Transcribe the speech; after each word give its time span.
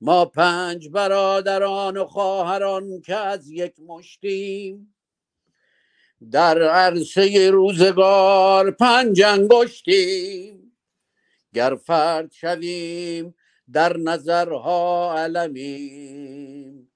ما 0.00 0.24
پنج 0.24 0.88
برادران 0.88 1.96
و 1.96 2.04
خواهران 2.04 3.00
که 3.00 3.16
از 3.16 3.50
یک 3.50 3.80
مشتیم. 3.80 4.94
در 6.30 6.62
عرصه 6.62 7.50
روزگار 7.50 8.70
پنج 8.70 9.22
انگشتیم. 9.22 10.76
گر 11.54 11.74
فرد 11.74 12.32
شویم 12.32 13.34
در 13.72 13.96
نظرها 13.96 15.14
علمیم. 15.18 16.92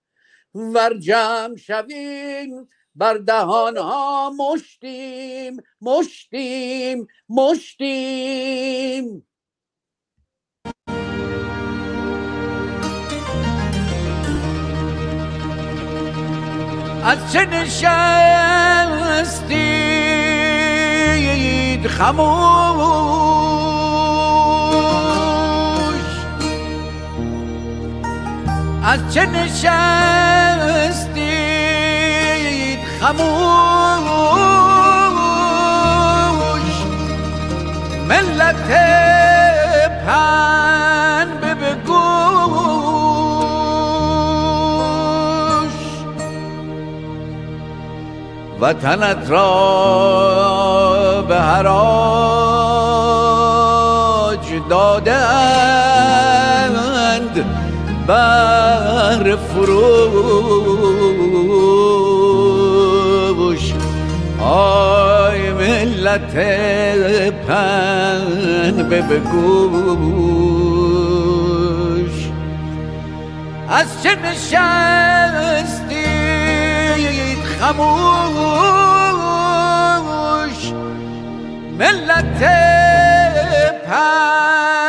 ور 0.54 0.98
جمع 0.98 1.56
شویم 1.56 2.68
بر 2.94 3.14
دهانها 3.14 4.30
مشتیم 4.30 5.56
مشتیم 5.80 7.06
مشتیم. 7.28 9.27
از 17.08 17.32
چه 17.32 17.46
نشستید 17.46 17.88
خموش 21.86 22.18
از 28.84 29.14
چه 29.14 29.26
نشستید 29.26 29.98
خموش 33.00 33.28
ملت 38.08 39.17
وطنت 48.60 49.30
را 49.30 49.48
به 51.28 51.36
حراج 51.36 51.78
دادند. 54.70 56.08
بر 58.06 59.36
فروش 59.36 59.78
آی 64.40 65.50
ملت 65.52 66.34
پن 67.46 68.88
به 68.88 69.02
بگوش. 69.02 69.88
از 73.68 74.02
چه 74.02 74.14
نشستید 74.14 75.77
خموش 77.60 79.12
ملت 81.78 82.40
پن 83.86 84.87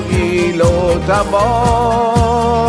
گیل 0.00 0.60
و 0.60 0.98
تبار 1.08 2.66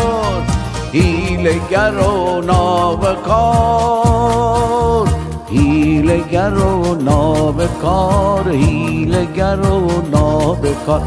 هیلگر 0.92 1.98
و 1.98 2.42
نابکار 2.42 3.98
هیلگر 5.50 6.54
و 6.54 6.96
نابکار 6.96 8.50
هیلگر 8.50 9.60
و 9.60 10.02
نابکار 10.12 11.02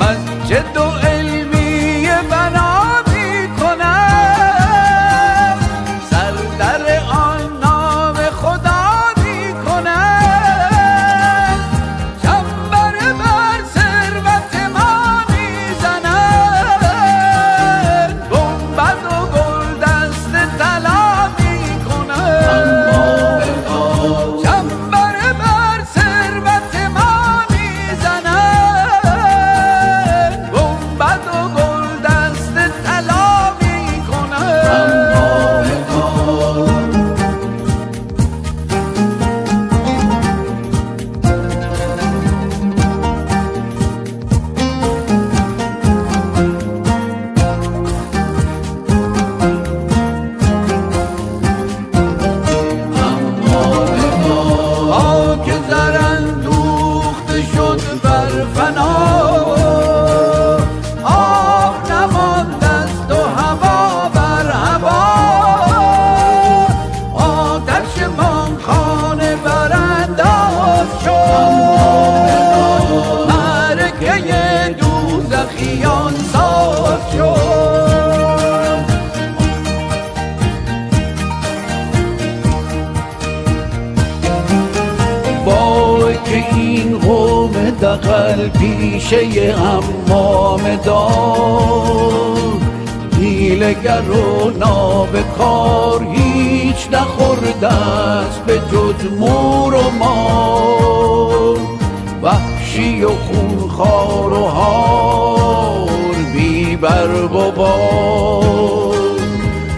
مسجد 0.00 0.76
و 0.76 0.80
علمی 0.80 0.99
پیشه 88.80 89.54
امام 89.54 90.76
دار 90.84 92.58
هیلگر 93.20 94.10
و 94.10 94.50
نابکار 94.50 96.06
هیچ 96.12 96.88
نخورده 96.92 97.68
است 97.68 98.44
به 98.46 98.58
جز 98.58 99.12
مور 99.18 99.74
و 99.74 99.90
مار 99.98 101.58
وحشی 102.22 103.04
و 103.04 103.08
خونخوار 103.08 104.32
و 104.32 104.44
هار 104.44 105.88
بی 106.34 106.76
برگ 106.76 107.34
و 107.34 107.50
بار 107.50 108.94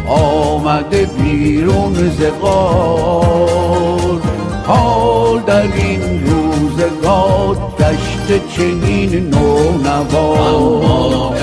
آمده 0.09 1.07
بیرون 1.07 1.95
ز 1.95 2.23
غار. 2.43 4.23
حال 4.67 5.41
در 5.41 5.63
این 5.63 6.27
روزگار 6.27 7.72
چنین 8.57 9.31
نو 9.31 9.73
نوار 9.79 11.37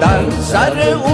در 0.00 0.30
سر 0.30 0.78
او 1.04 1.13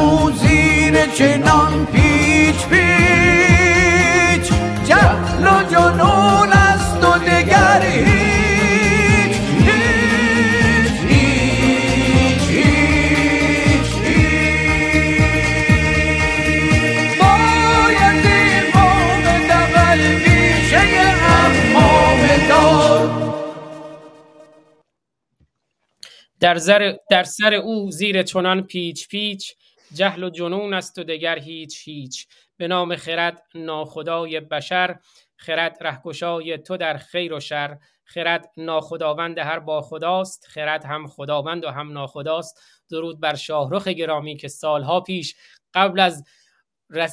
در, 26.55 26.99
در 27.11 27.25
سر 27.25 27.55
او 27.55 27.91
زیر 27.91 28.23
چنان 28.23 28.63
پیچ 28.63 29.09
پیچ 29.09 29.55
جهل 29.95 30.25
و 30.25 30.31
جنون 30.31 30.75
است 30.75 30.99
و 30.99 31.05
دگر 31.05 31.39
هیچ 31.39 31.81
هیچ. 31.85 32.27
به 32.57 32.69
نام 32.69 32.97
خرد 32.97 33.43
ناخدای 33.55 34.41
بشر 34.41 34.99
خرد 35.37 35.77
رهگشای 35.81 36.59
تو 36.59 36.77
در 36.77 36.97
خیر 36.97 37.33
و 37.33 37.41
شر. 37.41 37.79
خرد 38.05 38.51
ناخداوند 38.57 39.39
هر 39.39 39.59
با 39.59 39.81
خداست 39.81 40.47
خرد 40.47 40.85
هم 40.85 41.07
خداوند 41.07 41.65
و 41.65 41.71
هم 41.71 41.93
ناخداست. 41.93 42.61
درود 42.91 43.21
بر 43.21 43.35
شاهرخ 43.35 43.89
گرامی 43.89 44.37
که 44.37 44.49
سالها 44.49 45.01
پیش 45.01 45.35
قبل 45.75 46.01
از 46.01 46.25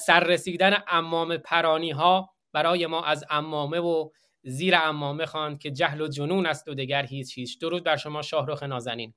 سر 0.06 0.20
رسیدن 0.20 0.84
امام 0.88 1.38
پرانی 1.38 1.92
ها 1.92 2.30
برای 2.54 2.88
ما 2.88 3.04
از 3.04 3.26
امامه 3.30 3.80
و 3.80 4.10
زیر 4.44 4.76
امامه 4.76 5.26
خواند 5.26 5.60
که 5.60 5.72
جهل 5.72 6.02
و 6.02 6.08
جنون 6.08 6.46
است 6.46 6.68
و 6.68 6.74
دگر 6.74 7.06
هیچ 7.06 7.38
هیچ. 7.38 7.60
درود 7.60 7.84
بر 7.84 7.96
شما 7.96 8.22
شاهرخ 8.22 8.64
نازنین. 8.64 9.14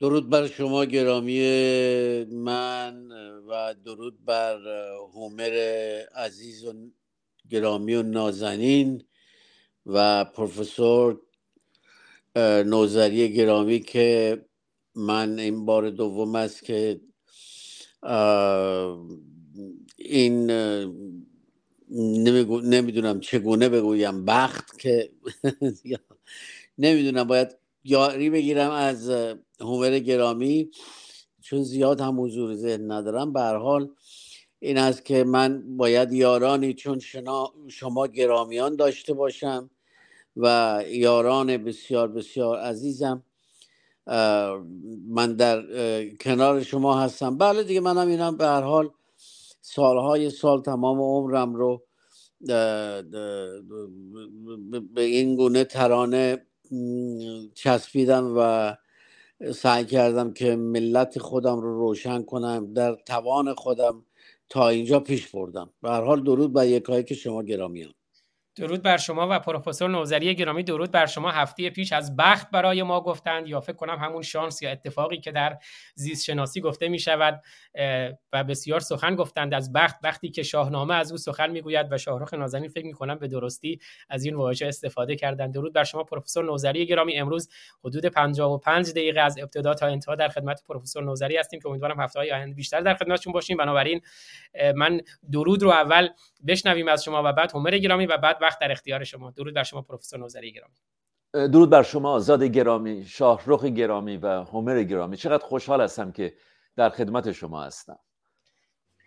درود 0.00 0.30
بر 0.30 0.46
شما 0.46 0.84
گرامی 0.84 1.40
من 2.24 3.12
و 3.48 3.74
درود 3.84 4.24
بر 4.24 4.58
هومر 5.14 5.52
عزیز 6.16 6.64
و 6.64 6.74
گرامی 7.50 7.94
و 7.94 8.02
نازنین 8.02 9.04
و 9.86 10.24
پروفسور 10.24 11.20
نوزری 12.66 13.32
گرامی 13.34 13.80
که 13.80 14.44
من 14.94 15.38
این 15.38 15.66
بار 15.66 15.90
دوم 15.90 16.34
است 16.34 16.64
که 16.64 17.00
این 19.98 20.50
نمی‌دونم 22.64 23.20
چگونه 23.20 23.68
بگویم 23.68 24.24
بخت 24.24 24.78
که 24.78 25.12
نمی‌دونم 26.78 27.24
باید 27.24 27.56
یاری 27.84 28.30
بگیرم 28.30 28.70
از 28.70 29.10
هومر 29.60 29.98
گرامی 29.98 30.70
چون 31.40 31.62
زیاد 31.62 32.00
هم 32.00 32.20
حضور 32.20 32.54
ذهن 32.54 32.92
ندارم. 32.92 33.32
به 33.32 33.40
حال 33.40 33.90
این 34.58 34.78
است 34.78 35.04
که 35.04 35.24
من 35.24 35.76
باید 35.76 36.12
یارانی 36.12 36.74
چون 36.74 37.00
شما 37.68 38.06
گرامیان 38.06 38.76
داشته 38.76 39.14
باشم 39.14 39.70
و 40.36 40.82
یاران 40.88 41.56
بسیار 41.56 42.08
بسیار 42.08 42.58
عزیزم 42.58 43.22
من 45.08 45.36
در 45.38 45.62
کنار 46.08 46.62
شما 46.62 47.00
هستم. 47.00 47.38
بله 47.38 47.62
دیگه 47.62 47.80
منم 47.80 48.08
اینم 48.08 48.36
به 48.36 48.44
هر 48.44 48.62
حال 48.62 48.90
سالهای 49.60 50.30
سال 50.30 50.62
تمام 50.62 51.00
عمرم 51.00 51.54
رو 51.54 51.82
به 54.94 55.02
این 55.02 55.36
گونه 55.36 55.64
ترانه 55.64 56.46
چسبیدم 57.54 58.34
و 58.36 58.76
سعی 59.54 59.84
کردم 59.86 60.32
که 60.32 60.56
ملت 60.56 61.18
خودم 61.18 61.60
رو 61.60 61.78
روشن 61.80 62.22
کنم 62.22 62.74
در 62.74 62.94
توان 62.94 63.54
خودم 63.54 64.06
تا 64.50 64.68
اینجا 64.68 65.00
پیش 65.00 65.28
بردم. 65.28 65.70
به 65.82 65.90
هر 65.90 66.04
حال 66.04 66.24
درود 66.24 66.52
بر 66.54 66.66
یکایی 66.66 67.04
که 67.04 67.14
شما 67.14 67.42
گرامیان. 67.42 67.94
درود 68.58 68.82
بر 68.82 68.96
شما 68.96 69.28
و 69.30 69.38
پروفسور 69.38 69.90
نوزری 69.90 70.34
گرامی 70.34 70.62
درود 70.62 70.90
بر 70.90 71.06
شما. 71.06 71.30
هفته 71.30 71.70
پیش 71.70 71.92
از 71.92 72.16
بخت 72.16 72.50
برای 72.50 72.82
ما 72.82 73.00
گفتند 73.00 73.48
یا 73.48 73.60
فکر 73.60 73.76
کنم 73.76 73.96
همون 73.96 74.22
شانس 74.22 74.62
یا 74.62 74.70
اتفاقی 74.70 75.18
که 75.20 75.32
در 75.32 75.58
زیست 75.94 76.24
شناسی 76.24 76.60
گفته 76.60 76.88
می 76.88 76.98
شود 76.98 77.42
و 78.32 78.44
بسیار 78.44 78.80
سخن 78.80 79.14
گفتند 79.14 79.54
از 79.54 79.72
بخت. 79.72 79.96
وقتی 80.02 80.30
که 80.30 80.42
شاهنامه 80.42 80.94
از 80.94 81.10
او 81.12 81.18
سخن 81.18 81.50
می‌گوید 81.50 81.86
و 81.90 81.98
شاهرخ 81.98 82.34
نازنین 82.34 82.68
فکر 82.68 82.86
می 82.86 82.92
کنم 82.92 83.18
به 83.18 83.28
درستی 83.28 83.78
از 84.08 84.24
این 84.24 84.34
واژه 84.34 84.66
استفاده 84.66 85.16
کردند. 85.16 85.54
درود 85.54 85.72
بر 85.72 85.84
شما 85.84 86.04
پروفسور 86.04 86.44
نوزری 86.44 86.86
گرامی. 86.86 87.16
امروز 87.16 87.48
حدود 87.84 88.06
55 88.06 88.90
دقیقه 88.90 89.20
از 89.20 89.38
ابتدا 89.38 89.74
تا 89.74 89.86
انتها 89.86 90.14
در 90.14 90.28
خدمت 90.28 90.62
پروفسور 90.68 91.04
نوزری 91.04 91.36
هستیم 91.36 91.60
که 91.60 91.68
امیدوارم 91.68 92.00
هفته 92.00 92.18
های 92.18 92.32
آینده 92.32 92.54
بیشتر 92.54 92.80
در 92.80 92.94
خدمتشون 92.94 93.32
باشیم. 93.32 93.56
بنابراین 93.56 94.00
من 94.74 95.00
درود 95.32 95.62
رو 95.62 95.70
اول 95.70 96.08
بشنویم 96.46 96.88
از 96.88 97.04
شما 97.04 97.22
و 97.24 97.32
بعد 97.32 97.52
همر 97.54 97.78
گرامی 97.78 98.06
و 98.06 98.16
بعد 98.16 98.38
وقت 98.48 98.58
در 98.60 98.72
اختیار 98.72 99.04
شما. 99.04 99.30
درود 99.30 99.54
بر 99.54 99.62
شما 99.62 99.82
پروفسور 99.82 100.20
نوزری 100.20 100.52
گرامی. 100.52 100.74
درود 101.32 101.70
بر 101.70 101.82
شما 101.82 102.12
آزاد 102.12 102.42
گرامی 102.42 103.04
شاهرخ 103.04 103.64
گرامی 103.64 104.16
و 104.16 104.26
همر 104.26 104.82
گرامی. 104.82 105.16
چقدر 105.16 105.44
خوشحال 105.44 105.80
هستم 105.80 106.12
که 106.12 106.34
در 106.76 106.90
خدمت 106.90 107.32
شما 107.32 107.62
هستم. 107.62 107.98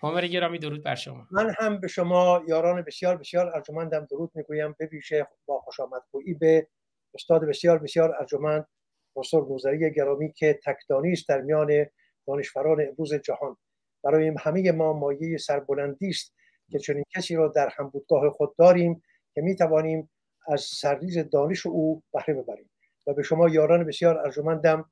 همر 0.03 0.27
گرامی 0.27 0.59
درود 0.59 0.83
بر 0.83 0.95
شما. 0.95 1.27
من 1.31 1.53
هم 1.59 1.79
به 1.79 1.87
شما 1.87 2.43
یاران 2.47 2.81
بسیار 2.81 3.17
بسیار 3.17 3.55
ارجمندم. 3.55 4.07
درود 4.11 4.31
می‌گویم. 4.35 4.75
به 4.79 4.85
ویژه 4.85 5.27
با 5.45 5.59
خوش 5.59 5.79
آمدگویی 5.79 6.33
به 6.33 6.67
استاد 7.13 7.43
بسیار 7.43 7.77
بسیار 7.77 8.15
ارجمند 8.19 8.67
پروفسور 9.15 9.47
نوزری 9.49 9.93
گرامی 9.93 10.33
که 10.33 10.59
تکدانی 10.65 11.11
است 11.11 11.29
در 11.29 11.41
میان 11.41 11.85
دانشوران 12.27 12.81
امروز 12.81 13.13
جهان. 13.13 13.57
برای 14.03 14.33
همه 14.39 14.71
ما 14.71 14.93
مایه 14.93 15.37
سربلندی 15.37 16.09
است 16.09 16.33
که 16.71 16.79
چنین 16.79 17.03
کسی 17.15 17.35
را 17.35 17.47
در 17.47 17.69
همبودگاه 17.77 18.29
خود 18.29 18.55
داریم. 18.57 19.03
که 19.33 19.41
می 19.41 19.55
توانیم 19.55 20.09
از 20.47 20.61
سرریز 20.61 21.17
دانش 21.17 21.65
او 21.65 22.03
بهره 22.13 22.33
ببریم. 22.33 22.69
و 23.07 23.13
به 23.13 23.23
شما 23.23 23.49
یاران 23.49 23.83
بسیار 23.83 24.17
ارجمندم 24.17 24.91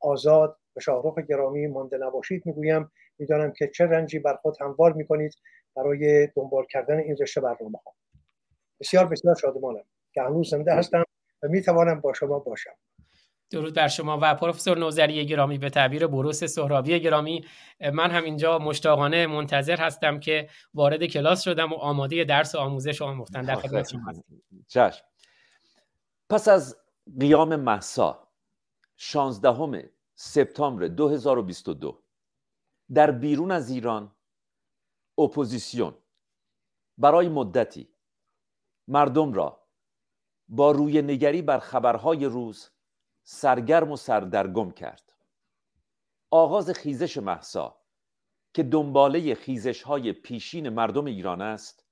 آزاد 0.00 0.58
و 0.76 0.80
شاهرخ 0.80 1.18
گرامی 1.18 1.66
مانده 1.66 1.98
نباشید 1.98 2.46
می‌گویم. 2.46 2.90
می‌دانم 3.18 3.52
که 3.52 3.68
چه 3.68 3.84
رنجی 3.86 4.18
بر 4.18 4.36
خود 4.36 4.56
هموار 4.60 4.92
می‌کنید 4.92 5.34
برای 5.76 6.26
دنبال 6.36 6.64
کردن 6.70 6.98
این 6.98 7.16
رشته 7.20 7.40
برنامه 7.40 7.78
ها 7.86 7.94
بسیار 8.80 9.06
بسیار 9.06 9.34
شادمانم. 9.34 9.84
که 10.12 10.22
هنوز 10.22 10.50
زنده 10.50 10.74
هستم 10.74 11.04
و 11.42 11.48
می‌توانم 11.48 12.00
با 12.00 12.12
شما 12.12 12.38
باشم. 12.38 12.74
درود 13.50 13.74
بر 13.74 13.88
شما. 13.88 14.18
و 14.22 14.34
پروفسور 14.34 14.78
نوزری 14.78 15.26
گرامی 15.26 15.58
به 15.58 15.70
تعبیر 15.70 16.06
بروس 16.06 16.44
سهرابی 16.44 17.00
گرامی 17.00 17.44
من 17.92 18.10
هم 18.10 18.24
اینجا 18.24 18.58
مشتاقانه 18.58 19.26
منتظر 19.26 19.76
هستم 19.76 20.20
که 20.20 20.48
وارد 20.74 21.04
کلاس 21.04 21.42
شدم 21.42 21.72
و 21.72 21.76
آماده 21.76 22.24
درس 22.24 22.54
و 22.54 22.58
آموزش 22.58 23.02
آموختن 23.02 23.42
در 23.42 23.54
خدمت 23.54 23.88
شما 23.88 24.12
چشم. 24.68 25.04
پس 26.30 26.48
از 26.48 26.76
قیام 27.20 27.56
مهسا 27.56 28.28
16 28.96 29.90
سپتامبر 30.14 30.88
2022 30.88 32.02
در 32.94 33.10
بیرون 33.10 33.50
از 33.50 33.70
ایران 33.70 34.12
اپوزیسیون 35.18 35.94
برای 36.98 37.28
مدتی 37.28 37.88
مردم 38.88 39.32
را 39.32 39.66
با 40.48 40.70
روی 40.70 41.02
نگری 41.02 41.42
بر 41.42 41.58
خبرهای 41.58 42.24
روز 42.24 42.70
سرگرم 43.28 43.92
و 43.92 43.96
سردرگم 43.96 44.70
کرد. 44.70 45.12
آغاز 46.30 46.70
خیزش 46.70 47.18
مهسا 47.18 47.76
که 48.54 48.62
دنباله 48.62 49.34
خیزش 49.34 49.82
های 49.82 50.12
پیشین 50.12 50.68
مردم 50.68 51.04
ایران 51.04 51.40
است 51.40 51.84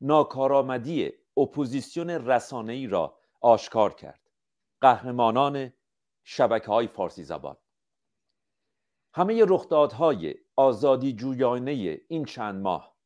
ناکارآمدی 0.00 1.12
اپوزیسیون 1.36 2.10
رسانه‌ای 2.10 2.86
را 2.86 3.18
آشکار 3.40 3.94
کرد. 3.94 4.30
قهرمانان 4.80 5.72
شبکه 6.24 6.66
های 6.66 6.86
فارسی 6.86 7.24
زبان. 7.24 7.56
همه 9.14 9.44
رخدادهای 9.48 10.34
آزادی 10.56 11.12
جویانه 11.12 12.00
این 12.08 12.24
چند 12.24 12.62
ماه 12.62 12.96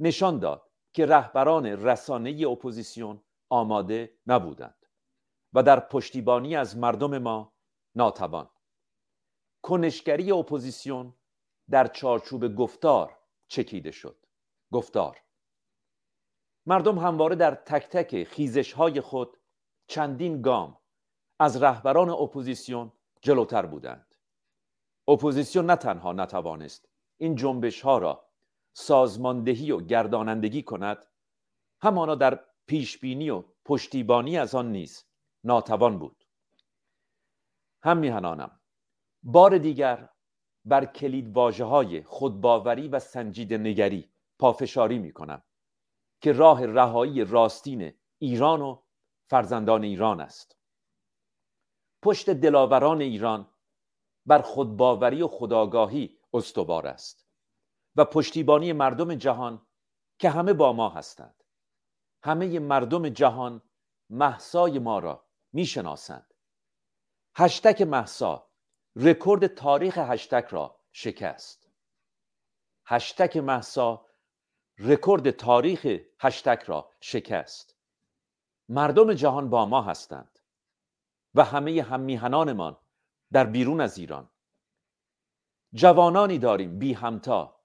نشان 0.00 0.38
داد 0.38 0.70
که 0.92 1.06
رهبران 1.06 1.66
رسانه 1.66 2.48
اپوزیسیون 2.48 3.22
آماده 3.48 4.14
نبودند. 4.26 4.79
و 5.54 5.62
در 5.62 5.80
پشتیبانی 5.80 6.56
از 6.56 6.76
مردم 6.76 7.18
ما 7.18 7.52
ناتوان. 7.94 8.50
کنشگری 9.62 10.32
اپوزیسیون 10.32 11.14
در 11.70 11.86
چارچوب 11.86 12.54
گفتار 12.54 13.18
چکیده 13.48 13.90
شد. 13.90 14.26
گفتار. 14.72 15.20
مردم 16.66 16.98
همواره 16.98 17.36
در 17.36 17.54
تک 17.54 17.88
تک 17.88 18.24
خیزش 18.24 18.72
های 18.72 19.00
خود 19.00 19.36
چندین 19.86 20.42
گام 20.42 20.78
از 21.38 21.62
رهبران 21.62 22.10
اپوزیسیون 22.10 22.92
جلوتر 23.22 23.66
بودند. 23.66 24.14
اپوزیسیون 25.08 25.66
نه 25.66 25.76
تنها 25.76 26.12
نتوانست 26.12 26.88
این 27.16 27.34
جنبش 27.34 27.80
ها 27.80 27.98
را 27.98 28.30
سازماندهی 28.72 29.72
و 29.72 29.80
گردانندگی 29.80 30.62
کند 30.62 31.06
همانا 31.82 32.14
در 32.14 32.44
پیشبینی 32.66 33.30
و 33.30 33.44
پشتیبانی 33.64 34.38
از 34.38 34.54
آن 34.54 34.72
نیز 34.72 35.09
ناتوان 35.44 35.98
بود. 35.98 36.24
هم 37.82 37.98
میهنانم. 37.98 38.60
بار 39.22 39.58
دیگر 39.58 40.08
بر 40.64 40.84
کلید 40.84 41.36
واجه 41.36 41.64
های 41.64 42.02
خودباوری 42.02 42.88
و 42.88 42.98
سنجید 42.98 43.54
نگری 43.54 44.12
پافشاری 44.38 44.98
می 44.98 45.12
کنم 45.12 45.42
که 46.20 46.32
راه 46.32 46.66
رهایی 46.66 47.24
راستین 47.24 47.92
ایران 48.18 48.60
و 48.62 48.82
فرزندان 49.30 49.84
ایران 49.84 50.20
است. 50.20 50.56
پشت 52.02 52.30
دلاوران 52.30 53.00
ایران 53.00 53.50
بر 54.26 54.42
خودباوری 54.42 55.22
و 55.22 55.28
خداگاهی 55.28 56.18
استوار 56.32 56.86
است 56.86 57.26
و 57.96 58.04
پشتیبانی 58.04 58.72
مردم 58.72 59.14
جهان 59.14 59.66
که 60.18 60.30
همه 60.30 60.52
با 60.52 60.72
ما 60.72 60.88
هستند. 60.88 61.44
همه 62.22 62.58
مردم 62.58 63.08
جهان 63.08 63.62
مهسای 64.10 64.78
ما 64.78 64.98
را 64.98 65.29
می‌شناسند. 65.52 66.34
هشتک 67.34 67.82
مهسا 67.82 68.46
رکورد 68.96 69.46
تاریخ 69.46 69.98
هشتک 69.98 70.46
را 70.50 70.76
شکست. 70.92 71.68
هشتک 72.86 73.36
مهسا 73.36 74.06
رکورد 74.78 75.30
تاریخ 75.30 75.86
هشتک 76.20 76.62
را 76.66 76.90
شکست. 77.00 77.76
مردم 78.68 79.12
جهان 79.12 79.50
با 79.50 79.66
ما 79.66 79.82
هستند 79.82 80.38
و 81.34 81.44
همه 81.44 81.82
هممیهنانمان 81.82 82.76
در 83.32 83.44
بیرون 83.44 83.80
از 83.80 83.98
ایران. 83.98 84.30
جوانانی 85.74 86.38
داریم 86.38 86.78
بی 86.78 86.92
همتا 86.92 87.56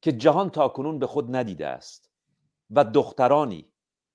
که 0.00 0.12
جهان 0.12 0.50
تاکنون 0.50 0.98
به 0.98 1.06
خود 1.06 1.36
ندیده 1.36 1.66
است 1.66 2.10
و 2.70 2.84
دخترانی 2.84 3.72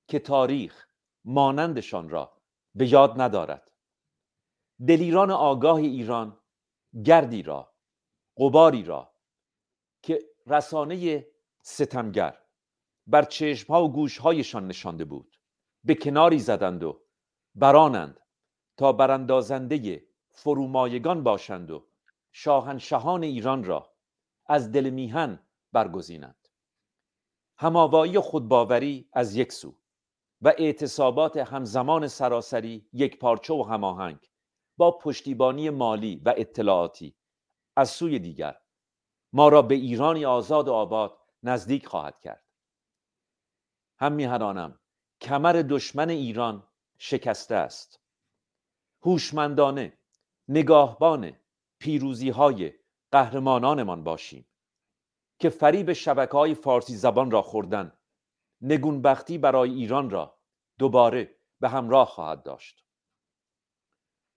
که 0.07 0.19
تاریخ 0.19 0.87
مانندشان 1.25 2.09
را 2.09 2.38
به 2.75 2.91
یاد 2.91 3.21
ندارد. 3.21 3.71
دلیران 4.87 5.31
آگاه 5.31 5.75
ایران 5.75 6.37
گردی 7.05 7.43
را 7.43 7.73
قباری 8.37 8.83
را 8.83 9.13
که 10.01 10.19
رسانه 10.47 11.27
ستمگر 11.61 12.37
بر 13.07 13.23
چشمها 13.23 13.83
و 13.83 13.91
گوشهایشان 13.91 14.67
نشانده 14.67 15.05
بود. 15.05 15.39
به 15.83 15.95
کناری 15.95 16.39
زدند 16.39 16.83
و 16.83 17.01
برانند 17.55 18.19
تا 18.77 18.91
براندازنده 18.93 20.03
فرومایگان 20.29 21.23
باشند 21.23 21.71
و 21.71 21.87
شاهنشهان 22.31 23.23
ایران 23.23 23.63
را 23.63 23.93
از 24.45 24.71
دل 24.71 24.89
میهن 24.89 25.39
برگزینند. 25.71 26.47
هماوایی 27.57 28.19
خودباوری 28.19 29.09
از 29.13 29.35
یک 29.35 29.51
سو. 29.51 29.75
و 30.41 30.53
اعتصابات 30.57 31.37
همزمان 31.37 32.07
سراسری 32.07 32.89
یک 32.93 33.19
پارچه 33.19 33.53
و 33.53 33.63
هماهنگ 33.63 34.29
با 34.77 34.91
پشتیبانی 34.91 35.69
مالی 35.69 36.21
و 36.25 36.33
اطلاعاتی 36.37 37.15
از 37.75 37.89
سوی 37.89 38.19
دیگر 38.19 38.59
ما 39.33 39.49
را 39.49 39.61
به 39.61 39.75
ایرانی 39.75 40.25
آزاد 40.25 40.67
و 40.67 40.73
آباد 40.73 41.17
نزدیک 41.43 41.87
خواهد 41.87 42.19
کرد. 42.19 42.45
هم 43.97 44.11
میهنانم 44.11 44.79
کمر 45.21 45.53
دشمن 45.69 46.09
ایران 46.09 46.67
شکسته 46.97 47.55
است. 47.55 47.99
هوشمندانه 49.01 49.97
نگاهبان 50.47 51.37
پیروزی 51.79 52.29
های 52.29 52.73
قهرمانانمان 53.11 54.03
باشیم 54.03 54.45
که 55.39 55.49
فریب 55.49 55.93
شبکه 55.93 56.31
های 56.31 56.55
فارسی 56.55 56.95
زبان 56.95 57.31
را 57.31 57.41
خوردن 57.41 57.98
نگونبختی 58.61 59.37
برای 59.37 59.73
ایران 59.73 60.09
را 60.09 60.39
دوباره 60.79 61.35
به 61.59 61.69
همراه 61.69 62.07
خواهد 62.07 62.43
داشت. 62.43 62.85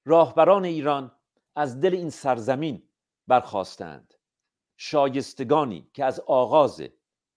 راهبران 0.04 0.64
ایران 0.64 1.16
از 1.56 1.80
دل 1.80 1.94
این 1.94 2.10
سرزمین 2.10 2.88
برخواستند 3.26 4.14
شایستگانی 4.76 5.90
که 5.94 6.04
از 6.04 6.20
آغاز 6.20 6.82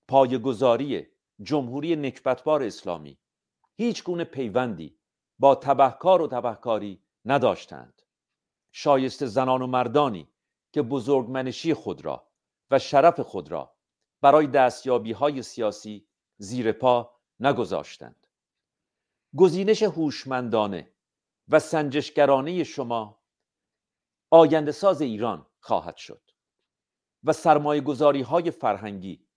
پایگذاری 0.08 1.08
جمهوری 1.42 1.96
نکبتبار 1.96 2.63
اسلامی 2.63 3.20
هیچ 3.75 4.04
گونه 4.04 4.24
پیوندی 4.24 5.00
با 5.39 5.56
تبهکار 5.56 6.22
و 6.22 6.27
تبهکاری 6.27 7.04
نداشتند. 7.25 8.01
شایسته 8.72 9.25
زنان 9.25 9.62
و 9.62 9.68
مردانی 9.68 10.30
که 10.72 10.82
بزرگمنشی 10.82 11.74
خود 11.74 12.06
را 12.06 12.27
و 12.72 12.80
شرف 12.80 13.20
خود 13.20 13.51
را 13.51 13.75
برای 14.22 14.48
دستیابی 14.48 15.12
های 15.12 15.42
سیاسی 15.42 16.08
زیر 16.38 16.72
پا 16.72 17.15
نگذاشتند. 17.39 18.27
گزینش 19.38 19.84
هوشمندانه 19.84 20.92
و 21.48 21.60
سنجشگرانه 21.60 22.63
شما 22.63 23.22
آینده 24.32 24.72
ساز 24.72 25.01
ایران 25.01 25.48
خواهد 25.60 25.98
شد 25.98 26.32
و 27.24 27.34
سرمایه 27.34 27.82
گذاری 27.82 28.22
های 28.22 28.51
فرهنگی 28.51 29.27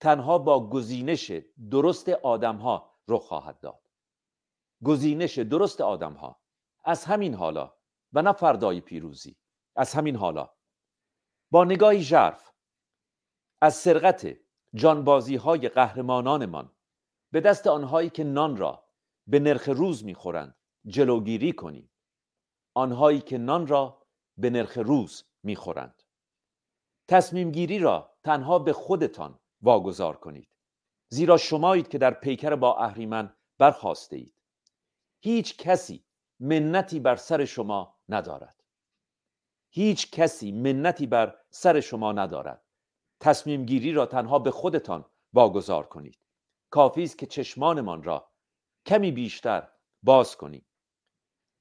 تنها 0.00 0.38
با 0.38 0.68
گزینش 0.70 1.32
درست 1.70 2.08
آدم 2.08 2.56
ها 2.56 2.98
رخ 3.08 3.22
خواهد 3.22 3.60
داد. 3.60 3.88
گزینش 4.84 5.38
درست 5.38 5.80
آدم 5.80 6.12
ها 6.12 6.40
از 6.84 7.04
همین 7.04 7.34
حالا 7.34 7.74
و 8.12 8.22
نه 8.22 8.32
فردای 8.32 8.80
پیروزی 8.80 9.36
از 9.76 9.94
همین 9.94 10.16
حالا. 10.16 10.50
با 11.50 11.64
نگاهی 11.64 12.02
ژرف 12.02 12.52
از 13.60 13.74
سرقت 13.74 14.36
جانبازی 14.74 15.36
های 15.36 15.68
قهرمانانمان 15.68 16.72
به 17.32 17.40
دست 17.40 17.66
آنهایی 17.66 18.10
که 18.10 18.24
نان 18.24 18.56
را 18.56 18.84
به 19.26 19.38
نرخ 19.38 19.68
روز 19.68 20.04
می‌خورند 20.04 20.54
جلوگیری 20.86 21.52
کنیم. 21.52 21.90
آنهایی 22.74 23.20
که 23.20 23.38
نان 23.38 23.66
را 23.66 24.02
به 24.36 24.50
نرخ 24.50 24.78
روز 24.78 25.24
می‌خورند. 25.42 26.02
تصمیم 27.08 27.50
گیری 27.50 27.78
را 27.78 28.14
تنها 28.24 28.58
به 28.58 28.72
خودتان 28.72 29.38
واگذار 29.62 30.16
کنید. 30.16 30.48
زیرا 31.08 31.36
شمایید 31.36 31.88
که 31.88 31.98
در 31.98 32.10
پیکر 32.10 32.54
با 32.54 32.76
اهریمن 32.76 33.34
برخواسته 33.58 34.16
اید 34.16 34.34
هیچ 35.20 35.56
کسی 35.56 36.04
منتی 36.40 37.00
بر 37.00 37.16
سر 37.16 37.44
شما 37.44 37.96
ندارد. 38.08 38.62
هیچ 39.70 40.10
کسی 40.10 40.52
منتی 40.52 41.06
بر 41.06 41.38
سر 41.50 41.80
شما 41.80 42.12
ندارد. 42.12 42.67
تصمیم 43.20 43.64
گیری 43.64 43.92
را 43.92 44.06
تنها 44.06 44.38
به 44.38 44.50
خودتان 44.50 45.04
واگذار 45.32 45.86
کنید. 45.86 46.18
کافی 46.70 47.02
است 47.02 47.18
که 47.18 47.26
چشمانمان 47.26 48.02
را 48.02 48.30
کمی 48.86 49.12
بیشتر 49.12 49.68
باز 50.02 50.36
کنیم. 50.36 50.66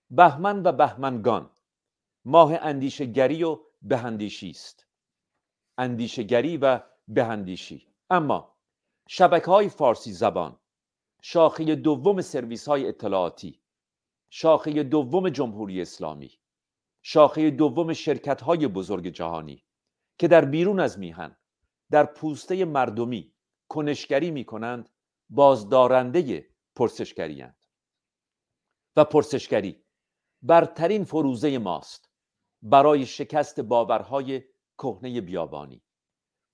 بهمن 0.10 0.64
و 0.64 0.72
بهمنگان 0.72 1.50
ماه 2.26 2.54
اندیشگری 2.54 3.44
و 3.44 3.60
بهندیشی 3.82 4.50
است. 4.50 4.88
اندیشگری 5.78 6.58
و 6.58 6.80
بهندیشی 7.08 7.88
اما 8.10 8.58
شبکه 9.08 9.52
های 9.52 9.70
فارسی 9.70 10.12
زبان 10.12 10.60
شاخه 11.22 11.76
دوم 11.76 12.22
سرویس 12.22 12.68
های 12.68 12.88
اطلاعاتی 12.88 13.62
شاخه 14.30 14.84
دوم 14.84 15.30
جمهوری 15.30 15.82
اسلامی 15.82 16.40
شاخه 17.02 17.52
دوم 17.52 17.94
شرکت 17.94 18.42
های 18.42 18.68
بزرگ 18.68 19.08
جهانی 19.08 19.64
که 20.18 20.28
در 20.28 20.46
بیرون 20.46 20.80
از 20.80 21.00
میهن 21.00 21.37
در 21.92 22.06
پوسته 22.06 22.66
مردمی 22.66 23.34
کنشگری 23.70 24.32
می 24.32 24.46
کنند 24.46 24.90
بازدارنده 25.30 26.50
پرسشگری 26.76 27.46
و 28.96 29.06
پرسشگری 29.06 29.84
برترین 30.42 31.04
فروزه 31.04 31.58
ماست 31.58 32.10
برای 32.62 33.06
شکست 33.06 33.60
باورهای 33.60 34.44
کهنه 34.78 35.22
بیابانی. 35.22 35.84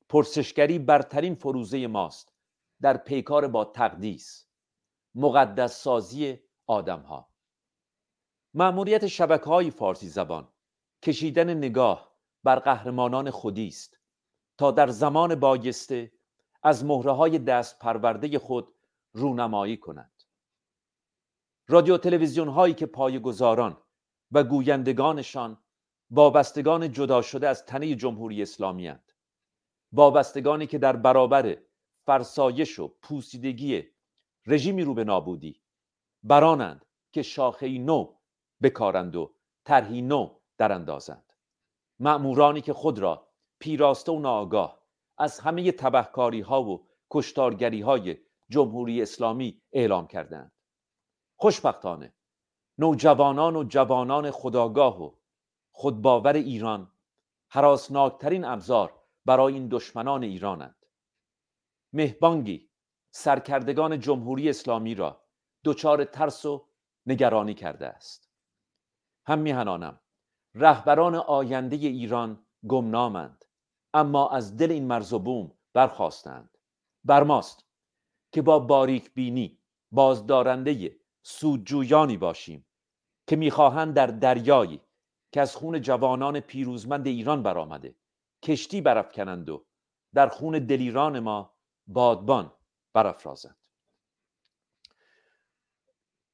پرسشگری 0.09 0.79
برترین 0.79 1.35
فروزه 1.35 1.87
ماست 1.87 2.33
در 2.81 2.97
پیکار 2.97 3.47
با 3.47 3.65
تقدیس 3.65 4.47
مقدس 5.15 5.83
سازی 5.83 6.39
آدم 6.67 6.99
ها 6.99 7.29
شبکه 9.07 9.45
های 9.45 9.71
فارسی 9.71 10.09
زبان 10.09 10.47
کشیدن 11.01 11.53
نگاه 11.53 12.15
بر 12.43 12.59
قهرمانان 12.59 13.31
خودی 13.31 13.67
است. 13.67 13.99
تا 14.57 14.71
در 14.71 14.87
زمان 14.87 15.35
بایسته 15.35 16.11
از 16.63 16.85
مهره 16.85 17.11
های 17.11 17.39
دست 17.39 17.79
پرورده 17.79 18.39
خود 18.39 18.75
رونمایی 19.13 19.77
کنند 19.77 20.23
رادیو 21.67 21.97
تلویزیون 21.97 22.47
هایی 22.47 22.73
که 22.73 22.85
پایگزاران 22.85 23.77
و 24.31 24.43
گویندگانشان 24.43 25.63
وابستگان 26.11 26.91
جدا 26.91 27.21
شده 27.21 27.47
از 27.47 27.65
تنه 27.65 27.95
جمهوری 27.95 28.41
اسلامی 28.41 28.87
هند. 28.87 29.11
وابستگانی 29.91 30.67
که 30.67 30.77
در 30.77 30.95
برابر 30.95 31.57
فرسایش 32.05 32.79
و 32.79 32.87
پوسیدگی 32.87 33.83
رژیمی 34.45 34.83
رو 34.83 34.93
به 34.93 35.03
نابودی. 35.03 35.61
برانند 36.23 36.85
که 37.11 37.21
شاخه 37.21 37.77
نو 37.77 38.15
بکارند 38.63 39.15
و 39.15 39.35
طرحی 39.63 40.01
نو 40.01 40.39
در 40.57 40.71
اندازند. 40.71 41.33
معمورانی 41.99 42.61
که 42.61 42.73
خود 42.73 42.99
را 42.99 43.32
پیراسته 43.63 44.11
و 44.11 44.19
ناآگاه 44.19 44.79
از 45.17 45.39
همه 45.39 45.71
تبهکاری 45.71 46.41
ها 46.41 46.63
و 46.63 46.87
کشتارگری 47.11 47.81
های 47.81 48.17
جمهوری 48.49 49.01
اسلامی 49.01 49.61
اعلام 49.73 50.07
کردند. 50.07 50.51
خوشبختانه 51.35 52.13
نوجوانان 52.77 53.55
و 53.55 53.63
جوانان 53.63 54.31
خداگاه 54.31 55.03
و 55.03 55.11
خودباور 55.71 56.33
ایران 56.33 56.91
حراسناکترین 57.49 58.45
ابزار 58.45 58.93
برای 59.25 59.53
این 59.53 59.67
دشمنان 59.67 60.23
ایرانند. 60.23 60.85
مهبانگی 61.93 62.69
سرکردگان 63.11 63.99
جمهوری 63.99 64.49
اسلامی 64.49 64.95
را 64.95 65.21
دچار 65.63 66.03
ترس 66.03 66.45
و 66.45 66.67
نگرانی 67.05 67.53
کرده 67.53 67.87
است. 67.87 68.29
هم 69.25 69.39
میهنانم 69.39 69.99
رهبران 70.55 71.15
آینده 71.15 71.75
ایران 71.75 72.45
گمنامند. 72.67 73.42
اما 73.93 74.29
از 74.29 74.57
دل 74.57 74.71
این 74.71 74.87
مرز 74.87 75.13
و 75.13 75.19
بوم 75.19 75.51
برخواستند 75.73 76.57
بر 77.03 77.23
ماست 77.23 77.65
که 78.31 78.41
با 78.41 78.59
باریک 78.59 79.13
بینی 79.13 79.59
بازدارنده 79.91 80.99
سودجویانی 81.23 82.17
باشیم 82.17 82.65
که 83.27 83.35
می‌خواهند 83.35 83.93
در 83.93 84.07
دریایی 84.07 84.81
که 85.31 85.41
از 85.41 85.55
خون 85.55 85.81
جوانان 85.81 86.39
پیروزمند 86.39 87.07
ایران 87.07 87.43
برآمده 87.43 87.95
کشتی 88.43 88.81
برافکنند 88.81 89.49
و 89.49 89.65
در 90.13 90.27
خون 90.27 90.59
دلیران 90.59 91.19
ما 91.19 91.53
بادبان 91.87 92.51
برافرازند. 92.93 93.57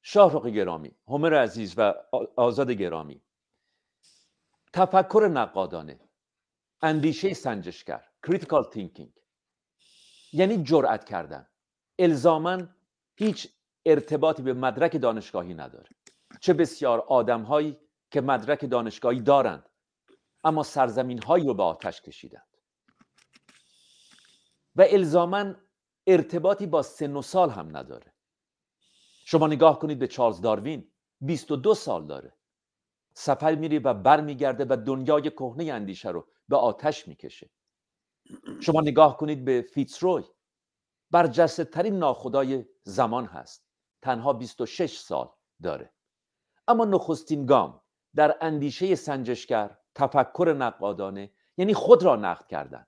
شاهرخ 0.02 0.46
گرامی 0.46 0.94
همر 1.08 1.34
عزیز 1.34 1.74
و 1.76 1.94
آزاد 2.36 2.70
گرامی 2.70 3.22
تفکر 4.72 5.30
نقادانه 5.32 6.00
اندیشه 6.82 7.34
سنجشگر 7.34 8.04
critical 8.26 8.64
thinking. 8.74 9.10
یعنی 10.32 10.62
جرأت 10.64 11.04
کردن. 11.04 11.48
الزاما 11.98 12.58
هیچ 13.16 13.48
ارتباطی 13.86 14.42
به 14.42 14.52
مدرک 14.52 14.96
دانشگاهی 14.96 15.54
نداره. 15.54 15.90
چه 16.40 16.52
بسیار 16.52 17.00
آدمهایی 17.00 17.78
که 18.10 18.20
مدرک 18.20 18.70
دانشگاهی 18.70 19.20
دارند 19.20 19.68
اما 20.44 20.62
سرزمین 20.62 21.22
هایی 21.22 21.46
رو 21.46 21.54
به 21.54 21.62
آتش 21.62 22.02
کشیدند. 22.02 22.46
و 24.76 24.82
الزاما 24.88 25.54
ارتباطی 26.06 26.66
با 26.66 26.82
سن 26.82 27.16
و 27.16 27.22
سال 27.22 27.50
هم 27.50 27.76
نداره. 27.76 28.12
شما 29.24 29.46
نگاه 29.46 29.78
کنید 29.78 29.98
به 29.98 30.06
چارلز 30.06 30.40
داروین 30.40 30.92
22 31.20 31.74
سال 31.74 32.06
داره. 32.06 32.39
سفر 33.20 33.54
میری 33.54 33.78
و 33.78 33.94
برمیگرده 33.94 34.66
و 34.68 34.76
دنیای 34.76 35.30
کهنه 35.30 35.72
اندیشه 35.72 36.08
رو 36.10 36.28
به 36.48 36.56
آتش 36.56 37.08
می‌کشه. 37.08 37.50
شما 38.60 38.80
نگاه 38.80 39.16
کنید 39.16 39.44
به 39.44 39.62
فیتسروی 39.62 40.24
برجسته 41.10 41.64
ترین 41.64 41.98
ناخدای 41.98 42.64
زمان 42.82 43.24
هست. 43.24 43.66
تنها 44.02 44.32
26 44.32 44.98
سال 44.98 45.30
داره. 45.62 45.92
اما 46.68 46.84
نخستین 46.84 47.46
گام 47.46 47.82
در 48.14 48.36
اندیشه 48.40 48.94
سنجشگر 48.94 49.78
تفکر 49.94 50.54
نقادانه 50.58 51.32
یعنی 51.56 51.74
خود 51.74 52.02
را 52.02 52.16
نقد 52.16 52.46
کردن. 52.46 52.86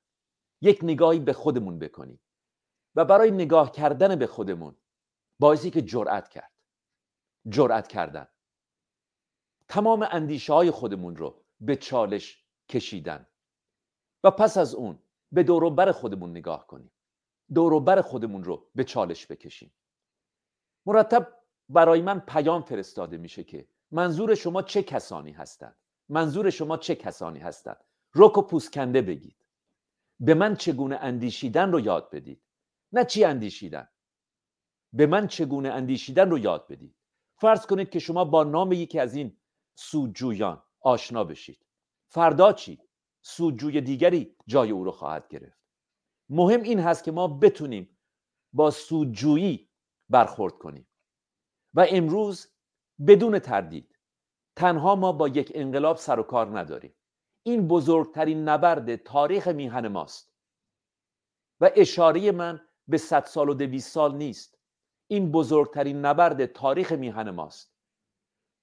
یک 0.60 0.80
نگاهی 0.82 1.20
به 1.20 1.32
خودمون 1.32 1.78
بکنیم 1.78 2.20
و 2.94 3.04
برای 3.04 3.30
نگاه 3.30 3.72
کردن 3.72 4.16
به 4.16 4.26
خودمون 4.26 4.76
باعثی 5.38 5.70
که 5.70 5.82
جرأت 5.82 6.28
کرد. 6.28 6.52
جرأت 7.48 7.88
کردن. 7.88 8.26
تمام 9.72 10.08
اندیشه 10.10 10.52
های 10.52 10.70
خودمون 10.70 11.16
رو 11.16 11.44
به 11.60 11.76
چالش 11.76 12.44
کشیدن. 12.68 13.26
و 14.24 14.30
پس 14.30 14.56
از 14.56 14.74
اون 14.74 14.98
به 15.32 15.42
دوروبر 15.42 15.92
خودمون 15.92 16.30
نگاه 16.30 16.66
کنیم. 16.66 16.90
دوروبر 17.54 18.02
خودمون 18.02 18.44
رو 18.44 18.66
به 18.74 18.84
چالش 18.84 19.26
بکشیم. 19.26 19.72
مرتب 20.86 21.32
برای 21.68 22.02
من 22.02 22.20
پیام 22.20 22.62
فرستاده 22.62 23.16
میشه 23.16 23.44
که 23.44 23.68
منظور 23.90 24.34
شما 24.34 24.62
چه 24.62 24.82
کسانی 24.82 25.32
هستند؟ 25.32 25.76
منظور 26.08 26.50
شما 26.50 26.76
چه 26.76 26.94
کسانی 26.94 27.38
هستند؟ 27.38 27.84
رک 28.14 28.38
و 28.38 28.42
پوسکنده 28.42 29.02
بگید. 29.02 29.36
به 30.20 30.34
من 30.34 30.56
چگونه 30.56 30.96
اندیشیدن 30.96 31.72
رو 31.72 31.80
یاد 31.80 32.10
بدید؟ 32.10 32.42
نه 32.92 33.04
چی 33.04 33.24
اندیشیدن؟ 33.24 33.88
به 34.92 35.06
من 35.06 35.26
چگونه 35.26 35.68
اندیشیدن 35.68 36.30
رو 36.30 36.38
یاد 36.38 36.66
بدید. 36.68 36.94
فرض 37.36 37.66
کنید 37.66 37.90
که 37.90 37.98
شما 37.98 38.24
با 38.24 38.44
نام 38.44 38.72
یکی 38.72 38.98
از 38.98 39.14
این 39.14 39.36
سودجویان 39.74 40.62
آشنا 40.80 41.24
بشید. 41.24 41.66
فردا 42.08 42.52
چی؟ 42.52 42.80
سودجوی 43.22 43.80
دیگری 43.80 44.36
جای 44.46 44.70
او 44.70 44.84
رو 44.84 44.90
خواهد 44.90 45.28
گرفت. 45.28 45.58
مهم 46.28 46.62
این 46.62 46.80
هست 46.80 47.04
که 47.04 47.12
ما 47.12 47.28
بتونیم 47.28 47.98
با 48.52 48.70
سودجویی 48.70 49.70
برخورد 50.08 50.58
کنیم. 50.58 50.88
و 51.74 51.86
امروز 51.90 52.48
بدون 53.06 53.38
تردید 53.38 53.98
تنها 54.56 54.94
ما 54.96 55.12
با 55.12 55.28
یک 55.28 55.52
انقلاب 55.54 55.96
سر 55.96 56.20
و 56.20 56.22
کار 56.22 56.58
نداریم. 56.58 56.94
این 57.42 57.68
بزرگترین 57.68 58.48
نبرد 58.48 58.96
تاریخ 58.96 59.48
میهن 59.48 59.88
ماست. 59.88 60.32
و 61.60 61.70
اشاره 61.76 62.32
من 62.32 62.60
به 62.88 62.98
صد 62.98 63.24
سال 63.24 63.48
و 63.48 63.54
دویست 63.54 63.90
سال 63.90 64.16
نیست. 64.16 64.58
این 65.06 65.32
بزرگترین 65.32 66.04
نبرد 66.04 66.46
تاریخ 66.46 66.92
میهن 66.92 67.30
ماست. 67.30 67.71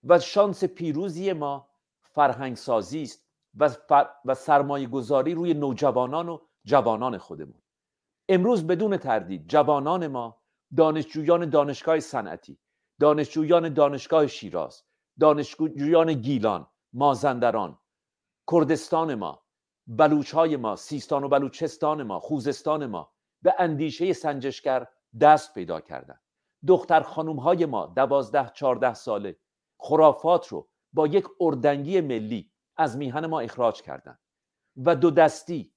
و 0.04 0.20
شانس 0.20 0.64
پیروزی 0.64 1.34
ما 1.34 1.70
فرهنگ 2.02 2.58
سازی 2.58 3.04
است 3.04 3.26
و, 3.60 3.70
و 4.26 4.36
سرمایه 4.36 4.88
گذاری 4.88 5.34
روی 5.34 5.54
نوجوانان 5.54 6.30
و 6.30 6.40
جوانان 6.66 7.18
خودمون. 7.18 7.62
امروز 8.30 8.68
بدون 8.68 8.98
تردید 8.98 9.48
جوانان 9.48 10.08
ما 10.08 10.42
دانشجویان 10.78 11.50
دانشگاه 11.50 12.00
صنعتی 12.00 12.60
دانشجویان 13.00 13.74
دانشگاه 13.74 14.28
شیراز 14.28 14.84
دانشجویان 15.20 16.14
گیلان 16.14 16.68
مازندران 16.94 17.80
کردستان 18.52 19.16
ما 19.16 19.44
بلوچ 19.88 20.34
های 20.34 20.56
ما 20.58 20.76
سیستان 20.76 21.24
و 21.24 21.28
بلوچستان 21.28 22.04
ما 22.04 22.20
خوزستان 22.20 22.86
ما 22.86 23.12
به 23.42 23.56
اندیشه 23.60 24.14
سنجشگر 24.14 24.88
دست 25.22 25.54
پیدا 25.54 25.82
کردند. 25.82 26.22
دختر 26.68 27.02
خانوم 27.02 27.40
های 27.40 27.66
ما 27.66 27.86
دوازده 27.96 28.52
چارده 28.54 28.94
ساله 28.94 29.36
خرافات 29.80 30.48
رو 30.48 30.70
با 30.94 31.08
یک 31.08 31.26
اردنگی 31.40 32.02
ملی 32.02 32.52
از 32.78 32.98
میهن 32.98 33.26
ما 33.26 33.40
اخراج 33.40 33.82
کردند 33.82 34.20
و 34.78 34.96
دو 34.96 35.12
دستی 35.12 35.74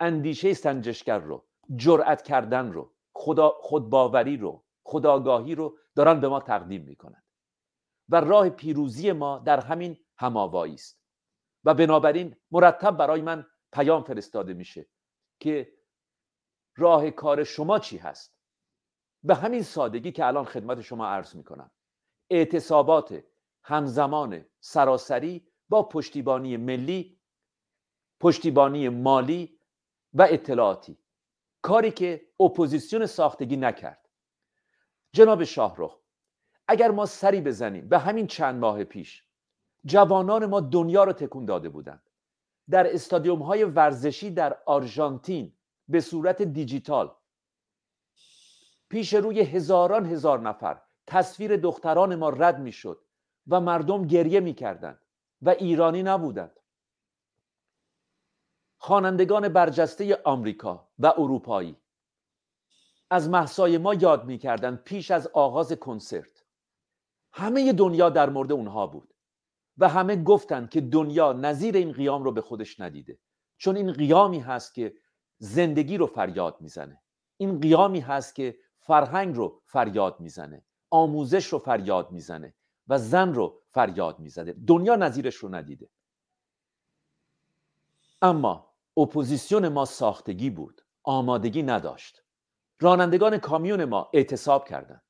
اندیشه 0.00 0.54
سنجشگر 0.54 1.18
رو 1.18 1.46
جرأت 1.76 2.22
کردن 2.22 2.72
رو 2.72 2.94
خدا 3.12 3.48
خودباوری 3.60 4.36
رو 4.36 4.64
خداگاهی 4.84 5.54
رو 5.54 5.78
دارن 5.94 6.20
به 6.20 6.28
ما 6.28 6.40
تقدیم 6.40 6.82
می‌کنند 6.82 7.24
و 8.08 8.20
راه 8.20 8.50
پیروزی 8.50 9.12
ما 9.12 9.38
در 9.38 9.60
همین 9.60 9.96
هماوایی 10.18 10.74
است. 10.74 11.02
و 11.64 11.74
بنابراین 11.74 12.36
مرتب 12.50 12.96
برای 12.96 13.22
من 13.22 13.46
پیام 13.72 14.02
فرستاده 14.02 14.54
میشه 14.54 14.86
که 15.40 15.72
راه 16.76 17.10
کار 17.10 17.44
شما 17.44 17.78
چی 17.78 17.96
هست؟ 17.96 18.38
به 19.22 19.34
همین 19.34 19.62
سادگی 19.62 20.12
که 20.12 20.26
الان 20.26 20.44
خدمت 20.44 20.80
شما 20.80 21.06
عرض 21.06 21.36
می‌کنم. 21.36 21.70
اعتصابات 22.30 23.24
همزمان 23.68 24.44
سراسری 24.60 25.46
با 25.68 25.82
پشتیبانی 25.82 26.56
ملی 26.56 27.18
پشتیبانی 28.20 28.88
مالی 28.88 29.58
و 30.14 30.22
اطلاعاتی. 30.30 30.98
کاری 31.62 31.90
که 31.90 32.26
اپوزیسیون 32.40 33.06
ساختگی 33.06 33.56
نکرد. 33.56 34.08
جناب 35.12 35.44
شاهرخ 35.44 35.98
اگر 36.68 36.90
ما 36.90 37.06
سری 37.06 37.40
بزنیم 37.40 37.88
به 37.88 37.98
همین 37.98 38.26
چند 38.26 38.60
ماه 38.60 38.84
پیش 38.84 39.24
جوانان 39.84 40.46
ما 40.46 40.60
دنیا 40.60 41.04
رو 41.04 41.12
تکون 41.12 41.44
داده 41.44 41.68
بودند. 41.68 42.10
در 42.70 42.94
استادیوم 42.94 43.42
های 43.42 43.64
ورزشی 43.64 44.30
در 44.30 44.58
آرژانتین 44.66 45.52
به 45.88 46.00
صورت 46.00 46.42
دیجیتال. 46.42 47.14
پیش 48.88 49.14
روی 49.14 49.40
هزاران 49.40 50.06
هزار 50.06 50.40
نفر 50.40 50.80
تصویر 51.06 51.56
دختران 51.56 52.14
ما 52.14 52.28
رد 52.28 52.58
می‌شد. 52.58 53.07
و 53.48 53.60
مردم 53.60 54.06
گریه 54.06 54.40
می‌کردند 54.40 55.00
و 55.42 55.50
ایرانی 55.50 56.02
نبودند. 56.02 56.60
خوانندگان 58.78 59.48
برجسته 59.48 60.20
آمریکا 60.24 60.88
و 60.98 61.14
اروپایی 61.18 61.76
از 63.10 63.28
محسای 63.28 63.78
ما 63.78 63.94
یاد 63.94 64.24
می‌کردند 64.24 64.82
پیش 64.82 65.10
از 65.10 65.26
آغاز 65.26 65.72
کنسرت. 65.72 66.44
همه 67.32 67.72
دنیا 67.72 68.10
در 68.10 68.30
مورد 68.30 68.52
اونها 68.52 68.86
بود 68.86 69.14
و 69.78 69.88
همه 69.88 70.22
گفتند 70.22 70.70
که 70.70 70.80
دنیا 70.80 71.32
نظیر 71.32 71.76
این 71.76 71.92
قیام 71.92 72.24
رو 72.24 72.32
به 72.32 72.40
خودش 72.40 72.80
ندیده. 72.80 73.18
چون 73.56 73.76
این 73.76 73.92
قیامی 73.92 74.38
هست 74.38 74.74
که 74.74 74.94
زندگی 75.38 75.96
رو 75.96 76.06
فریاد 76.06 76.60
می‌زنه. 76.60 77.02
این 77.36 77.60
قیامی 77.60 78.00
هست 78.00 78.34
که 78.34 78.58
فرهنگ 78.78 79.36
رو 79.36 79.62
فریاد 79.64 80.20
می‌زنه. 80.20 80.64
آموزش 80.90 81.46
رو 81.46 81.58
فریاد 81.58 82.10
می‌زنه. 82.10 82.54
و 82.88 82.98
زن 82.98 83.34
رو 83.34 83.62
فریاد 83.70 84.18
می‌زنه 84.18 84.52
دنیا 84.52 84.96
نظیرش 84.96 85.36
رو 85.36 85.54
ندیده. 85.54 85.88
اما 88.22 88.74
اپوزیسیون 88.96 89.68
ما 89.68 89.84
ساختگی 89.84 90.50
بود. 90.50 90.82
آمادگی 91.02 91.62
نداشت. 91.62 92.22
رانندگان 92.80 93.38
کامیون 93.38 93.84
ما 93.84 94.10
اعتصاب 94.14 94.68
کردند. 94.68 95.02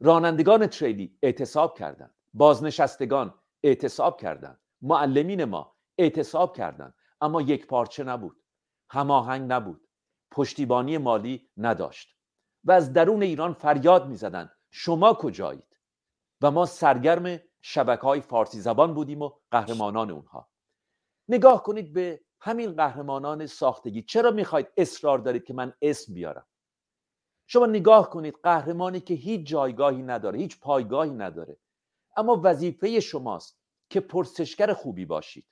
رانندگان 0.00 0.66
تریلی 0.66 1.18
اعتصاب 1.22 1.78
کردند. 1.78 2.14
بازنشستگان 2.34 3.34
اعتصاب 3.62 4.20
کردند. 4.20 4.60
معلمین 4.82 5.44
ما 5.44 5.76
اعتصاب 5.98 6.56
کردند. 6.56 6.94
اما 7.20 7.42
یک 7.42 7.66
پارچه 7.66 8.04
نبود. 8.04 8.42
هماهنگ 8.90 9.52
نبود. 9.52 9.88
پشتیبانی 10.30 10.98
مالی 10.98 11.50
نداشت. 11.56 12.16
و 12.64 12.72
از 12.72 12.92
درون 12.92 13.22
ایران 13.22 13.52
فریاد 13.52 14.08
می‌زدند. 14.08 14.50
شما 14.70 15.14
کجایید؟ 15.14 15.71
و 16.42 16.50
ما 16.50 16.66
سرگرم 16.66 17.40
شبکه 17.62 18.02
های 18.02 18.20
فارسی 18.20 18.60
زبان 18.60 18.94
بودیم 18.94 19.22
و 19.22 19.30
قهرمانان 19.50 20.10
اونها. 20.10 20.48
نگاه 21.28 21.62
کنید 21.62 21.92
به 21.92 22.20
همین 22.40 22.72
قهرمانان 22.72 23.46
ساختگی. 23.46 24.02
چرا 24.02 24.30
می‌خواید 24.30 24.68
اصرار 24.76 25.18
دارید 25.18 25.44
که 25.44 25.54
من 25.54 25.72
اسم 25.82 26.14
بیارم؟ 26.14 26.46
شما 27.46 27.66
نگاه 27.66 28.10
کنید 28.10 28.34
قهرمانی 28.42 29.00
که 29.00 29.14
هیچ 29.14 29.46
جایگاهی 29.46 30.02
نداره 30.02 30.38
هیچ 30.38 30.60
پایگاهی 30.60 31.10
نداره. 31.10 31.56
اما 32.16 32.40
وظیفه 32.44 33.00
شماست 33.00 33.58
که 33.90 34.00
پرسشگر 34.00 34.72
خوبی 34.72 35.04
باشید. 35.04 35.46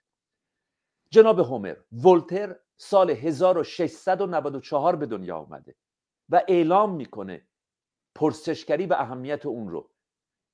جناب 1.11 1.39
هومر 1.39 1.77
ولتر 1.93 2.57
سال 2.77 3.11
1694 3.11 4.97
به 4.97 5.07
دنیا 5.07 5.39
آمده 5.39 5.77
و 6.29 6.43
اعلام 6.49 6.95
می‌کنه 6.95 7.49
پرسشگری 8.15 8.87
و 8.87 8.93
اهمیت 8.93 9.47
اون 9.47 9.69
رو. 9.69 9.91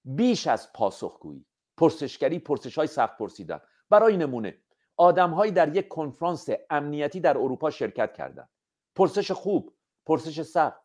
بیش 0.06 0.46
از 0.46 0.72
پاسخگویی. 0.72 1.46
پرسشگری 1.76 2.38
پرسش 2.38 2.78
های 2.78 2.86
سخت 2.86 3.18
پرسیدن 3.18 3.60
برای 3.90 4.16
نمونه 4.16 4.62
آدمهایی 4.96 5.52
در 5.52 5.76
یک 5.76 5.88
کنفرانس 5.88 6.48
امنیتی 6.70 7.20
در 7.20 7.38
اروپا 7.38 7.70
شرکت 7.70 8.14
کردند. 8.14 8.50
پرسش 8.94 9.30
خوب 9.30 9.76
پرسش 10.06 10.42
سخت. 10.42 10.82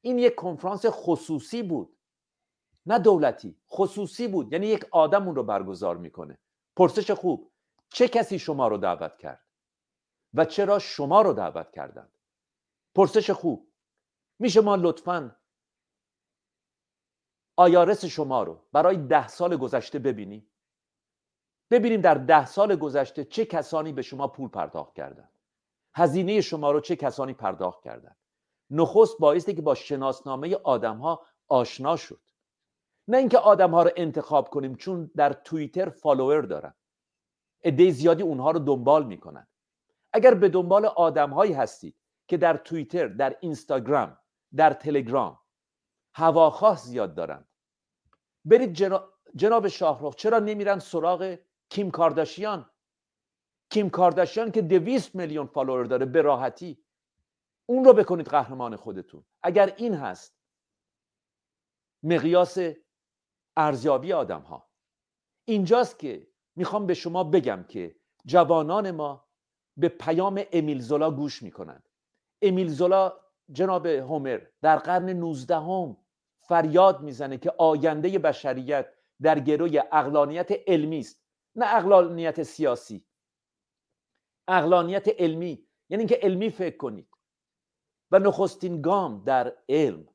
این 0.00 0.18
یک 0.18 0.34
کنفرانس 0.34 0.86
خصوصی 0.86 1.62
بود. 1.62 1.96
نه 2.86 2.98
دولتی 2.98 3.56
خصوصی 3.70 4.28
بود. 4.28 4.52
یعنی 4.52 4.66
یک 4.66 4.86
آدم 4.90 5.26
اون 5.26 5.36
رو 5.36 5.42
برگزار 5.42 5.96
می‌کنه. 5.96 6.38
پرسش 6.76 7.10
خوب 7.10 7.52
چه 7.88 8.08
کسی 8.08 8.38
شما 8.38 8.68
رو 8.68 8.76
دعوت 8.76 9.18
کرد؟ 9.18 9.46
و 10.34 10.44
چرا 10.44 10.78
شما 10.78 11.22
رو 11.22 11.32
دعوت 11.32 11.70
کردند؟ 11.70 12.12
پرسش 12.94 13.30
خوب 13.30 13.72
میشه 14.38 14.60
ما 14.60 14.76
لطفا 14.76 15.36
آیارس 17.56 18.04
شما 18.04 18.42
رو 18.42 18.60
برای 18.72 18.96
ده 18.96 19.28
سال 19.28 19.56
گذشته 19.56 19.98
ببینیم 19.98 20.50
ببینیم 21.70 22.00
در 22.00 22.14
ده 22.14 22.46
سال 22.46 22.76
گذشته 22.76 23.24
چه 23.24 23.44
کسانی 23.44 23.92
به 23.92 24.02
شما 24.02 24.28
پول 24.28 24.48
پرداخت 24.48 24.94
کردند 24.94 25.32
هزینه 25.94 26.40
شما 26.40 26.70
رو 26.70 26.80
چه 26.80 26.96
کسانی 26.96 27.32
پرداخت 27.32 27.82
کردند 27.82 28.16
نخست 28.70 29.18
باعثی 29.18 29.54
که 29.54 29.62
با 29.62 29.74
شناسنامه 29.74 30.56
آدم 30.56 30.96
ها 30.96 31.26
آشنا 31.48 31.96
شد. 31.96 32.20
نه 33.08 33.16
اینکه 33.16 33.38
آدم 33.38 33.70
ها 33.70 33.82
رو 33.82 33.90
انتخاب 33.96 34.50
کنیم 34.50 34.74
چون 34.74 35.10
در 35.16 35.32
توییتر 35.32 35.88
فالوور 35.88 36.40
دارن. 36.40 36.74
عده 37.64 37.90
زیادی 37.90 38.22
اونها 38.22 38.50
رو 38.50 38.58
دنبال 38.58 39.06
می‌کنن. 39.06 39.46
اگر 40.12 40.34
به 40.34 40.48
دنبال 40.48 40.86
آدم 40.86 41.30
هایی 41.30 41.52
هستید 41.52 41.96
که 42.28 42.36
در 42.36 42.56
توییتر 42.56 43.08
در 43.08 43.36
اینستاگرام 43.40 44.18
در 44.56 44.72
تلگرام 44.72 45.38
هواخواه 46.14 46.76
زیاد 46.76 47.14
دارن 47.14 47.44
برید 48.44 48.72
جناب 49.36 49.68
شاهرخ 49.68 50.14
چرا 50.14 50.38
نمیرن 50.38 50.78
سراغ 50.78 51.38
کیم 51.68 51.90
کارداشیان؟ 51.90 52.70
کیم 53.70 53.90
کارداشیان 53.90 54.50
که 54.50 54.62
دویست 54.62 55.14
میلیون 55.14 55.46
فالوور 55.46 55.84
داره 55.84 56.06
به 56.06 56.22
راحتی 56.22 56.84
اون 57.66 57.84
رو 57.84 57.92
بکنید 57.92 58.28
قهرمان 58.28 58.76
خودتون. 58.76 59.24
اگر 59.42 59.74
این 59.76 59.94
هست 59.94 60.36
مقیاس 62.02 62.58
ارزیابی 63.56 64.12
آدم 64.12 64.40
ها 64.40 64.68
اینجاست 65.44 65.98
که 65.98 66.28
می‌خوام 66.56 66.86
به 66.86 66.94
شما 66.94 67.24
بگم 67.24 67.64
که 67.68 67.96
جوانان 68.26 68.90
ما 68.90 69.28
به 69.76 69.88
پیام 69.88 70.42
امیل 70.52 70.80
زولا 70.80 71.10
گوش 71.10 71.42
می‌کنند. 71.42 71.88
امیل 72.42 72.68
زولا 72.68 73.12
جناب 73.52 73.86
هومر 73.86 74.40
در 74.62 74.76
قرن 74.76 75.10
19 75.10 75.56
هم 75.56 75.96
فریاد 76.48 77.00
می‌زنه 77.00 77.38
که 77.38 77.52
آینده 77.58 78.18
بشریت 78.18 78.86
در 79.22 79.40
گروی 79.40 79.78
اقلانیت 79.78 80.50
علمی 80.66 80.98
است 80.98 81.22
نه 81.56 81.74
اقلانیت 81.76 82.42
سیاسی. 82.42 83.04
اقلانیت 84.48 85.08
علمی 85.08 85.66
یعنی 85.88 86.00
اینکه 86.00 86.18
علمی 86.22 86.50
فکر 86.50 86.76
کنید. 86.76 87.08
و 88.10 88.18
نخستین 88.18 88.82
گام 88.82 89.24
در 89.24 89.56
علم 89.68 90.08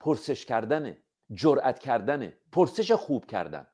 پرسش 0.00 0.46
کردنه 0.46 1.02
جرأت 1.34 1.78
کردنه 1.78 2.38
پرسش 2.52 2.92
خوب 2.92 3.26
کردن. 3.26 3.66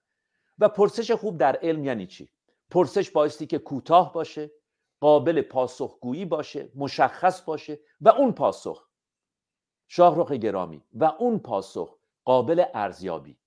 و 0.59 0.69
پرسش 0.69 1.11
خوب 1.11 1.39
در 1.39 1.57
علم 1.57 1.85
یعنی 1.85 2.07
چی؟ 2.07 2.29
پرسش 2.71 3.11
بایستی 3.11 3.47
که 3.47 3.59
کوتاه 3.59 4.13
باشه 4.13 4.51
قابل 5.01 5.43
پاسخگویی 5.43 6.25
باشه 6.25 6.73
مشخص 6.75 7.43
باشه 7.43 7.79
و 8.01 8.09
اون 8.09 8.33
پاسخ 8.33 8.86
شاهرخ 9.89 10.33
گرامی 10.33 10.83
و 10.95 11.05
اون 11.05 11.39
پاسخ 11.39 11.99
قابل 12.25 12.65
ارزیابی. 12.75 13.39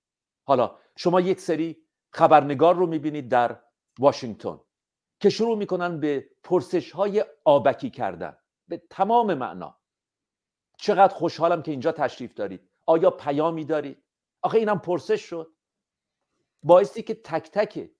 حالا 0.44 0.76
شما 0.96 1.20
یک 1.20 1.40
سری 1.40 1.82
خبرنگار 2.10 2.74
رو 2.74 2.86
می‌بینید 2.86 3.28
در 3.28 3.60
واشنگتن 3.98 4.60
که 5.20 5.30
شروع 5.30 5.58
می‌کنن 5.58 6.00
به 6.00 6.30
پرسش 6.42 6.92
های 6.92 7.24
آبکی 7.44 7.90
کردن 7.90 8.36
به 8.68 8.82
تمام 8.90 9.34
معنا. 9.34 9.76
چقدر 10.76 11.14
خوشحالم 11.14 11.62
که 11.62 11.70
اینجا 11.70 11.92
تشریف 11.92 12.34
دارید. 12.34 12.70
آیا 12.86 13.10
پیامی 13.10 13.64
دارید؟ 13.64 14.04
آخه 14.42 14.58
اینم 14.58 14.78
پرسش 14.78 15.20
شد. 15.20 15.54
باعثی 16.62 17.02
که 17.02 17.14
تک 17.14 17.50
تک 17.50 17.90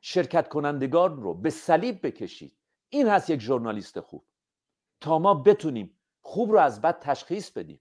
شرکت 0.00 0.48
کنندگان 0.48 1.22
رو 1.22 1.34
به 1.34 1.50
صلیب 1.50 2.06
بکشید. 2.06 2.56
این 2.88 3.08
هست 3.08 3.30
یک 3.30 3.40
ژورنالیست 3.40 4.00
خوب. 4.00 4.26
تا 5.00 5.18
ما 5.18 5.34
بتونیم 5.34 5.97
خوب 6.28 6.52
رو 6.52 6.58
از 6.58 6.80
بد 6.80 6.98
تشخیص 6.98 7.50
بدیم. 7.50 7.80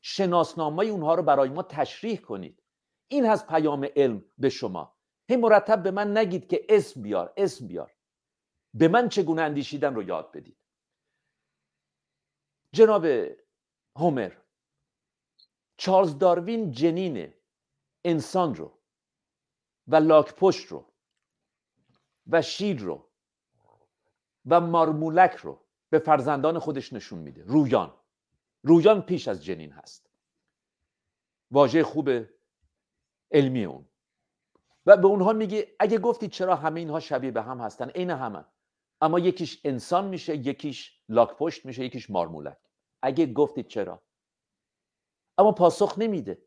شناسنامه 0.00 0.84
اونها 0.84 1.14
رو 1.14 1.22
برای 1.22 1.48
ما 1.48 1.62
تشریح 1.62 2.20
کنید. 2.20 2.62
این 3.08 3.26
هست 3.26 3.46
پیام 3.46 3.88
علم 3.96 4.24
به 4.38 4.48
شما. 4.48 4.96
هی 5.28 5.36
مرتب 5.36 5.82
به 5.82 5.90
من 5.90 6.16
نگید 6.16 6.48
که 6.48 6.66
اسم 6.68 7.02
بیار 7.02 7.32
اسم 7.36 7.66
بیار. 7.66 7.94
به 8.74 8.88
من 8.88 9.08
چگونه 9.08 9.42
اندیشیدن 9.42 9.94
رو 9.94 10.02
یاد 10.02 10.32
بدید. 10.32 10.56
جناب 12.72 13.06
هومر 13.96 14.32
چارلز 15.76 16.18
داروین 16.18 16.70
جنین 16.70 17.34
انسان 18.04 18.54
رو 18.54 18.78
و 19.88 19.96
لاک 19.96 20.34
پشت 20.34 20.66
رو 20.66 20.92
و 22.26 22.42
شیر 22.42 22.80
رو 22.80 23.08
و 24.46 24.60
مارمولک 24.60 25.32
رو 25.32 25.61
به 25.92 25.98
فرزندان 25.98 26.58
خودش 26.58 26.92
نشون 26.92 27.18
میده. 27.18 27.44
رویان. 27.46 27.94
رویان 28.62 29.02
پیش 29.02 29.28
از 29.28 29.44
جنین 29.44 29.72
هست. 29.72 30.10
واژه 31.50 31.84
خوب 31.84 32.10
علمی 33.30 33.64
اون. 33.64 33.84
و 34.86 34.96
به 34.96 35.06
اونها 35.06 35.32
میگه 35.32 35.76
اگه 35.78 35.98
گفتید 35.98 36.30
چرا 36.30 36.56
همه 36.56 36.80
اینها 36.80 37.00
شبیه 37.00 37.30
به 37.30 37.42
هم 37.42 37.60
هستن؟ 37.60 37.88
عین 37.90 38.10
همه. 38.10 38.44
اما 39.00 39.18
یکیش 39.18 39.60
انسان 39.64 40.08
میشه 40.08 40.36
یکیش 40.36 41.00
لاک 41.08 41.36
پشت 41.36 41.66
میشه 41.66 41.84
یکیش 41.84 42.10
مارمولک. 42.10 42.58
اگه 43.02 43.26
گفتید 43.32 43.66
چرا؟ 43.66 44.02
اما 45.38 45.52
پاسخ 45.52 45.98
نمیده. 45.98 46.42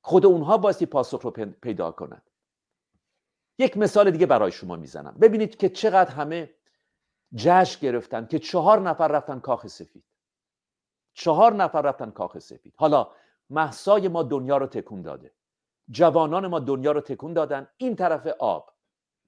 خود 0.00 0.26
اونها 0.26 0.58
بایستی 0.58 0.86
پاسخ 0.86 1.22
رو 1.22 1.30
پیدا 1.62 1.90
کنند 1.90 2.30
یک 3.58 3.76
مثال 3.76 4.10
دیگه 4.10 4.26
برای 4.26 4.52
شما 4.52 4.76
می‌زنم. 4.76 5.16
ببینید 5.20 5.56
که 5.56 5.68
چقدر 5.68 6.10
همه 6.10 6.54
جشن 7.34 7.80
گرفتن 7.80 8.26
که 8.26 8.38
چهار 8.38 8.80
نفر 8.80 9.08
رفتن 9.08 9.40
کاخ 9.40 9.66
سفید. 9.66 10.04
چهار 11.14 11.54
نفر 11.54 11.82
رفتن 11.82 12.10
کاخ 12.10 12.38
سفید. 12.38 12.74
حالا 12.76 13.08
محسای 13.50 14.08
ما 14.08 14.22
دنیا 14.22 14.56
رو 14.56 14.66
تکون 14.66 15.02
داده. 15.02 15.32
جوانان 15.90 16.46
ما 16.46 16.60
دنیا 16.60 16.92
رو 16.92 17.00
تکون 17.00 17.32
دادن. 17.32 17.68
این 17.76 17.96
طرف 17.96 18.26
آب. 18.26 18.72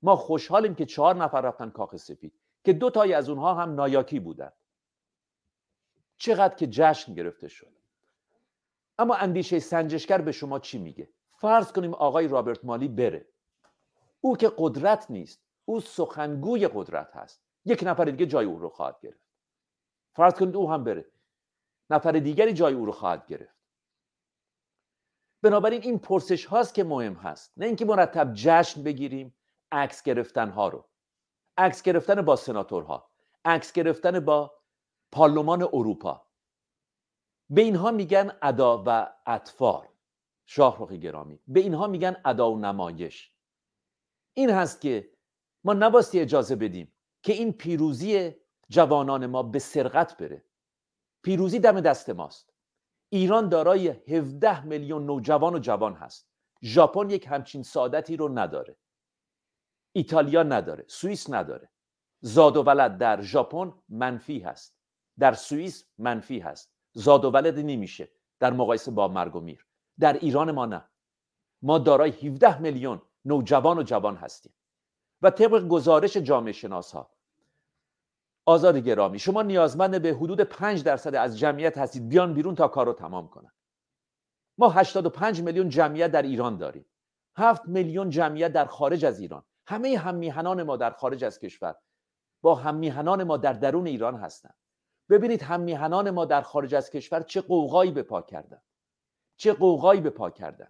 ما 0.02 0.16
خوشحالیم 0.16 0.74
که 0.74 0.86
چهار 0.86 1.16
نفر 1.16 1.40
رفتن 1.40 1.70
کاخ 1.70 1.96
سفید. 1.96 2.32
که 2.64 2.72
دو 2.72 2.90
تایی 2.90 3.12
از 3.12 3.28
اونها 3.28 3.54
هم 3.54 3.74
نایاکی 3.74 4.20
بودن. 4.20 4.52
چقدر 6.16 6.54
که 6.54 6.66
جشن 6.66 7.14
گرفته 7.14 7.48
شد. 7.48 7.72
اما 8.98 9.14
اندیشه 9.14 9.58
سنجشگر 9.58 10.20
به 10.20 10.32
شما 10.32 10.58
چی 10.58 10.78
میگه؟ 10.78 11.08
فرض 11.36 11.72
کنیم 11.72 11.94
آقای 11.94 12.28
رابرت 12.28 12.64
مالی 12.64 12.88
بره. 12.88 13.26
او 14.20 14.36
که 14.36 14.52
قدرت 14.58 15.10
نیست. 15.10 15.40
او 15.64 15.80
سخنگوی 15.80 16.68
قدرت 16.68 17.16
هست. 17.16 17.49
یک 17.64 17.82
نفر 17.86 18.04
دیگه 18.04 18.26
جای 18.26 18.46
او 18.46 18.58
رو 18.58 18.68
خواهد 18.68 19.00
گرفت. 19.00 19.24
فرض 20.16 20.34
کنید 20.34 20.56
او 20.56 20.70
هم 20.70 20.84
بره. 20.84 21.12
نفر 21.90 22.12
دیگری 22.12 22.52
جای 22.52 22.74
او 22.74 22.84
رو 22.84 22.92
خواهد 22.92 23.26
گرفت. 23.26 23.56
بنابراین 25.42 25.82
این 25.82 25.98
پرسش 25.98 26.44
هاست 26.44 26.74
که 26.74 26.84
مهم 26.84 27.14
هست. 27.14 27.52
نه 27.56 27.66
اینکه 27.66 27.84
مرتب 27.84 28.32
جشن 28.34 28.82
بگیریم 28.82 29.34
عکس 29.72 30.02
گرفتن 30.02 30.50
ها 30.50 30.68
رو. 30.68 30.88
عکس 31.56 31.82
گرفتن 31.82 32.22
با 32.22 32.36
سناتورها. 32.36 33.10
عکس 33.44 33.72
گرفتن 33.72 34.20
با 34.20 34.60
پارلمان 35.12 35.62
اروپا. 35.62 36.26
به 37.50 37.60
اینها 37.60 37.90
میگن 37.90 38.38
ادا 38.42 38.84
و 38.86 39.14
اطفار 39.26 39.88
شاهرخ 40.46 40.92
گرامی. 40.92 41.40
به 41.46 41.60
اینها 41.60 41.86
میگن 41.86 42.16
ادا 42.24 42.52
و 42.52 42.58
نمایش. 42.58 43.32
این 44.34 44.50
هست 44.50 44.80
که 44.80 45.12
ما 45.64 45.72
نباستی 45.72 46.20
اجازه 46.20 46.56
بدیم 46.56 46.92
که 47.22 47.32
این 47.32 47.52
پیروزی 47.52 48.34
جوانان 48.68 49.26
ما 49.26 49.42
به 49.42 49.58
سرقت 49.58 50.16
بره. 50.16 50.44
پیروزی 51.22 51.58
دم 51.58 51.80
دست 51.80 52.10
ماست. 52.10 52.52
ایران 53.08 53.48
دارای 53.48 53.88
17 53.88 54.64
میلیون 54.64 55.06
نوجوان 55.06 55.54
و 55.54 55.58
جوان 55.58 55.94
هست. 55.94 56.30
ژاپن 56.62 57.10
یک 57.10 57.26
همچین 57.26 57.62
سعادتی 57.62 58.16
رو 58.16 58.38
نداره. 58.38 58.76
ایتالیا 59.92 60.42
نداره. 60.42 60.84
سوئیس 60.88 61.30
نداره. 61.30 61.70
زاد 62.20 62.56
و 62.56 62.62
ولد 62.62 62.98
در 62.98 63.22
ژاپن 63.22 63.72
منفی 63.88 64.40
هست. 64.40 64.76
در 65.18 65.32
سوئیس 65.32 65.84
منفی 65.98 66.38
هست. 66.38 66.72
زاد 66.92 67.24
و 67.24 67.30
ولد 67.30 67.58
نمیشه 67.58 68.08
در 68.40 68.52
مقایسه 68.52 68.90
با 68.90 69.08
مرگ 69.08 69.36
و 69.36 69.40
میر. 69.40 69.66
در 69.98 70.12
ایران 70.12 70.50
ما 70.50 70.66
نه. 70.66 70.84
ما 71.62 71.78
دارای 71.78 72.10
17 72.10 72.58
میلیون 72.58 73.02
نوجوان 73.24 73.78
و 73.78 73.82
جوان 73.82 74.16
هستیم. 74.16 74.52
و 75.22 75.30
طبق 75.30 75.68
گزارش 75.68 76.16
جامعه 76.16 76.52
شناس 76.52 76.92
ها 76.92 77.10
آزاد 78.46 78.76
گرامی. 78.76 79.18
شما 79.18 79.42
نیازمند 79.42 80.02
به 80.02 80.14
حدود 80.14 80.40
5 80.40 80.82
درصد 80.84 81.14
از 81.14 81.38
جمعیت 81.38 81.78
هستید. 81.78 82.08
بیان 82.08 82.34
بیرون 82.34 82.54
تا 82.54 82.68
کار 82.68 82.86
رو 82.86 82.92
تمام 82.92 83.28
کنن. 83.28 83.52
ما 84.58 84.68
85 84.68 85.42
میلیون 85.42 85.68
جمعیت 85.68 86.10
در 86.10 86.22
ایران 86.22 86.56
داریم. 86.56 86.86
7 87.36 87.68
میلیون 87.68 88.10
جمعیت 88.10 88.52
در 88.52 88.64
خارج 88.64 89.04
از 89.04 89.20
ایران. 89.20 89.44
همه 89.66 89.98
هممیهنان 89.98 90.62
ما 90.62 90.76
در 90.76 90.90
خارج 90.90 91.24
از 91.24 91.38
کشور. 91.38 91.76
با 92.42 92.54
هممیهنان 92.54 93.24
ما 93.24 93.36
در 93.36 93.52
درون 93.52 93.86
ایران 93.86 94.16
هستند 94.16 94.54
ببینید 95.10 95.42
هممیهنان 95.42 96.10
ما 96.10 96.24
در 96.24 96.42
خارج 96.42 96.74
از 96.74 96.90
کشور 96.90 97.22
چه 97.22 97.40
قوقایی 97.40 97.90
به 97.90 98.02
پا 98.02 98.22
کردن. 98.22 98.62
چه 99.36 99.52
قوقایی 99.52 100.00
به 100.00 100.10
پا 100.10 100.30
کردن. 100.30 100.68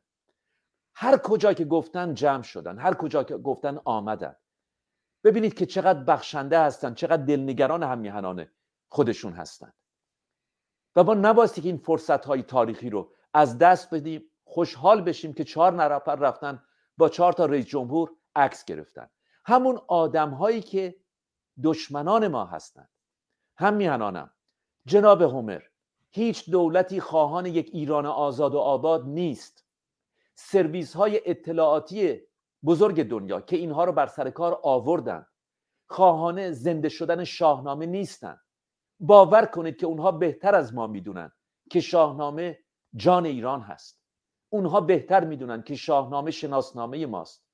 هر 0.94 1.18
کجا 1.18 1.52
که 1.52 1.64
گفتن 1.64 2.14
جمع 2.14 2.42
شدن 2.42 2.78
هر 2.78 2.94
کجا 2.94 3.24
که 3.24 3.36
گفتن 3.36 3.80
آمدن. 3.84 4.36
ببینید 5.24 5.54
که 5.54 5.66
چقدر 5.66 6.04
بخشنده 6.04 6.60
هستن 6.60 6.94
چقدر 6.94 7.22
دلنگران 7.22 7.82
هممیهنان 7.82 8.46
خودشون 8.88 9.32
هستند 9.32 9.74
و 10.96 11.04
ما 11.04 11.14
نباستی 11.14 11.60
که 11.60 11.68
این 11.68 11.78
فرصت 11.78 12.24
های 12.24 12.42
تاریخی 12.42 12.90
رو 12.90 13.12
از 13.34 13.58
دست 13.58 13.94
بدیم 13.94 14.30
خوشحال 14.44 15.02
بشیم 15.02 15.32
که 15.32 15.44
چهار 15.44 15.72
نفر 15.72 16.14
رفتن 16.16 16.62
با 16.96 17.08
چهار 17.08 17.32
تا 17.32 17.46
رئیس 17.46 17.66
جمهور 17.66 18.10
عکس 18.36 18.64
گرفتن. 18.64 19.10
همون 19.44 19.80
آدم 19.88 20.30
هایی 20.30 20.60
که 20.60 20.96
دشمنان 21.62 22.28
ما 22.28 22.44
هستند 22.44 22.90
هم 23.56 23.74
میهنانم 23.74 24.30
جناب 24.86 25.22
هومر 25.22 25.62
هیچ 26.10 26.50
دولتی 26.50 27.00
خواهان 27.00 27.46
یک 27.46 27.70
ایران 27.72 28.06
آزاد 28.06 28.54
و 28.54 28.58
آباد 28.58 29.06
نیست. 29.06 29.64
سرویس 30.42 30.96
های 30.96 31.20
اطلاعاتی 31.24 32.20
بزرگ 32.64 33.02
دنیا 33.02 33.40
که 33.40 33.56
اینها 33.56 33.84
رو 33.84 33.92
بر 33.92 34.06
سر 34.06 34.30
کار 34.30 34.60
آوردن. 34.62 35.26
خواهان 35.90 36.52
زنده 36.52 36.88
شدن 36.88 37.24
شاهنامه 37.24 37.86
نیستن. 37.86 38.40
باور 39.00 39.46
کنید 39.46 39.76
که 39.76 39.86
اونها 39.86 40.12
بهتر 40.12 40.54
از 40.54 40.74
ما 40.74 40.86
می‌دونن 40.86 41.32
که 41.70 41.80
شاهنامه 41.80 42.58
جان 42.94 43.26
ایران 43.26 43.60
هست. 43.60 44.02
اونها 44.48 44.80
بهتر 44.80 45.24
می‌دونن 45.24 45.62
که 45.62 45.74
شاهنامه 45.74 46.30
شناسنامه 46.30 47.06
ماست. 47.06 47.44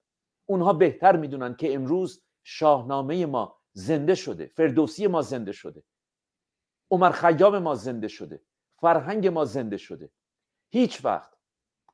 اونها 0.46 0.72
بهتر 0.72 1.16
می‌دونن 1.16 1.56
که 1.56 1.74
امروز 1.74 2.24
شاهنامه 2.44 3.26
ما 3.26 3.58
زنده 3.72 4.14
شده 4.14 4.46
فردوسی 4.46 5.06
ما 5.06 5.22
زنده 5.22 5.52
شده. 5.52 5.82
عمر 6.90 7.10
خیام 7.10 7.58
ما 7.58 7.74
زنده 7.74 8.08
شده. 8.08 8.42
فرهنگ 8.80 9.26
ما 9.26 9.44
زنده 9.44 9.76
شده. 9.76 10.10
هیچ 10.68 11.04
وقت 11.04 11.35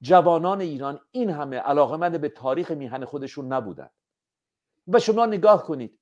جوانان 0.03 0.61
ایران 0.61 1.01
این 1.11 1.31
همه 1.31 1.57
علاقمند 1.57 2.21
به 2.21 2.29
تاریخ 2.29 2.71
میهن 2.71 3.05
خودشون 3.05 3.53
نبودن. 3.53 3.91
و 4.89 4.99
شما 4.99 5.27
نگاه 5.27 5.67
کنید 5.67 6.01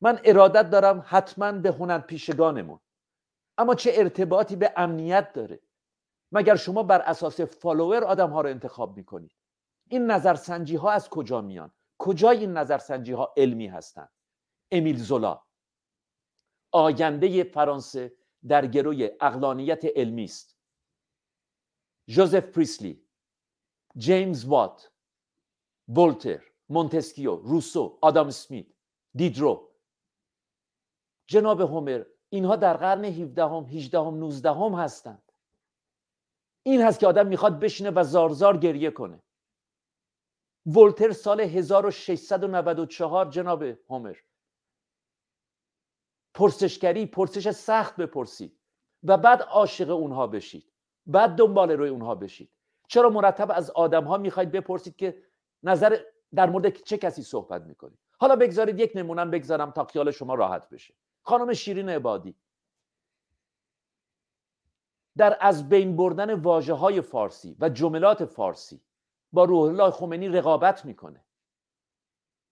من 0.00 0.20
ارادت 0.24 0.70
دارم 0.70 1.04
حتما 1.06 1.52
به 1.52 1.70
هنر 1.70 1.98
پیشگانمون 1.98 2.80
اما 3.58 3.74
چه 3.74 3.90
ارتباطی 3.94 4.56
به 4.56 4.72
امنیت 4.76 5.32
داره؟ 5.32 5.60
مگر 6.32 6.56
شما 6.56 6.82
بر 6.82 7.00
اساس 7.00 7.40
follower 7.40 8.04
آدم 8.04 8.30
ها 8.30 8.40
رو 8.40 8.48
انتخاب 8.48 8.96
می‌کنید؟ 8.96 9.32
این 9.88 10.06
نظرسنجی 10.06 10.76
ها 10.76 10.90
از 10.90 11.08
کجا 11.08 11.40
میان؟ 11.40 11.72
کجای 11.98 12.38
این 12.38 12.52
نظرسنجی 12.52 13.12
ها 13.12 13.34
علمی 13.36 13.66
هستند؟ 13.66 14.12
امیل 14.70 14.96
زولا. 14.96 15.42
آینده 16.72 17.44
فرانسه 17.44 18.12
در 18.48 18.66
گروی 18.66 19.10
عقلانیت 19.20 19.84
علمی 19.96 20.24
است. 20.24 20.56
جوزف 22.08 22.44
پریستلی. 22.44 23.09
جیمز 24.00 24.44
وات 24.44 24.90
ولتر 25.88 26.42
مونتسکیو 26.68 27.36
روسو 27.36 27.98
آدام 28.00 28.30
اسمیت 28.30 28.66
دیدرو 29.14 29.70
جناب 31.26 31.60
هومر 31.60 32.04
اینها 32.28 32.56
در 32.56 32.76
قرن 32.76 33.04
17 33.04 33.44
هم 33.44 33.64
18 33.64 33.98
هم 33.98 34.18
19 34.18 34.50
هم 34.50 34.74
هستند. 34.74 35.32
این 36.62 36.82
هست 36.82 37.00
که 37.00 37.06
آدم 37.06 37.26
می‌خواد 37.26 37.60
بشینه 37.60 37.90
و 37.90 38.04
زارزار 38.04 38.56
گریه 38.56 38.90
کنه. 38.90 39.22
ولتر 40.66 41.12
سال 41.12 41.40
1694 41.40 43.30
جناب 43.30 43.62
هومر. 43.62 44.16
پرسشگری 46.34 47.06
پرسش 47.06 47.50
سخت 47.50 47.96
بپرسید 47.96 48.60
و 49.02 49.16
بعد 49.16 49.42
عاشق 49.42 49.90
اونها 49.90 50.26
بشید. 50.26 50.72
بعد 51.06 51.30
دنبال 51.30 51.70
روی 51.70 51.88
اونها 51.88 52.14
بشید. 52.14 52.50
چرا 52.90 53.10
مرتب 53.10 53.50
از 53.50 53.70
آدم 53.70 54.04
ها 54.04 54.16
می‌خواید 54.16 54.50
بپرسید 54.50 54.96
که 54.96 55.22
نظر 55.62 55.98
در 56.34 56.50
مورد 56.50 56.70
چه 56.70 56.98
کسی 56.98 57.22
صحبت 57.22 57.62
می‌کنید؟ 57.62 57.98
حالا 58.18 58.36
بگذارید 58.36 58.80
یک 58.80 58.92
نمونم 58.94 59.30
بگذارم 59.30 59.70
تا 59.70 59.84
خیال 59.84 60.10
شما 60.10 60.34
راحت 60.34 60.68
بشه. 60.68 60.94
خانم 61.22 61.52
شیرین 61.52 61.88
عبادی. 61.88 62.34
در 65.16 65.36
از 65.40 65.68
بین 65.68 65.96
بردن 65.96 66.34
واجه 66.34 66.74
های 66.74 67.00
فارسی 67.00 67.56
و 67.60 67.68
جملات 67.68 68.24
فارسی 68.24 68.80
با 69.32 69.44
روح 69.44 69.62
الله 69.62 69.90
خمینی 69.90 70.28
رقابت 70.28 70.84
می‌کنه. 70.84 71.24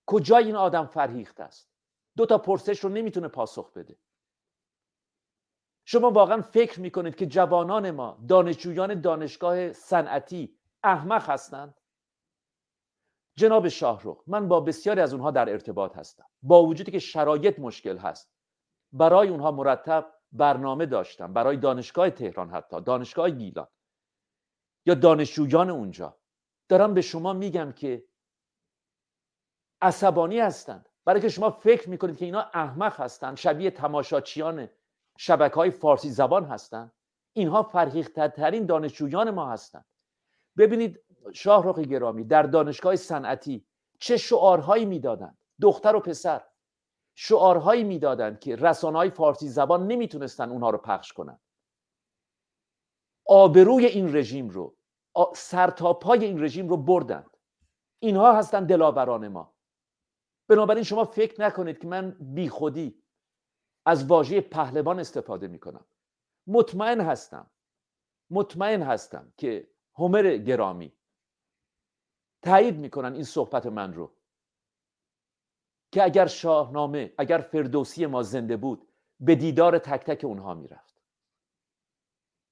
کجای 0.07 0.44
این 0.44 0.57
آدم 0.57 0.87
فرهیخت 0.87 1.40
است؟ 1.40 1.70
دو 2.16 2.27
تا 2.27 2.38
پرسش 2.38 2.81
رو 2.81 2.90
نمی‌تونه 2.90 3.29
پاسخ 3.29 3.72
بده. 3.72 3.96
شما 5.90 6.11
واقعا 6.11 6.42
فکر 6.42 6.81
می‌کنید 6.81 7.14
که 7.16 7.27
جوانان 7.27 7.90
ما 7.90 8.18
دانشجویان 8.29 9.01
دانشگاه 9.01 9.72
صنعتی 9.72 10.59
احمق 10.83 11.31
هستند؟ 11.31 11.74
جناب 13.37 13.68
شاهرخ 13.68 14.22
من 14.27 14.48
با 14.48 14.61
بسیاری 14.61 15.01
از 15.01 15.12
اونها 15.12 15.31
در 15.31 15.51
ارتباط 15.51 15.96
هستم. 15.96 16.24
با 16.42 16.62
وجودی 16.62 16.92
که 16.92 16.98
شرایط 16.98 17.59
مشکل 17.59 17.98
هست. 17.98 18.33
برای 18.92 19.29
اونها 19.29 19.51
مرتب 19.51 20.14
برنامه 20.33 20.87
داشتم. 20.87 21.33
برای 21.33 21.57
دانشگاه 21.57 22.11
تهران 22.11 22.51
حتی 22.51 22.81
دانشگاه 22.81 23.31
گیلان. 23.31 23.68
یا 24.87 24.94
دانشجویان 24.94 25.70
اونجا. 25.70 26.18
دارم 26.68 26.94
به 26.94 27.01
شما 27.01 27.33
میگم 27.33 27.72
که 27.72 28.05
عصبانی 29.81 30.40
هستند. 30.40 30.88
برای 31.05 31.20
که 31.20 31.29
شما 31.29 31.51
فکر 31.51 31.90
می‌کنید 31.90 32.16
که 32.16 32.24
اینا 32.24 32.40
احمق 32.55 33.01
هستند 33.01 33.37
شبیه 33.37 33.70
تماشاچیان 33.70 34.68
شبکه 35.21 35.55
های 35.55 35.71
فارسی 35.71 36.11
زبان 36.11 36.45
هستند 36.45 36.93
اینها 37.33 37.63
فرهیخترین 37.63 38.67
دانشجویان 38.67 39.31
ما 39.31 39.51
هستند 39.51 39.85
ببینید 40.57 41.01
شاهرخ 41.33 41.79
گرامی 41.79 42.25
در 42.25 42.43
دانشگاه 42.43 42.97
صنعتی 42.97 43.67
چه 43.99 44.17
شعارهایی 44.17 44.85
می‌دادند. 44.85 45.39
دختر 45.61 45.97
و 45.97 46.01
پسر. 46.01 46.45
شعارهایی 47.15 47.85
می‌دادند 47.85 48.41
که 48.41 48.57
رسانه 48.57 48.99
های 48.99 49.11
فارسی 49.11 49.49
زبان 49.49 49.87
نمی‌تونستن 49.87 50.51
اونها 50.51 50.71
رو 50.71 50.79
پخش 50.79 51.13
کنند 51.13 51.41
آبروی 53.27 53.87
این 53.87 54.17
رژیم 54.17 54.49
رو 54.49 54.77
سرتاپای 55.35 56.25
این 56.25 56.45
رژیم 56.45 56.69
رو 56.69 56.77
بردند. 56.77 57.31
اینها 57.99 58.37
هستند 58.37 58.69
دلاوران 58.69 59.29
ما. 59.29 59.55
بنابراین 60.49 60.85
شما 60.85 61.05
فکر 61.05 61.41
نکنید 61.41 61.79
که 61.79 61.87
من 61.87 62.17
بیخودی 62.21 63.03
از 63.88 64.05
واژه 64.05 64.40
پهلوان 64.40 65.01
استفاده 65.01 65.48
می‌کنم. 65.48 65.85
مطمئن 66.46 67.01
هستم 67.01 67.51
مطمئن 68.31 68.83
هستم 68.83 69.33
که 69.37 69.70
هومر 69.94 70.37
گرامی 70.37 70.92
تایید 72.42 72.77
می‌کنن 72.77 73.14
این 73.14 73.24
صحبت 73.24 73.66
من 73.66 73.94
رو 73.94 74.12
که 75.92 76.05
اگر 76.05 76.27
شاهنامه 76.27 77.14
اگر 77.18 77.38
فردوسی 77.38 78.07
ما 78.07 78.22
زنده 78.22 78.57
بود 78.57 78.88
به 79.20 79.35
دیدار 79.35 79.79
تک 79.79 80.05
تک 80.05 80.24
اونها 80.24 80.55
می‌رفت. 80.55 81.03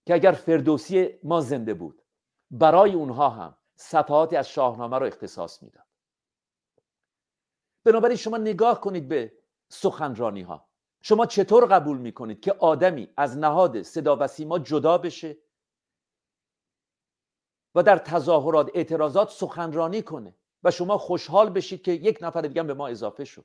که 0.07 0.14
اگر 0.14 0.33
فردوسی 0.33 1.18
ما 1.22 1.40
زنده 1.40 1.75
بود 1.75 2.03
برای 2.51 2.92
اونها 2.92 3.29
هم 3.29 3.57
صفحاتی 3.75 4.37
از 4.37 4.49
شاهنامه 4.49 4.99
رو 4.99 5.07
اختصاص 5.07 5.62
می‌داد. 5.62 5.87
بنابراین 7.85 8.16
شما 8.16 8.37
نگاه 8.37 8.81
کنید 8.81 9.09
به 9.09 9.33
سخنرانی 9.68 10.42
ها 10.42 10.66
شما 11.09 11.27
چطور 11.27 11.66
قبول 11.66 11.99
می‌کنید 11.99 12.40
که 12.40 12.53
آدمی 12.53 13.09
از 13.16 13.38
نهاد 13.38 13.83
صدا 13.83 14.16
و 14.21 14.27
سیما 14.27 14.59
جدا 14.59 14.99
بشه 14.99 15.37
و 17.75 17.83
در 17.83 17.99
تظاهرات 17.99 18.71
اعتراضات 18.75 19.31
سخنرانی 19.31 20.03
کنه 20.03 20.35
و 20.64 20.71
شما 20.71 20.99
خوشحال 20.99 21.51
بشید 21.51 21.83
که 21.83 21.92
یک 21.92 22.19
نفر 22.21 22.40
دیگه 22.40 22.62
به 22.62 22.75
ما 22.75 22.88
اضافه 22.88 23.25
شد؟ 23.25 23.45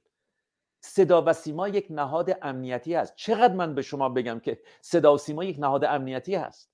صدا 0.83 1.23
و 1.25 1.33
سیما 1.33 1.67
یک 1.67 1.87
نهاد 1.89 2.37
امنیتی 2.41 2.95
است 2.95 3.15
چقدر 3.15 3.53
من 3.53 3.75
به 3.75 3.81
شما 3.81 4.09
بگم 4.09 4.39
که 4.39 4.61
صدا 4.81 5.13
و 5.13 5.17
سیما 5.17 5.43
یک 5.43 5.59
نهاد 5.59 5.83
امنیتی 5.83 6.35
هست؟ 6.35 6.71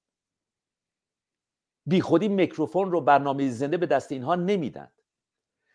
بی 1.85 2.01
خودی 2.01 2.27
میکروفون 2.27 2.91
رو 2.91 3.01
برنامه 3.01 3.49
زنده 3.49 3.77
به 3.77 3.85
دست 3.85 4.11
اینها 4.11 4.35
نمیدن. 4.35 4.91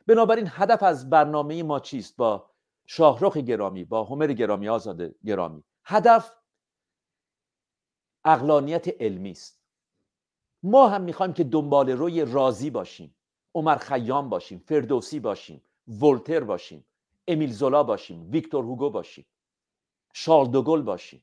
بنابراین 0.07 0.47
هدف 0.51 0.83
از 0.83 1.11
برنامه 1.11 1.63
ما 1.63 1.81
چیست 1.81 2.17
با 2.17 2.52
شاهرخ 2.87 3.37
گرامی 3.37 3.85
با 3.85 4.05
همر 4.05 4.33
گرامی 4.33 4.69
آزاد 4.69 5.15
گرامی. 5.25 5.65
هدف 5.85 6.33
اقلانیت 8.25 9.03
علمی 9.03 9.31
است. 9.31 9.63
ما 10.63 10.89
هم 10.89 11.03
می‌خوایم 11.03 11.33
که 11.33 11.45
دنبال 11.45 11.91
روی 11.91 12.25
راضی 12.25 12.71
باشیم. 12.71 13.15
عمر 13.55 13.77
خیام 13.77 14.29
باشیم 14.29 14.59
فردوسی 14.59 15.21
باشیم 15.21 15.63
ولتر 15.89 16.45
باشیم 16.45 16.85
امیل 17.29 17.53
زولا 17.53 17.83
باشیم 17.83 18.31
ویکتور 18.31 18.65
هوگو 18.65 18.91
باشیم 18.91 19.27
شارل 20.15 20.49
دوگل 20.51 20.83
باشیم. 20.83 21.23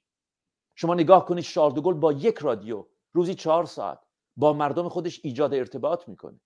شما 0.75 0.93
نگاه 0.93 1.25
کنید 1.25 1.43
شارل 1.43 1.73
دوگل 1.73 1.93
با 1.93 2.13
یک 2.13 2.37
رادیو 2.37 2.85
روزی 3.13 3.35
چهار 3.35 3.65
ساعت 3.65 3.99
با 4.37 4.53
مردم 4.53 4.89
خودش 4.89 5.19
ایجاد 5.23 5.53
ارتباط 5.53 6.09
می‌کنه. 6.09 6.39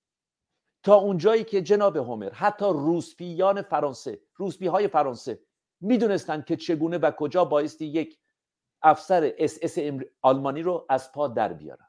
تا 0.83 0.95
اونجایی 0.95 1.43
که 1.43 1.61
جناب 1.61 1.97
هومر 1.97 2.29
حتی 2.29 2.65
روسپیان 2.65 3.61
فرانسه 3.61 4.21
روسپی 4.35 4.67
های 4.67 4.87
فرانسه 4.87 5.39
می‌دونستند 5.81 6.45
که 6.45 6.55
چگونه 6.55 6.97
و 6.97 7.11
کجا 7.11 7.45
بایستی 7.45 7.85
یک 7.85 8.19
افسر 8.81 9.33
اس 9.37 9.59
اس 9.61 9.77
آلمانی 10.21 10.61
رو 10.61 10.85
از 10.89 11.11
پا 11.11 11.27
در 11.27 11.53
بیارن. 11.53 11.87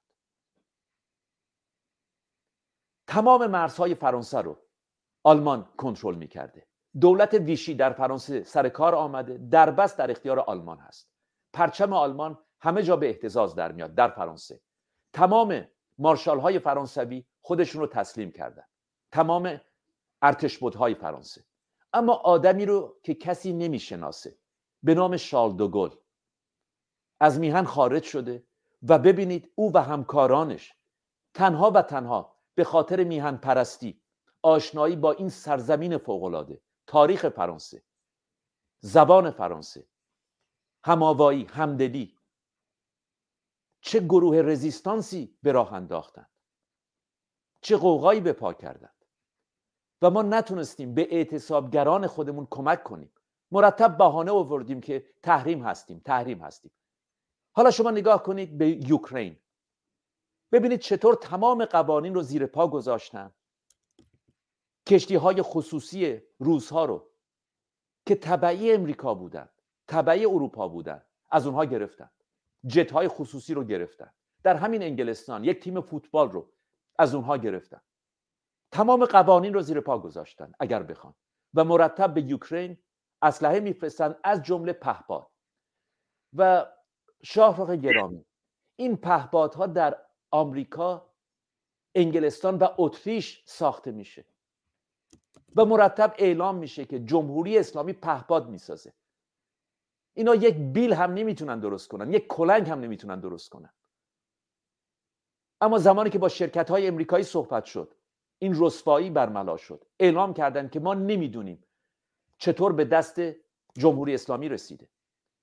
تمام 3.06 3.46
مرزهای 3.46 3.94
فرانسه 3.94 4.38
رو 4.38 4.58
آلمان 5.24 5.68
کنترل 5.76 6.14
می‌کرده. 6.14 6.66
دولت 7.00 7.34
ویشی 7.34 7.74
در 7.74 7.92
فرانسه 7.92 8.42
سر 8.42 8.68
کار 8.68 8.94
آمده 8.94 9.38
دربست 9.50 9.96
در 9.96 10.10
اختیار 10.10 10.40
آلمان 10.40 10.78
هست. 10.78 11.10
پرچم 11.52 11.92
آلمان 11.92 12.38
همه 12.60 12.82
جا 12.82 12.96
به 12.96 13.08
احتزاز 13.08 13.54
در 13.54 13.72
میاد 13.72 13.94
در 13.94 14.08
فرانسه. 14.08 14.60
تمام 15.12 15.68
مارشال 15.98 16.40
های 16.40 16.58
فرانسوی 16.58 17.24
خودشون 17.40 17.80
رو 17.80 17.86
تسلیم 17.86 18.30
کردن. 18.30 18.64
تمام 19.14 19.60
ارتشبودهای 20.22 20.94
فرانسه. 20.94 21.44
اما 21.92 22.12
آدمی 22.12 22.66
رو 22.66 23.00
که 23.02 23.14
کسی 23.14 23.52
نمی‌شناسه 23.52 24.38
به 24.82 24.94
نام 24.94 25.16
شارل 25.16 25.56
دوگل 25.56 25.90
از 27.20 27.40
میهن 27.40 27.64
خارج 27.64 28.02
شده 28.02 28.46
و 28.88 28.98
ببینید 28.98 29.52
او 29.54 29.72
و 29.74 29.78
همکارانش 29.78 30.74
تنها 31.34 31.70
و 31.70 31.82
تنها 31.82 32.36
به 32.54 32.64
خاطر 32.64 33.04
میهن 33.04 33.36
پرستی 33.36 34.02
آشنایی 34.42 34.96
با 34.96 35.12
این 35.12 35.28
سرزمین 35.28 35.98
فوقالعاده 35.98 36.60
تاریخ 36.86 37.28
فرانسه 37.28 37.82
زبان 38.80 39.30
فرانسه 39.30 39.86
هماوایی 40.84 41.44
همدلی 41.44 42.18
چه 43.80 44.00
گروه 44.00 44.36
رزیستانسی 44.36 45.38
به 45.42 45.52
راه 45.52 45.72
انداختند 45.72 46.30
چه 47.60 47.76
قوقایی 47.76 48.20
به 48.20 48.32
پا 48.32 48.52
کردند. 48.52 49.03
و 50.04 50.10
ما 50.10 50.22
نتونستیم 50.22 50.94
به 50.94 51.08
اعتصابگران 51.10 52.06
خودمون 52.06 52.46
کمک 52.50 52.82
کنیم. 52.82 53.12
مرتب 53.50 53.98
بهانه 53.98 54.30
آوردیم 54.30 54.80
که 54.80 55.06
تحریم 55.22 55.62
هستیم 55.62 56.02
تحریم 56.04 56.38
هستیم. 56.38 56.70
حالا 57.52 57.70
شما 57.70 57.90
نگاه 57.90 58.22
کنید 58.22 58.58
به 58.58 58.68
یوکرین. 58.68 59.36
ببینید 60.52 60.80
چطور 60.80 61.14
تمام 61.14 61.64
قوانین 61.64 62.14
رو 62.14 62.22
زیر 62.22 62.46
پا 62.46 62.68
گذاشتن. 62.68 63.34
کشتی 64.88 65.14
های 65.14 65.42
خصوصی 65.42 66.22
روزها 66.38 66.84
رو 66.84 67.10
که 68.06 68.14
طبعی 68.14 68.72
امریکا 68.72 69.14
بودن 69.14 69.48
طبعی 69.86 70.24
اروپا 70.26 70.68
بودن 70.68 71.02
از 71.30 71.46
اونها 71.46 71.64
گرفتن. 71.64 72.10
جت 72.66 72.92
های 72.92 73.08
خصوصی 73.08 73.54
رو 73.54 73.64
گرفتن. 73.64 74.10
در 74.42 74.56
همین 74.56 74.82
انگلستان 74.82 75.44
یک 75.44 75.60
تیم 75.60 75.80
فوتبال 75.80 76.30
رو 76.30 76.52
از 76.98 77.14
اونها 77.14 77.36
گرفتن. 77.36 77.80
تمام 78.74 79.04
قوانین 79.04 79.54
رو 79.54 79.62
زیر 79.62 79.80
پا 79.80 79.98
گذاشتن 79.98 80.52
اگر 80.60 80.82
بخوان. 80.82 81.14
و 81.54 81.64
مرتب 81.64 82.14
به 82.14 82.22
یوکرین 82.22 82.78
اسلحه 83.22 83.60
میفرستن 83.60 84.14
از 84.24 84.42
جمله 84.42 84.72
پهپاد. 84.72 85.30
و 86.36 86.66
شاهرخ 87.22 87.70
گرامی 87.70 88.24
این 88.76 88.96
پهپادها 88.96 89.66
در 89.66 90.06
آمریکا 90.30 91.10
انگلستان 91.94 92.58
و 92.58 92.68
اتریش 92.78 93.44
ساخته 93.46 93.92
میشه. 93.92 94.24
و 95.56 95.64
مرتب 95.64 96.14
اعلام 96.18 96.56
میشه 96.56 96.84
که 96.84 97.00
جمهوری 97.00 97.58
اسلامی 97.58 97.92
پهپاد 97.92 98.48
می‌سازه. 98.48 98.92
اینا 100.14 100.34
یک 100.34 100.54
بیل 100.54 100.92
هم 100.92 101.14
نمی‌تونن 101.14 101.60
درست 101.60 101.88
کنن 101.88 102.12
یک 102.12 102.26
کلنگ 102.26 102.68
هم 102.68 102.80
نمی‌تونن 102.80 103.20
درست 103.20 103.48
کنن. 103.50 103.72
اما 105.60 105.78
زمانی 105.78 106.10
که 106.10 106.18
با 106.18 106.28
شرکت 106.28 106.70
های 106.70 106.86
امریکایی 106.86 107.24
صحبت 107.24 107.64
شد 107.64 107.94
این 108.44 108.54
رسوایی 108.58 109.10
برملا 109.10 109.56
شد. 109.56 109.84
اعلام 110.00 110.34
کردن 110.34 110.68
که 110.68 110.80
ما 110.80 110.94
نمی‌دونیم 110.94 111.64
چطور 112.38 112.72
به 112.72 112.84
دست 112.84 113.20
جمهوری 113.78 114.14
اسلامی 114.14 114.48
رسیده. 114.48 114.88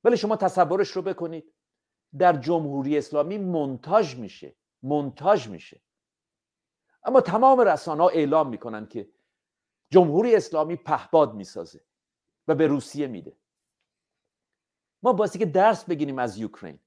ولی 0.04 0.18
شما 0.18 0.36
تصورش 0.36 0.90
رو 0.90 1.02
بکنید. 1.02 1.54
در 2.18 2.34
جمهوری 2.34 2.98
اسلامی 2.98 3.38
منتاج 3.38 4.16
میشه 4.16 4.56
منتاج 4.84 5.48
میشه. 5.48 5.82
اما 7.04 7.22
تمام 7.22 7.60
رسانه 7.60 8.04
ها 8.04 8.10
اعلام 8.10 8.50
می‌کنن 8.50 8.86
که 8.86 9.10
جمهوری 9.90 10.36
اسلامی 10.36 10.76
پهباد 10.76 11.34
می‌سازه 11.34 11.82
و 12.48 12.56
به 12.56 12.68
روسیه 12.68 13.08
میده. 13.08 13.38
ما 15.04 15.14
باسی 15.14 15.40
که 15.40 15.46
درس 15.46 15.86
بگیریم 15.86 16.20
از 16.20 16.38
یوکرین. 16.38 16.80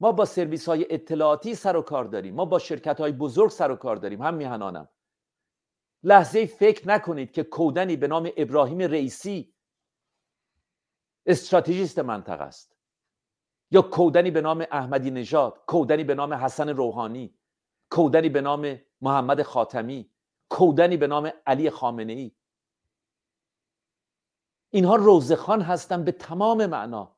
ما 0.00 0.12
با 0.12 0.24
سرویس 0.24 0.68
های 0.68 0.86
اطلاعاتی 0.90 1.54
سر 1.54 1.76
و 1.76 1.82
کار 1.82 2.04
داریم. 2.04 2.34
ما 2.34 2.44
با 2.44 2.58
شرکت 2.58 3.00
های 3.00 3.12
بزرگ 3.12 3.50
سر 3.50 3.70
و 3.70 3.76
کار 3.76 3.96
داریم. 3.96 4.22
هم 4.22 4.34
میهنانم. 4.34 4.88
لحظه 6.02 6.46
فکر 6.46 6.88
نکنید 6.88 7.32
که 7.32 7.42
کودنی 7.44 7.96
به 7.96 8.08
نام 8.08 8.30
ابراهیم 8.36 8.78
رئیسی 8.78 9.54
استراتژیست 11.26 11.98
منطقه 11.98 12.44
است. 12.44 12.76
یا 13.70 13.82
کودنی 13.82 14.30
به 14.30 14.40
نام 14.40 14.66
احمدی 14.70 15.10
نژاد 15.10 15.62
کودنی 15.66 16.04
به 16.04 16.14
نام 16.14 16.34
حسن 16.34 16.68
روحانی 16.68 17.38
کودنی 17.90 18.28
به 18.28 18.40
نام 18.40 18.80
محمد 19.00 19.42
خاتمی 19.42 20.10
کودنی 20.48 20.96
به 20.96 21.06
نام 21.06 21.32
علی 21.46 21.70
خامنه 21.70 22.12
ای 22.12 22.32
اینها 24.70 24.96
روزخان 24.96 25.62
هستن 25.62 26.04
به 26.04 26.12
تمام 26.12 26.66
معنا. 26.66 27.16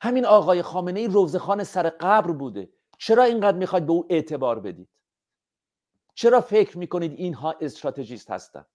همین 0.00 0.26
آقای 0.26 0.62
خامنه 0.62 1.00
ای 1.00 1.08
روزخان 1.08 1.64
سر 1.64 1.88
قبر 1.88 2.32
بوده. 2.32 2.72
چرا 2.98 3.24
اینقدر 3.24 3.58
می‌خواید 3.58 3.86
به 3.86 3.92
او 3.92 4.06
اعتبار 4.10 4.60
بدید؟ 4.60 4.88
چرا 6.16 6.40
فکر 6.40 6.78
می‌کنید 6.78 7.12
اینها 7.12 7.54
استراتژیست 7.60 8.30
هستند؟ 8.30 8.66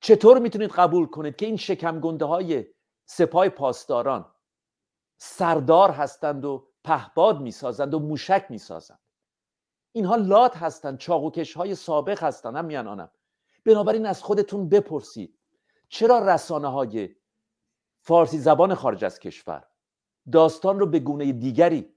چطور 0.00 0.38
می‌تونید 0.38 0.70
قبول 0.70 1.06
کنید 1.06 1.36
که 1.36 1.46
این 1.46 1.56
شکمگنده 1.56 2.24
های 2.24 2.66
سپاه 3.04 3.48
پاسداران 3.48 4.32
سردار 5.16 5.90
هستند 5.90 6.44
و 6.44 6.68
پهباد 6.84 7.40
می‌سازند 7.40 7.94
و 7.94 7.98
موشک 7.98 8.46
می‌سازند؟ 8.50 9.00
اینها 9.92 10.16
لات 10.16 10.56
هستند 10.56 10.98
چاقوکش 10.98 11.56
های 11.56 11.74
سابق 11.74 12.22
هستند 12.22 12.56
هم 12.56 12.64
میانانم 12.64 13.10
بنابراین 13.64 14.06
از 14.06 14.22
خودتون 14.22 14.68
بپرسید 14.68 15.38
چرا 15.88 16.18
رسانه 16.18 16.68
های 16.68 17.16
فارسی 18.00 18.38
زبان 18.38 18.74
خارج 18.74 19.04
از 19.04 19.18
کشور 19.18 19.66
داستان 20.32 20.80
رو 20.80 20.86
به 20.86 20.98
گونه 20.98 21.32
دیگری 21.32 21.94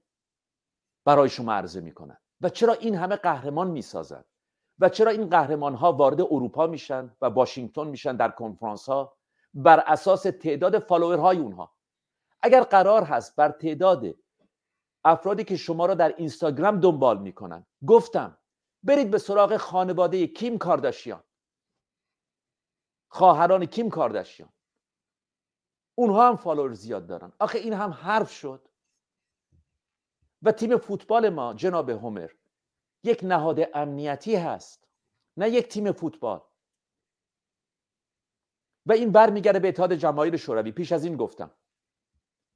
برای 1.04 1.28
شما 1.28 1.52
عرضه 1.52 1.80
می‌کنن؟ 1.80 2.18
و 2.44 2.48
چرا 2.48 2.72
این 2.72 2.94
همه 2.94 3.16
قهرمان 3.16 3.70
می‌سازند 3.70 4.24
و 4.78 4.88
چرا 4.88 5.10
این 5.10 5.28
قهرمان 5.28 5.74
ها 5.74 5.92
وارد 5.92 6.20
اروپا 6.20 6.66
میشن 6.66 7.16
و 7.20 7.26
واشنگتن 7.26 7.86
میشن 7.86 8.16
در 8.16 8.30
کنفرانس 8.30 8.88
ها 8.88 9.16
بر 9.54 9.80
اساس 9.80 10.22
تعداد 10.22 10.78
follower 10.78 11.26
های 11.26 11.38
اونها؟ 11.38 11.74
اگر 12.42 12.62
قرار 12.62 13.02
هست 13.02 13.36
بر 13.36 13.48
تعداد 13.48 14.14
افرادی 15.04 15.44
که 15.44 15.56
شما 15.56 15.86
را 15.86 15.94
در 15.94 16.14
اینستاگرام 16.16 16.80
دنبال 16.80 17.18
می‌کنن 17.18 17.66
گفتم 17.86 18.38
برید 18.82 19.10
به 19.10 19.18
سراغ 19.18 19.56
خانواده 19.56 20.26
کیم 20.26 20.58
کارداشیان. 20.58 21.22
خواهران 23.08 23.66
کیم 23.66 23.90
کارداشیان. 23.90 24.52
اونها 25.94 26.28
هم 26.28 26.36
follower 26.36 26.72
زیاد 26.72 27.06
دارن. 27.06 27.32
آخه 27.38 27.58
این 27.58 27.72
هم 27.72 27.90
حرف 27.90 28.30
شد. 28.30 28.68
و 30.44 30.52
تیم 30.52 30.76
فوتبال 30.76 31.28
ما 31.28 31.54
جناب 31.54 31.90
هومر 31.90 32.30
یک 33.04 33.20
نهاد 33.22 33.60
امنیتی 33.74 34.36
هست 34.36 34.88
نه 35.36 35.50
یک 35.50 35.68
تیم 35.68 35.92
فوتبال. 35.92 36.42
و 38.86 38.92
این 38.92 39.12
برمیگرده 39.12 39.58
به 39.58 39.68
اتحاد 39.68 39.94
جماهیر 39.94 40.36
شوروی. 40.36 40.72
پیش 40.72 40.92
از 40.92 41.04
این 41.04 41.16
گفتم 41.16 41.50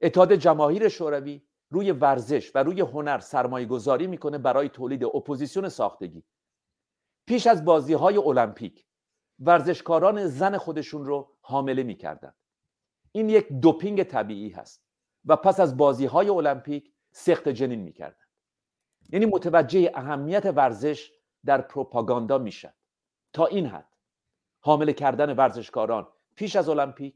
اتحاد 0.00 0.34
جماهیر 0.34 0.88
شوروی 0.88 1.42
روی 1.70 1.92
ورزش 1.92 2.52
و 2.54 2.62
روی 2.62 2.80
هنر 2.80 3.18
سرمایه 3.18 3.66
گذاری 3.66 4.06
می‌کنه 4.06 4.38
برای 4.38 4.68
تولید 4.68 5.04
اپوزیسیون 5.04 5.68
ساختگی. 5.68 6.24
پیش 7.26 7.46
از 7.46 7.64
بازی 7.64 7.92
های 7.92 8.16
المپیک 8.16 8.86
ورزشکاران 9.38 10.26
زن 10.26 10.56
خودشون 10.56 11.04
رو 11.04 11.36
حامله 11.40 11.82
می‌کردن. 11.82 12.34
این 13.12 13.28
یک 13.28 13.48
دوپینگ 13.52 14.02
طبیعی 14.02 14.50
هست. 14.50 14.84
و 15.24 15.36
پس 15.36 15.60
از 15.60 15.76
بازی 15.76 16.06
های 16.06 16.28
المپیک 16.28 16.94
سخت 17.12 17.48
جنین 17.48 17.80
می‌کردن. 17.80 18.24
یعنی 19.08 19.26
متوجه 19.26 19.92
اهمیت 19.94 20.46
ورزش 20.46 21.12
در 21.44 21.60
پروپاگاندا 21.60 22.38
میشن. 22.38 22.72
تا 23.32 23.46
این 23.46 23.66
حد. 23.66 23.88
حامله 24.60 24.92
کردن 24.92 25.36
ورزشکاران 25.36 26.08
پیش 26.34 26.56
از 26.56 26.68
المپیک 26.68 27.14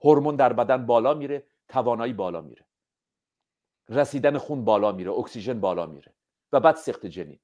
هورمون 0.00 0.36
در 0.36 0.52
بدن 0.52 0.86
بالا 0.86 1.14
میره 1.14 1.46
توانایی 1.68 2.12
بالا 2.12 2.40
میره. 2.40 2.66
رسیدن 3.88 4.38
خون 4.38 4.64
بالا 4.64 4.92
میره 4.92 5.10
اکسیژن 5.10 5.60
بالا 5.60 5.86
میره 5.86 6.14
و 6.52 6.60
بعد 6.60 6.76
سخت 6.76 7.06
جنین. 7.06 7.38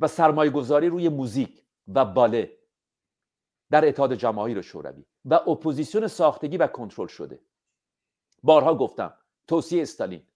و 0.00 0.08
سرمایه 0.08 0.50
گذاری 0.50 0.88
روی 0.88 1.08
موزیک 1.08 1.64
و 1.88 2.04
باله 2.04 2.58
در 3.70 3.88
اتحاد 3.88 4.14
جماهیر 4.14 4.62
شوروی 4.62 5.04
و 5.24 5.34
اپوزیسیون 5.34 6.06
ساختگی 6.06 6.56
و 6.56 6.66
کنترل 6.66 7.06
شده. 7.06 7.42
بارها 8.42 8.74
گفتم 8.74 9.14
توصیه 9.46 9.82
استالین 9.82 10.26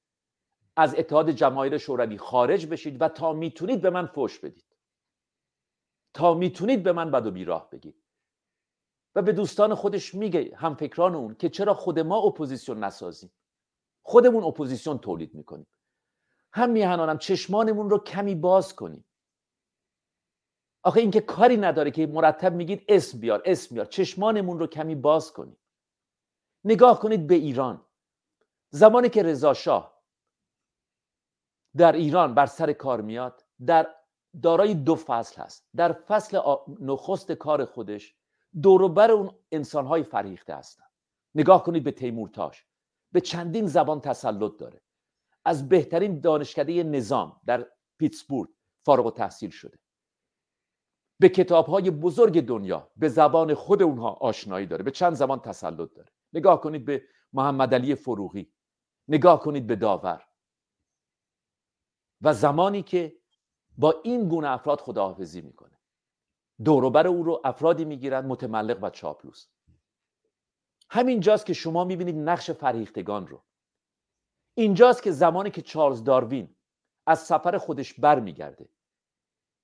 از 0.77 0.95
اتحاد 0.95 1.31
جماهیر 1.31 1.79
شوروی 1.79 2.19
خارج 2.19 2.67
بشید 2.67 3.03
و 3.03 3.09
تا 3.09 3.33
می‌تونید 3.33 3.83
به 3.83 3.91
من 3.91 4.07
فوش 4.07 4.39
بدید. 4.39 4.65
تا 6.15 6.35
می‌تونید 6.35 6.83
به 6.83 6.93
من 6.93 7.11
بد 7.11 7.27
و 7.27 7.31
بیراه 7.31 7.71
بگید. 7.71 8.03
و 9.15 9.23
به 9.23 9.33
دوستان 9.33 9.75
خودش 9.75 10.15
میگه 10.15 10.57
هم 10.57 10.75
فکران 10.75 11.15
اون 11.15 11.35
که 11.35 11.49
چرا 11.49 11.75
خود 11.75 11.99
ما 11.99 12.17
اپوزیسیون 12.17 12.85
نسازیم؟ 12.85 13.33
خودمون 14.03 14.45
اپوزیسیون 14.45 14.99
تولید 14.99 15.35
می‌کنیم. 15.35 15.67
هم 16.53 16.71
میهنانم 16.71 17.19
چشمانمون 17.19 17.91
رو 17.91 17.99
کمی 17.99 18.35
باز 18.35 18.75
کنیم. 18.75 19.05
آخه 20.83 21.01
اینکه 21.01 21.21
کاری 21.21 21.57
نداره 21.57 21.91
که 21.91 22.07
مرتب 22.07 22.55
میگید 22.55 22.85
اسم 22.89 23.19
بیار 23.19 23.43
اسم 23.45 23.75
بیار. 23.75 23.87
چشمانمون 23.87 24.59
رو 24.59 24.67
کمی 24.67 24.95
باز 24.95 25.33
کنیم. 25.33 25.57
نگاه 26.65 27.01
کنید 27.01 27.27
به 27.27 27.35
ایران. 27.35 27.87
زمانی 28.71 29.09
که 29.09 29.23
رضا 29.23 29.55
شاه 29.55 29.96
در 31.77 31.93
ایران 31.93 32.35
بر 32.35 32.47
سر 32.47 32.73
کار 32.73 33.01
میاد 33.01 33.45
در 33.67 33.95
دارای 34.43 34.75
دو 34.75 34.95
فصل 34.95 35.43
هست. 35.43 35.69
در 35.77 35.93
فصل 35.93 36.41
نخست 36.81 37.33
کار 37.33 37.65
خودش 37.65 38.15
دوروبر 38.63 39.11
اون 39.11 39.31
انسانهای 39.53 40.03
فریخته 40.03 40.55
هستن. 40.55 40.85
نگاه 41.35 41.65
کنید 41.65 41.85
به 41.85 41.91
تیمورتاش 41.91 42.67
به 43.13 43.21
چندین 43.21 43.67
زبان 43.67 44.01
تسلط 44.01 44.57
داره. 44.59 44.83
از 45.45 45.69
بهترین 45.69 46.21
دانشکده 46.21 46.83
نظام 46.83 47.41
در 47.47 47.67
پیتسبورگ 47.99 48.51
فارغ 48.85 49.07
و 49.07 49.11
تحصیل 49.11 49.51
شده. 49.51 49.79
به 51.21 51.29
کتاب 51.29 51.67
های 51.67 51.91
بزرگ 51.91 52.41
دنیا 52.41 52.91
به 52.97 53.09
زبان 53.09 53.55
خود 53.55 53.83
اونها 53.83 54.11
آشنایی 54.11 54.67
داره. 54.67 54.83
به 54.83 54.91
چند 54.91 55.15
زبان 55.15 55.41
تسلط 55.41 55.95
داره. 55.95 56.13
نگاه 56.33 56.61
کنید 56.61 56.85
به 56.85 57.03
محمد 57.33 57.75
علی 57.75 57.95
فروغی. 57.95 58.53
نگاه 59.09 59.41
کنید 59.41 59.67
به 59.67 59.77
داور. 59.77 60.23
و 62.23 62.35
زمانی 62.35 62.83
که 62.83 63.17
با 63.79 63.95
این 64.05 64.29
گونه 64.29 64.49
افراد 64.51 64.81
خداحافظی 64.81 65.41
می‌کنه. 65.41 65.79
دوروبر 66.65 67.07
او 67.07 67.23
رو 67.23 67.41
افرادی 67.45 67.85
می‌گیرند 67.85 68.25
متملق 68.25 68.79
و 68.83 68.91
چاپلوس. 68.91 69.47
همینجاست 70.91 71.47
که 71.47 71.53
شما 71.53 71.85
می‌بینید 71.85 72.17
نقش 72.17 72.51
فرهیختگان 72.51 73.27
رو. 73.27 73.43
اینجاست 74.55 75.03
که 75.03 75.13
زمانی 75.13 75.51
که 75.51 75.63
چارلز 75.63 76.05
داروین 76.05 76.57
از 77.07 77.19
سفر 77.19 77.59
خودش 77.59 77.95
برمیگرده 77.95 78.69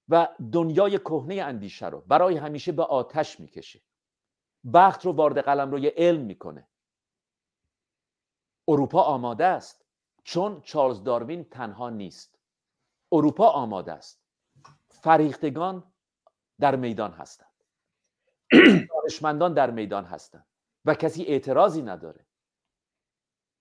و 0.09 0.29
دنیای 0.53 0.99
کهنه 0.99 1.35
اندیشه 1.35 1.89
رو 1.89 2.01
برای 2.01 2.37
همیشه 2.37 2.73
به 2.73 2.83
آتش 2.83 3.41
می‌کشه. 3.41 3.81
بخت 4.75 5.05
رو 5.05 5.13
وارد 5.13 5.39
قلم 5.39 5.71
روی 5.71 5.87
علم 5.87 6.21
می‌کنه. 6.21 6.69
اروپا 8.69 9.03
آماده 9.03 9.45
است 9.45 9.85
چون 10.25 10.61
چارلز 10.61 11.03
داروین 11.03 11.45
تنها 11.45 11.91
نیست. 11.91 12.39
اروپا 13.13 13.49
آماده 13.49 13.93
است. 13.93 14.23
فریختگان 14.89 15.93
در 16.61 16.77
میدان 16.77 17.11
هستند. 17.11 17.53
دانشمندان 18.95 19.55
در 19.55 19.71
میدان 19.71 20.05
هستند 20.05 20.47
و 20.85 20.95
کسی 20.95 21.25
اعتراضی 21.25 21.83
نداره 21.83 22.27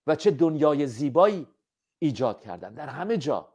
و 0.07 0.15
چه 0.15 0.31
دنیای 0.31 0.87
زیبایی 0.87 1.47
ایجاد 1.99 2.41
کردن 2.41 2.73
در 2.73 2.87
همه 2.87 3.17
جا 3.17 3.53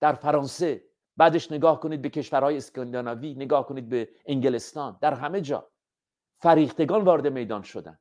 در 0.00 0.12
فرانسه 0.12 0.84
بعدش 1.16 1.52
نگاه 1.52 1.80
کنید 1.80 2.02
به 2.02 2.10
کشورهای 2.10 2.56
اسکاندیناوی 2.56 3.34
نگاه 3.34 3.66
کنید 3.66 3.88
به 3.88 4.08
انگلستان 4.26 4.98
در 5.00 5.14
همه 5.14 5.40
جا 5.40 5.68
فریختگان 6.38 7.04
وارد 7.04 7.26
میدان 7.26 7.62
شدن 7.62 7.98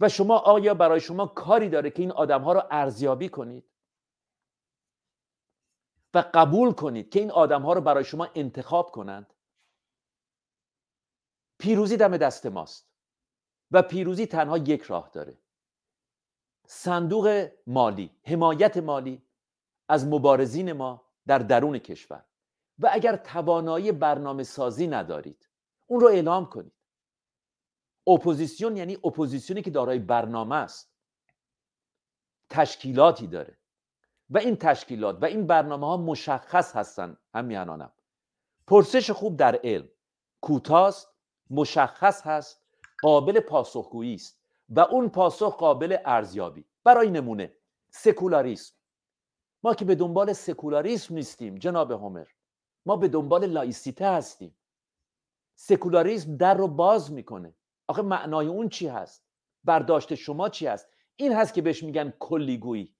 و 0.00 0.08
شما 0.08 0.38
آیا 0.38 0.74
برای 0.74 1.00
شما 1.00 1.26
کاری 1.26 1.68
داره 1.68 1.90
که 1.90 2.02
این 2.02 2.12
آدم 2.12 2.42
ها 2.42 2.52
رو 2.52 2.62
ارزیابی 2.70 3.28
کنید؟ 3.28 3.64
و 6.14 6.24
قبول 6.34 6.72
کنید 6.72 7.10
که 7.10 7.20
این 7.20 7.30
آدم 7.30 7.62
ها 7.62 7.72
رو 7.72 7.80
برای 7.80 8.04
شما 8.04 8.28
انتخاب 8.34 8.90
کنند. 8.90 9.34
پیروزی 11.58 11.96
دم 11.96 12.16
دست 12.16 12.46
ماست 12.46 12.90
و 13.70 13.82
پیروزی 13.82 14.26
تنها 14.26 14.58
یک 14.58 14.82
راه 14.82 15.10
داره. 15.12 15.38
صندوق 16.66 17.50
مالی 17.66 18.10
حمایت 18.24 18.76
مالی 18.76 19.22
از 19.88 20.06
مبارزین 20.06 20.72
ما 20.72 21.04
در 21.26 21.38
درون 21.38 21.78
کشور. 21.78 22.24
و 22.78 22.90
اگر 22.92 23.16
توانایی 23.16 23.92
برنامه 23.92 24.42
سازی 24.42 24.86
ندارید 24.86 25.48
اون 25.86 26.00
رو 26.00 26.06
اعلام 26.06 26.46
کنید. 26.46 26.72
اپوزیسیون 28.06 28.76
یعنی 28.76 28.94
اپوزیسیونی 29.04 29.62
که 29.62 29.70
دارای 29.70 29.98
برنامه 29.98 30.54
است. 30.54 30.94
تشکیلاتی 32.50 33.26
داره. 33.26 33.58
و 34.30 34.38
این 34.38 34.56
تشکیلات 34.56 35.22
و 35.22 35.24
این 35.24 35.46
برنامه 35.46 35.86
ها 35.86 35.96
مشخص 35.96 36.76
هستن. 36.76 37.16
هم 37.34 37.49
میهنانم 37.49 37.92
پرسش 38.66 39.10
خوب 39.10 39.36
در 39.36 39.60
علم. 39.64 39.88
کوتاست 40.40 41.08
مشخص 41.50 42.22
هست 42.22 42.60
قابل 43.02 43.40
پاسخگویی 43.40 44.14
است 44.14 44.40
و 44.68 44.80
اون 44.80 45.08
پاسخ 45.08 45.56
قابل 45.56 45.96
ارزیابی. 46.04 46.64
برای 46.84 47.10
نمونه 47.10 47.52
سکولاریسم. 47.90 48.74
ما 49.62 49.74
که 49.74 49.84
به 49.84 49.94
دنبال 49.94 50.32
سکولاریسم 50.32 51.14
نیستیم 51.14 51.54
جناب 51.54 51.90
هومر. 51.90 52.26
ما 52.86 52.96
به 52.96 53.08
دنبال 53.08 53.46
لایسیته 53.46 54.06
هستیم. 54.06 54.56
سکولاریسم 55.54 56.36
در 56.36 56.54
رو 56.54 56.68
باز 56.68 57.12
می‌کنه. 57.12 57.54
آخه 57.88 58.02
معنای 58.02 58.46
اون 58.46 58.68
چی 58.68 58.88
هست؟ 58.88 59.24
برداشت 59.64 60.14
شما 60.14 60.48
چی 60.48 60.66
هست؟ 60.66 60.88
این 61.16 61.32
هست 61.32 61.54
که 61.54 61.62
بهش 61.62 61.82
میگن 61.82 62.12
کلیگویی. 62.18 62.94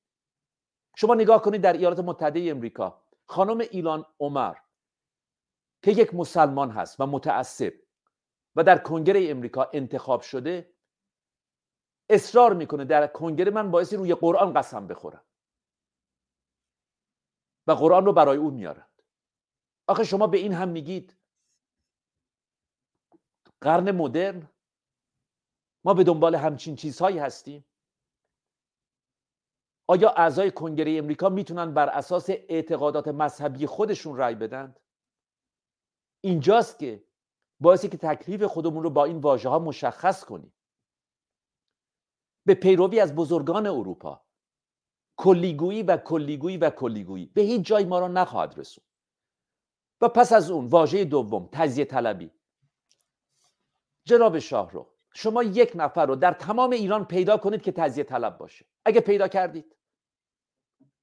شما 0.97 1.14
نگاه 1.14 1.42
کنید 1.42 1.61
در 1.61 1.72
ایالات 1.72 1.99
متحده 1.99 2.51
امریکا 2.51 3.03
خانم 3.26 3.59
ایلان 3.70 4.07
عمر 4.20 4.55
که 5.82 5.90
یک 5.90 6.14
مسلمان 6.14 6.70
هست 6.70 7.01
و 7.01 7.07
متعصب 7.07 7.72
و 8.57 8.64
در 8.64 8.78
کنگره 8.78 9.30
امریکا 9.30 9.70
انتخاب 9.72 10.20
شده 10.20 10.74
اصرار 12.11 12.55
می‌کنه 12.55 12.84
در 12.84 13.07
کنگره 13.07 13.51
من 13.51 13.70
باعثی 13.70 13.97
روی 13.97 14.14
قرآن 14.14 14.53
قسم 14.53 14.86
بخورم 14.86 15.24
و 17.66 17.72
قرآن 17.72 18.07
رو 18.07 18.12
برای 18.12 18.36
او 18.36 18.51
میارند 18.51 19.03
آخه 19.86 20.05
شما 20.05 20.26
به 20.26 20.38
این 20.38 20.53
هم 20.53 20.68
میگید 20.68 21.16
قرن 23.61 23.90
مدرن 23.90 24.49
ما 25.84 25.95
به 25.95 26.05
دنبال 26.05 26.34
همچین 26.34 26.76
چیزهایی 26.76 27.18
هستیم. 27.18 27.64
آیا 29.87 30.11
اعضای 30.11 30.51
کنگره 30.51 30.99
امریکا 30.99 31.28
می‌تونن 31.28 31.74
بر 31.74 31.89
اساس 31.89 32.30
اعتقادات 32.30 33.09
مذهبی 33.09 33.66
خودشون 33.66 34.16
رأی 34.16 34.35
بدند 34.35 34.80
اینجاست 36.20 36.78
که 36.78 37.05
باعثی 37.61 37.89
که 37.89 37.97
تکلیف 37.97 38.43
خودمون 38.43 38.82
رو 38.82 38.91
با 38.91 39.05
این 39.05 39.18
واژه 39.18 39.49
ها 39.49 39.59
مشخص 39.59 40.24
کنیم. 40.24 40.55
به 42.47 42.55
پیروی 42.55 43.01
از 43.01 43.14
بزرگان 43.14 43.66
اروپا. 43.66 44.24
کلیگویی 45.16 45.82
و 45.82 45.97
کلیگویی 45.97 46.57
و 46.57 46.70
کلیگویی. 46.70 47.26
به 47.26 47.43
هیچ 47.43 47.66
جای 47.66 47.85
ما 47.85 47.99
را 47.99 48.09
نخواهد 48.09 48.59
رسون 48.59 48.85
و 50.01 50.09
پس 50.09 50.32
از 50.32 50.51
اون 50.51 50.66
واژه 50.66 51.05
دوم 51.05 51.49
تجزیه 51.53 51.85
طلبی. 51.85 52.30
جناب 54.05 54.39
شاه 54.39 54.70
رو 54.70 54.91
شما 55.14 55.43
یک 55.43 55.72
نفر 55.74 56.07
رو 56.07 56.16
در 56.16 56.32
تمام 56.32 56.70
ایران 56.70 57.05
پیدا 57.05 57.37
کنید 57.37 57.62
که 57.62 57.72
تجزیه 57.72 58.05
طلب 58.05 58.39
باشه. 58.39 58.66
اگه 58.85 59.01
پیدا 59.01 59.28
کردید. 59.28 59.73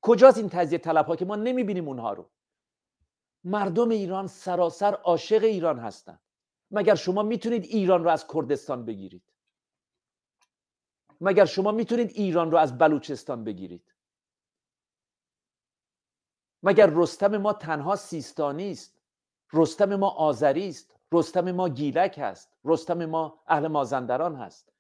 کجاست 0.01 0.37
این 0.37 0.49
تجزیه 0.49 0.77
طلب 0.77 1.05
ها 1.05 1.15
که 1.15 1.25
ما 1.25 1.35
نمی‌بینیم 1.35 1.87
اونها 1.87 2.13
رو؟ 2.13 2.29
مردم 3.43 3.89
ایران 3.89 4.27
سراسر 4.27 4.93
عاشق 4.93 5.43
ایران 5.43 5.79
هستند 5.79 6.21
مگر 6.71 6.95
شما 6.95 7.23
می‌تونید 7.23 7.63
ایران 7.63 8.03
رو 8.03 8.09
از 8.09 8.27
کردستان 8.27 8.85
بگیرید؟ 8.85 9.23
مگر 11.21 11.45
شما 11.45 11.71
می‌تونید 11.71 12.09
ایران 12.09 12.51
رو 12.51 12.57
از 12.57 12.77
بلوچستان 12.77 13.43
بگیرید؟ 13.43 13.93
مگر 16.63 16.89
رستم 16.93 17.37
ما 17.37 17.53
تنها 17.53 17.95
سیستانی 17.95 18.71
است؟ 18.71 19.01
رستم 19.53 19.95
ما 19.95 20.09
آذری 20.09 20.69
است؟ 20.69 20.95
رستم 21.11 21.51
ما 21.51 21.69
گیلک 21.69 22.19
هست؟ 22.19 22.57
رستم 22.65 23.05
ما 23.05 23.43
اهل 23.47 23.67
مازندران 23.67 24.35
هست؟ 24.35 24.73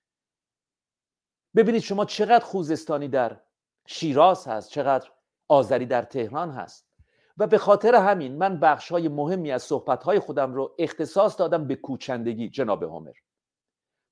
ببینید 1.55 1.81
شما 1.81 2.05
چقدر 2.05 2.45
خوزستانی 2.45 3.07
در 3.07 3.41
شیراز 3.85 4.47
هست 4.47 4.69
چقدر 4.69 5.09
آذری 5.47 5.85
در 5.85 6.01
تهران 6.01 6.51
هست. 6.51 6.91
و 7.37 7.47
به 7.47 7.57
خاطر 7.57 7.95
همین 7.95 8.37
من 8.37 8.59
بخش 8.59 8.91
های 8.91 9.07
مهمی 9.07 9.51
از 9.51 9.63
صحبت 9.63 10.03
های 10.03 10.19
خودم 10.19 10.53
رو 10.53 10.75
اختصاص 10.79 11.39
دادم 11.39 11.67
به 11.67 11.75
کوچندگی 11.75 12.49
جناب 12.49 12.83
همر 12.83 13.13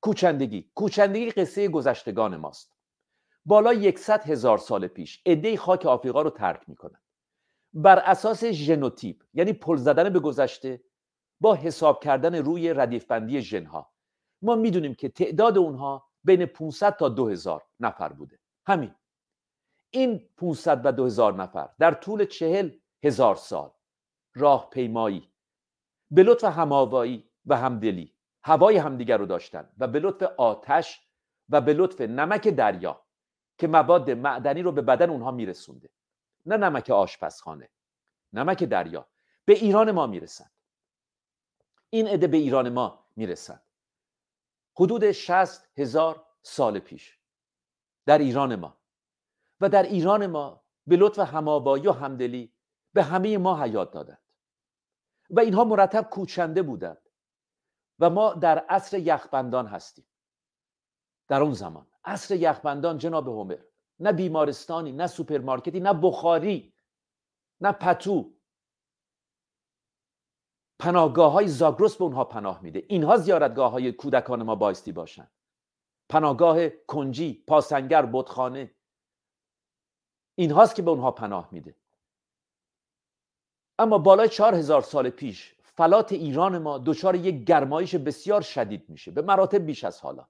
کوچندگی. 0.01 0.71
کوچندگی 0.75 1.31
قصه 1.31 1.67
گذشتگان 1.67 2.37
ماست. 2.37 2.75
بالا 3.45 3.73
یکصد 3.73 4.23
هزار 4.23 4.57
سال 4.57 4.87
پیش 4.87 5.21
عدهای 5.25 5.57
خاک 5.57 5.85
آفریقا 5.85 6.21
رو 6.21 6.29
ترک 6.29 6.69
می‌کنن. 6.69 7.01
بر 7.73 7.99
اساس 7.99 8.45
ژنوتیپ 8.45 9.23
یعنی 9.33 9.53
پل 9.53 9.75
زدن 9.75 10.09
به 10.09 10.19
گذشته 10.19 10.83
با 11.41 11.55
حساب 11.55 12.03
کردن 12.03 12.35
روی 12.35 12.73
ردیف 12.73 13.05
بندی 13.05 13.41
ژنها. 13.41 13.91
ما 14.41 14.55
می‌دونیم 14.55 14.95
که 14.95 15.09
تعداد 15.09 15.57
اونها 15.57 16.07
بین 16.23 16.45
500 16.45 16.95
تا 16.95 17.09
2000 17.09 17.65
نفر 17.79 18.09
بوده. 18.09 18.39
همین. 18.67 18.95
این 19.91 20.29
500 20.37 20.85
و 20.85 20.91
2000 20.91 21.33
نفر 21.33 21.69
در 21.79 21.93
طول 21.93 22.25
چهل 22.25 22.71
هزار 23.03 23.35
سال. 23.35 23.71
راه 24.35 24.69
پیمایی. 24.69 25.29
به 26.11 26.23
لطف 26.23 26.43
هماوایی 26.43 27.29
و 27.45 27.57
همدلی. 27.57 28.13
هوای 28.43 28.77
همدیگر 28.77 29.17
رو 29.17 29.25
داشتن 29.25 29.69
و 29.77 29.87
به 29.87 29.99
لطف 29.99 30.23
آتش 30.37 31.07
و 31.49 31.61
به 31.61 31.73
لطف 31.73 32.01
نمک 32.01 32.47
دریا 32.47 33.01
که 33.57 33.67
مواد 33.67 34.11
معدنی 34.11 34.61
رو 34.61 34.71
به 34.71 34.81
بدن 34.81 35.09
اونها 35.09 35.31
میرسونده. 35.31 35.89
نه 36.45 36.57
نمک 36.57 36.89
آشپزخانه 36.89 37.69
نمک 38.33 38.63
دریا. 38.63 39.07
به 39.45 39.53
ایران 39.53 39.91
ما 39.91 40.07
می‌رسند 40.07 40.51
این 41.89 42.07
عده 42.07 42.27
به 42.27 42.37
ایران 42.37 42.69
ما 42.69 43.05
می‌رسند 43.15 43.61
حدود 44.75 45.11
60 45.11 45.69
هزار 45.77 46.25
سال 46.41 46.79
پیش. 46.79 47.17
در 48.05 48.17
ایران 48.17 48.55
ما. 48.55 48.78
و 49.61 49.69
در 49.69 49.83
ایران 49.83 50.27
ما 50.27 50.63
به 50.87 50.97
لطف 50.97 51.19
همابایی 51.19 51.87
و 51.87 51.91
همدلی 51.91 52.53
به 52.93 53.03
همه 53.03 53.37
ما 53.37 53.63
حیات 53.63 53.91
دادند. 53.91 54.23
و 55.29 55.39
اینها 55.39 55.63
مرتب 55.63 56.01
کوچنده 56.01 56.61
بودند 56.61 57.09
و 57.99 58.09
ما 58.09 58.33
در 58.33 58.59
عصر 58.59 58.97
یخبندان 58.97 59.67
هستیم. 59.67 60.05
در 61.27 61.41
اون 61.41 61.53
زمان. 61.53 61.87
عصر 62.05 62.35
یخبندان 62.35 62.97
جناب 62.97 63.27
هومر 63.27 63.59
نه 63.99 64.11
بیمارستانی 64.11 64.91
نه 64.91 65.07
سوپرمارکتی 65.07 65.79
نه 65.79 65.93
بخاری 65.93 66.73
نه 67.61 67.71
پتو. 67.71 68.33
پناهگاه 70.79 71.31
های 71.31 71.47
زاگرس 71.47 71.95
به 71.95 72.03
اونها 72.03 72.23
پناه 72.23 72.61
میده. 72.61 72.83
اینها 72.87 73.17
زیارتگاه 73.17 73.71
های 73.71 73.91
کودکان 73.91 74.43
ما 74.43 74.55
بایستی 74.55 74.91
باشن. 74.91 75.27
پناهگاه 76.09 76.69
کنجی 76.69 77.43
پاسنگر 77.47 78.05
بودخانه 78.05 78.75
اینهاست 80.39 80.75
که 80.75 80.81
به 80.81 80.91
اونها 80.91 81.11
پناه 81.11 81.49
میده. 81.51 81.75
اما 83.79 83.97
بالای 83.97 84.29
چهار 84.29 84.55
هزار 84.55 84.81
سال 84.81 85.09
پیش 85.09 85.55
فلات 85.63 86.11
ایران 86.11 86.57
ما 86.57 86.77
دچار 86.77 87.15
یک 87.15 87.45
گرمایش 87.45 87.95
بسیار 87.95 88.41
شدید 88.41 88.89
میشه 88.89 89.11
به 89.11 89.21
مراتب 89.21 89.57
بیش 89.57 89.83
از 89.83 90.01
حالا. 90.01 90.27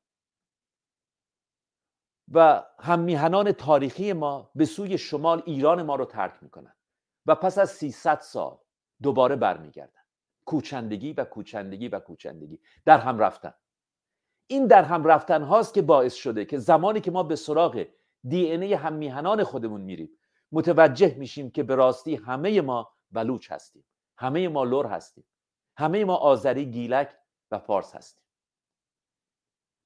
و 2.32 2.64
هممیهنان 2.80 3.51
تاریخی 3.51 4.14
ما 4.14 4.51
به 4.55 4.66
سوی 4.66 4.97
شمال 4.97 5.43
ایران 5.45 5.82
ما 5.82 5.95
رو 5.95 6.05
ترک 6.05 6.43
می‌کنن 6.43 6.76
و 7.26 7.36
پس 7.36 7.57
از 7.57 7.72
300 7.72 8.20
سال 8.20 8.57
دوباره 9.01 9.36
برمیگردن. 9.36 10.01
کوچندگی 10.45 11.14
و 11.14 11.26
کوچندگی 11.26 11.88
و 11.88 11.99
کوچندگی. 11.99 12.60
در 12.86 12.97
هم 12.97 13.20
رفتن. 13.20 13.53
این 14.47 14.68
در 14.68 14.84
هم 14.84 15.03
رفتن 15.03 15.43
هاست 15.43 15.74
که 15.74 15.82
باعث 15.82 16.14
شده 16.14 16.45
که 16.45 16.57
زمانی 16.57 17.01
که 17.01 17.12
ما 17.12 17.24
به 17.24 17.36
سراغ 17.36 17.86
دی 18.24 18.51
ان 18.51 18.61
ای 18.61 18.74
هم 18.74 19.43
خودمون 19.43 19.82
میریم. 19.82 20.09
متوجه 20.51 21.15
میشیم 21.17 21.51
که 21.51 21.63
به 21.63 21.76
راستی 21.76 22.15
همه 22.15 22.61
ما 22.61 22.91
بلوچ 23.11 23.51
هستیم. 23.51 23.86
همه 24.17 24.47
ما 24.47 24.63
لور 24.63 24.86
هستیم. 24.86 25.26
همه 25.78 26.05
ما 26.05 26.15
آذری 26.15 26.65
گیلک 26.65 27.15
و 27.51 27.59
فارس 27.59 27.95
هستیم. 27.95 28.24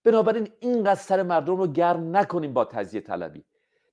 بنابراین 0.04 0.50
اینقدر 0.60 0.96
سر 0.96 1.24
مردم 1.24 1.56
رو 1.56 1.68
گرم 1.68 2.18
نکنیم 2.18 2.54
با 2.54 2.66
تزیه 2.66 3.02
طلبی. 3.02 3.46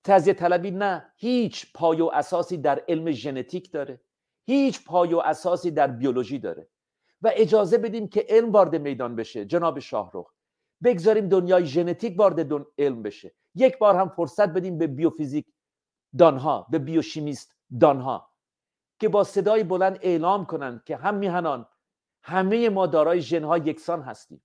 تزیه 0.05 0.35
طلبی 0.35 0.71
نه 0.71 1.13
هیچ 1.17 1.73
پای 1.73 2.01
و 2.01 2.11
اساسی 2.15 2.57
در 2.57 2.85
علم 2.89 3.11
ژنتیک 3.11 3.73
داره. 3.73 4.01
هیچ 4.47 4.85
پای 4.85 5.15
و 5.15 5.19
اساسی 5.19 5.71
در 5.71 5.87
بیولوژی 5.87 6.39
داره. 6.39 6.69
و 7.23 7.31
اجازه 7.35 7.79
بدیم 7.79 8.09
که 8.09 8.27
علم 8.29 8.53
وارد 8.53 8.77
میدان 8.77 9.17
بشه 9.17 9.45
جناب 9.45 9.79
شاهرخ. 9.79 10.33
بگذاریم 10.85 11.29
دنیای 11.29 11.67
ژنتیک 11.67 12.19
وارد 12.19 12.53
علم 12.79 13.03
بشه. 13.03 13.35
یک 13.55 13.79
بار 13.79 13.97
هم 13.97 14.09
فرصت 14.09 14.49
بدیم 14.49 14.79
به 14.79 14.87
بیوفیزیک 14.87 15.47
دانها 16.19 16.67
به 16.71 16.79
بیوشیمیست 16.79 17.55
دانها 17.81 18.31
که 19.01 19.09
با 19.09 19.25
صدای 19.25 19.65
بلند 19.65 19.99
اعلام 20.03 20.47
کنند 20.47 20.85
که 20.85 20.97
هم 20.97 21.15
میهنان 21.15 21.67
همه 22.23 22.69
ما 22.69 22.87
دارای 22.87 23.21
ژنها 23.21 23.59
یکسان 23.59 24.03
هستیم. 24.03 24.43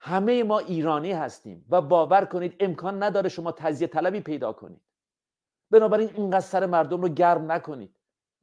همه 0.00 0.42
ما 0.42 0.58
ایرانی 0.58 1.12
هستیم 1.12 1.66
و 1.68 1.82
باور 1.82 2.24
کنید 2.24 2.56
امکان 2.60 3.02
نداره 3.02 3.28
شما 3.28 3.52
تزیه 3.52 3.86
طلبی 3.86 4.20
پیدا 4.20 4.52
کنید. 4.52 4.82
بنابراین 5.70 6.10
اینقدر 6.14 6.40
سر 6.40 6.66
مردم 6.66 7.02
رو 7.02 7.08
گرم 7.08 7.52
نکنید 7.52 7.96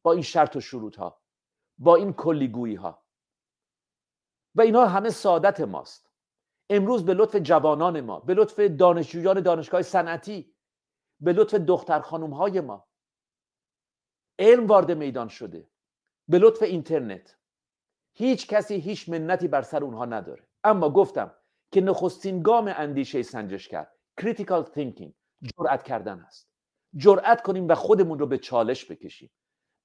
با 0.04 0.14
این 0.14 0.22
شرط 0.22 0.56
و 0.56 0.60
شروط 0.60 0.96
ها 0.96 1.22
با 1.78 1.96
این 1.96 2.14
کلیگویی 2.14 2.76
ها 2.76 3.04
و 4.56 4.62
اینها 4.62 4.86
همه 4.86 5.10
سعادت 5.10 5.60
ماست. 5.60 6.07
امروز 6.70 7.06
به 7.06 7.14
لطف 7.14 7.36
جوانان 7.36 8.02
ما 8.02 8.20
به 8.20 8.34
لطف 8.34 8.60
دانشجویان 8.60 9.42
دانشگاه 9.42 9.82
صنعتی 9.82 10.56
به 11.20 11.34
لطف 11.34 11.56
دختر 11.56 12.00
خانم 12.00 12.34
های 12.34 12.62
ما 12.62 12.88
علم 14.40 14.68
وارد 14.68 14.92
میدان 14.92 15.28
شده 15.28 15.70
به 16.28 16.40
لطف 16.40 16.62
اینترنت. 16.62 17.38
هیچ 18.14 18.48
کسی 18.48 18.76
هیچ 18.76 19.10
منتی 19.10 19.48
بر 19.48 19.62
سر 19.62 19.84
اونها 19.84 20.06
نداره. 20.06 20.48
اما 20.64 20.90
گفتم 20.90 21.36
که 21.72 21.82
نخستین 21.82 22.42
گام 22.42 22.74
اندیشه 22.78 23.24
سنجش 23.24 23.68
کرد 23.68 23.94
critical 24.22 24.66
thinking 24.76 25.12
جرأت 25.42 25.84
کردن 25.84 26.20
است. 26.20 26.50
جرأت 26.96 27.42
کنیم 27.42 27.68
و 27.68 27.76
خودمون 27.76 28.20
رو 28.20 28.28
به 28.28 28.38
چالش 28.38 28.92
بکشیم. 28.92 29.32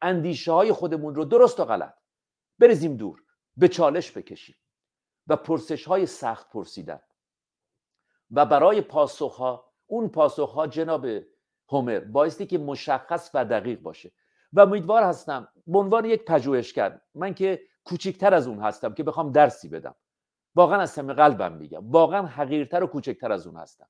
اندیشه 0.03 0.53
های 0.53 0.73
خودمون 0.73 1.15
رو 1.15 1.25
درست 1.25 1.61
و 1.61 1.65
غلط 1.65 1.95
بریزیم 2.59 2.97
دور 2.97 3.23
به 3.57 3.69
چالش 3.69 4.17
بکشیم. 4.17 4.57
و 5.27 5.37
پرسش 5.37 5.85
های 5.85 6.07
سخت 6.07 6.51
پرسیدن. 6.51 7.01
و 8.31 8.47
برای 8.47 8.81
پاسخ 8.81 9.37
ها 9.37 9.73
اون 9.87 10.09
پاسخ 10.09 10.53
ها 10.53 10.67
جناب 10.67 11.07
هومر 11.69 12.01
بایستی 12.01 12.47
که 12.47 12.59
مشخص 12.59 13.31
و 13.35 13.45
دقیق 13.45 13.81
باشه. 13.81 14.13
و 14.53 14.61
امیدوار 14.61 15.03
هستم 15.03 15.49
به 15.67 15.79
عنوان 15.79 16.05
یک 16.05 16.25
پژوهشگر 16.25 17.01
من 17.15 17.35
که 17.35 17.63
کوچکتر 17.85 18.35
از 18.35 18.47
اون 18.47 18.59
هستم 18.59 18.95
که 18.95 19.03
بخوام 19.03 19.33
درسی 19.33 19.69
بدم. 19.69 19.95
واقعا 20.55 20.81
از 20.81 20.91
سم 20.91 21.13
قلبم 21.13 21.53
میگم. 21.53 21.91
واقعا 21.91 22.27
حقیرتر 22.27 22.83
و 22.83 22.87
کوچکتر 22.87 23.33
از 23.33 23.47
اون 23.47 23.57
هستم. 23.57 23.89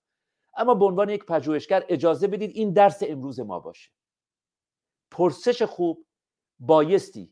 اما 0.56 0.74
به 0.74 0.84
عنوان 0.84 1.08
یک 1.08 1.24
پژوهشگر 1.26 1.84
اجازه 1.88 2.26
بدید 2.26 2.50
این 2.54 2.72
درس 2.72 3.02
امروز 3.06 3.40
ما 3.40 3.60
باشه. 3.60 3.90
پرسش 5.10 5.62
خوب 5.62 6.06
بایستی 6.58 7.31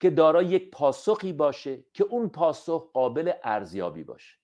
که 0.00 0.10
دارای 0.10 0.46
یک 0.46 0.70
پاسخی 0.70 1.32
باشه 1.32 1.84
که 1.92 2.04
اون 2.04 2.28
پاسخ 2.28 2.92
قابل 2.92 3.32
ارزیابی 3.42 4.04
باشه. 4.04 4.36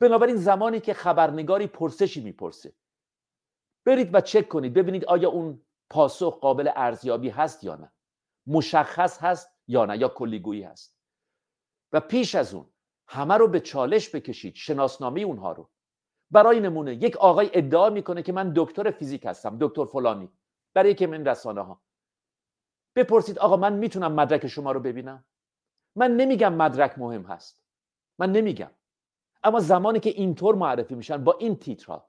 بنابراین 0.00 0.36
زمانی 0.36 0.80
که 0.80 0.94
خبرنگاری 0.94 1.66
پرسشی 1.66 2.20
می‌پرسه. 2.20 2.72
برید 3.84 4.14
و 4.14 4.20
چک 4.20 4.48
کنید 4.48 4.74
ببینید 4.74 5.04
آیا 5.04 5.28
اون 5.28 5.62
پاسخ 5.90 6.40
قابل 6.40 6.70
ارزیابی 6.76 7.28
هست 7.28 7.64
یا 7.64 7.74
نه. 7.74 7.92
مشخص 8.46 9.18
هست 9.18 9.48
یا 9.68 9.84
نه 9.84 9.98
یا 9.98 10.08
کلیگویی 10.08 10.62
هست. 10.62 10.96
و 11.92 12.00
پیش 12.00 12.34
از 12.34 12.54
اون 12.54 12.66
همه 13.08 13.34
رو 13.34 13.48
به 13.48 13.60
چالش 13.60 14.14
بکشید 14.14 14.54
شناسنامه 14.54 15.20
اونها 15.20 15.52
رو. 15.52 15.70
برای 16.30 16.60
نمونه 16.60 16.94
یک 16.94 17.16
آقای 17.16 17.50
ادعا 17.52 17.90
می‌کنه 17.90 18.22
که 18.22 18.32
من 18.32 18.52
دکتر 18.56 18.90
فیزیک 18.90 19.26
هستم 19.26 19.58
دکتر 19.60 19.84
فلانی. 19.84 20.28
برای 20.74 20.94
که 20.94 21.06
من 21.06 21.24
رسانه 21.24 21.60
ها 21.60 21.82
بپرسید 22.96 23.38
آقا 23.38 23.56
من 23.56 23.72
می‌تونم 23.72 24.12
مدرک 24.12 24.46
شما 24.46 24.72
رو 24.72 24.80
ببینم؟ 24.80 25.24
من 25.96 26.16
نمیگم 26.16 26.54
مدرک 26.54 26.98
مهم 26.98 27.22
هست. 27.22 27.60
من 28.18 28.32
نمیگم. 28.32 28.70
اما 29.44 29.60
زمانی 29.60 30.00
که 30.00 30.10
اینطور 30.10 30.54
معرفی 30.54 30.94
میشن 30.94 31.24
با 31.24 31.32
این 31.32 31.56
تیترها. 31.56 32.08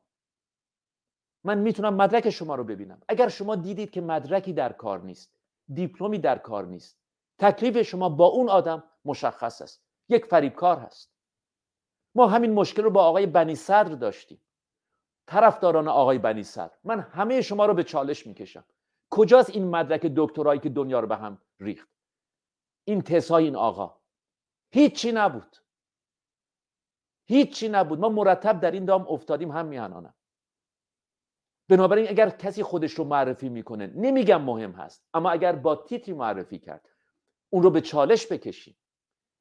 من 1.43 1.57
می‌تونم 1.57 1.93
مدرک 1.93 2.29
شما 2.29 2.55
رو 2.55 2.63
ببینم. 2.63 3.01
اگر 3.07 3.29
شما 3.29 3.55
دیدید 3.55 3.91
که 3.91 4.01
مدرکی 4.01 4.53
در 4.53 4.73
کار 4.73 5.01
نیست 5.01 5.33
دیپلمی 5.73 6.19
در 6.19 6.37
کار 6.37 6.65
نیست 6.65 6.97
تکلیف 7.39 7.81
شما 7.81 8.09
با 8.09 8.25
اون 8.25 8.49
آدم 8.49 8.83
مشخص 9.05 9.61
است. 9.61 9.83
یک 10.09 10.25
فریبکار 10.25 10.77
هست. 10.77 11.11
ما 12.15 12.27
همین 12.27 12.53
مشکل 12.53 12.83
رو 12.83 12.89
با 12.89 13.03
آقای 13.03 13.25
بنی 13.25 13.55
صدر 13.55 13.95
داشتیم. 13.95 14.41
طرفداران 15.25 15.87
آقای 15.87 16.17
بنی 16.17 16.43
صدر. 16.43 16.73
من 16.83 16.99
همه 16.99 17.41
شما 17.41 17.65
رو 17.65 17.73
به 17.73 17.83
چالش 17.83 18.27
می‌کشم. 18.27 18.65
کجاست 19.17 19.49
این 19.49 19.69
مدرک 19.69 20.01
دکترایی 20.15 20.59
که 20.59 20.69
دنیا 20.69 20.99
رو 20.99 21.07
به 21.07 21.15
هم 21.15 21.41
ریخت؟ 21.59 21.89
این 22.87 23.01
تسای 23.01 23.43
این 23.43 23.55
آقا. 23.55 24.01
هیچی 24.73 25.11
نبود. 25.11 25.57
هیچی 27.27 27.69
نبود. 27.69 27.99
ما 27.99 28.09
مرتب 28.09 28.59
در 28.59 28.71
این 28.71 28.85
دام 28.85 29.07
افتادیم 29.07 29.51
هم 29.51 29.65
میهنانم. 29.65 30.13
بنابراین 31.69 32.09
اگر 32.09 32.29
کسی 32.29 32.63
خودش 32.63 32.93
رو 32.93 33.03
معرفی 33.03 33.49
می‌کنه 33.49 33.87
نمیگم 33.87 34.41
مهم 34.41 34.71
هست 34.71 35.07
اما 35.13 35.29
اگر 35.31 35.55
با 35.55 35.75
تیتری 35.75 36.13
معرفی 36.13 36.59
کرد 36.59 36.89
اون 37.49 37.63
رو 37.63 37.69
به 37.69 37.81
چالش 37.81 38.31
بکشیم. 38.31 38.77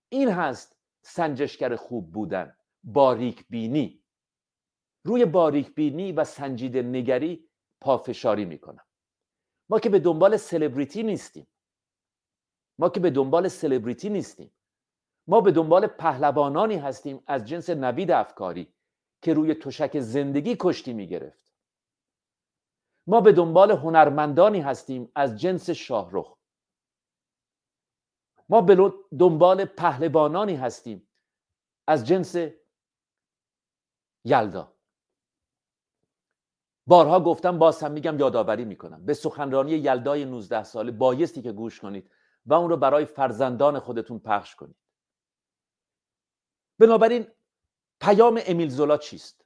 این 0.09 0.29
هست 0.29 0.77
سنجشگر 1.03 1.77
خوب 1.77 2.13
بودن 2.13 2.57
باریک 2.85 3.45
بینی. 3.49 4.05
روی 5.05 5.25
باریک 5.25 5.75
بینی 5.75 6.13
و 6.13 6.25
سنجیده 6.25 6.83
نگری 6.83 7.49
پافشاری 7.81 8.45
می‌کنم. 8.45 8.86
ما 9.69 9.81
که 9.81 9.89
به 9.89 9.99
دنبال 9.99 10.37
سلبریتی 10.37 11.03
نیستیم. 11.03 11.47
ما 12.79 12.89
که 12.89 13.01
به 13.01 13.11
دنبال 13.11 13.49
سلبریتی 13.49 14.09
نیستیم. 14.09 14.51
ما 15.27 15.41
به 15.41 15.53
دنبال 15.53 15.87
پهلوانانی 15.87 16.77
هستیم 16.77 17.23
از 17.27 17.45
جنس 17.45 17.71
نوید 17.71 18.11
افکاری 18.11 18.75
که 19.23 19.35
روی 19.35 19.55
تشک 19.55 20.01
زندگی 20.01 20.57
کشتی 20.61 20.93
می‌گرفت. 20.93 21.53
ما 23.07 23.21
به 23.21 23.33
دنبال 23.33 23.71
هنرمندانی 23.71 24.61
هستیم 24.61 25.13
از 25.15 25.41
جنس 25.41 25.71
شاهرخ. 25.71 26.37
ما 28.49 28.61
به 28.61 28.93
دنبال 29.19 29.65
پهلوانانی 29.65 30.57
هستیم 30.57 31.09
از 31.87 32.07
جنس 32.07 32.37
یلدا. 34.25 34.76
بارها 36.87 37.21
گفتم 37.21 37.59
باز 37.59 37.83
هم 37.83 37.93
میگم 37.93 38.19
یادآوری 38.19 38.65
می‌کنم. 38.65 39.07
به 39.07 39.15
سخنرانی 39.15 39.71
یلدای 39.71 40.25
19 40.25 40.63
ساله 40.63 40.93
بایستی 40.93 41.43
که 41.43 41.53
گوش 41.53 41.81
کنید 41.81 42.11
و 42.47 42.55
اون 42.55 42.71
رو 42.71 42.77
برای 42.77 43.05
فرزندان 43.05 43.79
خودتون 43.79 44.19
پخش 44.19 44.55
کنید. 44.55 44.77
بنابراین 46.79 47.27
پیام 48.01 48.41
امیل 48.47 48.69
زولا 48.69 48.97
چیست؟ 48.97 49.45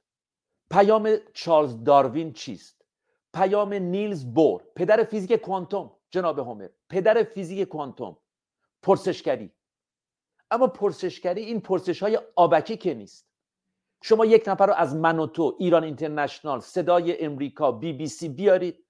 پیام 0.71 1.15
چارلز 1.33 1.83
داروین 1.83 2.33
چیست؟ 2.33 2.85
پیام 3.33 3.73
نیلز 3.73 4.33
بور 4.33 4.63
پدر 4.75 5.03
فیزیک 5.03 5.33
کوانتوم. 5.33 5.91
جناب 6.09 6.39
هومر 6.39 6.69
پدر 6.89 7.23
فیزیک 7.23 7.67
کوانتوم. 7.67 8.17
پرسشگری. 8.81 9.51
اما 10.51 10.67
پرسشگری 10.67 11.41
این 11.41 11.61
پرسش 11.61 12.03
های 12.03 12.19
آبکی 12.35 12.77
که 12.77 12.93
نیست. 12.93 13.30
شما 14.01 14.25
یک 14.25 14.43
نفر 14.47 14.65
رو 14.65 14.73
از 14.73 14.95
من 14.95 15.19
و 15.19 15.27
تو 15.27 15.55
ایران 15.59 15.83
اینترنشنال 15.83 16.59
صدای 16.59 17.25
امریکا 17.25 17.71
بی 17.71 17.93
بی 17.93 18.07
سی 18.07 18.29
بیارید. 18.29 18.85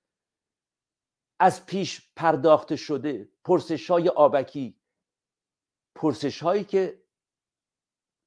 از 1.39 1.66
پیش 1.66 2.12
پرداخته 2.16 2.76
شده 2.76 3.30
پرسش 3.43 3.91
های 3.91 4.09
آبکی. 4.09 4.80
پرسش 5.95 6.43
هایی 6.43 6.64
که 6.64 7.01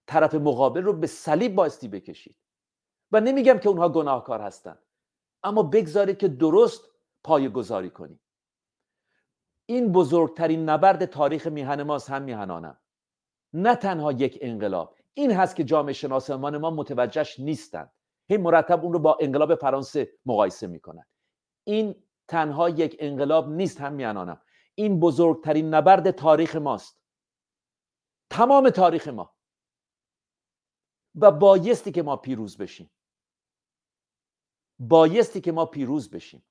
طرف 0.06 0.34
مقابل 0.34 0.82
رو 0.82 0.92
به 0.92 1.06
صلیب 1.06 1.54
باستی 1.54 1.88
بکشید. 1.88 2.36
و 3.12 3.20
نمیگم 3.20 3.58
که 3.58 3.68
اونها 3.68 3.88
گناهکار 3.88 4.40
هستند 4.40 4.78
اما 5.42 5.62
بگذارید 5.62 6.18
که 6.18 6.28
درست 6.28 6.88
پای 7.24 7.48
گذاری 7.48 7.90
کنید 7.90 8.20
این 9.66 9.92
بزرگترین 9.92 10.68
نبرد 10.68 11.04
تاریخ 11.04 11.46
میهن 11.46 11.82
ماست 11.82 12.10
هم 12.10 12.22
میهنانم. 12.22 12.78
نه 13.52 13.76
تنها 13.76 14.12
یک 14.12 14.38
انقلاب 14.40 14.96
این 15.14 15.32
هست 15.32 15.56
که 15.56 15.64
جامعه 15.64 15.92
شناسمان 15.92 16.56
ما 16.56 16.70
متوجهش 16.70 17.40
نیستند 17.40 17.92
هی 18.28 18.36
مرتب 18.36 18.84
اون 18.84 18.92
رو 18.92 18.98
با 18.98 19.18
انقلاب 19.20 19.54
فرانسه 19.54 20.12
مقایسه 20.26 20.66
می‌کنن. 20.66 21.06
این 21.64 22.04
تنها 22.28 22.68
یک 22.68 22.96
انقلاب 22.98 23.48
نیست 23.48 23.80
هم 23.80 23.92
میانانم 23.92 24.40
این 24.74 25.00
بزرگترین 25.00 25.74
نبرد 25.74 26.10
تاریخ 26.10 26.56
ماست. 26.56 27.00
تمام 28.30 28.70
تاریخ 28.70 29.08
ما. 29.08 29.34
و 31.14 31.30
بایستی 31.30 31.92
که 31.92 32.02
ما 32.02 32.16
پیروز 32.16 32.56
بشیم. 32.56 32.90
بایستی 34.78 35.40
که 35.40 35.52
ما 35.52 35.66
پیروز 35.66 36.10
بشیم. 36.10 36.44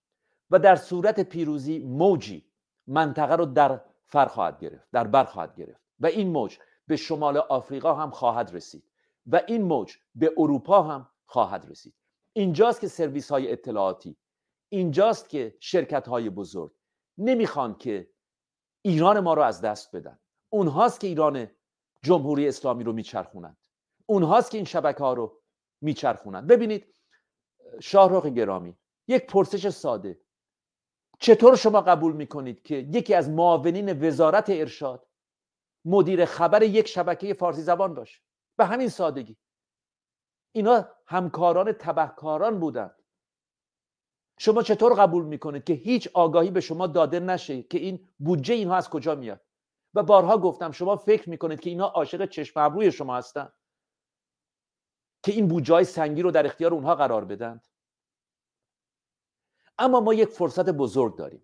و 0.49 0.59
در 0.59 0.75
صورت 0.75 1.19
پیروزی 1.19 1.79
موجی 1.79 2.51
منطقه 2.87 3.35
رو 3.35 3.45
در 3.45 3.81
فر 4.05 4.25
خواهد 4.25 4.59
گرفت 4.59 4.87
در 4.91 5.07
بر 5.07 5.23
خواهد 5.23 5.55
گرفت. 5.55 5.81
و 5.99 6.05
این 6.05 6.27
موج 6.27 6.59
به 6.87 6.95
شمال 6.95 7.37
آفریقا 7.37 7.93
هم 7.93 8.11
خواهد 8.11 8.55
رسید 8.55 8.83
و 9.27 9.41
این 9.47 9.61
موج 9.61 9.97
به 10.15 10.33
اروپا 10.37 10.81
هم 10.81 11.09
خواهد 11.25 11.65
رسید. 11.69 11.93
اینجاست 12.33 12.81
که 12.81 12.87
سرویس 12.87 13.31
های 13.31 13.51
اطلاعاتی 13.51 14.17
اینجاست 14.69 15.29
که 15.29 15.57
شرکت 15.59 16.07
های 16.07 16.29
بزرگ 16.29 16.71
نمی‌خوان 17.17 17.77
که 17.77 18.09
ایران 18.81 19.19
ما 19.19 19.33
رو 19.33 19.41
از 19.41 19.61
دست 19.61 19.95
بدن. 19.95 20.19
اونهاست 20.49 20.99
که 20.99 21.07
ایران 21.07 21.51
جمهوری 22.01 22.47
اسلامی 22.47 22.83
رو 22.83 22.93
میچرخونند. 22.93 23.57
اونهاست 24.05 24.51
که 24.51 24.57
این 24.57 24.65
شبکه 24.65 25.03
ها 25.03 25.13
رو 25.13 25.41
میچرخونند. 25.81 26.47
ببینید 26.47 26.95
شاهرخ 27.79 28.25
گرامی 28.25 28.77
یک 29.07 29.25
پرسش 29.25 29.69
ساده. 29.69 30.19
چطور 31.19 31.55
شما 31.55 31.81
قبول 31.81 32.13
می‌کنید 32.13 32.61
که 32.61 32.75
یکی 32.75 33.13
از 33.13 33.29
معاونین 33.29 34.07
وزارت 34.07 34.49
ارشاد 34.49 35.07
مدیر 35.85 36.25
خبر 36.25 36.63
یک 36.63 36.87
شبکه 36.87 37.33
فارسی 37.33 37.61
زبان 37.61 37.93
باشه. 37.93 38.21
به 38.57 38.65
همین 38.65 38.89
سادگی. 38.89 39.37
اینا 40.51 40.87
همکاران 41.07 41.71
تبهکاران 41.71 42.59
بودند 42.59 43.03
شما 44.37 44.63
چطور 44.63 44.93
قبول 44.93 45.25
می‌کنید 45.25 45.63
که 45.63 45.73
هیچ 45.73 46.09
آگاهی 46.13 46.51
به 46.51 46.61
شما 46.61 46.87
داده 46.87 47.19
نشه 47.19 47.63
که 47.63 47.77
این 47.77 48.09
بودجه 48.19 48.53
اینها 48.53 48.75
از 48.75 48.89
کجا 48.89 49.15
میاد؟ 49.15 49.41
و 49.93 50.03
بارها 50.03 50.37
گفتم 50.37 50.71
شما 50.71 50.95
فکر 50.95 51.29
می‌کنید 51.29 51.59
که 51.59 51.69
اینا 51.69 51.85
عاشق 51.85 52.25
چشم 52.25 52.59
ابروی 52.59 52.91
شما 52.91 53.17
هستن. 53.17 53.53
که 55.23 55.31
این 55.31 55.47
بودجه 55.47 55.83
سنگی 55.83 56.21
رو 56.21 56.31
در 56.31 56.45
اختیار 56.45 56.73
اونها 56.73 56.95
قرار 56.95 57.25
بدند 57.25 57.67
اما 59.77 59.99
ما 59.99 60.13
یک 60.13 60.29
فرصت 60.29 60.69
بزرگ 60.69 61.17
داریم. 61.17 61.41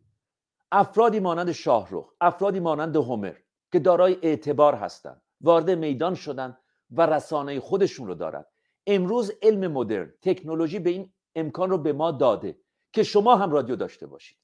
افرادی 0.72 1.20
مانند 1.20 1.52
شاهرخ 1.52 2.14
افرادی 2.22 2.60
مانند 2.60 2.96
هومر 2.96 3.36
که 3.72 3.80
دارای 3.80 4.18
اعتبار 4.22 4.76
هستند 4.76 5.22
وارد 5.42 5.70
میدان 5.70 6.16
شدن 6.16 6.58
و 6.92 7.06
رسانه 7.06 7.60
خودشون 7.60 8.08
رو 8.08 8.16
دارن. 8.16 8.46
امروز 8.88 9.32
علم 9.42 9.72
مدرن 9.72 10.14
تکنولوژی 10.22 10.80
به 10.80 10.90
این 10.90 11.14
امکان 11.36 11.70
رو 11.70 11.78
به 11.78 11.94
ما 11.94 12.12
داده 12.12 12.60
که 12.94 13.04
شما 13.04 13.36
هم 13.36 13.52
رادیو 13.52 13.76
داشته 13.76 14.08
باشید 14.08 14.38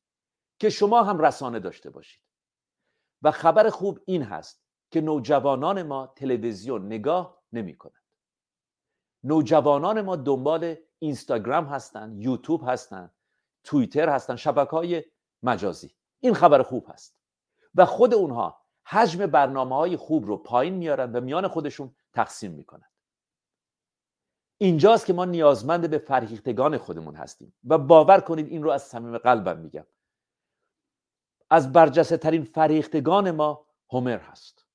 که 0.59 0.69
شما 0.69 1.03
هم 1.03 1.19
رسانه 1.19 1.59
داشته 1.59 1.89
باشید. 1.89 2.21
و 3.21 3.31
خبر 3.31 3.69
خوب 3.69 3.99
این 4.05 4.23
هست 4.23 4.65
که 4.91 5.01
نوجوانان 5.01 5.83
ما 5.83 6.13
تلویزیون 6.15 6.85
نگاه 6.85 7.43
نمی 7.53 7.77
کنند 7.77 8.03
نوجوانان 9.23 10.01
ما 10.01 10.15
دنبال 10.15 10.75
اینستاگرام 10.99 11.65
هستند 11.65 12.21
یوتیوب 12.21 12.61
هستند 12.67 13.13
توییتر 13.63 14.09
هستند 14.09 14.37
شبکه 14.37 14.71
های 14.71 15.03
مجازی. 15.43 15.95
این 16.19 16.33
خبر 16.33 16.61
خوب 16.61 16.85
هست. 16.89 17.19
و 17.75 17.85
خود 17.85 18.13
اونها 18.13 18.64
حجم 18.87 19.25
برنامه 19.25 19.75
های 19.75 19.97
خوب 19.97 20.25
رو 20.25 20.37
پایین 20.37 20.73
میارن 20.73 21.11
و 21.11 21.21
میان 21.21 21.47
خودشون 21.47 21.95
تقسیم 22.13 22.51
می‌کنن. 22.51 22.89
اینجاست 24.57 25.05
که 25.05 25.13
ما 25.13 25.25
نیازمند 25.25 25.89
به 25.89 25.97
فرهیختگان 25.97 26.77
خودمون 26.77 27.15
هستیم 27.15 27.53
و 27.63 27.77
باور 27.77 28.19
کنید 28.19 28.47
این 28.47 28.63
رو 28.63 28.69
از 28.69 28.83
صمیم 28.83 29.17
قلبم 29.17 29.57
میگم. 29.57 29.85
از 31.49 31.73
برجسته 31.73 32.17
ترین 32.17 32.43
فریختگان 32.43 33.31
ما 33.31 33.65
هومر 33.89 34.17
هست. 34.17 34.65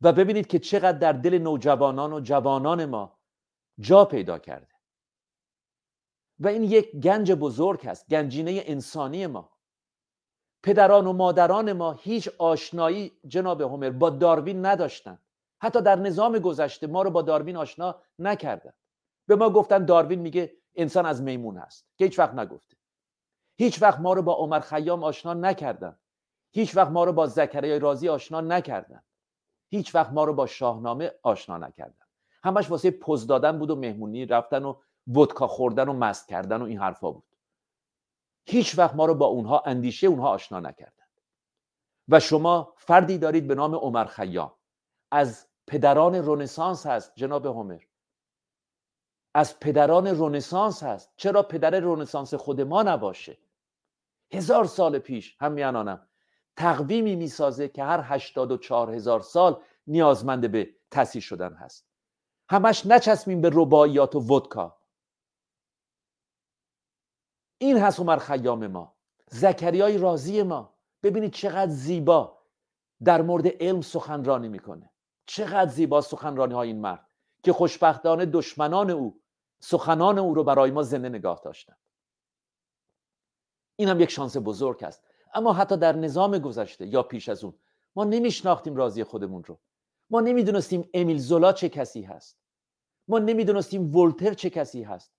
و 0.00 0.12
ببینید 0.12 0.46
که 0.46 0.58
چقدر 0.58 0.98
در 0.98 1.12
دل 1.12 1.38
نوجوانان 1.38 2.12
و 2.12 2.20
جوانان 2.20 2.84
ما 2.84 3.18
جا 3.80 4.04
پیدا 4.04 4.38
کرده. 4.38 4.74
و 6.38 6.48
این 6.48 6.64
یک 6.64 6.96
گنج 6.96 7.32
بزرگ 7.32 7.86
هست 7.86 8.08
گنجینه 8.08 8.62
انسانی 8.66 9.26
ما. 9.26 9.57
پدران 10.62 11.06
و 11.06 11.12
مادران 11.12 11.72
ما 11.72 11.92
هیچ 11.92 12.28
آشنایی 12.38 13.12
جناب 13.28 13.60
هومر 13.60 13.90
با 13.90 14.10
داروین 14.10 14.66
نداشتند 14.66 15.22
حتی 15.60 15.82
در 15.82 15.96
نظام 15.96 16.38
گذشته 16.38 16.86
ما 16.86 17.02
رو 17.02 17.10
با 17.10 17.22
داروین 17.22 17.56
آشنا 17.56 18.00
نکردن. 18.18 18.72
به 19.26 19.36
ما 19.36 19.50
گفتن 19.50 19.84
داروین 19.84 20.20
میگه 20.20 20.52
انسان 20.74 21.06
از 21.06 21.22
میمون 21.22 21.56
هست. 21.56 21.86
که 21.96 22.04
هیچ 22.04 22.18
وقت 22.18 22.34
نگفته. 22.34 22.76
هیچ 23.56 23.82
وقت 23.82 24.00
ما 24.00 24.12
رو 24.12 24.22
با 24.22 24.34
عمر 24.34 24.60
خیام 24.60 25.04
آشنا 25.04 25.34
نکردن. 25.34 25.98
هیچ 26.50 26.76
وقت 26.76 26.90
ما 26.90 27.04
رو 27.04 27.12
با 27.12 27.26
زکریا 27.26 27.76
رازی 27.76 28.08
آشنا 28.08 28.40
نکردن. 28.40 29.02
هیچ 29.70 29.94
وقت 29.94 30.12
ما 30.12 30.24
رو 30.24 30.32
با 30.34 30.46
شاهنامه 30.46 31.12
آشنا 31.22 31.58
نکردن. 31.58 32.04
همش 32.42 32.70
واسه 32.70 32.90
پوز 32.90 33.26
دادن 33.26 33.58
بود 33.58 33.70
و 33.70 33.76
مهمونی 33.76 34.26
رفتن 34.26 34.64
و 34.64 34.74
ودکا 35.06 35.46
خوردن 35.46 35.88
و 35.88 35.92
مست 35.92 36.28
کردن 36.28 36.62
و 36.62 36.64
این 36.64 36.78
حرفا 36.78 37.10
بود. 37.10 37.24
هیچ 38.50 38.78
وقت 38.78 38.94
ما 38.94 39.06
رو 39.06 39.14
با 39.14 39.26
اونها 39.26 39.62
اندیشه 39.66 40.06
اونها 40.06 40.28
آشنا 40.28 40.60
نکردند 40.60 41.20
و 42.08 42.20
شما 42.20 42.74
فردی 42.76 43.18
دارید 43.18 43.46
به 43.46 43.54
نام 43.54 43.74
عمر 43.74 44.04
خیام. 44.04 44.52
از 45.10 45.46
پدران 45.66 46.14
رونسانس 46.14 46.86
هست 46.86 47.12
جناب 47.16 47.46
هومر. 47.46 47.80
از 49.34 49.60
پدران 49.60 50.06
رونسانس 50.06 50.82
هست. 50.82 51.12
چرا 51.16 51.42
پدر 51.42 51.80
رونسانس 51.80 52.34
خود 52.34 52.60
ما 52.60 52.82
نباشه؟ 52.82 53.38
هزار 54.32 54.64
سال 54.64 54.98
پیش 54.98 55.36
هم 55.40 55.52
میانانم 55.52 56.08
تقویمی 56.56 57.16
می‌سازه 57.16 57.68
که 57.68 57.84
هر 57.84 58.00
هشتاد 58.04 58.52
و 58.52 58.56
چهار 58.56 58.94
هزار 58.94 59.20
سال 59.20 59.62
نیازمند 59.86 60.52
به 60.52 60.74
تصیح 60.90 61.22
شدن 61.22 61.54
هست. 61.54 61.86
همش 62.50 62.86
نچسبیم 62.86 63.40
به 63.40 63.50
رباعیات 63.52 64.14
و 64.14 64.20
ودکا. 64.20 64.77
این 67.58 67.78
هست 67.78 68.00
عمر 68.00 68.16
خیام 68.16 68.66
ما. 68.66 68.94
زکریای 69.30 69.98
رازی 69.98 70.42
ما. 70.42 70.74
ببینید 71.02 71.32
چقدر 71.32 71.70
زیبا 71.70 72.38
در 73.04 73.22
مورد 73.22 73.46
علم 73.62 73.80
سخنرانی 73.80 74.48
می‌کنه. 74.48 74.90
چقدر 75.26 75.70
زیبا 75.70 76.00
سخنرانی 76.00 76.54
های 76.54 76.68
این 76.68 76.80
مرد 76.80 77.06
که 77.42 77.52
خوشبختانه 77.52 78.26
دشمنان 78.26 78.90
او 78.90 79.20
سخنان 79.60 80.18
او 80.18 80.34
رو 80.34 80.44
برای 80.44 80.70
ما 80.70 80.82
زنده 80.82 81.08
نگاه 81.08 81.40
داشتند 81.44 81.78
این 83.76 83.88
هم 83.88 84.00
یک 84.00 84.10
شانس 84.10 84.36
بزرگ 84.36 84.84
است. 84.84 85.04
اما 85.34 85.52
حتی 85.52 85.76
در 85.76 85.96
نظام 85.96 86.38
گذشته 86.38 86.86
یا 86.86 87.02
پیش 87.02 87.28
از 87.28 87.44
اون 87.44 87.54
ما 87.96 88.04
نمیشناختیم 88.04 88.76
رازی 88.76 89.04
خودمون 89.04 89.44
رو. 89.44 89.58
ما 90.10 90.20
نمی‌دونستیم 90.20 90.90
امیل 90.94 91.18
زولا 91.18 91.52
چه 91.52 91.68
کسی 91.68 92.02
هست. 92.02 92.38
ما 93.08 93.18
نمی‌دونستیم 93.18 93.96
ولتر 93.96 94.34
چه 94.34 94.50
کسی 94.50 94.82
هست. 94.82 95.12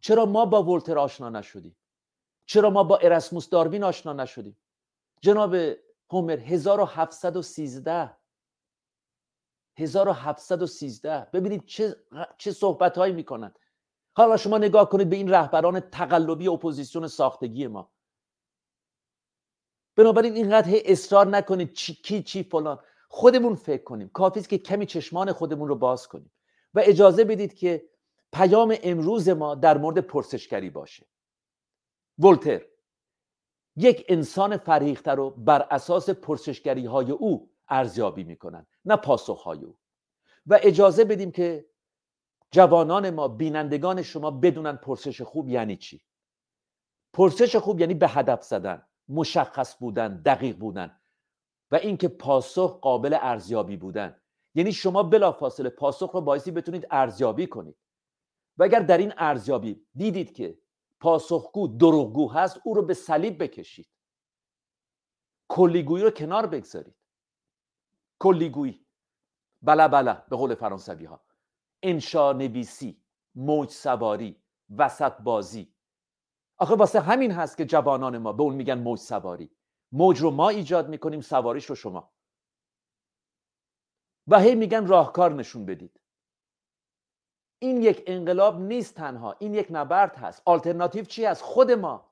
چرا 0.00 0.26
ما 0.26 0.44
با 0.44 0.62
ولتر 0.62 0.98
آشنا 0.98 1.28
نشدیم؟ 1.28 1.76
چرا 2.46 2.70
ما 2.70 2.84
با 2.84 2.96
ارسموس 2.96 3.48
داروین 3.48 3.84
آشنا 3.84 4.12
نشدیم؟ 4.12 4.56
جناب 5.20 5.54
هومر 6.10 6.38
1713 6.38 8.16
1713 9.76 11.28
ببینید 11.32 11.64
چه 11.64 11.96
چه 12.38 12.52
صحبت 12.52 12.98
هایی 12.98 13.12
می‌کنن. 13.12 13.54
حالا 14.16 14.36
شما 14.36 14.58
نگاه 14.58 14.88
کنید 14.88 15.10
به 15.10 15.16
این 15.16 15.30
رهبران 15.30 15.80
تقلبی 15.80 16.48
اپوزیسیون 16.48 17.08
ساختگی 17.08 17.66
ما. 17.66 17.92
بنابراین 19.96 20.34
اینقدر 20.34 20.80
اصرار 20.84 21.26
نکنید 21.26 21.72
چی 21.72 21.94
کی 21.94 22.22
چی 22.22 22.42
فلان. 22.42 22.78
خودمون 23.08 23.54
فکر 23.54 23.82
کنیم. 23.82 24.08
کافیه 24.08 24.42
که 24.42 24.58
کمی 24.58 24.86
چشمان 24.86 25.32
خودمون 25.32 25.68
رو 25.68 25.74
باز 25.74 26.08
کنیم. 26.08 26.32
و 26.74 26.80
اجازه 26.84 27.24
بدید 27.24 27.54
که 27.54 27.89
پیام 28.32 28.76
امروز 28.82 29.28
ما 29.28 29.54
در 29.54 29.78
مورد 29.78 29.98
پرسشگری 29.98 30.70
باشه. 30.70 31.06
ولتر 32.18 32.62
یک 33.76 34.04
انسان 34.08 34.56
فریختر 34.56 35.14
رو 35.14 35.30
بر 35.30 35.66
اساس 35.70 36.10
پرسشگری 36.10 36.86
های 36.86 37.10
او 37.10 37.50
ارزیابی 37.68 38.24
می‌کنن 38.24 38.66
نه 38.84 38.96
پاسخ 38.96 39.42
های 39.42 39.64
او. 39.64 39.78
و 40.46 40.58
اجازه 40.62 41.04
بدیم 41.04 41.30
که 41.30 41.70
جوانان 42.50 43.10
ما 43.10 43.28
بینندگان 43.28 44.02
شما 44.02 44.30
بدونن 44.30 44.76
پرسش 44.76 45.22
خوب 45.22 45.48
یعنی 45.48 45.76
چی. 45.76 46.00
پرسش 47.12 47.56
خوب 47.56 47.80
یعنی 47.80 47.94
به 47.94 48.08
هدف 48.08 48.42
زدن 48.42 48.86
مشخص 49.08 49.76
بودن 49.76 50.22
دقیق 50.22 50.56
بودن 50.56 51.00
و 51.70 51.76
اینکه 51.76 52.08
پاسخ 52.08 52.80
قابل 52.80 53.16
ارزیابی 53.20 53.76
بودن. 53.76 54.20
یعنی 54.54 54.72
شما 54.72 55.02
بلافاصله 55.02 55.70
پاسخ 55.70 56.10
رو 56.14 56.20
بایستی 56.20 56.50
بتونید 56.50 56.86
ارزیابی 56.90 57.46
کنید. 57.46 57.76
و 58.60 58.62
اگر 58.62 58.80
در 58.80 58.98
این 58.98 59.12
ارزیابی 59.16 59.86
دیدید 59.94 60.34
که 60.34 60.58
پاسخگو 61.00 61.68
دروغگو 61.68 62.30
هست 62.30 62.60
او 62.64 62.74
رو 62.74 62.82
به 62.82 62.94
صلیب 62.94 63.42
بکشید. 63.42 63.88
کلیگویی 65.48 66.04
رو 66.04 66.10
کنار 66.10 66.46
بگذارید. 66.46 66.94
کلیگویی. 68.18 68.86
بله 69.62 69.88
بله 69.88 70.22
به 70.30 70.36
قول 70.36 70.54
فرانسوی 70.54 71.04
ها 71.04 71.20
انشا 71.82 72.32
نویسی 72.32 73.02
موج 73.34 73.68
سواری 73.70 74.42
وسط 74.76 75.12
بازی. 75.20 75.74
آخه 76.56 76.74
واسه 76.74 77.00
همین 77.00 77.32
هست 77.32 77.56
که 77.56 77.64
جوانان 77.64 78.18
ما 78.18 78.32
به 78.32 78.42
اون 78.42 78.54
میگن 78.54 78.78
موج 78.78 78.98
سواری. 78.98 79.50
موج 79.92 80.20
رو 80.20 80.30
ما 80.30 80.48
ایجاد 80.48 80.88
می‌کنیم 80.88 81.20
سواریش 81.20 81.66
رو 81.66 81.74
شما. 81.74 82.12
و 84.26 84.40
هی 84.40 84.54
میگن 84.54 84.86
راهکار 84.86 85.32
نشون 85.32 85.66
بدید. 85.66 85.99
این 87.62 87.82
یک 87.82 88.02
انقلاب 88.06 88.60
نیست 88.60 88.94
تنها 88.94 89.36
این 89.38 89.54
یک 89.54 89.66
نبرد 89.70 90.16
هست. 90.16 90.42
آلترناتیو 90.44 91.04
چی 91.04 91.24
هست؟ 91.24 91.42
خود 91.42 91.70
ما. 91.70 92.10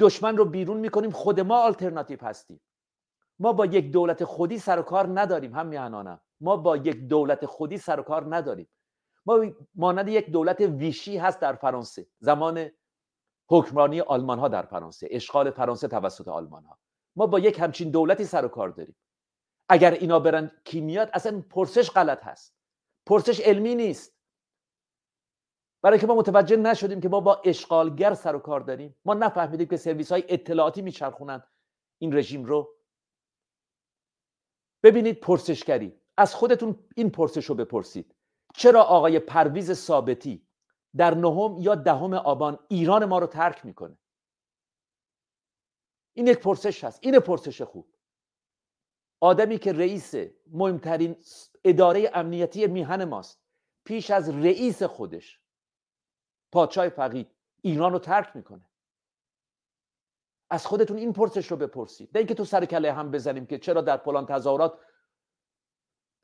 دشمن 0.00 0.36
رو 0.36 0.44
بیرون 0.44 0.76
می‌کنیم 0.76 1.10
خود 1.10 1.40
ما 1.40 1.58
آلترناتیو 1.58 2.24
هستیم. 2.24 2.60
ما 3.38 3.52
با 3.52 3.66
یک 3.66 3.90
دولت 3.90 4.24
خودی 4.24 4.58
سر 4.58 4.78
و 4.78 4.82
کار 4.82 5.20
نداریم 5.20 5.54
هم 5.54 5.66
میهنانم 5.66 6.20
ما 6.40 6.56
با 6.56 6.76
یک 6.76 7.08
دولت 7.08 7.46
خودی 7.46 7.78
سر 7.78 8.00
و 8.00 8.02
کار 8.02 8.36
نداریم. 8.36 8.68
ما 9.26 9.44
مانند 9.74 10.08
یک 10.08 10.30
دولت 10.30 10.60
ویشی 10.60 11.18
هست 11.18 11.40
در 11.40 11.52
فرانسه. 11.52 12.06
زمان 12.18 12.70
حکمرانی 13.48 14.00
آلمان 14.00 14.38
ها 14.38 14.48
در 14.48 14.62
فرانسه. 14.62 15.08
اشغال 15.10 15.50
فرانسه 15.50 15.88
توسط 15.88 16.28
آلمان 16.28 16.64
ها 16.64 16.78
ما 17.16 17.26
با 17.26 17.38
یک 17.38 17.58
همچین 17.60 17.90
دولتی 17.90 18.24
سر 18.24 18.44
و 18.44 18.48
کار 18.48 18.68
داریم. 18.68 18.96
اگر 19.68 19.90
اینا 19.90 20.20
برن 20.20 20.50
کیمیات 20.64 21.10
اصلا 21.12 21.42
پرسش 21.50 21.90
غلط 21.90 22.24
هست. 22.24 22.55
پرسش 23.06 23.40
علمی 23.40 23.74
نیست. 23.74 24.16
برای 25.82 25.98
که 25.98 26.06
ما 26.06 26.14
متوجه 26.14 26.56
نشدیم 26.56 27.00
که 27.00 27.08
ما 27.08 27.20
با 27.20 27.42
اشغالگر 27.44 28.14
سر 28.14 28.36
و 28.36 28.38
کار 28.38 28.60
داریم. 28.60 28.96
ما 29.04 29.14
نفهمیدیم 29.14 29.68
که 29.68 29.76
سرویس 29.76 30.12
های 30.12 30.24
اطلاعاتی 30.28 30.82
میچرخونن. 30.82 31.42
این 31.98 32.16
رژیم 32.16 32.44
رو. 32.44 32.74
ببینید 34.82 35.20
پرسشگری. 35.20 36.00
از 36.16 36.34
خودتون 36.34 36.88
این 36.96 37.10
پرسش 37.10 37.44
رو 37.44 37.54
بپرسید. 37.54 38.14
چرا 38.54 38.82
آقای 38.82 39.18
پرویز 39.18 39.72
ثابتی 39.72 40.46
در 40.96 41.14
نهم 41.14 41.58
یا 41.58 41.74
دهم 41.74 42.14
آبان 42.14 42.58
ایران 42.68 43.04
ما 43.04 43.18
رو 43.18 43.26
ترک 43.26 43.66
می‌کنه؟ 43.66 43.98
این 46.12 46.26
یک 46.26 46.38
پرسش 46.38 46.84
هست. 46.84 46.98
این 47.02 47.18
پرسش 47.18 47.62
خوب. 47.62 47.88
آدمی 49.20 49.58
که 49.58 49.72
رئیس 49.72 50.14
مهمترین 50.52 51.16
اداره 51.68 52.10
امنیتی 52.14 52.66
میهن 52.66 53.04
ماست. 53.04 53.40
پیش 53.84 54.10
از 54.10 54.28
رئیس 54.28 54.82
خودش. 54.82 55.40
پادشاه 56.52 56.88
فقید 56.88 57.30
ایران 57.62 57.92
رو 57.92 57.98
ترک 57.98 58.36
می‌کنه. 58.36 58.64
از 60.50 60.66
خودتون 60.66 60.96
این 60.96 61.12
پرسش 61.12 61.50
رو 61.50 61.56
بپرسید. 61.56 62.10
نه 62.14 62.18
اینکه 62.18 62.34
تو 62.34 62.44
سر 62.44 62.64
کله 62.64 62.92
هم 62.92 63.10
بزنیم 63.10 63.46
که 63.46 63.58
چرا 63.58 63.80
در 63.80 63.96
فلان 63.96 64.26
تظاهرات 64.26 64.78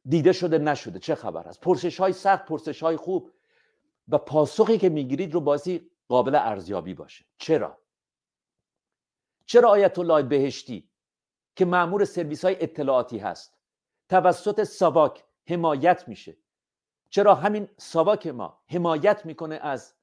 دیده 0.08 0.32
شده 0.32 0.58
نشده. 0.58 0.98
چه 0.98 1.14
خبر 1.14 1.48
است؟ 1.48 1.60
پرسش 1.60 2.00
های 2.00 2.12
سخت 2.12 2.44
پرسش 2.44 2.82
های 2.82 2.96
خوب. 2.96 3.30
و 4.08 4.18
پاسخی 4.18 4.78
که 4.78 4.88
می‌گیرید 4.88 5.34
رو 5.34 5.40
بازی 5.40 5.90
قابل 6.08 6.34
ارزیابی 6.34 6.94
باشه. 6.94 7.24
چرا؟ 7.38 7.78
چرا 9.46 9.68
آیت 9.68 9.98
الله 9.98 10.22
بهشتی 10.22 10.90
که 11.56 11.64
معمور 11.64 12.04
سرویس 12.04 12.44
های 12.44 12.62
اطلاعاتی 12.62 13.18
هست 13.18 13.58
توسط 14.08 14.64
ساواک 14.64 15.24
حمایت 15.48 16.08
میشه. 16.08 16.36
چرا 17.10 17.34
همین 17.34 17.68
ساواک 17.76 18.26
ما 18.26 18.62
حمایت 18.68 19.26
می‌کنه 19.26 19.54
از 19.54 19.94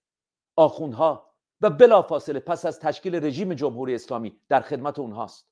آخوندها 0.56 1.30
و 1.62 1.70
بلافاصله 1.70 2.40
پس 2.40 2.66
از 2.66 2.80
تشکیل 2.80 3.26
رژیم 3.26 3.54
جمهوری 3.54 3.96
اسلامی 3.96 4.40
در 4.50 4.62
خدمت 4.62 5.00
اونهاست. 5.00 5.50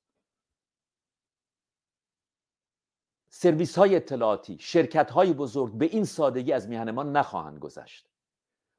سرویس 3.30 3.78
های 3.78 3.96
اطلاعاتی 3.96 4.58
شرکت 4.60 5.10
های 5.10 5.32
بزرگ 5.32 5.72
به 5.72 5.84
این 5.84 6.04
سادگی 6.04 6.52
از 6.52 6.68
میهن 6.68 6.90
ما 6.90 7.02
نخواهند 7.02 7.58
گذشت 7.58 8.08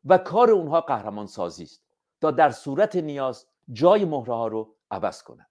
و 0.06 0.18
کار 0.18 0.52
اونها 0.52 0.82
قهرمان 0.82 1.28
سازی 1.28 1.64
است 1.64 1.84
تا 2.22 2.32
در 2.32 2.52
صورت 2.52 2.96
نیاز 2.96 3.46
جای 3.72 4.06
مهره 4.06 4.34
ها 4.34 4.48
رو 4.48 4.76
عوض 4.92 5.24
کنند 5.24 5.50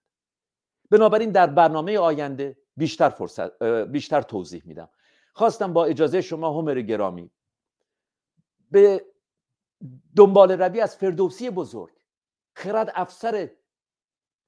بنابراین 0.89 1.31
در 1.31 1.47
برنامه 1.47 1.99
آینده 1.99 2.57
بیشتر 2.77 3.09
فرصت 3.09 3.63
بیشتر 3.63 4.21
توضیح 4.21 4.61
میدم. 4.65 4.89
خواستم 5.33 5.73
با 5.73 5.85
اجازه 5.85 6.21
شما 6.21 6.61
همر 6.61 6.81
گرامی. 6.81 7.31
به 8.71 9.05
دنبال 10.15 10.51
روی 10.51 10.81
از 10.81 10.95
فردوسی 10.95 11.49
بزرگ 11.49 11.93
خرد 12.53 12.91
افسر 12.95 13.49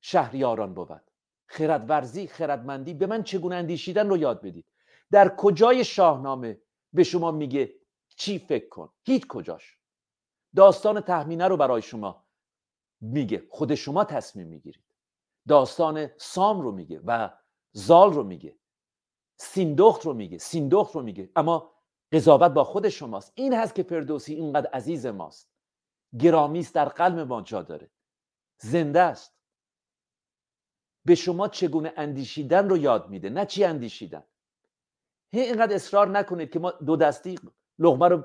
شهریاران 0.02 0.74
بود. 0.74 1.02
خرد 1.46 1.90
ورزی 1.90 2.28
خردمندی 2.28 2.94
به 2.94 3.08
من 3.08 3.24
چگونه 3.24 3.56
اندیشیدن 3.56 4.10
رو 4.10 4.18
یاد 4.18 4.42
بدید. 4.42 4.66
در 5.12 5.36
کجای 5.36 5.84
شاهنامه 5.84 6.62
به 6.94 7.04
شما 7.04 7.32
میگه 7.32 7.74
چی 8.16 8.40
فکر 8.40 8.70
کن؟ 8.70 8.90
هیچ 9.04 9.28
کجاش. 9.28 9.78
داستان 10.56 11.02
تخمینه 11.02 11.48
رو 11.48 11.58
برای 11.58 11.82
شما 11.82 12.26
میگه. 13.02 13.44
خود 13.50 13.76
شما 13.76 14.04
تصمیم 14.04 14.48
می‌گیرید. 14.48 14.84
داستان 15.48 16.10
سام 16.18 16.62
رو 16.62 16.72
میگه 16.72 17.02
و 17.06 17.30
زال 17.72 18.14
رو 18.14 18.24
میگه. 18.24 18.56
سیندخت 19.42 20.06
رو 20.06 20.14
میگه 20.14 20.38
سیندخت 20.38 20.96
رو 20.96 21.02
میگه. 21.02 21.30
اما 21.36 21.72
قضاوت 22.12 22.52
با 22.52 22.64
خود 22.64 22.90
شماست. 22.90 23.32
این 23.36 23.54
هست 23.54 23.76
که 23.76 23.84
فردوسی 23.84 24.34
اینقدر 24.34 24.70
عزیز 24.70 25.06
ماست. 25.06 25.52
گرامیست 26.20 26.76
در 26.76 26.86
قلب 26.86 27.20
ما 27.20 27.42
جا 27.42 27.62
داره. 27.62 27.92
زنده 28.58 29.00
است. 29.00 29.36
به 31.06 31.16
شما 31.16 31.48
چگونه 31.48 31.94
اندیشیدن 31.98 32.70
رو 32.70 32.78
یاد 32.78 33.10
میده 33.10 33.30
نه 33.30 33.46
چی 33.46 33.64
اندیشیدن. 33.64 34.24
هی 35.34 35.42
اینقدر 35.42 35.76
اصرار 35.76 36.10
نکنید 36.10 36.52
که 36.52 36.60
ما 36.60 36.72
دو 36.72 36.96
دستی 36.96 37.36
لغمه 37.80 38.08
رو 38.08 38.24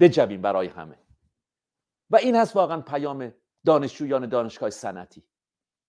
بجویم 0.00 0.42
برای 0.42 0.68
همه. 0.68 0.98
و 2.10 2.16
این 2.16 2.36
هست 2.36 2.56
واقعا 2.56 2.80
پیام 2.80 3.32
دانشجویان 3.66 4.28
دانشگاه 4.28 4.70
سنتی 4.70 5.24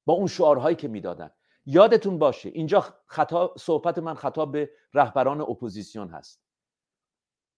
با 0.06 0.14
اون 0.14 0.28
شعارهایی 0.28 0.76
که 0.76 0.88
می‌دادن. 0.88 1.32
یادتون 1.70 2.20
باشه 2.20 2.50
اینجا 2.50 2.86
خطا 3.06 3.54
صحبت 3.58 3.98
من 3.98 4.14
خطاب 4.14 4.52
به 4.52 4.70
رهبران 4.94 5.42
اپوزیسیون 5.42 6.10
هست. 6.10 6.44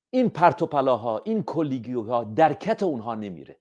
این 0.10 0.30
پرتوپلاها 0.30 1.22
این 1.26 1.44
کلیگیوها 1.44 2.24
درکت 2.24 2.84
اونها 2.84 3.16
نمیره. 3.16 3.60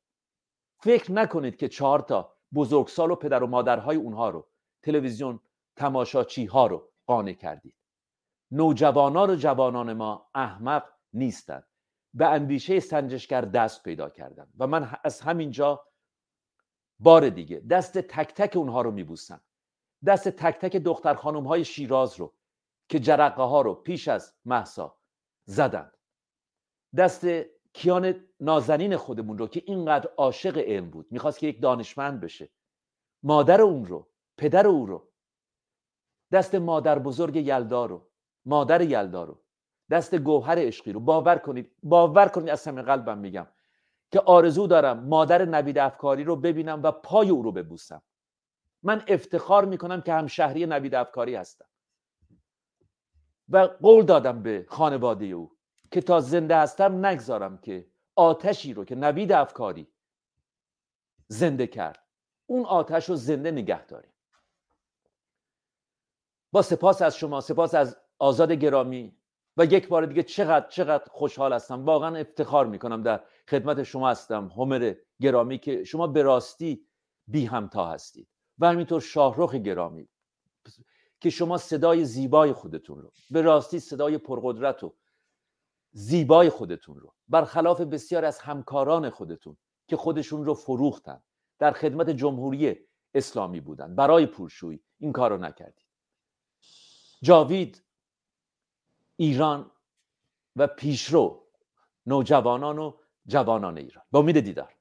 فکر 0.79 1.13
نکنید 1.13 1.57
که 1.57 1.69
چهار 1.69 2.01
تا 2.01 2.37
بزرگسال 2.55 3.11
و 3.11 3.15
پدر 3.15 3.43
و 3.43 3.47
مادرهای 3.47 3.97
اونها 3.97 4.31
رو 4.31 4.49
تلویزیون 4.83 5.41
تماشاچی 5.77 6.45
ها 6.45 6.67
رو 6.67 6.89
قانع 7.07 7.33
کردید. 7.33 7.75
نوجوانان 8.51 9.31
و 9.31 9.37
جوانان 9.37 9.93
ما 9.93 10.31
احمق 10.35 10.85
نیستند 11.13 11.67
به 12.15 12.27
اندیشه 12.27 12.81
سنجشگر 12.81 13.41
دست 13.41 13.83
پیدا 13.83 14.11
کردن. 14.11 14.47
و 14.59 14.67
من 14.67 14.97
از 15.05 15.21
همینجا 15.21 15.87
بار 16.99 17.29
دیگه 17.29 17.63
دست 17.71 17.99
تک 17.99 18.35
تک 18.35 18.57
اونها 18.57 18.83
رو 18.83 18.91
میبوسم. 18.91 19.41
دست 20.07 20.29
تک 20.29 20.59
تک 20.59 20.77
دختر 20.77 21.15
خانم 21.15 21.47
های 21.47 21.65
شیراز 21.65 22.21
رو 22.21 22.35
که 22.89 22.99
جرقه 22.99 23.43
ها 23.43 23.61
رو 23.61 23.75
پیش 23.75 24.09
از 24.09 24.35
محسا 24.45 24.99
زدند 25.45 25.97
دست 26.97 27.27
کیان 27.73 28.25
نازنین 28.41 28.97
خودمون 28.97 29.39
رو 29.39 29.47
که 29.47 29.63
اینقدر 29.67 30.11
عاشق 30.17 30.59
علم 30.59 30.91
بود 30.91 31.07
می‌خواست 31.11 31.39
که 31.39 31.47
یک 31.47 31.63
دانشمند 31.63 32.21
بشه. 32.21 32.51
مادر 33.23 33.63
اون 33.63 33.87
رو 33.87 34.09
پدر 34.37 34.67
او 34.67 34.87
رو. 34.87 35.09
دست 36.33 36.55
مادر 36.55 36.99
بزرگ 36.99 37.37
یلدا 37.37 37.87
رو 37.87 38.09
مادر 38.45 38.81
یلدا 38.81 39.25
رو. 39.25 39.43
دست 39.91 40.15
گوهر 40.15 40.59
عشقی 40.59 40.93
رو. 40.93 41.01
باور 41.01 41.39
کنید 41.39 41.73
باور 41.83 42.29
کنید 42.29 42.49
از 42.49 42.69
همه 42.69 42.83
قلبم 42.83 43.19
میگم 43.19 43.47
که 44.11 44.21
آرزو 44.21 44.67
دارم 44.67 45.05
مادر 45.05 45.45
نوید 45.45 45.79
افکاری 45.79 46.25
رو 46.25 46.37
ببینم 46.37 46.83
و 46.83 46.93
پای 46.93 47.31
او 47.31 47.43
رو 47.43 47.53
ببوسم. 47.53 48.03
من 48.83 49.05
افتخار 49.09 49.65
می‌کنم 49.65 50.01
که 50.01 50.13
همشهری 50.13 50.67
نوید 50.67 50.95
افکاری 50.95 51.35
هستم. 51.35 51.67
و 53.49 53.59
قول 53.59 54.05
دادم 54.05 54.43
به 54.43 54.67
خانواده 54.69 55.25
او 55.25 55.57
که 55.91 56.01
تا 56.01 56.21
زنده 56.21 56.57
هستم 56.57 57.07
نگذارم 57.07 57.59
که 57.59 57.87
آتشی 58.17 58.75
رو 58.75 58.85
که 58.85 58.95
نوید 58.95 59.33
افکاری 59.33 59.89
زنده 61.29 61.67
کرد 61.67 62.07
اون 62.47 62.65
آتش 62.65 63.09
رو 63.09 63.17
زنده 63.17 63.51
نگه 63.51 63.87
داریم. 63.87 64.13
با 66.53 66.63
سپاس 66.63 67.03
از 67.03 67.17
شما 67.17 67.41
سپاس 67.41 67.75
از 67.75 67.97
آزاد 68.19 68.53
گرامی 68.53 69.17
و 69.57 69.65
یک 69.65 69.89
بار 69.89 70.07
دیگه 70.07 70.23
چقدر 70.23 70.69
چقدر 70.69 71.05
خوشحال 71.11 71.53
هستم. 71.53 71.85
واقعا 71.85 72.17
افتخار 72.17 72.67
می‌کنم 72.67 73.03
در 73.03 73.21
خدمت 73.49 73.83
شما 73.83 74.11
هستم 74.11 74.47
همر 74.47 74.95
گرامی 75.21 75.59
که 75.59 75.85
شما 75.85 76.07
به 76.07 76.23
راستی 76.23 76.87
بی 77.27 77.45
همتا 77.47 77.87
هستید. 77.87 78.29
و 78.61 78.67
همینطور 78.67 79.01
شاهرخ 79.01 79.55
گرامی 79.55 80.09
که 81.21 81.31
شما 81.31 81.59
صدای 81.59 82.05
زیبای 82.05 82.53
خودتون 82.53 83.03
رو 83.03 83.13
به 83.31 83.43
راستی 83.43 83.81
صدای 83.81 84.19
پرقدرت 84.19 84.85
و 84.85 84.95
زیبای 85.93 86.51
خودتون 86.51 87.01
رو 87.01 87.15
برخلاف 87.29 87.81
بسیار 87.81 88.25
از 88.25 88.39
همکاران 88.39 89.11
خودتون 89.11 89.57
که 89.87 89.97
خودشون 89.97 90.45
رو 90.45 90.55
فروختن 90.55 91.23
در 91.59 91.73
خدمت 91.73 92.11
جمهوری 92.11 92.77
اسلامی 93.15 93.61
بودن 93.61 93.95
برای 93.95 94.27
پولشویی 94.27 94.81
این 94.99 95.13
کار 95.13 95.31
رو 95.31 95.39
نکردید 95.39 95.87
جاوید 97.23 97.83
ایران 99.17 99.71
و 100.57 100.67
پیشرو 100.67 101.47
نوجوانان 102.07 102.79
و 102.79 102.93
جوانان 103.27 103.79
ایران 103.79 104.05
با 104.11 104.19
امید 104.19 104.41
دیدار. 104.41 104.80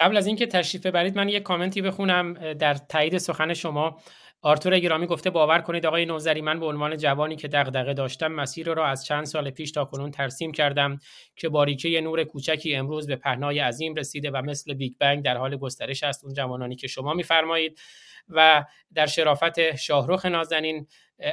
قبل 0.00 0.16
از 0.16 0.26
اینکه 0.26 0.46
تشریف 0.46 0.86
ببرید 0.86 1.16
من 1.16 1.28
یک 1.28 1.42
کامنتی 1.42 1.82
بخونم 1.82 2.52
در 2.52 2.74
تایید 2.74 3.18
سخن 3.18 3.54
شما. 3.54 4.00
آرتور 4.42 4.78
گرامی 4.78 5.06
گفته 5.06 5.30
باور 5.30 5.60
کنید 5.60 5.86
آقای 5.86 6.06
نوزری 6.06 6.40
من 6.40 6.60
به 6.60 6.66
عنوان 6.66 6.96
جوانی 6.96 7.36
که 7.36 7.48
دغدغه 7.48 7.94
داشتم 7.94 8.32
مسیر 8.32 8.74
را 8.74 8.86
از 8.86 9.04
چند 9.04 9.24
سال 9.24 9.50
پیش 9.50 9.72
تا 9.72 9.84
کنون 9.84 10.10
ترسیم 10.10 10.52
کردم 10.52 10.98
که 11.36 11.48
باریکه 11.48 12.00
نور 12.00 12.24
کوچکی 12.24 12.76
امروز 12.76 13.06
به 13.06 13.16
پهنای 13.16 13.58
عظیم 13.58 13.94
رسیده 13.94 14.30
و 14.30 14.42
مثل 14.42 14.74
بیگ 14.74 14.92
بنگ 14.98 15.24
در 15.24 15.36
حال 15.36 15.56
گسترش 15.56 16.02
است. 16.02 16.24
اون 16.24 16.34
جوانانی 16.34 16.76
که 16.76 16.86
شما 16.86 17.14
میفرمایید. 17.14 17.80
و 18.28 18.64
در 18.94 19.06
شرافت 19.06 19.76
شاهرخ 19.76 20.26
نازنین 20.26 20.86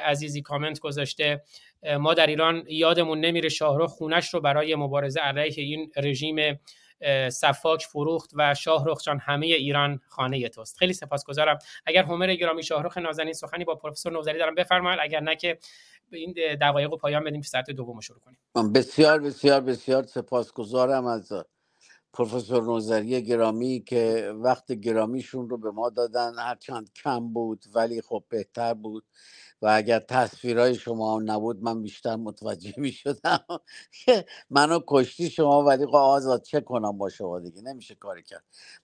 عزیزی 0.05 0.41
کامنت 0.41 0.79
گذاشته 0.79 1.41
ما 1.99 2.13
در 2.13 2.27
ایران 2.27 2.63
یادمون 2.67 3.19
نمیره 3.19 3.49
شاهرخ 3.49 3.89
خونش 3.89 4.33
رو 4.33 4.41
برای 4.41 4.75
مبارزه 4.75 5.19
علیه 5.19 5.63
این 5.63 5.91
رژیم 5.97 6.59
سفاک 7.29 7.85
فروخت 7.85 8.31
و 8.33 8.55
شاهرخ 8.55 9.01
جان 9.01 9.19
همه 9.19 9.45
ایران 9.45 10.01
خانه 10.07 10.49
توست. 10.49 10.77
خیلی 10.77 10.93
سپاسگزارم. 10.93 11.59
اگر 11.85 12.03
هومر 12.03 12.35
گرامی 12.35 12.63
شاهرخ 12.63 12.97
نازنین 12.97 13.33
سخنی 13.33 13.65
با 13.65 13.75
پروفسور 13.75 14.13
نوزری 14.13 14.39
دارن 14.39 14.55
بفرمایید. 14.55 14.99
اگر 15.03 15.19
نه 15.19 15.35
که 15.35 15.57
این 16.11 16.33
دقایق 16.61 16.91
رو 16.91 16.97
پایان 16.97 17.23
بدیم 17.23 17.41
ساعت 17.41 17.71
دوم 17.71 17.99
شروع 17.99 18.19
کنیم. 18.19 18.73
بسیار 18.73 19.19
بسیار 19.19 19.61
بسیار 19.61 20.03
سپاسگزارم 20.03 21.05
از 21.05 21.33
پروفسور 22.17 22.63
نوزری 22.63 23.23
گرامی 23.23 23.83
که 23.87 24.33
وقت 24.35 24.71
گرامیشون 24.71 25.49
رو 25.49 25.57
به 25.57 25.71
ما 25.71 25.89
دادن 25.89 26.39
هرچند 26.39 26.93
کم 26.93 27.29
بود 27.33 27.65
ولی 27.75 28.01
خب 28.01 28.23
بهتر 28.29 28.73
بود 28.73 29.05
و 29.61 29.67
اگر 29.67 29.99
تصویرهای 29.99 30.75
شما 30.75 31.19
نبود 31.19 31.63
من 31.63 31.81
بیشتر 31.81 32.15
متوجه 32.15 32.73
می 32.81 32.91
شدم 32.91 33.45
که 34.05 34.25
منو 34.49 34.79
کشتی 34.87 35.29
شما 35.29 35.63
ولی 35.63 35.85
خب 35.85 35.95
آزاد 35.95 36.41
چه 36.41 36.61
کنم 36.61 36.97
با 36.97 37.09
شما 37.09 37.39
دیگه؟ 37.39 37.61
نمیشه 37.61 37.95
کاری 37.95 38.23
کرد. 38.23 38.43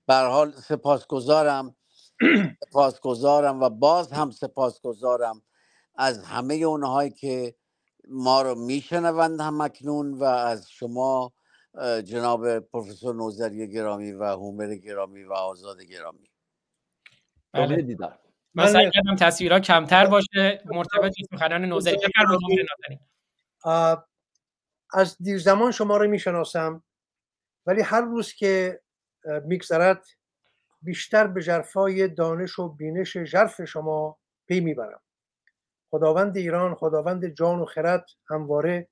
حال 0.10 0.52
سپاسگزارم. 0.52 1.76
سپاسگزارم 2.70 3.62
و 3.62 3.70
باز 3.70 4.12
هم 4.12 4.32
سپاسگزارم 4.32 5.42
از 5.96 6.24
همه 6.24 6.56
اونهایی 6.56 7.12
که 7.12 7.56
ما 8.10 8.42
رو 8.42 8.56
میشنوند 8.56 9.42
هم 9.42 9.62
اکنون 9.62 10.14
و 10.14 10.24
از 10.24 10.72
شما 10.72 11.34
جناب 12.04 12.60
پروفسور 12.60 13.16
نوزری 13.16 13.72
گرامی 13.72 14.12
و 14.12 14.24
هومر 14.24 14.76
گرامی 14.76 15.24
و 15.24 15.34
آزاد 15.34 15.82
گرامی. 15.82 16.30
بله. 17.54 17.82
دیدار 17.82 18.20
من 18.54 18.68
سعی 18.68 18.92
کردم 18.92 19.16
تصویرها 19.16 19.60
کمتر 19.60 20.06
باشه 20.06 20.64
مرتبط 20.66 21.14
سخنان 21.32 21.66
نوزری 21.66 21.98
از 24.94 25.18
دیر 25.18 25.38
زمان 25.38 25.72
شما 25.72 25.98
رو 25.98 26.08
می‌شناسم 26.08 26.84
ولی 27.66 27.82
هر 27.82 28.02
روز 28.02 28.34
که 28.34 28.82
میگذرد 29.46 30.06
بیشتر 30.82 31.28
به 31.28 31.42
جرفای 31.42 32.08
دانش 32.08 32.60
و 32.60 32.70
بینش 32.70 33.18
جرف 33.18 33.62
شما 33.62 34.18
پی 34.48 34.60
می‌برم. 34.60 35.02
خداوند 35.92 36.38
ایران 36.38 36.76
خداوند 36.76 37.28
جان 37.28 37.60
و 37.60 37.66
خرد 37.66 38.06
همواره 38.30 38.88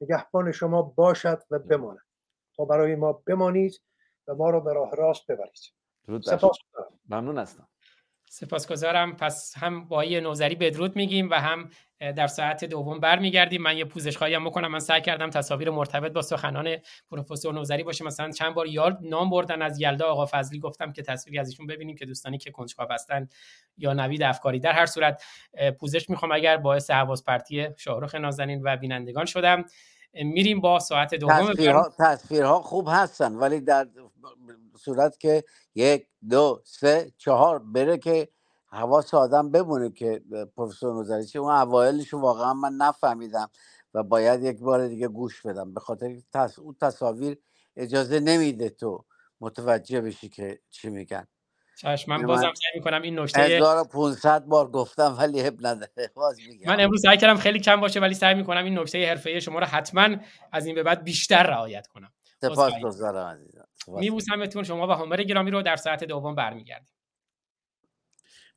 نگهبان 0.00 0.52
شما 0.52 0.82
باشد 0.82 1.42
و 1.50 1.58
بماند. 1.58 2.05
تا 2.56 2.64
برای 2.64 2.94
ما 2.94 3.12
بمانید 3.12 3.80
و 4.28 4.34
ما 4.34 4.50
رو 4.50 4.60
به 4.60 4.72
راه 4.72 4.90
راست 4.96 5.26
ببرید. 5.26 5.72
سپاس 6.22 6.56
ممنون 7.08 7.38
هستم. 7.38 7.68
سپاسگزارم. 8.30 9.16
پس 9.16 9.54
هم 9.58 9.88
با 9.88 10.04
یه 10.04 10.20
نوزری 10.20 10.54
بدرود 10.54 10.96
میگیم 10.96 11.30
و 11.30 11.34
هم 11.34 11.70
در 11.98 12.26
ساعت 12.26 12.64
دوم 12.64 13.00
برمیگردیم. 13.00 13.62
من 13.62 13.76
یه 13.76 13.84
پوزش 13.84 14.16
خواهیم 14.16 14.44
بکنم. 14.44 14.70
من 14.70 14.78
سعی 14.78 15.00
کردم 15.00 15.30
تصاویر 15.30 15.70
مرتبط 15.70 16.12
با 16.12 16.22
سخنان 16.22 16.76
پروفسور 17.10 17.54
نوزری 17.54 17.82
باشه. 17.82 18.04
مثلا 18.04 18.30
چند 18.30 18.54
بار 18.54 18.66
یاد 18.66 18.98
نام 19.02 19.30
بردن 19.30 19.62
از 19.62 19.80
یلدا. 19.80 20.06
آقا 20.06 20.26
فضلی 20.30 20.58
گفتم 20.58 20.92
که 20.92 21.02
تصویری 21.02 21.38
از 21.38 21.48
ایشون 21.48 21.66
ببینیم 21.66 21.96
که 21.96 22.06
دوستانی 22.06 22.38
که 22.38 22.50
کنجکاو 22.50 22.92
هستن 22.92 23.28
یا 23.78 23.92
نوید 23.92 24.22
افکاری. 24.22 24.60
در 24.60 24.72
هر 24.72 24.86
صورت 24.86 25.22
پوزش 25.80 26.10
می‌خوام. 26.10 26.32
اگر 26.32 26.56
باعث 26.56 26.90
حواس 26.90 27.24
پرتی 27.24 27.68
شاهرخ 27.76 28.14
نازنین 28.14 28.60
و 28.64 28.76
بینندگان 28.76 29.24
شدم 29.24 29.64
میریم 30.24 30.60
با 30.60 30.78
ساعت 30.78 31.14
دوم 31.14 31.52
تصویرها, 31.52 31.92
تصویرها 31.98 32.62
خوب 32.62 32.88
هستن 32.90 33.34
ولی 33.34 33.60
در 33.60 33.88
صورت 34.78 35.18
که 35.18 35.44
یک 35.74 36.06
دو 36.30 36.62
سه 36.64 37.12
چهار 37.18 37.58
بره 37.58 37.98
که 37.98 38.28
حواس 38.66 39.14
آدم 39.14 39.50
بمونه 39.50 39.90
که 39.90 40.22
پروفسور 40.56 40.94
نوزری 40.94 41.24
چه 41.24 41.38
اون 41.38 41.54
اوایلش 41.54 42.14
واقعا 42.14 42.54
من 42.54 42.72
نفهمیدم 42.72 43.50
و 43.94 44.02
باید 44.02 44.42
یک 44.42 44.60
بار 44.60 44.88
دیگه 44.88 45.08
گوش 45.08 45.46
بدم. 45.46 45.74
به 45.74 45.80
خاطر 45.80 46.16
تص... 46.32 46.58
اون 46.58 46.76
تصاویر 46.80 47.38
اجازه 47.76 48.20
نمیده 48.20 48.70
تو 48.70 49.04
متوجه 49.40 50.00
بشی 50.00 50.28
که 50.28 50.60
چی 50.70 50.90
میگن. 50.90 51.26
چشم 51.76 52.12
من 52.12 52.26
بازم 52.26 52.40
سعی 52.40 52.70
می‌کنم 52.74 53.02
این 53.02 53.18
نکته 53.18 53.40
1500 53.40 54.44
بار 54.44 54.70
گفتم 54.70 55.16
ولی 55.18 55.40
هب 55.40 55.66
نداره. 55.66 55.92
باز 56.14 56.38
میگم. 56.48 56.68
من 56.68 56.80
امروز 56.80 57.02
سعی 57.02 57.16
کردم 57.16 57.36
خیلی 57.36 57.60
کم 57.60 57.80
باشه 57.80 58.00
ولی 58.00 58.14
سعی 58.14 58.34
می‌کنم 58.34 58.64
این 58.64 58.78
نکته 58.78 59.08
حرفه 59.08 59.40
شما 59.40 59.58
رو 59.58 59.66
حتما 59.66 60.16
از 60.52 60.66
این 60.66 60.74
به 60.74 60.82
بعد 60.82 61.04
بیشتر 61.04 61.42
رعایت 61.42 61.86
کنم. 61.86 62.12
سپاسگزارم 62.40 63.26
عزیزم. 63.26 63.68
میبوسمتون 63.88 64.64
شما 64.64 64.86
و 64.86 64.90
همر 64.90 65.22
گرامی 65.22 65.50
رو 65.50 65.62
در 65.62 65.76
ساعت 65.76 66.04
دوم 66.04 66.34
برمیگردیم. 66.34 66.94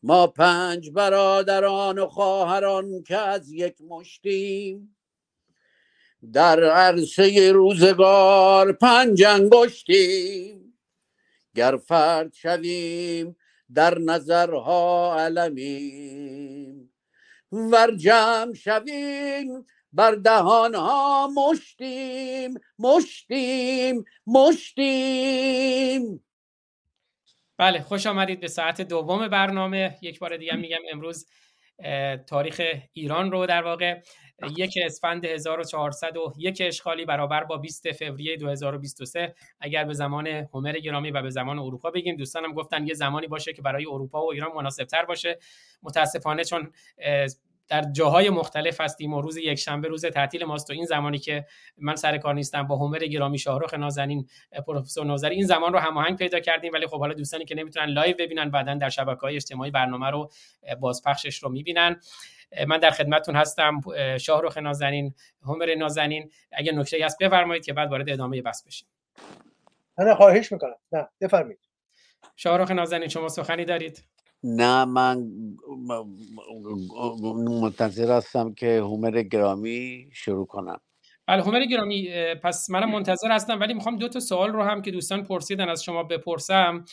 ما 0.03 0.27
پنج 0.27 0.89
برادران 0.89 1.99
و 1.99 2.07
خواهران 2.07 3.03
که 3.03 3.17
از 3.17 3.51
یک 3.51 3.81
مشتیم. 3.81 4.95
در 6.33 6.63
عرصه 6.63 7.51
روزگار 7.51 8.71
پنج 8.71 9.23
انگشتیم. 9.23 10.68
گر 11.55 11.77
فرد 11.77 12.33
شویم 12.33 13.35
در 13.73 13.97
نظرها 13.97 15.15
علمیم. 15.19 16.93
ور 17.51 17.95
جمع 17.95 18.53
شویم 18.53 19.65
بر 19.93 20.11
دهانها 20.11 21.27
مشتیم 21.27 22.53
مشتیم 22.79 24.05
مشتیم. 24.27 26.23
بله 27.57 27.81
خوش 27.81 28.07
آمدید 28.07 28.39
به 28.39 28.47
ساعت 28.47 28.81
دوم 28.81 29.27
برنامه. 29.27 29.97
یک 30.01 30.19
بار 30.19 30.37
دیگه 30.37 30.55
میگم 30.55 30.81
امروز 30.91 31.27
تاریخ 32.27 32.61
ایران 32.93 33.31
رو 33.31 33.45
در 33.45 33.63
واقع 33.63 34.01
یک 34.57 34.77
اسفند 34.85 35.25
1401 35.25 36.61
اشغالی 36.65 37.05
برابر 37.05 37.43
با 37.43 37.57
20 37.57 37.91
فوریه 37.91 38.37
2023 38.37 39.35
اگر 39.59 39.83
به 39.83 39.93
زمان 39.93 40.27
هومر 40.27 40.73
گرامی 40.73 41.11
و 41.11 41.21
به 41.21 41.29
زمان 41.29 41.59
اروپا 41.59 41.91
بگیم 41.91 42.15
دوستانم 42.15 42.53
گفتن 42.53 42.87
یه 42.87 42.93
زمانی 42.93 43.27
باشه 43.27 43.53
که 43.53 43.61
برای 43.61 43.85
اروپا 43.85 44.25
و 44.25 44.31
ایران 44.31 44.51
مناسب 44.55 44.83
تر 44.83 45.05
باشه. 45.05 45.39
متاسفانه 45.83 46.43
چون 46.43 46.71
در 47.69 47.81
جاهای 47.91 48.29
مختلف 48.29 48.81
هستیم 48.81 49.13
و 49.13 49.21
روز 49.21 49.37
یک 49.37 49.59
شنبه 49.59 49.87
روز 49.87 50.05
تعطیل 50.05 50.45
ماست 50.45 50.69
و 50.69 50.73
این 50.73 50.85
زمانی 50.85 51.19
که 51.19 51.45
من 51.77 51.95
سر 51.95 52.17
کار 52.17 52.35
نیستم 52.35 52.63
با 52.63 52.75
هومر 52.75 52.99
گرامی 52.99 53.37
شاهرخ 53.37 53.73
نازنین 53.73 54.27
پروفسور 54.67 55.05
نوزری 55.05 55.35
این 55.35 55.45
زمان 55.45 55.73
رو 55.73 55.79
هماهنگ 55.79 56.17
پیدا 56.17 56.39
کردیم. 56.39 56.73
ولی 56.73 56.87
خب 56.87 56.99
حالا 56.99 57.13
دوستانی 57.13 57.45
که 57.45 57.55
نمی‌تونن 57.55 57.85
live 57.85 58.15
ببینن 58.19 58.49
بعدا 58.49 58.73
در 58.73 58.89
شبکه 58.89 59.21
های 59.21 59.35
اجتماعی 59.35 59.71
برنامه 59.71 60.09
رو 60.09 60.29
بازپخشش 60.79 61.43
رو 61.43 61.49
می‌بینن. 61.49 62.01
من 62.67 62.77
در 62.77 62.91
خدمتتون 62.91 63.35
هستم 63.35 63.81
شاهرخ 64.17 64.57
نازنین 64.57 65.13
هومر 65.41 65.75
نازنین. 65.75 66.29
اگه 66.51 66.71
نکته 66.71 67.05
هست 67.05 67.17
بفرمایید 67.21 67.65
که 67.65 67.73
بعد 67.73 67.91
وارد 67.91 68.09
ادامه 68.09 68.41
بحث 68.41 68.63
بشیم. 68.63 68.87
من 69.97 70.15
خواهش 70.15 70.51
می‌کنم. 70.51 70.75
نه 70.91 71.09
بفرمایید. 71.21 71.59
شاهرخ 72.35 72.71
نازنین 72.71 73.07
شما 73.07 73.29
سخنی 73.29 73.65
دارید؟ 73.65 74.03
نه 74.43 74.85
من 74.85 75.31
منتظر 77.61 78.17
هستم 78.17 78.53
که 78.53 78.79
هومر 78.79 79.21
گرامی 79.21 80.09
شروع 80.13 80.45
کنم. 80.45 80.79
بله 81.27 81.41
هومر 81.41 81.65
گرامی 81.65 82.09
پس 82.43 82.69
منم 82.69 82.91
منتظر 82.91 83.31
هستم 83.31 83.59
ولی 83.59 83.73
می‌خوام 83.73 83.97
دو 83.97 84.07
تا 84.07 84.19
سوال 84.19 84.51
رو 84.51 84.63
هم 84.63 84.81
که 84.81 84.91
دوستان 84.91 85.23
پرسیدن 85.23 85.69
از 85.69 85.83
شما 85.83 86.03
بپرسم. 86.03 86.85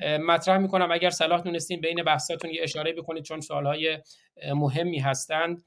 مطرح 0.00 0.58
می‌کنم 0.58 0.92
اگر 0.92 1.10
صلاح 1.10 1.40
دونستین 1.40 1.80
بین 1.80 2.02
بحثاتون 2.02 2.50
یه 2.50 2.60
اشاره 2.62 2.92
بکنید 2.92 3.24
چون 3.24 3.40
سوالهای 3.40 3.98
مهمی 4.54 4.98
هستند. 4.98 5.62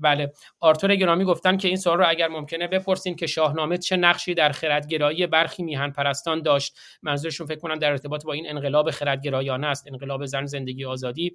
بله. 0.00 0.32
آرتور 0.60 0.96
گرامی 0.96 1.24
گفتن 1.24 1.56
که 1.56 1.68
این 1.68 1.76
سوال 1.76 1.98
رو 1.98 2.04
اگر 2.08 2.28
ممکنه 2.28 2.68
بپرسین 2.68 3.16
که 3.16 3.26
شاهنامه 3.26 3.78
چه 3.78 3.96
نقشی 3.96 4.34
در 4.34 4.52
خردگرایی 4.52 5.26
برخی 5.26 5.62
میهن 5.62 5.90
پرستان 5.90 6.42
داشت. 6.42 6.78
منظورشون 7.02 7.46
فکر 7.46 7.58
کنم 7.58 7.78
در 7.78 7.90
ارتباط 7.90 8.24
با 8.24 8.32
این 8.32 8.48
انقلاب 8.48 8.90
خردگرایانه 8.90 9.66
است 9.66 9.86
انقلاب 9.88 10.26
زن 10.26 10.46
زندگی 10.46 10.84
آزادی. 10.84 11.34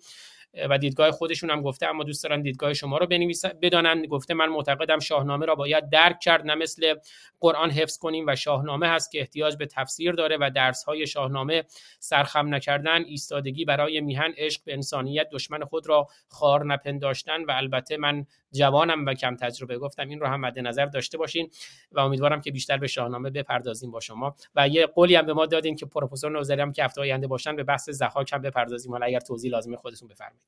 و 0.70 0.78
دیدگاه 0.78 1.12
خودشون 1.12 1.50
هم 1.50 1.62
گفته 1.62 1.88
اما 1.88 2.04
دوست 2.04 2.24
دارن 2.24 2.42
دیدگاه 2.42 2.74
شما 2.74 2.98
رو 2.98 3.08
بنویسن 3.08 3.52
بدانن. 3.62 4.06
گفته 4.06 4.34
من 4.34 4.48
معتقدم 4.50 5.00
شاهنامه 5.00 5.46
را 5.46 5.56
باید 5.56 5.90
درک 5.90 6.20
کرد 6.20 6.46
نه 6.46 6.56
مثل 6.56 6.96
قرآن 7.40 7.72
حفظ 7.72 7.98
کنیم. 7.98 8.26
و 8.28 8.36
شاهنامه 8.36 8.88
هست 8.88 9.12
که 9.12 9.20
احتیاج 9.20 9.56
به 9.56 9.66
تفسیر 9.66 10.12
داره 10.12 10.38
و 10.42 10.52
درس 10.56 10.84
های 10.84 11.08
شاهنامه 11.08 11.64
سرخم 12.00 12.56
نکردن 12.56 13.04
ایستادگی 13.04 13.66
برای 13.66 14.02
میهن 14.02 14.34
عشق 14.38 14.62
به 14.66 14.74
انسانیت 14.74 15.30
دشمن 15.30 15.64
خود 15.64 15.90
را 15.90 16.08
خار 16.28 16.66
نپنداشتن 16.66 17.44
و 17.44 17.52
البته 17.52 17.98
من 17.98 18.26
جوانم 18.52 19.06
و 19.06 19.14
کم 19.14 19.36
تجربه 19.36 19.78
گفتم. 19.78 20.10
این 20.10 20.20
رو 20.20 20.28
هم 20.28 20.42
مد 20.42 20.60
نظر 20.60 20.86
داشته 20.86 21.18
باشین 21.18 21.50
و 21.92 22.00
امیدوارم 22.00 22.42
که 22.42 22.52
بیشتر 22.52 22.78
به 22.78 22.88
شاهنامه 22.88 23.30
بپردازیم 23.30 23.92
با 23.92 24.00
شما. 24.00 24.36
و 24.56 24.68
یه 24.68 24.86
قولی 24.86 25.16
هم 25.16 25.26
به 25.26 25.34
ما 25.34 25.46
دادین 25.46 25.76
که 25.76 25.86
پروفسور 25.86 26.32
نوزری 26.32 26.62
هم 26.62 26.72
که 26.72 26.84
هفته 26.84 27.02
آینده 27.02 27.28
باشن 27.28 27.56
به 27.56 27.64
بحث 27.64 27.90
زحاک 27.90 28.34
هم 28.34 28.42
بپردازیم. 28.42 28.92
حالا 28.92 29.06
اگر 29.06 29.20
توضیح 29.20 29.52
لازمه 29.52 29.78
خودتون 29.78 30.08
بفرمایید. 30.08 30.45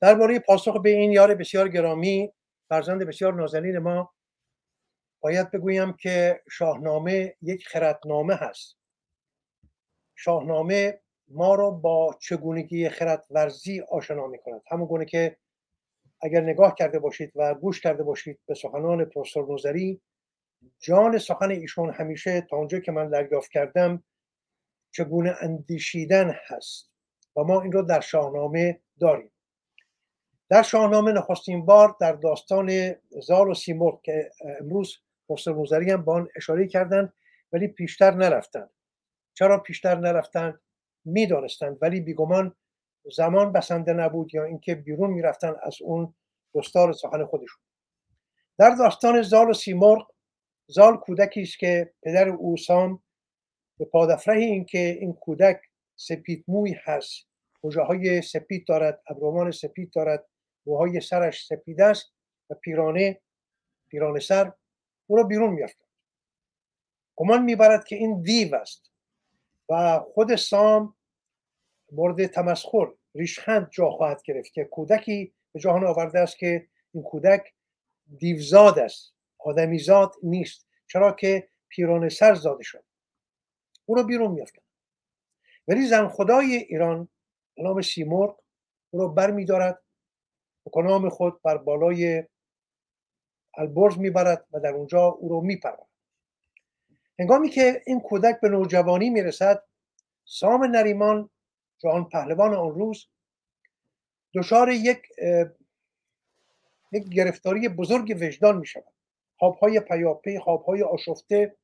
درباره 0.00 0.38
پاسخ 0.38 0.80
به 0.82 0.90
این 0.90 1.12
یار 1.12 1.34
بسیار 1.34 1.68
گرامی 1.68 2.32
فرزند 2.68 3.02
بسیار 3.02 3.34
نازنین 3.34 3.78
ما 3.78 4.12
باید 5.20 5.50
بگویم 5.50 5.92
که 5.92 6.42
شاهنامه 6.50 7.36
یک 7.42 7.68
خردنامه 7.68 8.34
هست. 8.34 8.76
شاهنامه 10.14 11.00
ما 11.28 11.54
رو 11.54 11.70
با 11.70 12.16
چگونگی 12.20 12.88
خرد 12.88 13.26
ورزی 13.30 13.80
آشنا 13.80 14.26
می 14.26 14.38
کند 14.38 14.62
همون 14.70 14.86
گونه 14.86 15.04
که 15.04 15.36
اگر 16.20 16.40
نگاه 16.40 16.74
کرده 16.74 16.98
باشید 16.98 17.32
و 17.34 17.54
گوش 17.54 17.80
کرده 17.80 18.02
باشید 18.02 18.40
به 18.46 18.54
سخنان 18.54 19.04
پروفسور 19.04 19.46
نوزری 19.46 20.00
جان 20.78 21.18
سخن 21.18 21.50
ایشون 21.50 21.90
همیشه 21.90 22.40
تا 22.40 22.56
اونجا 22.56 22.78
که 22.78 22.92
من 22.92 23.10
دریافت 23.10 23.50
کردم 23.50 24.04
چگونه 24.90 25.36
اندیشیدن 25.40 26.36
هست. 26.46 26.91
و 27.36 27.42
ما 27.42 27.60
این 27.60 27.72
رو 27.72 27.82
در 27.82 28.00
شاهنامه 28.00 28.80
داریم. 29.00 29.30
در 30.48 30.62
شاهنامه 30.62 31.12
نخستین 31.12 31.66
بار 31.66 31.96
در 32.00 32.12
داستان 32.12 32.94
زال 33.10 33.50
و 33.50 33.54
سیمرغ 33.54 34.02
که 34.02 34.30
امروز 34.60 34.98
پروفسور 35.28 35.54
نوزری 35.54 35.90
هم 35.90 36.04
با 36.04 36.14
آن 36.14 36.28
اشاره 36.36 36.66
کردند 36.66 37.12
ولی 37.52 37.68
پیشتر 37.68 38.10
نرفتند. 38.10 38.70
چرا 39.34 39.58
پیشتر 39.58 39.94
نرفتند؟ 39.94 40.60
می‌دانستند 41.04 41.78
ولی 41.80 42.00
بیگمان 42.00 42.54
زمان 43.12 43.52
بسنده 43.52 43.92
نبود 43.92 44.34
یا 44.34 44.44
اینکه 44.44 44.74
بیرون 44.74 45.10
می‌رفتن 45.10 45.54
از 45.62 45.76
اون 45.82 46.14
دستار 46.54 46.92
سخن 46.92 47.24
خودشون. 47.24 47.62
در 48.58 48.70
داستان 48.70 49.22
زال 49.22 49.50
و 49.50 49.52
سیمرغ 49.52 50.12
زال 50.66 50.96
کودکی 50.96 51.42
است 51.42 51.58
که 51.58 51.92
پدر 52.02 52.28
او 52.28 52.56
سام 52.56 53.02
به 53.78 53.84
پادفره 53.84 54.42
اینکه 54.42 54.78
این 55.00 55.12
کودک 55.12 55.60
سپید 55.96 56.44
موی 56.48 56.76
هست. 56.84 57.28
های 57.64 58.22
سپید 58.22 58.66
دارد؟ 58.66 59.02
ابروان 59.06 59.50
سپید 59.50 59.92
دارد. 59.92 60.28
موهای 60.66 61.00
سرش 61.00 61.46
سپید 61.46 61.80
است 61.80 62.12
و 62.50 62.54
پیرانه 62.54 63.20
پیرانه 63.88 64.20
سر 64.20 64.52
او 65.06 65.16
را 65.16 65.22
بیرون 65.22 65.50
میافتد 65.50 65.84
گمان 67.16 67.42
می‌برد 67.42 67.84
که 67.84 67.96
این 67.96 68.22
دیو 68.22 68.54
است 68.54 68.90
و 69.68 70.00
خود 70.14 70.36
سام 70.36 70.96
مورد 71.92 72.26
تمسخر 72.26 72.92
ریشخند 73.14 73.70
جا 73.70 73.90
خواهد 73.90 74.22
گرفت 74.22 74.52
که 74.52 74.64
کودکی 74.64 75.34
به 75.52 75.60
جهان 75.60 75.86
آورده 75.86 76.18
است 76.20 76.38
که 76.38 76.68
این 76.94 77.02
کودک 77.02 77.54
دیوزاد 78.18 78.78
است 78.78 79.14
آدمیزاد 79.38 80.14
نیست. 80.22 80.66
چرا 80.86 81.12
که 81.12 81.48
پیرانه 81.68 82.08
سر 82.08 82.34
زاده 82.34 82.62
شد. 82.62 82.84
او 83.86 83.94
رو 83.94 84.02
بیرون 84.02 84.30
میافتند 84.30 84.61
ولی 85.68 85.86
زن 85.86 86.08
خدای 86.08 86.54
ایران 86.56 87.08
نام 87.58 87.82
سیمرغ 87.82 88.40
او 88.90 89.00
رو 89.00 89.08
بر 89.08 89.30
میدارد 89.30 89.82
به 90.74 90.82
نام 90.82 91.08
خود 91.08 91.42
بر 91.42 91.56
بالای 91.56 92.24
البرز 93.54 93.98
می‌برد 93.98 94.46
و 94.52 94.60
در 94.60 94.74
اونجا 94.74 95.04
او 95.04 95.28
رو 95.28 95.40
میپرد 95.40 95.86
هنگامی 97.18 97.48
که 97.48 97.82
این 97.86 98.00
کودک 98.00 98.40
به 98.40 98.48
نوجوانی 98.48 99.10
می‌رسد 99.10 99.64
سام 100.24 100.64
نریمان 100.64 101.30
جهان 101.78 102.04
پهلوان 102.04 102.54
آن 102.54 102.74
روز 102.74 103.06
دچار 104.34 104.68
یک 104.68 105.02
یک 106.92 107.08
گرفتاری 107.08 107.68
بزرگ 107.68 108.16
وجدان 108.20 108.58
می 108.58 108.66
شود 108.66 108.92
خوابهای 109.38 109.80
پیاپی 109.80 110.38
خوابهای 110.38 110.82
آشفته 110.82 111.56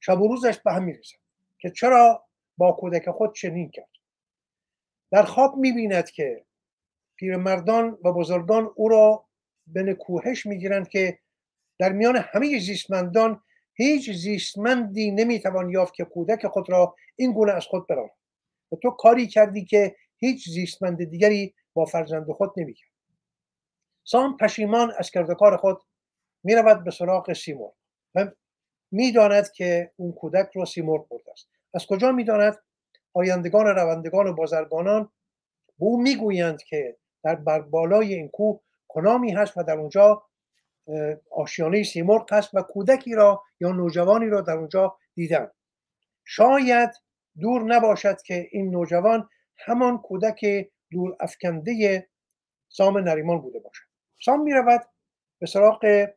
شب 0.00 0.20
و 0.20 0.28
روزش 0.28 0.58
به 0.58 0.72
هم 0.72 0.84
می‌رسد 0.84 1.18
که 1.58 1.70
چرا 1.70 2.29
با 2.60 2.72
کودک 2.72 3.10
خود 3.10 3.34
چنین 3.34 3.70
کرد. 3.70 3.88
در 5.10 5.22
خواب 5.22 5.56
می‌بیند 5.56 6.10
که 6.10 6.44
پیرمردان 7.16 7.98
و 8.04 8.12
بزرگان 8.12 8.70
او 8.76 8.88
را 8.88 9.28
به 9.66 9.82
نکوهش 9.82 10.46
می‌گیرند 10.46 10.88
که 10.88 11.18
در 11.78 11.92
میان 11.92 12.16
همه 12.16 12.58
زیستمندان 12.58 13.42
هیچ 13.74 14.10
زیستمندی 14.10 15.10
نمی‌توان 15.10 15.70
یافت 15.70 15.94
که 15.94 16.04
کودک 16.04 16.46
خود 16.46 16.70
را 16.70 16.96
این 17.16 17.32
گونه 17.32 17.52
از 17.52 17.66
خود 17.66 17.86
براند 17.86 18.10
و 18.72 18.76
تو 18.76 18.90
کاری 18.90 19.26
کردی 19.26 19.64
که 19.64 19.96
هیچ 20.16 20.48
زیستمند 20.48 21.04
دیگری 21.04 21.54
با 21.74 21.84
فرزند 21.84 22.30
خود 22.32 22.52
نمی‌کرد. 22.56 22.90
سام 24.04 24.36
پشیمان 24.36 24.92
از 24.98 25.10
کردکار 25.10 25.56
خود 25.56 25.82
می‌رود 26.44 26.84
به 26.84 26.90
سراغ 26.90 27.32
سیمور 27.32 27.72
و 28.14 28.30
می‌داند 28.90 29.52
که 29.52 29.92
اون 29.96 30.12
کودک 30.12 30.50
رو 30.54 30.66
سیمور 30.66 31.06
برده 31.10 31.32
است. 31.32 31.48
از 31.74 31.86
کجا 31.86 32.12
می‌داند؟ 32.12 32.58
آیندگان 33.14 33.66
روندگان 33.66 34.26
و 34.26 34.32
بازرگانان 34.32 35.04
به 35.78 35.86
او 35.86 36.02
می‌گویند 36.02 36.62
که 36.62 36.96
در 37.22 37.34
بر 37.34 37.60
بالای 37.60 38.14
این 38.14 38.28
کوه 38.28 38.60
کنامی 38.88 39.32
هست 39.32 39.56
و 39.56 39.62
در 39.62 39.78
اونجا 39.78 40.22
آشیانه 41.30 41.82
سیمرغ 41.82 42.32
هست 42.32 42.54
و 42.54 42.62
کودکی 42.62 43.14
را 43.14 43.42
یا 43.60 43.72
نوجوانی 43.72 44.26
را 44.26 44.40
در 44.40 44.52
اونجا 44.52 44.96
دیدن. 45.14 45.50
شاید 46.24 46.90
دور 47.40 47.62
نباشد 47.62 48.22
که 48.22 48.48
این 48.52 48.70
نوجوان 48.70 49.28
همان 49.56 49.98
کودک 49.98 50.70
دور 50.90 51.16
افکنده 51.20 52.08
سام 52.68 52.98
نریمان 52.98 53.40
بوده 53.40 53.58
باشد. 53.58 53.84
سام 54.24 54.42
می 54.42 54.52
رود 54.52 54.80
به 55.38 55.46
سراغ 55.46 56.08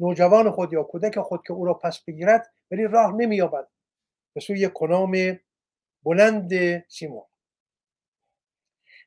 نوجوان 0.00 0.50
خود 0.50 0.72
یا 0.72 0.82
کودک 0.82 1.18
خود 1.18 1.42
که 1.46 1.52
او 1.52 1.64
را 1.64 1.74
پس 1.74 2.04
بگیرد 2.04 2.52
ولی 2.70 2.84
راه 2.86 3.12
نمییابد. 3.12 3.68
به 4.32 4.40
سوی 4.40 4.68
کنام 4.68 5.40
بلند 6.02 6.50
سیمرغ. 6.88 7.28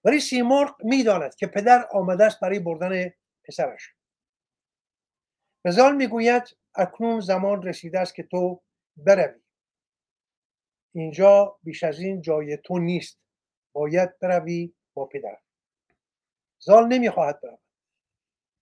ولی 0.04 0.20
سیمرغ 0.20 0.76
می‌داند 0.84 1.36
که 1.36 1.48
پدر 1.48 1.88
آمده 1.92 2.26
است 2.26 2.40
برای 2.40 2.60
بردن 2.60 3.14
پسرش. 3.44 3.94
بزال 5.66 5.96
می‌گوید 5.96 6.44
اکنون 6.76 7.20
زمان 7.20 7.64
رسیده 7.64 8.00
است 8.00 8.16
که 8.16 8.24
تو 8.24 8.62
بروی. 8.98 9.42
اینجا 10.96 11.60
بیش 11.64 11.84
از 11.84 12.00
این 12.00 12.22
جای 12.22 12.58
تو 12.58 12.80
نیست. 12.80 13.20
باید 13.74 14.20
بروی 14.20 14.74
با 14.94 15.06
پدر. 15.06 15.38
زال 16.60 16.88
نمی‌خواهد 16.88 17.42
برود. 17.42 17.60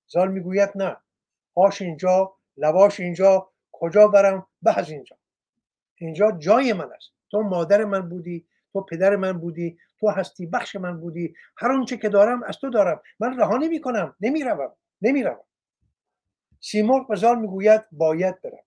زال 0.07 0.31
می‌گوید 0.31 0.69
نه. 0.75 0.97
آش 1.55 1.81
اینجا 1.81 2.37
لواش 2.57 2.99
اینجا 2.99 3.51
کجا 3.71 4.07
برم؟ 4.07 4.47
به 4.61 4.79
از 4.79 4.89
اینجا. 4.89 5.20
اینجا 6.01 6.31
جای 6.31 6.73
من 6.73 6.93
است. 6.93 7.11
تو 7.31 7.41
مادر 7.41 7.85
من 7.85 8.09
بودی 8.09 8.47
تو 8.73 8.81
پدر 8.81 9.15
من 9.15 9.33
بودی 9.33 9.77
تو 9.99 10.09
هستی 10.09 10.45
بخش 10.45 10.75
من 10.75 10.99
بودی. 10.99 11.33
هر 11.57 11.71
آنچه 11.71 11.97
که 11.97 12.09
دارم 12.09 12.43
از 12.43 12.57
تو 12.57 12.69
دارم. 12.69 13.01
من 13.19 13.39
رها 13.39 13.57
نمی 13.57 13.81
کنم 13.81 14.15
نمی‌روم 14.21 14.75
نمی‌روم. 15.01 15.43
سیمرغ 16.59 17.07
به 17.07 17.15
زال 17.15 17.39
می‌گوید 17.39 17.81
باید 17.91 18.41
بروی. 18.41 18.59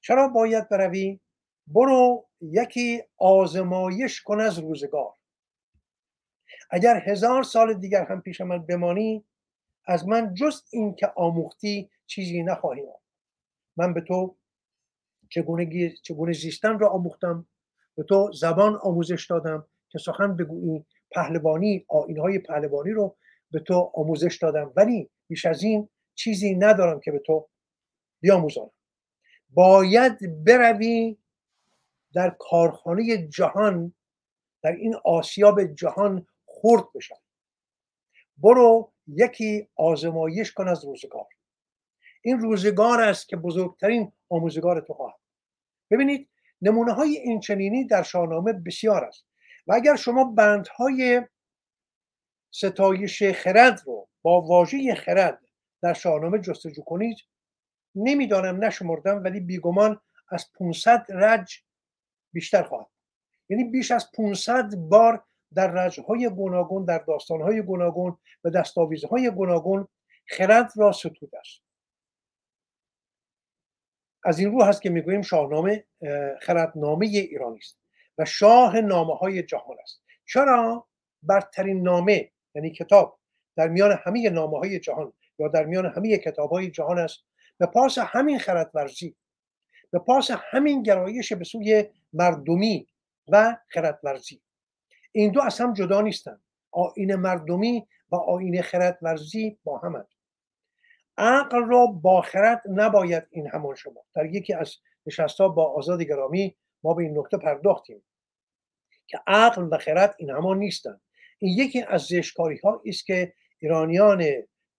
چرا 0.00 0.28
باید 0.28 0.68
بروی؟ 0.68 1.20
برو 1.66 2.26
یکی 2.40 3.02
آزمایش 3.18 4.22
کن 4.22 4.40
از 4.40 4.58
روزگار. 4.58 5.14
اگر 6.70 7.02
هزار 7.06 7.42
سال 7.42 7.74
دیگر 7.74 8.04
هم 8.04 8.20
پیش 8.20 8.40
من 8.40 8.58
بمانی 8.58 9.24
از 9.86 10.08
من 10.08 10.34
جز 10.34 10.62
این 10.70 10.94
که 10.94 11.12
آموختی 11.16 11.90
چیزی 12.06 12.42
نخواهی 12.42 12.82
من 13.76 13.94
به 13.94 14.00
تو 14.00 14.36
چگونه, 15.30 15.94
چگونه 16.02 16.32
زیستن 16.32 16.78
را 16.78 16.88
آموختم. 16.88 17.46
به 17.96 18.02
تو 18.02 18.32
زبان 18.32 18.78
آموزش 18.82 19.26
دادم 19.30 19.66
که 19.88 19.98
سخن 19.98 20.36
بگویی 20.36 20.86
پهلوانی 21.10 21.84
آینهای 21.88 22.38
پهلوانی 22.38 22.90
رو 22.90 23.16
به 23.50 23.60
تو 23.60 23.90
آموزش 23.94 24.38
دادم. 24.42 24.72
ولی 24.76 25.10
بیش 25.28 25.46
از 25.46 25.62
این 25.62 25.88
چیزی 26.14 26.54
ندارم 26.54 27.00
که 27.00 27.12
به 27.12 27.18
تو 27.18 27.48
بیاموزانم. 28.20 28.70
باید 29.50 30.44
بروی 30.44 31.16
در 32.14 32.36
کارخانه 32.38 33.28
جهان 33.28 33.94
در 34.62 34.72
این 34.72 34.94
آسیاب 35.04 35.64
جهان 35.64 36.26
خورد 36.44 36.84
بشن 36.94 37.16
برو 38.36 38.92
یکی 39.06 39.68
آزمایش 39.76 40.52
کن 40.52 40.68
از 40.68 40.84
روزگار. 40.84 41.26
این 42.22 42.38
روزگار 42.40 43.00
است 43.00 43.28
که 43.28 43.36
بزرگترین 43.36 44.12
آموزگار 44.30 44.80
تو 44.80 44.94
خواهد 44.94 45.18
ببینید 45.90 46.30
نمونه 46.62 46.92
های 46.92 47.16
این 47.16 47.40
چنینی 47.40 47.86
در 47.86 48.02
شاهنامه 48.02 48.52
بسیار 48.52 49.04
است 49.04 49.26
و 49.66 49.72
اگر 49.72 49.96
شما 49.96 50.24
بندهای 50.24 51.22
ستایش 52.50 53.22
خرد 53.22 53.82
رو 53.86 54.08
با 54.22 54.40
واژه 54.40 54.94
خرد 54.94 55.40
در 55.82 55.92
شاهنامه 55.92 56.38
جستجو 56.38 56.82
کنید 56.82 57.16
نمی‌دانم 57.94 58.64
نشمردم 58.64 59.24
ولی 59.24 59.40
بیگمان 59.40 60.00
از 60.28 60.46
500 60.58 61.06
رج 61.08 61.64
بیشتر 62.32 62.62
خواهد 62.62 62.86
یعنی 63.48 63.64
بیش 63.64 63.90
از 63.90 64.10
500 64.16 64.74
بار 64.76 65.24
در 65.54 65.70
رجهای 65.70 66.28
گوناگون 66.28 66.84
در 66.84 66.98
داستانهای 66.98 67.62
گوناگون 67.62 68.18
و 68.44 68.50
دستاویزهای 68.50 69.30
گوناگون 69.30 69.88
خرد 70.26 70.72
را 70.76 70.92
ستود 70.92 71.34
است. 71.34 71.69
از 74.24 74.38
این 74.38 74.52
رو 74.52 74.62
هست 74.62 74.82
که 74.82 74.90
می‌گوییم 74.90 75.22
شاهنامه 75.22 75.84
خردنامه 76.40 77.06
ایرانی 77.06 77.58
است 77.58 77.78
و 78.18 78.24
شاه 78.24 78.80
نامه 78.80 79.14
های 79.14 79.42
جهان 79.42 79.76
است. 79.82 80.02
چرا؟ 80.26 80.86
برترین 81.22 81.82
نامه 81.82 82.30
یعنی 82.54 82.70
کتاب 82.70 83.18
در 83.56 83.68
میان 83.68 83.98
همه 84.04 84.30
نامه 84.30 84.58
های 84.58 84.80
جهان 84.80 85.12
یا 85.38 85.48
در 85.48 85.64
میان 85.64 85.86
همه 85.86 86.18
کتاب 86.18 86.50
های 86.50 86.70
جهان 86.70 86.98
است. 86.98 87.18
به 87.58 87.66
پاس 87.66 87.98
همین 87.98 88.38
خردورزی 88.38 89.16
به 89.90 89.98
پاس 89.98 90.30
همین 90.50 90.82
گرایش 90.82 91.32
به 91.32 91.44
سوی 91.44 91.84
مردمی 92.12 92.86
و 93.28 93.56
خردورزی. 93.68 94.42
این 95.12 95.32
دو 95.32 95.42
از 95.42 95.60
هم 95.60 95.72
جدا 95.72 96.00
نیستند 96.00 96.42
آین 96.70 97.14
مردمی 97.14 97.86
و 98.10 98.16
آین 98.16 98.62
خردورزی 98.62 99.58
با 99.64 99.78
همند 99.78 100.08
عقل 101.20 101.64
را 101.64 101.86
با 101.86 102.22
خرد 102.22 102.62
نباید 102.66 103.26
این 103.30 103.46
همان 103.46 103.74
شما 103.74 104.04
در 104.14 104.26
یکی 104.26 104.54
از 104.54 104.76
نشستها 105.06 105.48
با 105.48 105.72
آزاد 105.72 106.02
گرامی 106.02 106.56
ما 106.82 106.94
به 106.94 107.02
این 107.02 107.18
نکته 107.18 107.36
پرداختیم 107.36 108.02
که 109.06 109.20
عقل 109.26 109.68
و 109.70 109.78
خرد 109.78 110.14
این 110.18 110.30
همان 110.30 110.58
نیستند. 110.58 111.00
این 111.38 111.58
یکی 111.58 111.82
از 111.82 112.02
زشکاری 112.02 112.58
ها 112.64 112.82
است 112.86 113.06
که 113.06 113.32
ایرانیان 113.58 114.24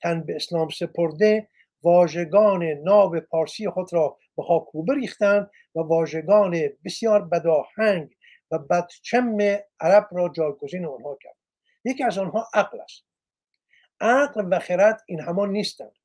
تن 0.01 0.23
به 0.23 0.35
اسلام 0.35 0.69
سپرده 0.69 1.47
واژگان 1.83 2.63
ناب 2.63 3.19
پارسی 3.19 3.69
خود 3.69 3.93
را 3.93 4.17
به 4.37 4.43
خاکوبه 4.43 4.93
ریختند 4.93 5.51
و 5.75 5.79
واژگان 5.79 6.69
بسیار 6.85 7.21
بداهنگ 7.21 8.15
و 8.51 8.59
بدچم 8.59 9.37
عرب 9.79 10.07
را 10.11 10.29
جایگزین 10.29 10.85
آنها 10.85 11.17
کرد. 11.21 11.35
یکی 11.85 12.03
از 12.03 12.17
آنها 12.17 12.47
عقل 12.53 12.79
است. 12.81 13.05
عقل 13.99 14.47
و 14.51 14.59
خرد 14.59 15.01
این 15.05 15.19
همان 15.19 15.51
نیستند. 15.51 16.00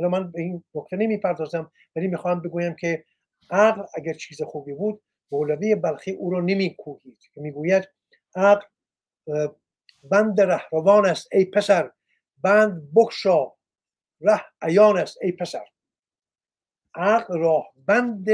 حالا 0.00 0.08
من 0.18 0.30
به 0.30 0.40
این 0.40 0.64
نکته 0.74 0.96
نمی‌پردازم 0.96 1.72
ولی 1.96 2.08
می‌خواهم 2.08 2.40
بگویم 2.42 2.74
که 2.74 3.04
عقل 3.50 3.82
اگر 3.94 4.12
چیز 4.12 4.42
خوبی 4.42 4.72
بود 4.72 5.02
مولوی 5.30 5.74
بلخی 5.74 6.10
او 6.10 6.30
را 6.30 6.40
نمیکوهید. 6.40 7.18
که 7.34 7.40
می‌گوید 7.40 7.88
عقل 8.34 8.66
بند 10.02 10.40
رهروان 10.40 11.06
است 11.06 11.28
ای 11.32 11.44
پسر 11.44 11.92
بند 12.38 12.94
بخشا 12.94 13.52
ره 14.20 14.44
عیان 14.62 14.98
است 14.98 15.18
ای 15.22 15.32
پسر. 15.32 15.64
عقل 16.94 17.38
راه 17.38 17.72
بند 17.76 18.28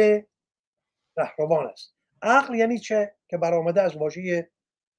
رهروان 1.17 1.67
است. 1.67 1.95
عقل 2.23 2.55
یعنی 2.55 2.79
چه؟ 2.79 3.15
که 3.29 3.37
برآمده 3.37 3.83
از 3.83 3.97
واژه 3.97 4.51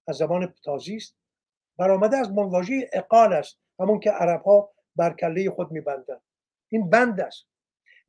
از 0.07 0.15
زبان 0.15 0.53
تازی 0.63 0.95
است. 0.95 1.17
برآمده 1.77 2.17
از 2.17 2.31
واژه 2.31 2.89
اقال 2.93 3.33
است. 3.33 3.59
همون 3.79 3.99
که 3.99 4.11
عرب 4.11 4.41
ها 4.41 4.73
بر 4.95 5.13
کله 5.13 5.49
خود 5.49 5.71
میبندند. 5.71 6.21
این 6.69 6.89
بند 6.89 7.21
است. 7.21 7.45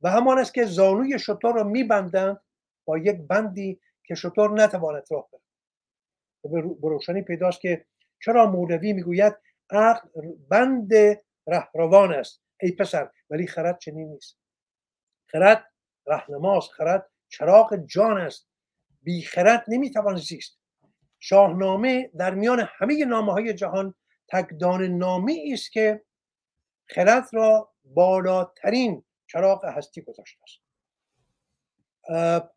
و 0.01 0.09
همان 0.09 0.39
است 0.39 0.53
که 0.53 0.65
زانوی 0.65 1.19
شطور 1.19 1.55
را 1.55 1.63
میبندند 1.63 2.41
با 2.85 2.97
یک 2.97 3.17
بندی 3.17 3.79
که 4.03 4.15
شطور 4.15 4.51
نتواند 4.51 5.03
راه 5.11 5.29
برد. 5.31 5.41
به 6.81 6.89
روشنی 6.89 7.21
پیداست 7.21 7.61
که 7.61 7.85
چرا 8.21 8.51
مولوی 8.51 8.93
می‌گوید 8.93 9.35
عقل 9.69 10.09
بند 10.49 10.91
رهروان 11.47 12.13
است. 12.13 12.41
ای 12.61 12.71
پسر 12.71 13.11
ولی 13.29 13.47
خرد 13.47 13.79
چنین 13.79 14.09
نیست. 14.09 14.37
خرد 15.27 15.71
رهنماست. 16.07 16.71
خرد 16.71 17.09
چراغ 17.27 17.75
جان 17.75 18.17
است. 18.17 18.49
بی 19.01 19.21
خرد 19.21 19.65
نمی‌توان 19.67 20.15
زیست. 20.15 20.59
شاهنامه 21.19 22.11
در 22.17 22.35
میان 22.35 22.69
همه 22.77 23.05
نامه 23.05 23.33
های 23.33 23.53
جهان 23.53 23.95
تکدان 24.27 24.83
نامه 24.83 25.49
است 25.53 25.71
که 25.71 26.03
خرد 26.85 27.29
را 27.33 27.68
بالاترین 27.85 29.03
چراغ 29.27 29.65
هستی 29.65 30.01
گذاشته 30.01 30.39
است. 30.43 30.59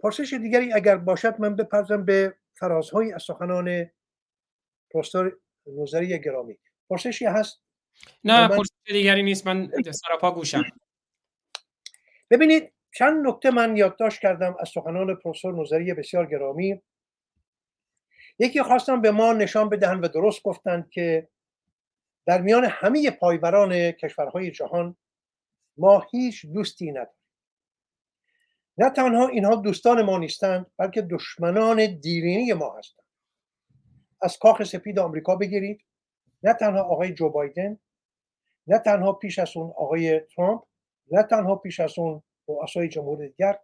پرسش 0.01 0.33
دیگری 0.33 0.73
اگر 0.73 0.97
باشد 0.97 1.41
من 1.41 1.57
بپرزم 1.57 2.05
به 2.05 2.37
فرازهای 2.55 3.13
از 3.13 3.23
سخنان 3.23 3.91
پروفسور 4.91 5.39
نوزری 5.67 6.21
گرامی. 6.21 6.59
پرسشی 6.91 7.25
هست؟ 7.25 7.63
نه 8.25 8.49
من... 8.49 8.57
پرسش 8.57 8.71
دیگری 8.87 9.23
نیست 9.23 9.47
من 9.47 9.71
سراپا 9.91 10.31
گوشم. 10.31 10.63
ببینید 12.31 12.73
چند 12.95 13.27
نکته 13.27 13.51
من 13.51 13.77
یادداشت 13.77 14.21
کردم 14.21 14.57
از 14.61 14.69
سخنان 14.69 15.15
پروفسور 15.15 15.55
نوزری 15.55 15.95
بسیار 15.95 16.27
گرامی. 16.27 16.83
یکی 18.39 18.63
خواستم 18.63 19.01
به 19.01 19.11
ما 19.11 19.33
نشان 19.33 19.69
بدهند 19.69 20.05
و 20.05 20.09
درست 20.09 20.43
گفتند 20.43 20.91
که 20.91 21.29
در 22.27 22.41
میان 22.41 22.65
همه 22.65 23.11
پایوران 23.11 23.93
کشورهای 23.93 24.51
جهان 24.51 24.97
ما 25.77 26.07
هیچ 26.11 26.47
دوستی 26.47 26.91
نداریم. 26.91 27.23
نه 28.79 28.91
تنها 28.91 29.29
اینها 29.29 29.55
دوستان 29.55 30.03
ما 30.03 30.19
نیستند 30.19 30.67
بلکه 30.77 31.03
دشمنان 31.03 32.01
دیرینی 32.01 32.53
ما 32.53 32.79
هستند 32.79 33.05
از 34.23 34.39
کاخ 34.39 34.65
سپید 34.65 34.99
آمریکا 34.99 35.37
بگیرید. 35.37 35.85
نه 36.43 36.55
تنها 36.55 36.83
آقای 36.83 37.15
جو 37.15 37.29
بایدن 37.29 37.79
نه 38.67 38.79
تنها 38.79 39.13
پیش 39.13 39.39
از 39.39 39.57
اون 39.57 39.71
آقای 39.71 40.21
ترامپ 40.21 40.63
نه 41.11 41.23
تنها 41.23 41.57
پیش 41.57 41.81
از 41.81 41.99
اون 41.99 42.23
رؤسای 42.49 42.89
جمهور 42.89 43.27
دیگر. 43.27 43.59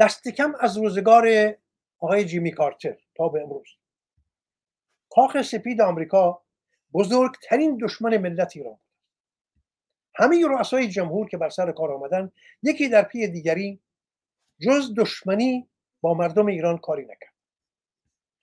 دست 0.00 0.28
کم 0.28 0.52
از 0.60 0.76
روزگار 0.76 1.54
آقای 1.98 2.24
جیمی 2.24 2.50
کارتر 2.50 2.96
تا 3.16 3.28
به 3.28 3.42
امروز. 3.42 3.68
کاخ 5.10 5.42
سپید 5.42 5.80
آمریکا 5.80 6.42
بزرگترین 6.94 7.78
دشمن 7.82 8.16
ملت 8.16 8.56
ایران 8.56 8.78
همه 10.16 10.46
رؤسای 10.48 10.88
جمهور 10.88 11.28
که 11.28 11.36
بر 11.36 11.48
سر 11.48 11.72
کار 11.72 11.92
آمدن 11.92 12.32
یکی 12.62 12.88
در 12.88 13.02
پی 13.02 13.28
دیگری 13.28 13.80
جز 14.60 14.94
دشمنی 14.96 15.68
با 16.00 16.14
مردم 16.14 16.46
ایران 16.46 16.78
کاری 16.78 17.02
نکرد. 17.02 17.34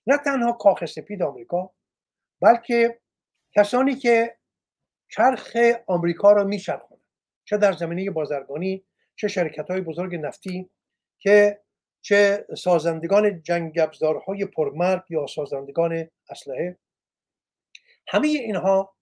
نه 0.07 0.17
تنها 0.17 0.51
کاخ 0.51 0.85
سپید 0.85 1.23
آمریکا 1.23 1.73
بلکه 2.41 2.99
کسانی 3.55 3.95
که 3.95 4.37
چرخ 5.07 5.57
آمریکا 5.87 6.31
را 6.31 6.43
میچرخونند 6.43 7.03
چه 7.45 7.57
در 7.57 7.73
زمینه 7.73 8.11
بازرگانی 8.11 8.83
چه 9.15 9.27
شرکت 9.27 9.71
های 9.71 9.81
بزرگ 9.81 10.15
نفتی 10.15 10.69
که 11.19 11.59
چه 12.01 12.45
سازندگان 12.57 13.41
جنگ 13.41 13.79
ابزارهای 13.79 14.45
پرمرگ 14.45 15.03
یا 15.09 15.25
سازندگان 15.27 16.09
اسلحه. 16.29 16.77
همه 18.07 18.27
اینها 18.27 18.92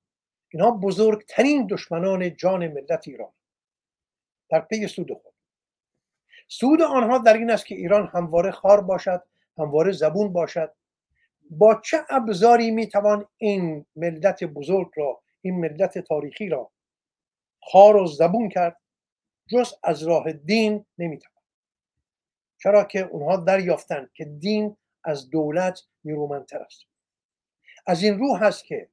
اینها 0.53 0.71
بزرگترین 0.71 1.67
دشمنان 1.67 2.35
جان 2.35 2.67
ملت 2.67 3.07
ایران. 3.07 3.31
در 4.49 4.59
پی 4.59 4.87
سود 4.87 5.13
خود. 5.13 5.33
سود 6.47 6.81
آنها 6.81 7.17
در 7.17 7.33
این 7.33 7.51
است 7.51 7.65
که 7.65 7.75
ایران 7.75 8.07
همواره 8.13 8.51
خار 8.51 8.81
باشد 8.81 9.23
همواره 9.57 9.91
زبون 9.91 10.33
باشد. 10.33 10.73
با 11.49 11.81
چه 11.83 11.97
ابزاری 12.09 12.71
می‌توان 12.71 13.27
این 13.37 13.85
ملت 13.95 14.43
بزرگ 14.43 14.91
را 14.95 15.21
این 15.41 15.59
ملت 15.59 15.97
تاریخی 15.97 16.49
را 16.49 16.71
خار 17.63 17.95
و 17.95 18.07
زبون 18.07 18.49
کرد؟ 18.49 18.77
جز 19.47 19.73
از 19.83 20.03
راه 20.03 20.31
دین 20.31 20.85
نمی‌توان. 20.97 21.43
چرا 22.57 22.83
که 22.83 22.99
اونها 22.99 23.37
دریافتند 23.37 24.11
که 24.13 24.25
دین 24.25 24.77
از 25.03 25.29
دولت 25.29 25.81
نیرومندتر 26.03 26.59
است. 26.59 26.85
از 27.87 28.03
این 28.03 28.19
رو 28.19 28.35
هست 28.35 28.65
که 28.65 28.89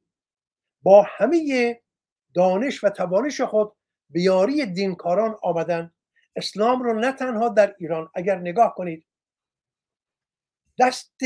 با 0.82 1.06
همه 1.08 1.80
دانش 2.34 2.84
و 2.84 2.90
توانش 2.90 3.40
خود 3.40 3.72
بیاری 4.10 4.66
دینکاران 4.66 5.36
آمدن. 5.42 5.92
اسلام 6.36 6.82
رو 6.82 7.00
نه 7.00 7.12
تنها 7.12 7.48
در 7.48 7.74
ایران 7.78 8.10
اگر 8.14 8.38
نگاه 8.38 8.74
کنید 8.74 9.06
دست 10.78 11.20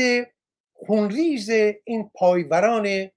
خونریز 0.73 1.49
این 1.83 2.11
پایوران 2.13 3.09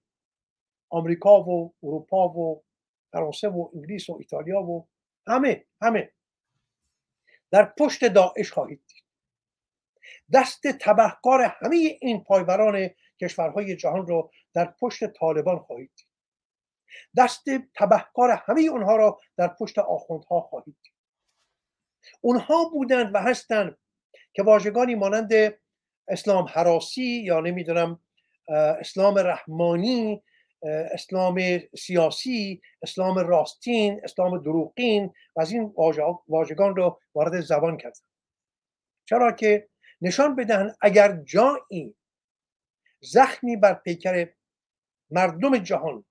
آمریکا 0.91 1.43
و 1.43 1.75
اروپا 1.83 2.29
و 2.29 2.65
فرانسه 3.13 3.49
و 3.49 3.71
انگلیس 3.75 4.11
و 4.11 4.17
ایتالیا 4.19 4.63
و 4.63 4.89
همه 5.27 5.65
همه 5.83 6.13
در 7.51 7.65
پشت 7.79 8.05
داعش 8.05 8.53
خواهید 8.53 8.83
دید. 8.87 9.05
دست 10.33 10.67
تبهکار 10.67 11.43
همه 11.43 11.77
این 12.01 12.25
پایوران 12.25 12.91
کشورهای 13.21 13.77
جهان 13.77 14.07
رو 14.07 14.31
در 14.55 14.75
پشت 14.81 15.07
طالبان 15.07 15.59
خواهید 15.59 16.06
دست 17.17 17.45
تبهکار 17.75 18.31
همه 18.31 18.61
اونها 18.61 18.97
را 18.97 19.21
در 19.37 19.49
پشت 19.49 19.79
آخوندها 19.79 20.41
خواهید 20.41 20.77
دید 20.83 20.93
اونها 22.21 22.65
بودند 22.73 23.15
و 23.15 23.19
هستند 23.19 23.79
که 24.33 24.43
واژگانی 24.43 24.95
مانند 24.95 25.33
اسلام 26.09 26.45
حراسی 26.45 27.23
یا 27.25 27.41
نمی‌دونم 27.41 28.01
اسلام 28.81 29.19
رحمانی 29.19 30.23
اسلام 30.93 31.41
سیاسی 31.79 32.61
اسلام 32.83 33.19
راستین 33.19 34.01
اسلام 34.05 34.39
دروغین 34.39 35.13
و 35.37 35.41
از 35.41 35.53
این 35.53 35.75
واژگان 36.29 36.77
رو 36.77 37.01
وارد 37.15 37.41
زبان 37.41 37.77
کردن 37.77 38.01
چرا 39.09 39.33
که 39.33 39.69
نشان 40.01 40.37
بدهند 40.37 40.77
اگر 40.81 41.23
جایی 41.23 41.97
زخمی 43.01 43.57
بر 43.57 43.75
پیکر 43.75 44.29
مردم 45.11 45.59
جهان 45.59 46.05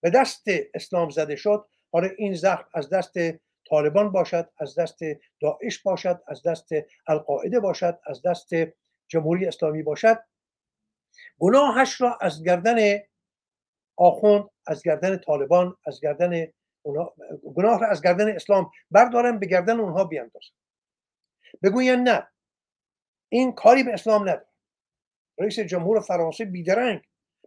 به 0.00 0.10
دست 0.10 0.44
اسلام 0.74 1.10
زده 1.10 1.36
شد 1.36 1.68
حالا 1.92 2.08
این 2.18 2.34
زخم 2.34 2.64
از 2.74 2.90
دست 2.90 3.14
طالبان 3.70 4.12
باشد 4.12 4.50
از 4.58 4.78
دست 4.78 4.98
داعش 5.40 5.78
باشد 5.82 6.22
از 6.26 6.42
دست 6.42 6.68
القاعده 7.06 7.60
باشد 7.60 8.00
از 8.06 8.22
دست 8.22 8.50
جمهوری 9.08 9.46
اسلامی 9.46 9.82
باشد. 9.82 10.18
گناهش 11.38 12.00
را 12.00 12.18
از 12.20 12.44
گردن 12.44 12.98
آخوند 13.96 14.44
از 14.66 14.82
گردن 14.82 15.16
طالبان 15.16 15.76
از 15.86 16.00
گردن 16.00 16.46
گناه 17.54 17.80
را 17.80 17.88
از 17.88 18.02
گردن 18.02 18.28
اسلام 18.28 18.70
بردارن 18.90 19.38
به 19.38 19.46
گردن 19.46 19.80
اونها 19.80 20.04
بیاندازن 20.04 20.54
بگوین 21.62 21.94
نه 21.94 22.28
این 23.28 23.52
کاری 23.52 23.82
به 23.82 23.92
اسلام 23.92 24.22
نداره 24.22 24.48
رئیس 25.38 25.58
جمهور 25.58 26.00
فرانسه 26.00 26.44
بیدرنگ 26.44 27.02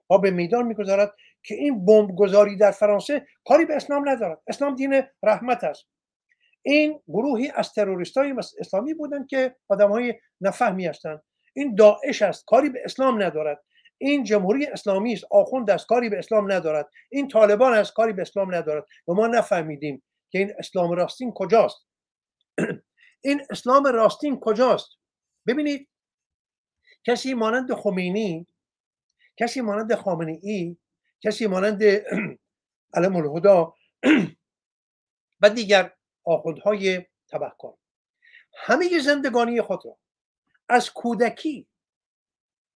ها 0.10 0.18
به 0.18 0.32
میدان 0.32 0.66
می‌گذارد 0.66 1.16
که 1.44 1.56
این 1.56 1.86
بمب 1.86 2.16
گذاری 2.16 2.58
در 2.58 2.72
فرانسه 2.72 3.26
کاری 3.46 3.66
به 3.66 3.76
اسلام 3.76 4.10
ندارد. 4.10 4.42
اسلام 4.48 4.76
دین 4.76 5.04
رحمت 5.24 5.64
است. 5.64 5.88
این 6.62 7.00
گروهی 7.08 7.52
از 7.56 7.74
تروریست 7.74 8.18
های 8.18 8.36
اسلامی 8.60 8.94
بودند 8.94 9.28
که 9.28 9.56
آدم 9.70 9.90
های 9.90 10.14
نفهمی 10.42 10.86
هستند. 10.88 11.24
این 11.54 11.76
داعش 11.76 12.22
است 12.22 12.46
کاری 12.46 12.70
به 12.70 12.82
اسلام 12.86 13.24
ندارد. 13.24 13.64
این 13.98 14.24
جمهوری 14.24 14.66
اسلامی 14.66 15.14
است 15.14 15.24
آخوند 15.32 15.70
است 15.70 15.88
کاری 15.88 16.10
به 16.10 16.20
اسلام 16.20 16.52
ندارد. 16.52 16.90
این 17.10 17.28
طالبان 17.28 17.74
است 17.74 17.94
کاری 17.94 18.14
به 18.14 18.22
اسلام 18.22 18.56
ندارد. 18.56 18.86
و 19.08 19.14
ما 19.14 19.28
نفهمیدیم 19.28 20.04
که 20.32 20.40
این 20.40 20.52
اسلام 20.60 20.92
راستین 20.92 21.32
کجاست. 21.36 21.88
این 23.24 23.42
اسلام 23.50 23.86
راستین 23.86 24.40
کجاست؟ 24.40 24.90
ببینید 25.48 25.90
کسی 27.04 27.34
مانند 27.34 27.74
خمینی 27.74 28.48
کسی 29.38 29.62
مانند 29.62 29.96
خامنه 29.96 30.40
ای 30.42 30.78
کسی 31.22 31.48
مانند 31.48 31.84
علم 32.96 33.16
الهدا 33.16 33.74
و 35.42 35.50
دیگر 35.50 35.94
آخوندهای 36.24 37.06
تبهکار 37.30 37.78
همه 38.54 39.00
زندگانی 39.00 39.62
خود 39.62 39.86
را 39.86 39.98
از 40.70 40.90
کودکی 40.90 41.68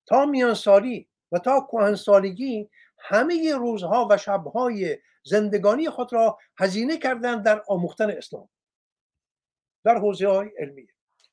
تا 0.05 0.25
میانسالی 0.25 1.09
و 1.31 1.39
تا 1.39 1.67
کهنسالگی 1.71 2.69
همه 2.97 3.55
روزها 3.55 4.07
و 4.11 4.17
شبهای 4.17 4.97
زندگانی 5.23 5.89
خود 5.89 6.13
را 6.13 6.39
هزینه 6.57 6.97
کردن 6.97 7.41
در 7.41 7.63
آموختن 7.67 8.09
اسلام. 8.09 8.49
در 9.83 9.97
حوزه 9.97 10.27
های 10.27 10.49
علمی 10.59 10.87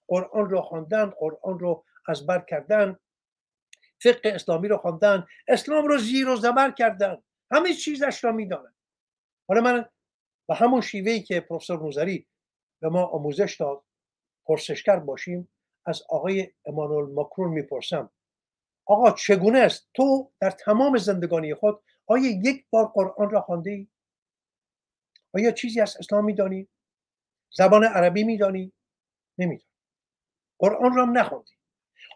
قرآن 0.08 0.50
را 0.50 0.62
خواندن 0.62 1.10
قرآن 1.10 1.58
را 1.58 1.84
از 2.06 2.26
بر 2.26 2.44
کردن 2.48 2.98
فقه 4.02 4.28
اسلامی 4.34 4.68
را 4.68 4.78
خواندن 4.78 5.26
اسلام 5.48 5.86
را 5.86 5.98
زیر 5.98 6.28
و 6.28 6.36
زبر 6.36 6.70
کردن. 6.70 7.22
همه 7.50 7.74
چیزش 7.74 8.24
را 8.24 8.32
می‌دانند 8.32 8.74
حالا 9.48 9.60
من 9.60 9.88
به 10.48 10.54
همون 10.54 10.80
شیوهی 10.80 11.22
که 11.22 11.40
پروفسور 11.40 11.78
نوزری 11.78 12.26
به 12.82 12.88
ما 12.88 13.04
آموزش 13.04 13.56
داد 13.60 13.84
پرسشگر 14.46 14.98
باشیم 14.98 15.48
از 15.86 16.02
آقای 16.08 16.52
امانوئل 16.66 17.12
ماکرون 17.12 17.52
می‌پرسم. 17.52 18.10
آقا 18.86 19.10
چگونه 19.10 19.58
است؟ 19.58 19.90
تو 19.94 20.32
در 20.40 20.50
تمام 20.50 20.98
زندگانی 20.98 21.54
خود 21.54 21.82
آیا 22.06 22.30
یک 22.30 22.66
بار 22.70 22.86
قرآن 22.94 23.30
را 23.30 23.40
خوانده 23.40 23.70
ای 23.70 23.88
آیا 25.34 25.50
چیزی 25.50 25.80
از 25.80 25.96
اسلام 25.96 26.24
میدانی؟ 26.24 26.68
زبان 27.52 27.84
عربی 27.84 28.24
میدانی؟ 28.24 28.72
نمیدانی. 29.38 29.72
قرآن 30.58 30.96
را 30.96 31.04
نخواندی 31.04 31.52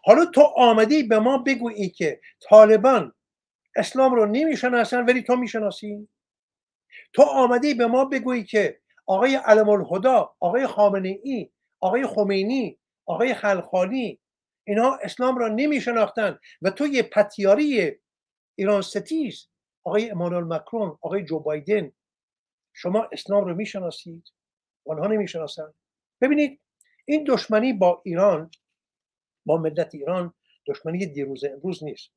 حالا 0.07 0.25
تو 0.25 0.41
آمدی 0.41 1.03
به 1.03 1.19
ما 1.19 1.37
بگویی 1.37 1.89
که 1.89 2.21
طالبان 2.49 3.13
اسلام 3.75 4.15
رو 4.15 4.25
نمی‌شناسن 4.25 5.05
ولی 5.05 5.21
تو 5.21 5.35
می‌شناسی؟ 5.35 6.09
تو 7.13 7.21
آمدی 7.21 7.73
به 7.73 7.87
ما 7.87 8.05
بگویی 8.05 8.43
که 8.43 8.79
آقای 9.05 9.35
علم 9.35 9.69
الهدا 9.69 10.35
آقای 10.39 10.67
خامنه 10.67 11.19
ای 11.23 11.49
آقای 11.79 12.07
خمینی 12.07 12.79
آقای 13.05 13.33
خلخالی 13.33 14.19
اینها 14.67 14.99
اسلام 15.03 15.37
را 15.37 15.47
نمی 15.47 15.81
شناختن 15.81 16.39
و 16.61 16.69
تو 16.69 16.87
یه 16.87 17.03
پتیاری 17.03 17.99
ایران 18.55 18.81
ستیز 18.81 19.47
آقای 19.83 20.09
امانوئل 20.09 20.43
مکرون 20.43 20.97
آقای 21.01 21.23
جو 21.23 21.39
بایدن 21.39 21.91
شما 22.73 23.09
اسلام 23.11 23.45
رو 23.45 23.55
می‌شناسید؟ 23.55 24.23
آنها 24.85 25.07
نمی‌شناسند 25.07 25.73
ببینید 26.21 26.59
این 27.05 27.23
دشمنی 27.27 27.73
با 27.73 28.01
ایران 28.05 28.51
با 29.47 29.57
ملت 29.57 29.95
ایران 29.95 30.33
دشمنی 30.67 31.05
دیروز 31.05 31.43
امروز 31.43 31.83
نیست. 31.83 32.11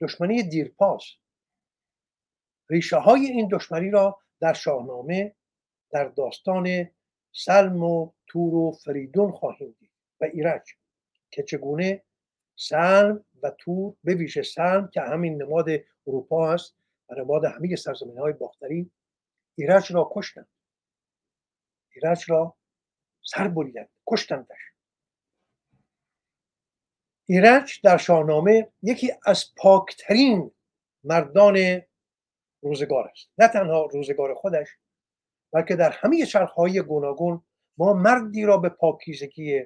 دشمنی 0.00 0.42
دیرپاس. 0.42 1.02
ریشه 2.70 2.96
های 2.96 3.26
این 3.26 3.48
دشمنی 3.52 3.90
را 3.90 4.20
در 4.40 4.52
شاهنامه 4.52 5.36
در 5.90 6.08
داستان 6.08 6.90
سلم 7.32 7.82
و 7.82 8.12
تور 8.26 8.54
و 8.54 8.72
فریدون 8.72 9.32
خواهیم 9.32 9.76
دید 9.78 9.90
و 10.20 10.24
ایرج 10.24 10.74
که 11.30 11.42
چگونه 11.42 12.02
سلم 12.56 13.24
و 13.42 13.50
تور 13.50 13.96
به 14.04 14.14
ویژه 14.14 14.42
سلم 14.42 14.88
که 14.88 15.00
همین 15.00 15.42
نماد 15.42 15.66
اروپا 16.06 16.52
است 16.52 16.76
و 17.08 17.14
نماد 17.14 17.44
همه 17.44 17.76
سرزمین 17.76 18.18
های 18.18 18.32
باختری 18.32 18.90
ایرج 19.54 19.92
را 19.92 20.10
کشتند. 20.12 20.48
ایرج 21.94 22.24
را 22.30 22.56
سر 23.22 23.48
بریدند. 23.48 23.88
کشتندش. 24.06 24.75
ایرج 27.26 27.80
در 27.82 27.96
شاهنامه 27.96 28.68
یکی 28.82 29.12
از 29.26 29.54
پاکترین 29.56 30.50
مردان 31.04 31.82
روزگار 32.60 33.08
است. 33.08 33.28
نه 33.38 33.48
تنها 33.48 33.86
روزگار 33.86 34.34
خودش 34.34 34.68
بلکه 35.52 35.76
در 35.76 35.90
همه 35.90 36.26
چرخهای 36.26 36.82
گوناگون 36.82 37.42
ما 37.78 37.92
مردی 37.92 38.44
را 38.44 38.58
به 38.58 38.68
پاکیزگی 38.68 39.62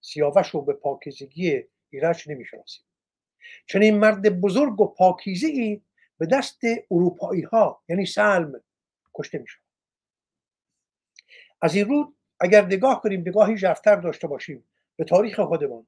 سیاوش 0.00 0.48
رو 0.48 0.62
به 0.62 0.72
پاکیزگی 0.72 1.62
ایرج 1.90 2.30
نمی‌شناسیم. 2.30 2.84
چنین 3.66 3.98
مرد 3.98 4.40
بزرگ 4.40 4.80
و 4.80 4.86
پاکیزه 4.86 5.46
ای 5.46 5.82
به 6.18 6.26
دست 6.26 6.60
اروپایی 6.90 7.42
ها 7.42 7.82
یعنی 7.88 8.06
سلم 8.06 8.62
کشته 9.14 9.38
می 9.38 9.46
از 11.60 11.74
این 11.74 11.88
رو 11.88 12.14
اگر 12.40 12.64
نگاه 12.64 13.02
کنیم 13.02 13.20
نگاهی 13.20 13.56
ژرفتر 13.56 13.96
داشته 13.96 14.26
باشیم 14.26 14.64
به 14.96 15.04
تاریخ 15.04 15.40
خودمان. 15.40 15.86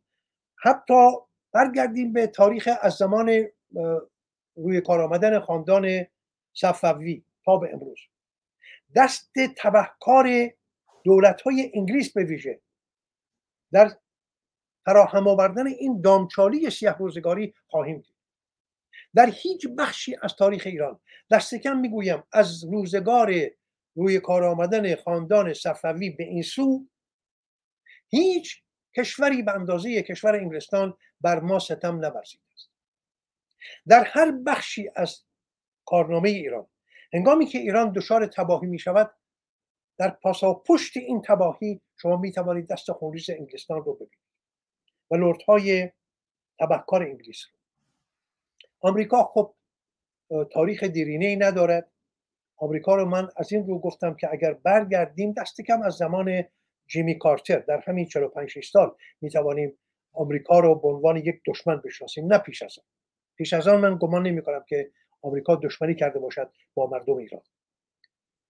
حتی 0.57 1.11
برگردیم 1.53 2.13
به 2.13 2.27
تاریخ 2.27 2.69
از 2.83 2.95
زمان 2.95 3.47
روی 4.57 4.81
کار 4.81 5.01
آمدن 5.01 5.41
خاندان 5.41 6.07
صفوی 6.55 7.25
تا 7.45 7.57
به 7.57 7.71
امروز. 7.73 7.99
دست 8.95 9.33
تبهکار 9.57 10.51
دولت 11.05 11.43
های 11.43 11.73
انگلیس 11.75 12.13
به 12.13 12.25
ویژه 12.25 12.61
در 13.73 13.97
فراهم 14.85 15.29
آوردن 15.29 15.67
این 15.67 16.01
دامچالی 16.01 16.71
سیه 16.71 16.93
روزگاری 16.93 17.55
خواهیم 17.67 17.99
دید. 17.99 18.15
در 19.15 19.31
هیچ 19.31 19.67
بخشی 19.79 20.17
از 20.23 20.37
تاریخ 20.37 20.63
ایران 20.67 21.01
دست 21.31 21.55
کم 21.55 21.77
می‌گویم 21.77 22.23
از 22.33 22.65
روزگار 22.65 23.35
روی 23.95 24.21
کار 24.21 24.45
آمدن 24.45 24.95
خاندان 24.95 25.55
صفوی 25.55 26.11
به 26.11 26.25
این 26.25 26.43
سو 26.43 26.87
هیچ 28.09 28.63
کشوری 28.97 29.43
به 29.43 29.53
اندازه 29.53 30.03
کشور 30.03 30.35
انگلستان 30.37 30.97
بر 31.21 31.41
ما 31.41 31.59
ستم 31.59 31.97
نورزیده 31.97 32.45
است. 32.55 32.71
در 33.89 34.05
هر 34.05 34.33
بخشی 34.47 34.91
از 34.97 35.25
کارنامه 35.85 36.29
ایران 36.29 36.67
هنگامی 37.13 37.47
که 37.47 37.59
ایران 37.59 37.93
دچار 37.93 38.27
تباهی 38.27 38.67
می 38.67 38.79
شود 38.79 39.11
در 39.99 40.11
پاسا 40.11 40.55
پشت 40.55 40.97
این 40.97 41.23
تباهی 41.23 41.81
شما 42.03 42.17
می 42.17 42.33
توانید 42.33 42.67
دست 42.67 42.93
خونریز 42.93 43.31
انگلستان 43.31 43.85
رو 43.85 43.95
ببینید 43.95 44.19
و 45.11 45.17
لردهای 45.17 45.91
تبهکار 46.61 47.03
انگلیس 47.03 47.45
رو. 47.51 47.59
آمریکا 48.81 49.23
خب 49.23 49.55
تاریخ 50.53 50.83
دیرینه 50.83 51.27
ای 51.27 51.37
ندارد. 51.37 51.91
آمریکا 52.57 52.97
رو 52.97 53.05
من 53.05 53.29
از 53.37 53.53
این 53.53 53.67
رو 53.67 53.79
گفتم 53.79 54.15
که 54.15 54.29
اگر 54.33 54.53
برگردیم 54.53 55.33
دست 55.33 55.61
کم 55.61 55.83
از 55.83 55.95
زمان 55.95 56.45
جیمی 56.87 57.19
کارتر 57.19 57.59
در 57.59 57.81
همین 57.87 58.07
45 58.07 58.65
سال 58.73 58.95
می 59.21 59.31
توانیم 59.31 59.79
آمریکا 60.13 60.61
رو 60.61 60.75
به 60.75 60.89
عنوان 60.89 61.17
یک 61.17 61.41
دشمن 61.47 61.81
بشناسیم 61.85 62.27
نه 62.27 62.39
پیش 62.39 62.63
از 62.63 62.79
آن. 62.79 62.85
پیش 63.37 63.53
از 63.53 63.69
آن 63.69 63.81
من 63.81 63.99
گمان 64.01 64.27
نمی 64.27 64.43
کنم 64.43 64.65
که 64.69 64.91
آمریکا 65.23 65.57
دشمنی 65.57 65.95
کرده 65.95 66.19
باشد 66.19 66.51
با 66.75 66.87
مردم 66.87 67.17
ایران. 67.17 67.43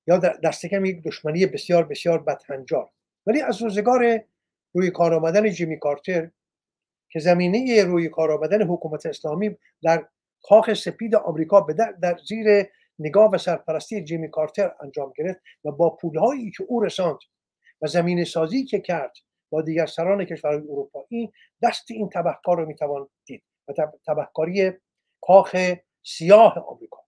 یا 0.06 0.18
دست 0.18 0.66
کم 0.66 0.84
یک 0.84 1.02
دشمنی 1.02 1.46
بسیار 1.46 1.84
بسیار 1.84 2.22
بدهنجار. 2.22 2.90
ولی 3.26 3.40
از 3.40 3.62
روزگار 3.62 4.24
روی 4.74 4.90
کار 4.90 5.14
آمدن 5.14 5.50
جیمی 5.50 5.78
کارتر 5.78 6.30
که 7.10 7.18
زمینه 7.18 7.84
روی 7.84 8.08
کار 8.08 8.32
آمدن 8.32 8.62
حکومت 8.62 9.06
اسلامی 9.06 9.56
در 9.82 10.08
کاخ 10.42 10.74
سپید 10.74 11.14
آمریکا 11.14 11.60
به 11.60 11.74
در 11.74 12.16
زیر 12.28 12.66
نگاه 12.98 13.30
و 13.30 13.38
سرپرستی 13.38 14.04
جیمی 14.04 14.30
کارتر 14.30 14.72
انجام 14.80 15.12
گرفت 15.16 15.40
و 15.64 15.72
با 15.72 15.90
پولهایی 15.90 16.50
که 16.50 16.64
او 16.68 16.80
رساند 16.80 17.18
و 17.82 17.86
زمین 17.86 18.24
سازی 18.24 18.64
که 18.64 18.80
کرد 18.80 19.16
با 19.50 19.62
دیگر 19.62 19.86
سران 19.86 20.24
کشورهای 20.24 20.60
اروپایی 20.60 21.32
دست 21.62 21.90
این 21.90 22.08
تبهکار 22.08 22.56
رو 22.56 22.66
می‌توان 22.66 23.08
دید 23.24 23.42
و 23.68 23.72
تبهکاری 24.06 24.72
کاخ 25.20 25.56
سیاه 26.02 26.58
آمریکا. 26.58 27.00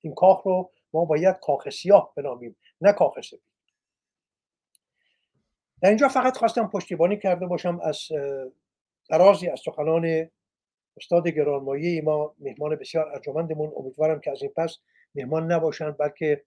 این 0.00 0.14
کاخ 0.14 0.42
رو 0.46 0.70
ما 0.92 1.04
باید 1.04 1.36
کاخ 1.42 1.68
سیاه 1.68 2.12
بنامیم 2.16 2.56
نه 2.80 2.92
کاخ 2.92 3.20
سپید 3.20 3.40
در 5.82 5.88
اینجا 5.88 6.08
فقط 6.08 6.36
خواستم 6.36 6.68
پشتیبانی 6.68 7.18
کرده 7.18 7.46
باشم 7.46 7.80
از 7.82 7.98
درازی 9.08 9.48
از 9.48 9.60
سخنان 9.64 10.30
استاد 10.96 11.28
گرانمایه 11.28 12.02
ما 12.02 12.34
مهمان 12.38 12.76
بسیار 12.76 13.08
ارجمندمون. 13.08 13.72
امیدوارم 13.76 14.20
که 14.20 14.30
از 14.30 14.42
این 14.42 14.52
پس 14.56 14.78
مهمان 15.14 15.52
نباشند 15.52 15.98
بلکه 15.98 16.44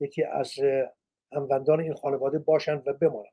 یکی 0.00 0.24
از 0.24 0.52
هموندان 1.32 1.80
این 1.80 1.94
خانواده 1.94 2.38
باشند 2.38 2.88
و 2.88 2.92
بمانند. 2.92 3.32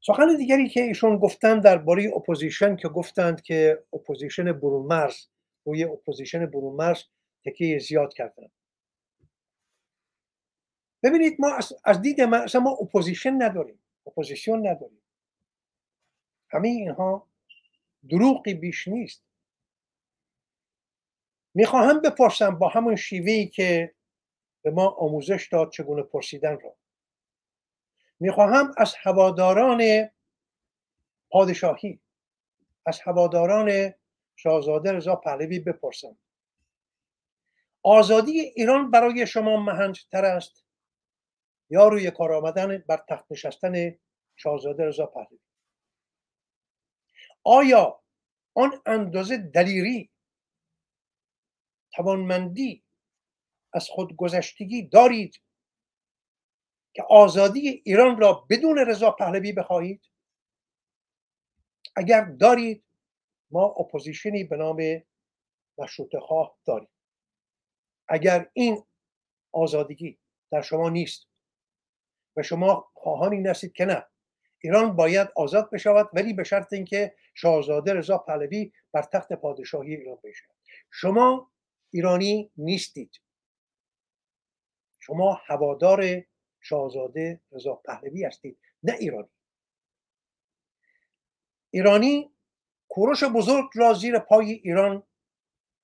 سخن 0.00 0.36
دیگری 0.36 0.68
که 0.68 0.82
ایشون 0.82 1.18
گفتن 1.18 1.60
درباره 1.60 2.12
opposition 2.16 2.76
که 2.76 2.88
گفتند 2.88 3.42
که 3.42 3.84
opposition 3.92 4.52
برون 4.52 4.86
مرز 4.86 5.26
روی 5.64 5.84
opposition 5.84 6.46
برون 6.46 6.76
مرز 6.76 7.02
تکیه 7.44 7.78
زیاد 7.78 8.14
کردن. 8.14 8.48
ببینید 11.02 11.36
ما 11.38 11.58
از 11.84 12.02
دید 12.02 12.20
من 12.20 12.40
اصلا 12.40 12.60
ما 12.60 12.70
opposition 12.70 13.42
نداریم 13.42 13.78
opposition 14.06 14.66
نداریم. 14.66 15.02
همه 16.48 16.68
اینها 16.68 17.26
دروغی 18.08 18.54
بیش 18.54 18.88
نیست. 18.88 19.22
می‌خواهم 21.54 22.00
بپرسم 22.00 22.58
با 22.58 22.68
همون 22.68 22.96
شیوهی 22.96 23.46
که 23.46 23.94
به 24.62 24.70
ما 24.70 24.88
آموزش 24.88 25.48
داد 25.52 25.70
چگونه 25.70 26.02
پرسیدن 26.02 26.60
را. 26.60 26.76
می‌خواهم 28.20 28.74
از 28.76 28.94
هواداران 29.02 30.10
پادشاهی 31.30 32.00
از 32.86 33.00
هواداران 33.00 33.94
شاهزاده 34.36 34.92
رضا 34.92 35.16
پهلوی 35.16 35.58
بپرسم. 35.58 36.16
آزادی 37.82 38.40
ایران 38.40 38.90
برای 38.90 39.26
شما 39.26 39.56
مهمتر 39.56 40.24
است 40.24 40.64
یا 41.70 41.88
روی 41.88 42.10
کار 42.10 42.32
آمدن 42.32 42.78
بر 42.78 43.04
تخت 43.08 43.32
نشستن 43.32 43.98
شاهزاده 44.36 44.84
رضا 44.84 45.06
پهلوی؟ 45.06 45.38
آیا 47.44 48.00
آن 48.54 48.82
اندازه 48.86 49.36
دلیری 49.36 50.10
توانمندی 51.92 52.84
از 53.72 53.88
خودگذشتگی 53.88 54.88
دارید 54.88 55.40
که 56.92 57.02
آزادی 57.02 57.82
ایران 57.84 58.20
را 58.20 58.46
بدون 58.50 58.78
رضا 58.78 59.10
پهلوی 59.10 59.52
بخواهید؟ 59.52 60.02
اگر 61.96 62.24
دارید 62.24 62.84
ما 63.50 63.64
اپوزیشنی 63.64 64.44
به 64.44 64.56
نام 64.56 65.02
مشروط 65.78 66.16
خواه 66.16 66.58
داریم. 66.66 66.88
اگر 68.08 68.50
این 68.52 68.84
آزادگی 69.52 70.18
در 70.50 70.62
شما 70.62 70.90
نیست 70.90 71.28
و 72.36 72.42
شما 72.42 72.90
خواهان 72.94 73.32
این 73.32 73.52
که 73.52 73.84
نه 73.84 74.06
ایران 74.62 74.96
باید 74.96 75.28
آزاد 75.36 75.70
بشود 75.70 76.10
ولی 76.12 76.32
به 76.32 76.44
شرط 76.44 76.72
اینکه 76.72 77.14
شاهزاده 77.34 77.94
رضا 77.94 78.18
پهلوی 78.18 78.72
بر 78.92 79.02
تخت 79.02 79.32
پادشاهی 79.32 79.94
ایران 79.94 80.18
بشود 80.24 80.54
شما 80.90 81.52
ایرانی 81.90 82.50
نیستید. 82.56 83.20
شما 85.00 85.40
هوادار 85.46 86.24
شاهزاده 86.60 87.40
رضا 87.52 87.74
پهلوی 87.74 88.24
هستید 88.24 88.58
نه 88.82 88.92
ایرانی. 88.92 89.28
ایرانی 91.70 92.30
کوروش 92.88 93.24
بزرگ 93.24 93.70
را 93.74 93.94
زیر 93.94 94.18
پای 94.18 94.52
ایران 94.52 95.02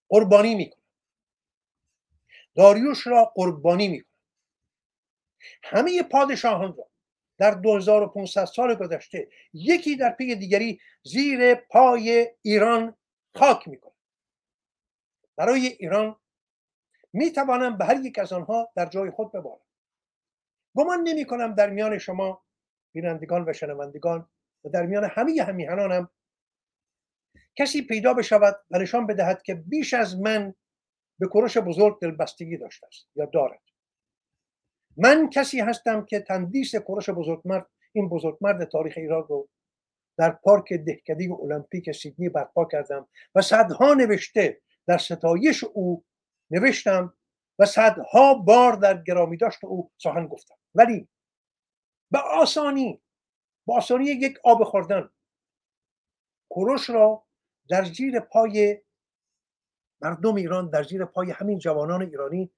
قربانی 0.08 0.54
می‌کنه 0.54 0.82
داریوش 2.54 3.06
را 3.06 3.32
قربانی 3.34 3.88
می‌کنه 3.88 4.16
همه 5.62 6.02
پادشاهان 6.02 6.76
را 6.76 6.90
در 7.38 7.50
2500 7.50 8.44
سال 8.44 8.74
گذشته 8.74 9.28
یکی 9.52 9.96
در 9.96 10.10
پی 10.10 10.34
دیگری 10.34 10.80
زیر 11.02 11.54
پای 11.54 12.28
ایران 12.42 12.96
خاک 13.34 13.68
می‌کنه 13.68 13.92
برای 15.36 15.66
ایران 15.66 16.16
می‌توانم 17.16 17.78
به 17.78 17.84
هر 17.84 18.04
یک 18.04 18.18
از 18.18 18.32
آنها 18.32 18.72
در 18.76 18.86
جای 18.86 19.10
خود 19.10 19.32
ببارم. 19.32 19.60
گمان 20.76 21.00
نمی 21.00 21.24
کنم 21.24 21.54
در 21.54 21.70
میان 21.70 21.98
شما 21.98 22.44
بینندگان 22.94 23.44
و 23.48 23.52
شنوندگان 23.52 24.28
و 24.64 24.68
در 24.68 24.86
میان 24.86 25.04
همه 25.04 25.42
همیهنانم 25.42 26.10
کسی 27.58 27.82
پیدا 27.82 28.14
بشود 28.14 28.56
و 28.70 28.78
نشان 28.78 29.06
بدهد 29.06 29.42
که 29.42 29.54
بیش 29.54 29.94
از 29.94 30.20
من 30.20 30.54
به 31.18 31.26
کروش 31.26 31.58
بزرگ 31.58 32.00
دلبستگی 32.00 32.56
داشته 32.56 32.86
است 32.86 33.08
یا 33.14 33.26
دارد. 33.26 33.62
من 34.96 35.30
کسی 35.30 35.60
هستم 35.60 36.04
که 36.04 36.20
تندیس 36.20 36.76
کروش 36.76 37.10
بزرگمرد 37.10 37.66
این 37.92 38.08
بزرگمرد 38.08 38.64
تاریخ 38.64 38.94
ایران 38.96 39.26
رو 39.28 39.48
در 40.18 40.30
پارک 40.30 40.72
دهکده 40.72 41.28
المپیک 41.42 41.92
سیدنی 41.92 42.28
برپا 42.28 42.64
کردم 42.64 43.08
و 43.34 43.42
صدها 43.42 43.94
نوشته 43.94 44.60
در 44.86 44.98
ستایش 44.98 45.64
او 45.64 46.04
نوشتم 46.50 47.14
و 47.58 47.66
صدها 47.66 48.34
بار 48.34 48.72
در 48.72 49.02
گرامی 49.02 49.36
داشت 49.36 49.64
او 49.64 49.92
سخن 49.98 50.26
گفتم. 50.26 50.54
ولی 50.74 51.08
به 52.10 52.18
آسانی 52.18 53.02
به 53.66 53.74
آسانی 53.74 54.04
یک 54.04 54.38
آب 54.44 54.64
خوردن 54.64 55.10
کوروش 56.48 56.90
را 56.90 57.24
در 57.68 57.84
زیر 57.84 58.20
پای 58.20 58.82
مردم 60.00 60.34
ایران 60.34 60.70
در 60.70 60.82
زیر 60.82 61.04
پای 61.04 61.30
همین 61.30 61.58
جوانان 61.58 62.02
ایرانی 62.02 62.50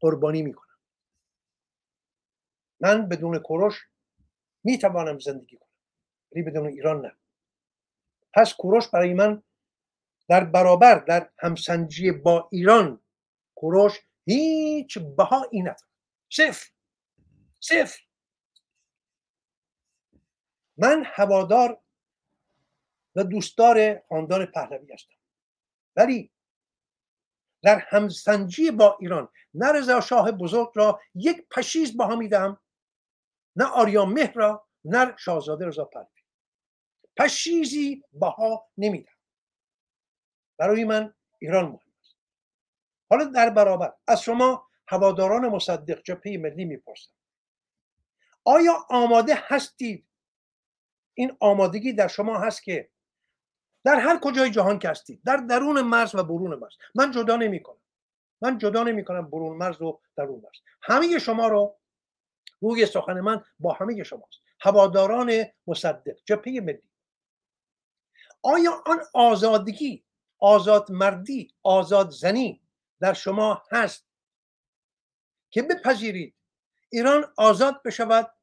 قربانی 0.00 0.42
می‌کنم. 0.42 0.78
من 2.80 3.08
بدون 3.08 3.38
کوروش 3.38 3.88
می‌توانم 4.64 5.18
زندگی 5.18 5.56
کنم. 5.56 5.68
ولی 6.32 6.42
بدون 6.42 6.66
ایران 6.66 7.00
نه. 7.00 7.16
پس 8.34 8.54
کوروش 8.54 8.88
برای 8.88 9.14
من 9.14 9.42
در 10.28 10.44
برابر 10.44 10.98
در 10.98 11.30
همسنجی 11.38 12.10
با 12.10 12.48
ایران 12.52 13.03
کوروش 13.54 14.00
هیچ 14.26 14.98
بهایی 14.98 15.62
نداره. 15.62 15.88
صفر. 16.32 16.70
صفر. 17.60 18.00
من 20.76 21.04
هوادار 21.06 21.80
و 23.16 23.24
دوستدار 23.24 24.02
خاندان 24.08 24.46
پهلوی 24.46 24.92
هستم. 24.92 25.14
ولی 25.96 26.30
در 27.62 27.78
همسنجی 27.88 28.70
با 28.70 28.96
ایران 29.00 29.28
نه 29.54 29.72
رضا 29.72 30.00
شاه 30.00 30.32
بزرگ 30.32 30.70
را 30.74 31.00
یک 31.14 31.48
پشیز 31.48 31.96
با 31.96 32.16
میدم 32.16 32.60
نه 33.56 33.64
آریان 33.64 34.08
مهر 34.08 34.32
را 34.32 34.68
نه 34.84 35.16
شاهزاده 35.16 35.66
رضا 35.66 35.84
پهلوی. 35.84 36.08
پشیزی 37.16 38.04
باها 38.12 38.68
نمیدم 38.78 39.12
برای 40.58 40.84
من 40.84 41.14
ایران 41.38 41.64
مهم. 41.64 41.83
حالا 43.10 43.24
در 43.24 43.50
برابر 43.50 43.92
از 44.06 44.22
شما 44.22 44.68
هواداران 44.88 45.48
مصدق 45.48 46.02
جبهه 46.02 46.36
ملی 46.36 46.64
می‌پرسم 46.64 47.10
آیا 48.44 48.86
آماده 48.90 49.34
هستید؟ 49.36 50.06
این 51.14 51.36
آمادگی 51.40 51.92
در 51.92 52.08
شما 52.08 52.38
هست 52.38 52.62
که 52.62 52.90
در 53.84 53.96
هر 53.96 54.18
کجای 54.22 54.50
جهان 54.50 54.78
که 54.78 54.88
هستید 54.88 55.20
در 55.24 55.36
درون 55.36 55.80
مرز 55.80 56.14
و 56.14 56.22
برون 56.22 56.54
مرز. 56.54 56.72
من 56.94 57.10
جدا 57.10 57.36
نمی 57.36 57.62
کنم 57.62 57.80
من 58.40 58.58
جدا 58.58 58.82
نمی 58.82 59.04
کنم 59.04 59.30
برون 59.30 59.56
مرز 59.56 59.82
و 59.82 60.00
درون 60.16 60.40
مرز. 60.40 60.60
همه 60.82 61.18
شما 61.18 61.48
رو 61.48 61.76
روی 62.60 62.86
سخن 62.86 63.20
من 63.20 63.44
با 63.58 63.72
همه 63.72 64.02
شماست. 64.02 64.40
هواداران 64.60 65.44
مصدق 65.66 66.16
جبهه 66.24 66.60
ملی. 66.60 66.82
آیا 68.42 68.82
آن 68.86 69.00
آزادگی 69.14 70.04
آزاد 70.38 70.92
مردی 70.92 71.54
آزاد 71.62 72.10
زنی 72.10 72.63
در 73.00 73.12
شما 73.12 73.62
هست. 73.70 74.06
که 75.50 75.62
بپذیرید. 75.62 76.34
ایران 76.90 77.32
آزاد 77.36 77.82
بشود. 77.82 78.34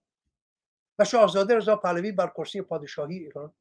و 1.00 1.06
شاهزاده 1.06 1.56
رضا 1.56 1.76
پهلوی 1.76 2.12
بر 2.12 2.28
کرسی 2.28 2.62
پادشاهی 2.62 3.18
ایران. 3.18 3.54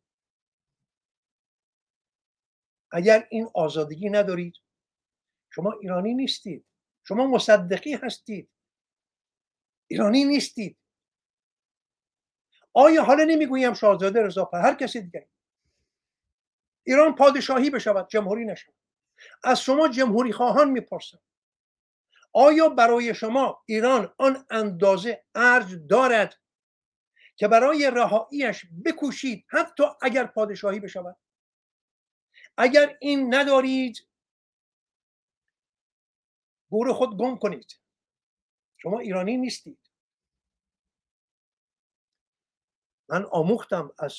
اگر 2.91 3.27
این 3.31 3.51
آزادگی 3.55 4.11
ندارید 4.11 4.55
شما 5.51 5.73
ایرانی 5.73 6.15
نیستید. 6.15 6.67
شما 7.05 7.27
مصدقی 7.27 7.95
هستید. 7.95 8.51
ایرانی 9.87 10.25
نیستید. 10.25 10.77
آیا 12.73 13.05
حالا 13.05 13.25
نمی‌گویم 13.25 13.75
شاهزاده 13.75 14.23
رضا 14.23 14.51
هر 14.53 14.75
کسی 14.75 15.01
دیگه. 15.01 15.29
ایران 16.83 17.15
پادشاهی 17.15 17.71
بشود 17.71 18.09
جمهوری 18.09 18.45
نشود. 18.45 18.75
از 19.45 19.61
شما 19.61 19.89
جمهوری 19.89 20.33
خواهان 20.33 20.71
می‌پرسم. 20.71 21.19
آیا 22.33 22.69
برای 22.69 23.15
شما 23.15 23.63
ایران 23.67 24.15
آن 24.19 24.47
اندازه 24.51 25.25
ارج 25.35 25.75
دارد 25.89 26.41
که 27.37 27.49
برای 27.49 27.91
رهاییش 27.95 28.67
بکوشید 28.85 29.47
حتی 29.49 29.83
اگر 30.03 30.27
پادشاهی 30.27 30.81
بشود؟ 30.81 31.17
اگر 32.57 32.99
این 33.01 33.35
ندارید 33.35 34.09
گور 36.71 36.93
خود 36.93 37.19
گم 37.19 37.37
کنید. 37.39 37.81
شما 38.77 38.99
ایرانی 38.99 39.37
نیستید. 39.37 39.91
من 43.09 43.25
آموختم 43.25 43.95
از 43.99 44.17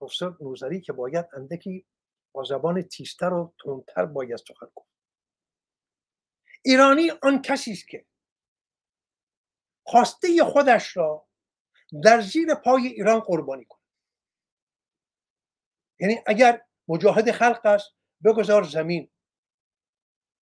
پروفسور 0.00 0.36
نوزری 0.40 0.80
که 0.80 0.92
باید 0.92 1.26
اندکی 1.32 1.86
با 2.32 2.44
زبان 2.44 2.82
تیزتر 2.82 3.32
و 3.32 3.54
تندتر 3.64 4.06
باید 4.06 4.36
سخن 4.36 4.66
کن 4.74 4.84
ایرانی 6.64 7.10
آن 7.10 7.42
کسی 7.42 7.72
است 7.72 7.88
که 7.88 8.06
خواسته 9.86 10.44
خودش 10.44 10.96
را 10.96 11.28
در 12.04 12.20
زیر 12.20 12.54
پای 12.54 12.86
ایران 12.86 13.20
قربانی 13.20 13.64
کنه 13.64 13.82
یعنی 16.00 16.22
اگر 16.26 16.66
مجاهد 16.88 17.30
خلق 17.30 17.66
است 17.66 17.90
بگذار 18.24 18.62
زمین 18.62 19.10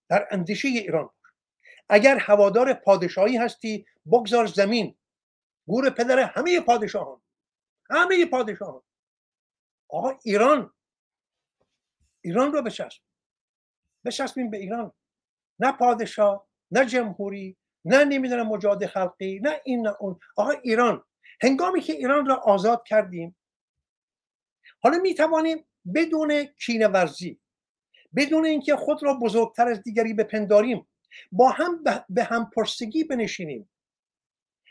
در 0.09 0.27
اندیشه 0.31 0.67
ایران 0.67 1.09
اگر 1.89 2.17
هوادار 2.17 2.73
پادشاهی 2.73 3.37
هستی 3.37 3.85
بگذار 4.11 4.45
زمین. 4.45 4.97
گور 5.67 5.89
پدر 5.89 6.19
همه 6.19 6.61
پادشاهان 6.61 7.21
همه 7.89 8.25
پادشاهان. 8.25 8.81
آقا 9.89 10.19
ایران 10.23 10.73
ایران 12.21 12.53
رو 12.53 12.61
بچسب 12.61 13.01
بچسبیم 14.05 14.49
به 14.49 14.57
ایران. 14.57 14.91
نه 15.59 15.71
پادشاه 15.71 16.47
نه 16.71 16.85
جمهوری 16.85 17.57
نه 17.85 18.03
نمی‌دونم 18.03 18.47
مجاهد 18.47 18.85
خلقی 18.85 19.39
نه 19.39 19.61
این 19.65 19.87
نه 19.87 19.95
اون. 19.99 20.19
آقا 20.37 20.51
ایران. 20.51 21.03
هنگامی 21.41 21.81
که 21.81 21.93
ایران 21.93 22.25
را 22.25 22.35
آزاد 22.35 22.83
کردیم 22.85 23.37
حالا 24.79 24.97
می 24.97 25.13
توانیم 25.13 25.65
بدون 25.95 26.43
کینه 26.43 26.87
ورزی 26.87 27.39
بدون 28.15 28.45
اینکه 28.45 28.75
خود 28.75 29.03
را 29.03 29.13
بزرگتر 29.13 29.67
از 29.67 29.83
دیگری 29.83 30.13
بپنداریم 30.13 30.87
با 31.31 31.49
هم 31.49 31.83
به 32.09 32.23
هم 32.23 32.49
پرسگی 32.55 33.03
بنشینیم. 33.03 33.69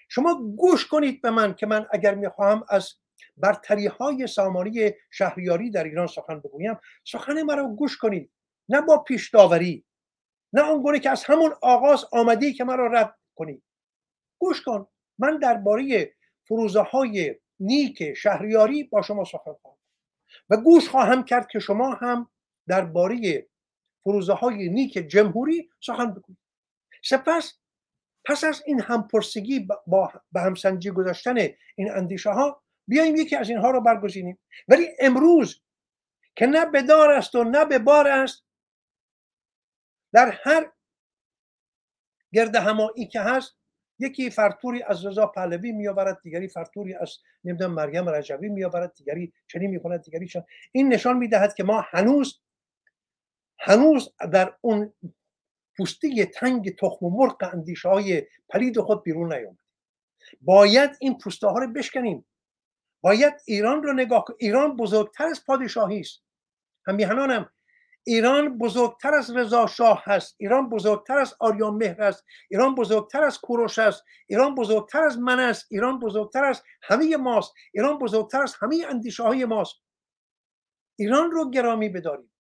شما 0.09 0.35
گوش 0.57 0.87
کنید 0.87 1.23
به 1.23 1.31
من 1.31 1.55
که 1.55 1.67
من 1.67 1.87
اگر 1.93 2.15
می‌خواهم 2.15 2.65
از 2.69 2.95
برتری 3.37 3.87
های 3.87 4.27
سامانی 4.27 4.91
شهریاری 5.11 5.71
در 5.71 5.85
ایران 5.85 6.07
سخن 6.07 6.41
بگویم 6.41 6.77
سخن 7.05 7.43
مرا 7.43 7.69
گوش 7.69 7.97
کنید. 7.97 8.31
نه 8.69 8.81
با 8.81 8.99
پیش 8.99 9.31
داوری 9.31 9.85
نه 10.53 10.69
اون 10.69 10.99
که 10.99 11.11
از 11.11 11.25
همون 11.25 11.55
آغاز 11.63 12.05
آمدی 12.13 12.53
که 12.53 12.65
مرا 12.65 12.87
رد 12.87 13.19
کنید. 13.35 13.63
گوش 14.39 14.63
کن. 14.63 14.87
من 15.19 15.39
درباره 15.39 16.15
فروزه 16.45 16.81
های 16.81 17.37
نیک 17.61 18.15
شهریاری 18.15 18.85
با 18.85 19.03
شما 19.03 19.25
سخن 19.25 19.53
خواهم 19.63 19.79
و 20.51 20.57
گوش 20.57 20.89
خواهم 20.89 21.25
کرد 21.25 21.49
که 21.49 21.59
شما 21.59 21.95
هم 21.95 22.31
درباره 22.69 23.47
فروزه 24.05 24.33
های 24.33 24.69
نیک 24.69 24.93
جمهوری 24.93 25.71
سخن 25.81 26.11
بگویید. 26.11 26.39
سپس 27.03 27.59
پس 28.25 28.45
از 28.45 28.63
این 28.67 28.81
همپرسگی 28.81 29.69
با 29.87 30.13
به 30.33 30.41
همسنجی 30.41 30.91
گذاشتن 30.91 31.37
این 31.77 31.91
اندیشه 31.91 32.31
ها 32.31 32.60
بیایم 32.89 33.17
یکی 33.17 33.37
از 33.37 33.51
اینها 33.51 33.71
رو 33.71 33.81
برگزینیم. 33.81 34.39
ولی 34.69 34.89
امروز 35.01 35.63
که 36.37 36.47
نه 36.47 36.67
به 36.67 36.83
دار 36.83 37.11
است 37.11 37.35
و 37.35 37.45
نه 37.45 37.65
به 37.65 37.79
بار 37.79 38.09
است 38.09 38.45
در 40.13 40.31
هر 40.31 40.73
گرد 42.33 42.57
همایی 42.57 43.07
که 43.07 43.21
هست 43.21 43.57
یکی 43.99 44.31
فرتوری 44.31 44.83
از 44.83 45.07
رضا 45.07 45.27
پهلوی 45.27 45.73
میآورد 45.73 46.21
دیگری 46.23 46.49
فرتوری 46.49 46.95
از 46.95 47.17
نمی‌دونم 47.45 47.75
مریم 47.75 48.09
رجوی 48.09 48.49
میآورد 48.49 48.95
دیگری 48.95 49.33
چنین 49.49 49.71
می‌کند 49.71 50.03
دیگری 50.03 50.29
چن. 50.29 50.45
این 50.73 50.89
نشان 50.89 51.17
می‌دهد 51.17 51.55
که 51.55 51.65
ما 51.65 51.81
هنوز 51.81 52.41
هنوز 53.59 54.15
در 54.33 54.57
اون 54.61 54.95
پوسته 55.77 56.27
تنگ 56.27 56.77
تخم 56.77 57.07
و 57.07 57.11
مرغ 57.11 57.51
اندیشه 57.53 57.89
های 57.89 58.27
پلید 58.49 58.81
خود 58.81 59.03
بیرون 59.03 59.33
نیامد 59.33 59.59
باید 60.41 60.91
این 61.01 61.19
پوسته 61.19 61.47
ها 61.47 61.59
رو 61.59 61.73
بشکنیم. 61.73 62.27
باید 63.01 63.35
ایران 63.47 63.83
رو 63.83 63.93
نگاه 63.93 64.25
کنیم 64.25 64.37
ایران 64.41 64.77
بزرگتر 64.77 65.27
از 65.27 65.45
پادشاهی 65.47 66.01
است. 66.01 66.23
همیهنانم 66.87 67.51
ایران 68.05 68.59
بزرگتر 68.59 69.15
از 69.15 69.37
رضا 69.37 69.67
شاه 69.67 70.03
هست 70.05 70.37
ایران 70.39 70.69
بزرگتر 70.69 71.19
از 71.19 71.35
آریان 71.41 71.75
مهر 71.75 72.03
است 72.03 72.25
ایران 72.51 72.75
بزرگتر 72.75 73.23
از 73.25 73.41
کوروش 73.41 73.79
است 73.79 74.05
ایران 74.27 74.55
بزرگتر 74.55 75.03
از 75.03 75.19
من 75.19 75.41
است 75.41 75.67
ایران 75.71 75.99
بزرگتر 75.99 76.45
از 76.45 76.63
همه 76.83 77.17
ماست 77.17 77.55
ایران 77.73 77.99
بزرگتر 77.99 78.43
از 78.43 78.57
همه 78.61 78.87
اندیشه 78.89 79.23
های 79.23 79.45
ماست. 79.45 79.75
ایران 80.99 81.31
رو 81.31 81.51
گرامی 81.51 81.89
بداریم 81.89 82.33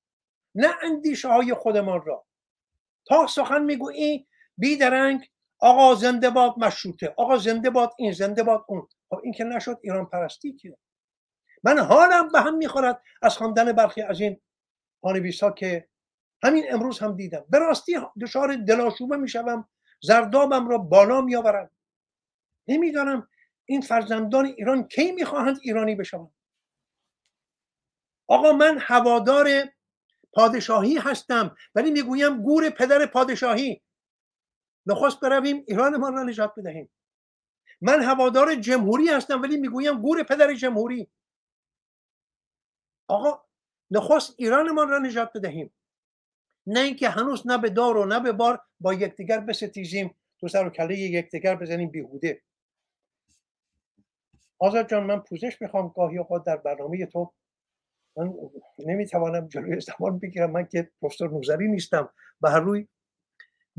نه 0.55 0.69
اندیشه 0.83 1.29
های 1.29 1.55
خودمان 1.55 2.03
را. 2.07 2.27
تا 3.09 3.27
سخن 3.27 3.63
می‌گویی 3.63 4.27
بیدرنگ 4.59 5.31
آقا 5.61 5.95
زنده 5.95 6.31
باد 6.31 6.55
مشروطه 6.59 7.15
آقا 7.17 7.37
زنده 7.37 7.71
باد 7.71 7.93
این 7.99 8.13
زنده 8.13 8.43
باد 8.43 8.65
اون. 8.69 8.89
خب 9.11 9.21
این 9.23 9.33
که 9.33 9.45
نشد 9.45 9.79
ایران 9.83 10.07
پرستی 10.07 10.53
که 10.53 10.77
من 11.65 11.79
حالم 11.79 12.29
به 12.29 12.41
هم 12.41 12.57
می‌خورد 12.57 13.03
از 13.23 13.37
خواندن 13.37 13.73
برخی 13.73 14.03
از 14.03 14.21
این 14.21 14.41
پانویس 15.03 15.43
ها 15.43 15.51
که 15.51 15.89
همین 16.43 16.65
امروز 16.73 16.99
هم 16.99 17.17
دیدم. 17.17 17.45
به 17.49 17.59
راستی 17.59 17.99
دچار 18.23 18.57
دلاشوبه 18.57 19.17
می‌شوم 19.17 19.69
زردابم 20.03 20.69
را 20.69 20.79
بالا 20.79 21.21
میآورم. 21.21 21.71
نمی‌دانم 22.69 23.29
این 23.65 23.81
فرزندان 23.81 24.47
ایران 24.47 24.89
کی 24.89 25.13
می‌خواهند 25.13 25.59
ایرانی 25.63 25.95
بشوند. 25.95 26.35
آقا 28.29 28.53
من 28.53 28.79
هوادار 28.81 29.49
پادشاهی 30.33 30.99
هستم 30.99 31.57
ولی 31.75 31.91
می‌گویم 31.91 32.43
گور 32.43 32.71
پدر 32.71 33.07
پادشاهی. 33.07 33.83
نخست 34.87 35.21
برویم 35.21 35.65
ایرانمان 35.67 36.15
را 36.15 36.23
نجات 36.23 36.53
بدهیم. 36.57 36.91
من 37.81 38.03
هوادار 38.03 38.55
جمهوری 38.55 39.09
هستم 39.09 39.43
ولی 39.43 39.57
می‌گویم 39.57 40.03
گور 40.03 40.23
پدر 40.23 40.55
جمهوری. 40.55 41.11
آقا 43.09 43.45
نخست 43.91 44.35
ایرانمان 44.39 44.89
را 44.89 44.99
نجات 44.99 45.33
بدهیم. 45.35 45.73
نه 46.67 46.81
اینکه 46.81 47.09
هنوز 47.09 47.47
نه 47.47 47.59
به 47.59 47.71
دار 47.71 47.97
و 47.97 48.05
نه 48.05 48.21
به 48.21 48.33
بار 48.33 48.61
با 48.81 48.95
یکدیگر 48.95 49.41
بستیزیم 49.41 50.15
تو 50.41 50.49
سر 50.49 50.67
و 50.67 50.71
کله 50.71 50.99
یکدیگر 50.99 51.57
بزنیم 51.57 51.91
بیهوده. 51.91 52.43
آزاد 54.59 54.89
جان 54.89 55.05
من 55.05 55.21
پوزش 55.21 55.63
می‌خوام 55.63 55.93
گاهی 55.97 56.19
اوقات 56.19 56.45
در 56.45 56.57
برنامه 56.57 57.07
تو. 57.07 57.33
من 58.17 58.35
نمی‌توانم 58.79 59.49
جلوی 59.49 59.81
زمان 59.81 60.19
بگیرم. 60.19 60.51
من 60.51 60.67
که 60.67 60.91
پروفسور 61.01 61.31
نوزری 61.31 61.69
نیستم. 61.69 62.13
به 62.41 62.51
هر 62.51 62.61
روی 62.61 62.89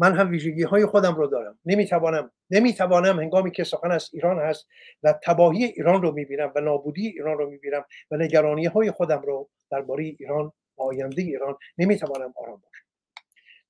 من 0.02 0.15
هم 0.15 0.30
ویژگی 0.30 0.64
های 0.64 0.86
خودم 0.86 1.15
رو 1.15 1.28
دارم. 1.28 1.60
نمی‌توانم 1.65 2.32
نمی‌توانم 2.49 3.19
هنگامی 3.19 3.52
که 3.52 3.64
سخن 3.64 3.91
از 3.91 4.10
ایران 4.14 4.40
هست 4.40 4.68
و 5.03 5.14
تباهی 5.23 5.64
ایران 5.65 6.02
رو 6.02 6.11
می‌بینم 6.11 6.52
و 6.56 6.61
نابودی 6.61 7.07
ایران 7.07 7.38
رو 7.38 7.49
می‌بینم 7.49 7.86
و 8.11 8.18
نگرانی 8.18 8.65
های 8.65 8.91
خودم 8.91 9.22
رو 9.22 9.49
درباره 9.72 10.03
ایران 10.03 10.52
و 10.78 10.82
آینده 10.82 11.22
ایران 11.22 11.57
نمی‌توانم 11.78 12.34
آرام 12.36 12.61
باشم. 12.61 12.86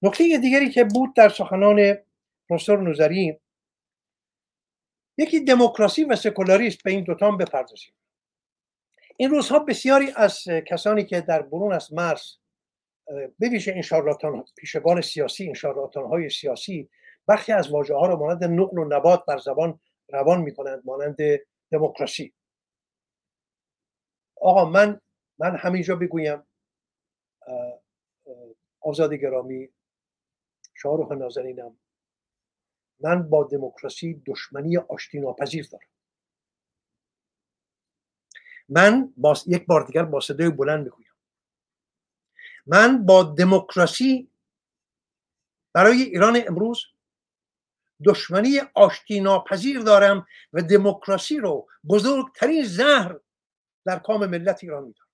نکته 0.01 0.37
دیگری 0.37 0.69
که 0.69 0.83
بود 0.83 1.15
در 1.15 1.29
سخنان 1.29 1.97
پروفسور 2.49 2.81
نوزری 2.81 3.39
یکی 5.17 5.39
دموکراسی 5.39 6.03
و 6.03 6.15
سکولاریست 6.15 6.83
به 6.83 6.91
این 6.91 7.03
دوتا 7.03 7.31
بپردازیم. 7.31 7.93
این 9.17 9.29
روزها 9.29 9.59
بسیاری 9.59 10.07
از 10.15 10.43
کسانی 10.67 11.05
که 11.05 11.21
در 11.21 11.41
برون 11.41 11.73
از 11.73 11.93
مرز 11.93 12.21
بویژه 13.39 13.71
این 13.71 13.81
شارلاتان 13.81 14.45
پیشگان 14.57 15.01
سیاسی 15.01 15.43
این 15.43 15.53
شارلاتان 15.53 16.05
های 16.05 16.29
سیاسی 16.29 16.89
برخی 17.25 17.51
از 17.51 17.69
واژه 17.69 17.93
ها 17.93 18.07
را 18.07 18.15
مانند 18.15 18.43
نقل 18.43 18.77
و 18.77 18.85
نبات 18.85 19.25
بر 19.25 19.37
زبان 19.37 19.79
روان 20.09 20.41
می 20.41 20.53
کنند 20.53 20.81
مانند 20.85 21.17
دموکراسی. 21.71 22.33
آقا 24.35 24.65
من 24.65 25.01
من 25.37 25.55
همینجا 25.55 25.95
بگویم 25.95 26.43
آزاد 28.79 29.13
گرامی 29.13 29.69
شاهروخ 30.73 31.11
نازنینم 31.11 31.77
من 32.99 33.29
با 33.29 33.43
دموکراسی 33.43 34.23
دشمنی 34.25 34.77
آشتی 34.77 35.19
ناپذیر 35.19 35.67
دارم. 35.71 35.87
من 38.69 39.13
با 39.17 39.33
یک 39.47 39.65
بار 39.65 39.85
دیگر 39.85 40.03
با 40.03 40.19
صدای 40.19 40.49
بلند 40.49 40.83
می‌گویم. 40.83 41.10
من 42.65 43.05
با 43.05 43.23
دموکراسی 43.23 44.31
برای 45.73 46.01
ایران 46.01 46.41
امروز 46.47 46.83
دشمنی 48.05 48.59
آشتی 48.73 49.19
ناپذیر 49.19 49.79
دارم 49.79 50.27
و 50.53 50.61
دموکراسی 50.61 51.37
رو 51.37 51.67
بزرگترین 51.89 52.63
زهر 52.65 53.19
در 53.85 53.99
کام 53.99 54.25
ملت 54.25 54.63
ایران 54.63 54.83
میدارم. 54.83 55.07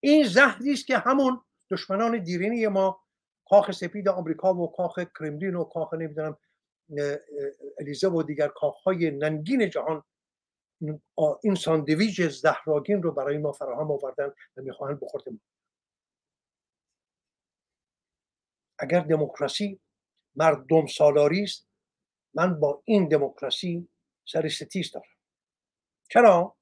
این 0.00 0.26
زهری 0.26 0.72
است 0.72 0.86
که 0.86 0.98
همون 0.98 1.40
دشمنان 1.70 2.22
دیرینی 2.22 2.66
ما 2.66 3.00
کاخ 3.48 3.70
سپید 3.70 4.08
آمریکا 4.08 4.54
و 4.54 4.72
کاخ 4.72 4.98
کرملین 4.98 5.54
و 5.54 5.64
کاخ 5.64 5.94
نمی‌دونم 5.94 6.36
الیزه 7.80 8.08
و 8.08 8.22
دیگر 8.22 8.48
کاخهای 8.48 9.10
ننگین 9.10 9.70
جهان 9.70 10.02
این 11.42 11.54
ساندویج 11.54 12.28
زهراگین 12.28 13.02
رو 13.02 13.12
برای 13.12 13.38
ما 13.38 13.52
فراهم 13.52 13.90
آوردن 13.90 14.32
و 14.56 14.62
می‌خواهند 14.62 15.00
بخورد 15.00 15.24
اگر 18.80 19.00
دموکراسی 19.00 19.80
مردم 20.36 20.86
سالاری 20.86 21.42
است 21.42 21.68
من 22.34 22.60
با 22.60 22.82
این 22.84 23.08
دموکراسی 23.08 23.88
سر 24.24 24.48
ستیز 24.48 24.92
دارم. 24.92 25.06
چرا؟ 26.10 26.56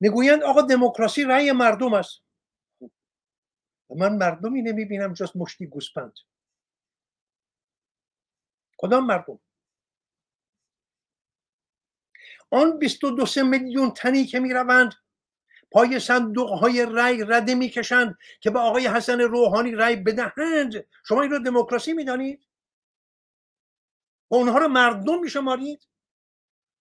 می‌گویند 0.00 0.42
آقا 0.42 0.62
دموکراسی 0.62 1.24
رأی 1.24 1.52
مردم 1.52 1.94
است. 1.94 2.22
من 3.96 4.16
مردمی 4.16 4.62
نمی‌بینم 4.62 5.12
جز 5.12 5.36
مشتی 5.36 5.66
گوسپند. 5.66 6.14
کدام 8.78 9.06
مردم؟ 9.06 9.40
آن 12.50 12.78
22 12.78 13.44
میلیون 13.44 13.90
تنی 13.90 14.24
که 14.24 14.40
می‌روند 14.40 14.92
پای 15.70 16.00
صندوق 16.00 16.50
های 16.50 16.86
رای 16.86 17.24
رده 17.28 17.54
می‌کشند 17.54 18.18
که 18.40 18.50
به 18.50 18.58
آقای 18.58 18.86
حسن 18.86 19.20
روحانی 19.20 19.72
رای 19.72 19.96
بدهند. 19.96 20.86
شما 21.08 21.22
این 21.22 21.30
رو 21.30 21.38
دموکراسی 21.38 21.92
می‌دانید؟ 21.92 22.46
و 24.30 24.34
اونها 24.34 24.58
رو 24.58 24.68
مردم 24.68 25.20
میشمارید؟ 25.20 25.88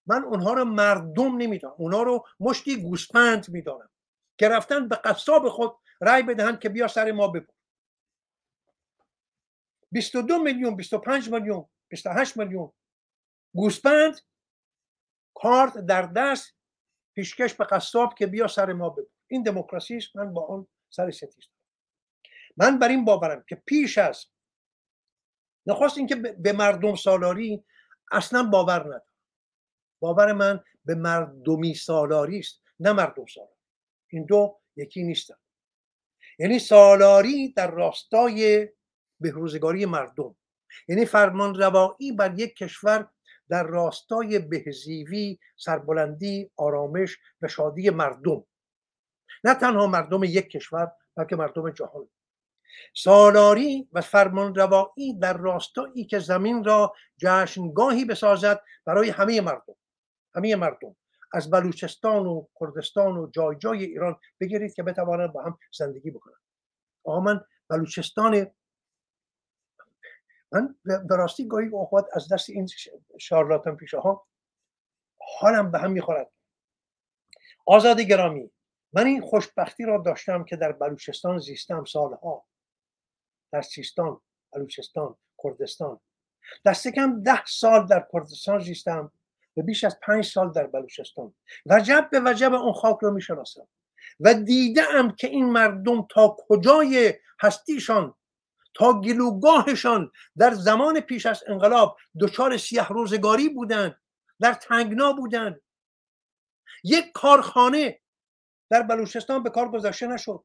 من 0.08 0.24
اونها 0.24 0.54
رو 0.54 0.66
مردم 0.66 1.38
نمی‌دانم. 1.38 1.76
اونها 1.78 2.04
رو 2.04 2.26
مشتی 2.40 2.82
گوسپند 2.82 3.50
می‌دانم 3.50 3.90
که 4.38 4.50
رفتن 4.50 4.88
به 4.88 4.96
قصاب 4.96 5.50
خود 5.50 5.76
رای 6.02 6.24
بدهند 6.24 6.60
که 6.60 6.70
بیا 6.70 6.88
سر 6.88 7.12
ما 7.12 7.28
ببر. 7.28 7.54
22 9.92 10.40
میلیون 10.40 10.76
25 10.76 11.30
میلیون 11.30 11.66
28 11.88 12.38
میلیون 12.38 12.72
گوسپند 13.56 14.22
کارت 15.36 15.78
در 15.78 16.02
دست 16.02 16.54
پیشکش 17.16 17.54
به 17.54 17.66
قصاب 17.66 18.16
که 18.16 18.28
بیا 18.28 18.48
سر 18.48 18.74
ما 18.74 18.90
ببر. 18.90 19.08
این 19.28 19.44
دموکراسی 19.44 19.98
است. 19.98 20.16
من 20.16 20.34
با 20.34 20.46
آن 20.46 20.68
سر 20.90 21.12
ستیز 21.12 21.48
من 22.58 22.80
بر 22.80 22.88
این 22.88 23.06
باورم 23.06 23.44
که 23.50 23.56
پیش 23.56 23.98
از 23.98 24.26
نخواست 25.66 25.98
اینکه 25.98 26.16
به 26.16 26.54
مردم 26.54 26.96
سالاری 26.96 27.66
اصلا 28.12 28.44
باور 28.44 28.80
ندارم. 28.80 29.02
باور 30.00 30.34
من 30.34 30.64
به 30.86 30.96
مردمی 30.96 31.74
سالاری 31.74 32.40
است 32.40 32.64
نه 32.80 32.92
مردم 32.92 33.26
سالاری. 33.26 33.54
این 34.08 34.26
دو 34.26 34.62
یکی 34.76 35.04
نیستن. 35.04 35.36
یعنی 36.40 36.60
سالاری 36.60 37.54
در 37.54 37.72
راستای 37.72 38.70
بهروزگاری 39.20 39.86
مردم. 39.86 40.36
یعنی 40.88 41.06
فرمان 41.06 41.56
روایی 41.56 42.12
بر 42.12 42.40
یک 42.40 42.56
کشور 42.56 43.10
در 43.50 43.64
راستای 43.64 44.40
بهزیوی 44.40 45.40
سربلندی 45.58 46.52
آرامش 46.58 47.18
و 47.42 47.48
شادی 47.48 47.90
مردم. 47.90 48.44
نه 49.44 49.54
تنها 49.54 49.88
مردم 49.88 50.24
یک 50.24 50.50
کشور 50.50 50.92
بلکه 51.16 51.36
مردم 51.36 51.70
جهان. 51.70 52.10
سالاری 52.96 53.90
و 53.94 54.02
فرمان 54.02 54.56
روایی 54.56 55.20
در 55.20 55.38
راستایی 55.38 56.06
که 56.06 56.20
زمین 56.20 56.64
را 56.64 56.94
جشنگاهی 57.18 58.06
بسازد 58.06 58.62
برای 58.86 59.10
همه 59.10 59.42
مردم. 59.42 59.76
همه 60.36 60.56
مردم. 60.56 60.96
از 61.34 61.50
بلوچستان 61.50 62.26
و 62.26 62.48
کردستان 62.60 63.18
و 63.18 63.30
جای 63.32 63.56
جای 63.56 63.84
ایران 63.84 64.20
بگیرید 64.40 64.74
که 64.74 64.84
بتوانند 64.84 65.34
با 65.34 65.44
هم 65.44 65.58
زندگی 65.78 66.12
بکنند. 66.12 66.42
آقا 67.04 67.20
من 67.20 67.42
بلوچستان 67.70 68.48
من 70.52 70.76
به 70.84 71.16
راستی 71.16 71.48
گاهی 71.48 71.68
اوقات 71.68 72.06
از 72.14 72.34
دست 72.34 72.50
این 72.50 72.68
شارلاتان 73.20 73.76
پیشه 73.76 74.00
ها 74.00 74.28
حالم 75.40 75.72
به 75.72 75.80
هم 75.80 75.92
می‌خورد. 75.92 76.32
آزاد 77.66 78.02
گرامی 78.02 78.52
من 78.94 79.06
این 79.06 79.22
خوشبختی 79.22 79.86
را 79.86 79.98
داشتم 79.98 80.44
که 80.44 80.56
در 80.56 80.72
بلوچستان 80.72 81.40
زیستم 81.40 81.86
سالها. 81.86 82.46
در 83.52 83.62
سیستان 83.62 84.22
بلوچستان 84.54 85.16
کردستان. 85.44 86.00
دست 86.66 86.88
کم 86.88 87.24
ده 87.24 87.46
سال 87.46 87.88
در 87.88 88.08
کردستان 88.14 88.60
زیستم 88.60 89.12
و 89.58 89.62
بیش 89.62 89.84
از 89.84 90.00
پنج 90.00 90.26
سال 90.26 90.52
در 90.52 90.68
بلوچستان. 90.68 91.34
وجب 91.66 92.10
به 92.12 92.22
وجب 92.26 92.54
اون 92.54 92.74
خاک 92.74 92.98
رو 93.02 93.12
می‌شناسم 93.12 93.68
و 94.20 94.34
دیدم 94.34 95.12
که 95.12 95.28
این 95.28 95.46
مردم 95.46 96.08
تا 96.10 96.38
کجای 96.40 97.14
هستیشان 97.40 98.16
تا 98.76 99.02
گلوگاهشان 99.02 100.12
در 100.38 100.54
زمان 100.54 101.00
پیش 101.00 101.26
از 101.26 101.44
انقلاب 101.48 101.98
دچار 102.20 102.58
سیه 102.58 102.88
روزگاری 102.88 103.50
بودند 103.50 104.02
در 104.40 104.54
تنگنا 104.54 105.14
بودند. 105.14 105.62
یک 106.84 107.12
کارخانه 107.12 108.02
در 108.70 108.84
بلوچستان 108.84 109.44
به 109.44 109.50
کار 109.50 109.72
گذاشته 109.72 110.08
نشد. 110.08 110.44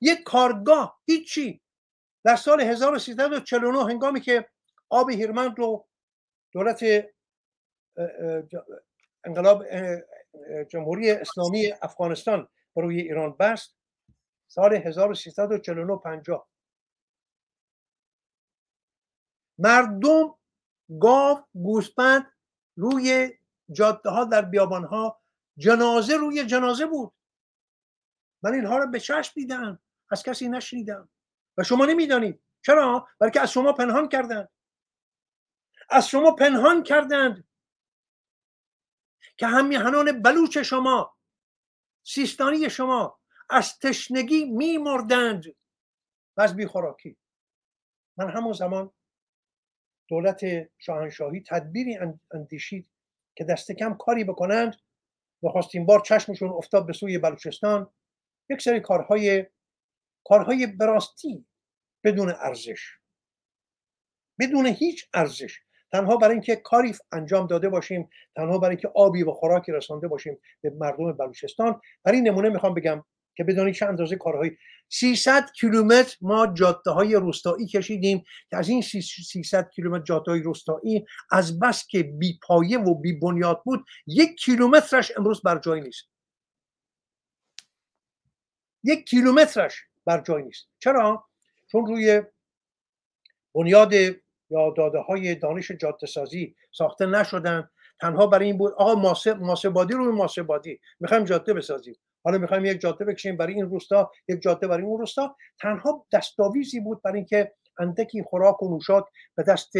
یک 0.00 0.22
کارگاه 0.22 1.00
هیچی. 1.04 1.62
در 2.24 2.36
سال 2.36 2.60
1349 2.60 3.84
هنگامی 3.84 4.20
که 4.20 4.48
آب 4.88 5.10
هیرمند 5.10 5.58
رو 5.58 5.88
دولت 6.52 6.84
انقلاب 9.24 9.64
جمهوری 10.68 11.10
اسلامی 11.10 11.72
افغانستان 11.82 12.48
روی 12.76 13.00
ایران 13.00 13.36
بست 13.40 13.76
سال 14.48 14.74
1349 14.74 15.96
50 16.04 16.48
مردم 19.58 20.38
گاو 21.00 21.44
گوسپند 21.54 22.32
روی 22.76 23.30
جاده 23.72 24.10
ها 24.10 24.24
در 24.24 24.42
بیابان 24.42 24.84
ها 24.84 25.22
جنازه 25.56 26.16
روی 26.16 26.46
جنازه 26.46 26.86
بود. 26.86 27.12
من 28.42 28.54
اینها 28.54 28.78
رو 28.78 28.90
به 28.90 29.00
چشم 29.00 29.32
دیدم 29.34 29.82
از 30.10 30.22
کسی 30.22 30.48
نشنیدم. 30.48 31.08
و 31.58 31.62
شما 31.62 31.86
نمی‌دانید. 31.86 32.42
چرا؟ 32.64 33.08
بلکه 33.20 33.40
از 33.40 33.52
شما 33.52 33.72
پنهان 33.72 34.08
کردند. 34.08 34.48
از 35.90 36.08
شما 36.08 36.30
پنهان 36.30 36.82
کردند. 36.82 37.48
که 39.36 39.46
همیهنان 39.46 40.22
بلوچ 40.22 40.58
شما 40.58 41.16
سیستانی 42.02 42.70
شما 42.70 43.20
از 43.50 43.78
تشنگی 43.78 44.44
میمردند. 44.44 45.44
و 46.36 46.40
از 46.40 46.56
بیخوراکی. 46.56 47.16
من 48.16 48.30
همون 48.30 48.52
زمان 48.52 48.92
دولت 50.08 50.40
شاهنشاهی 50.78 51.42
تدبیری 51.48 51.98
اندیشید 52.30 52.90
که 53.36 53.44
دست 53.44 53.72
کم 53.72 53.94
کاری 53.94 54.24
بکنند. 54.24 54.76
نخواستین 55.42 55.86
بار 55.86 56.00
چشمشون 56.00 56.50
افتاد 56.50 56.86
به 56.86 56.92
سوی 56.92 57.18
بلوچستان. 57.18 57.90
یک 58.50 58.62
سری 58.62 58.80
کارهای 58.80 59.46
کارهای 60.24 60.66
براستی 60.66 61.46
بدون 62.04 62.28
ارزش. 62.28 62.98
بدون 64.40 64.66
هیچ 64.66 65.08
ارزش. 65.14 65.60
تنها 65.92 66.16
برای 66.16 66.32
اینکه 66.32 66.56
کاری 66.56 66.94
انجام 67.12 67.46
داده 67.46 67.68
باشیم 67.68 68.08
تنها 68.36 68.58
برای 68.58 68.76
اینکه 68.76 68.88
آبی 68.94 69.22
و 69.22 69.32
خوراکی 69.32 69.72
رسانده 69.72 70.08
باشیم 70.08 70.38
به 70.60 70.70
مردم 70.70 71.12
بلوچستان. 71.12 71.80
برای 72.04 72.18
این 72.18 72.28
نمونه 72.28 72.48
می‌خوام 72.48 72.74
بگم 72.74 73.04
که 73.36 73.44
بدانید 73.44 73.74
چه 73.74 73.86
اندازه 73.86 74.16
کارهای 74.16 74.50
300 74.88 75.50
کیلومتر 75.60 76.16
ما 76.20 76.46
جاده 76.46 76.90
های 76.90 77.14
روستایی 77.14 77.66
کشیدیم 77.66 78.24
که 78.50 78.56
از 78.56 78.68
این 78.68 78.82
300 78.82 79.70
کیلومتر 79.74 80.04
جاده 80.04 80.30
های 80.30 80.40
روستایی 80.42 81.04
از 81.30 81.58
بس 81.60 81.86
که 81.86 82.02
بی 82.02 82.38
پایه 82.42 82.78
و 82.78 82.94
بی 82.94 83.12
بنیاد 83.12 83.62
بود 83.64 83.84
یک 84.06 84.36
کیلومترش 84.38 85.12
امروز 85.16 85.42
بر 85.42 85.58
جای 85.58 85.80
نیست. 85.80 86.04
یک 88.84 89.04
کیلومترش 89.04 89.82
بر 90.04 90.20
جای 90.20 90.42
نیست. 90.42 90.68
چرا؟ 90.78 91.28
چون 91.72 91.86
روی 91.86 92.22
بنیاد 93.54 93.92
یا 94.50 94.70
داده 94.76 94.98
های 94.98 95.34
دانش 95.34 95.70
جاده 95.70 96.06
سازی 96.06 96.56
ساخته 96.72 97.06
نشدن. 97.06 97.70
تنها 98.00 98.26
برای 98.26 98.46
این 98.46 98.58
بود 98.58 98.72
آقا 98.72 98.94
ماسبادی 99.38 99.94
روی 99.94 100.12
ماسبادی 100.12 100.80
می‌خوایم 101.00 101.24
جاده 101.24 101.54
بسازیم. 101.54 101.94
حالا 102.26 102.38
می‌خوایم 102.38 102.64
یک 102.64 102.80
جاده 102.80 103.04
بکشیم 103.04 103.36
برای 103.36 103.54
این 103.54 103.70
روستا 103.70 104.12
یک 104.28 104.42
جاده 104.42 104.66
برای 104.68 104.84
اون 104.84 104.98
روستا. 104.98 105.36
تنها 105.60 106.06
دستاویزی 106.12 106.80
بود 106.80 107.02
برای 107.02 107.16
اینکه 107.16 107.54
اندکی 107.78 108.22
خوراک 108.22 108.62
و 108.62 108.74
نوشاد 108.74 109.08
به 109.34 109.42
دست 109.42 109.72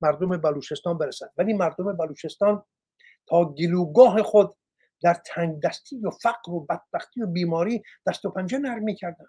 مردم 0.00 0.36
بلوچستان 0.36 0.98
برسد. 0.98 1.32
ولی 1.36 1.52
مردم 1.52 1.96
بلوچستان 1.96 2.64
تا 3.28 3.44
گلوگاه 3.44 4.22
خود 4.22 4.56
در 5.02 5.14
تنگ 5.14 5.62
دستی 5.62 5.98
و 5.98 6.10
فقر 6.10 6.52
و 6.52 6.66
بدبختی 6.66 7.22
و 7.22 7.26
بیماری 7.26 7.82
دست 8.06 8.24
و 8.24 8.30
پنجه 8.30 8.58
نرم 8.58 8.82
می‌کردن 8.82 9.26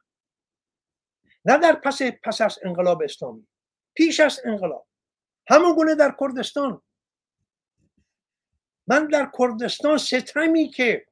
نه 1.46 1.58
در 1.58 1.74
پس 1.74 2.02
پس 2.24 2.42
از 2.42 2.60
انقلاب 2.64 3.02
اسلامی 3.04 3.48
پیش 3.96 4.20
از 4.20 4.40
انقلاب. 4.46 4.88
همون 5.48 5.76
گونه 5.76 5.96
در 5.96 6.16
کردستان. 6.20 6.82
من 8.88 9.08
در 9.08 9.32
کردستان 9.40 9.98
ستمی 9.98 10.70
که 10.70 11.06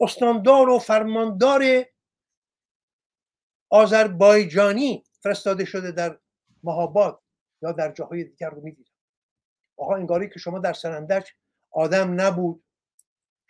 استاندار 0.00 0.68
و 0.68 0.78
فرماندار 0.78 1.62
آذربایجانی 3.70 5.04
فرستاده 5.20 5.64
شده 5.64 5.92
در 5.92 6.18
مهاباد 6.64 7.22
یا 7.62 7.72
در 7.72 7.92
جاهای 7.92 8.24
دیگر 8.24 8.50
رو 8.50 8.60
می‌دیدم. 8.62 8.90
آقا 9.76 9.94
انگاری 9.94 10.28
که 10.28 10.38
شما 10.38 10.58
در 10.58 10.72
سرندج 10.72 11.28
آدم 11.70 12.20
نبود. 12.20 12.64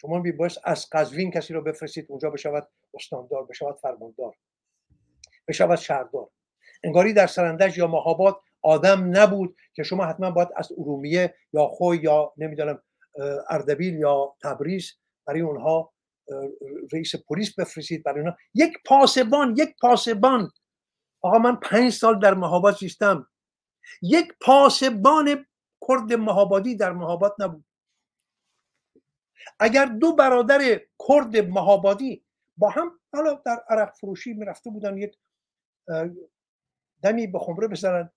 شما 0.01 0.23
باید 0.39 0.53
از 0.65 0.87
قزوین 0.93 1.31
کسی 1.31 1.55
رو 1.55 1.63
بفرستید 1.63 2.07
اونجا 2.09 2.31
بشود 2.31 2.69
استاندار 2.95 3.45
بشود 3.45 3.79
فرماندار 3.79 4.37
بشود 5.49 5.79
شهردار. 5.79 6.29
انگاری 6.85 7.13
در 7.13 7.27
سرندج 7.27 7.79
یا 7.79 7.87
مهاباد 7.87 8.41
آدم 8.63 9.17
نبود 9.17 9.57
که 9.75 9.83
شما 9.83 10.05
حتما 10.05 10.31
باید 10.31 10.49
از 10.57 10.73
ارومیه 10.73 11.35
یا 11.53 11.67
خوی 11.67 11.99
یا 11.99 12.33
نمی‌دانم 12.37 12.83
اردبیل 13.51 13.95
یا 13.95 14.37
تبریز 14.43 14.93
برای 15.27 15.41
اونها 15.41 15.93
رئیس 16.93 17.17
پلیس 17.29 17.55
بفرستید 17.55 18.03
برای 18.03 18.21
اونها 18.21 18.37
یک 18.55 18.73
پاسبان 18.87 19.55
یک 19.59 19.77
پاسبان. 19.81 20.51
آقا 21.23 21.39
من 21.39 21.57
پنج 21.57 21.93
سال 21.93 22.19
در 22.19 22.35
مهاباد 22.35 22.77
زیستم. 22.77 23.29
یک 24.03 24.33
پاسبان 24.41 25.47
کرد 25.89 26.13
مهابادی 26.13 26.77
در 26.77 26.93
مهاباد 26.93 27.37
نبود. 27.39 27.65
اگر 29.61 29.85
دو 29.87 30.17
برادر 30.17 30.81
کرد 31.09 31.37
مهابادی 31.37 32.25
با 32.57 32.71
هم 32.71 33.01
حالا 33.13 33.35
در 33.35 33.65
عرق 33.69 33.95
فروشی 33.95 34.33
می‌رفته 34.33 34.71
بودن 34.71 34.99
یک 34.99 35.19
دمی 37.03 37.27
به 37.27 37.39
خمره 37.39 37.69
بزنن. 37.69 38.11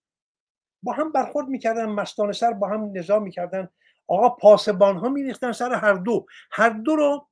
با 0.83 0.93
هم 0.93 1.11
برخورد 1.11 1.47
می‌کردن 1.47 1.85
مستان 1.85 2.31
سر 2.31 2.53
با 2.53 2.67
هم 2.67 2.91
نظام 2.97 3.23
می‌کردن. 3.23 3.69
آقا 4.07 4.29
پاسبان 4.29 4.97
ها 4.97 5.09
میریختن 5.09 5.51
سر 5.51 5.73
هر 5.73 5.93
دو. 5.93 6.25
هر 6.51 6.69
دو 6.69 6.95
رو 6.95 7.27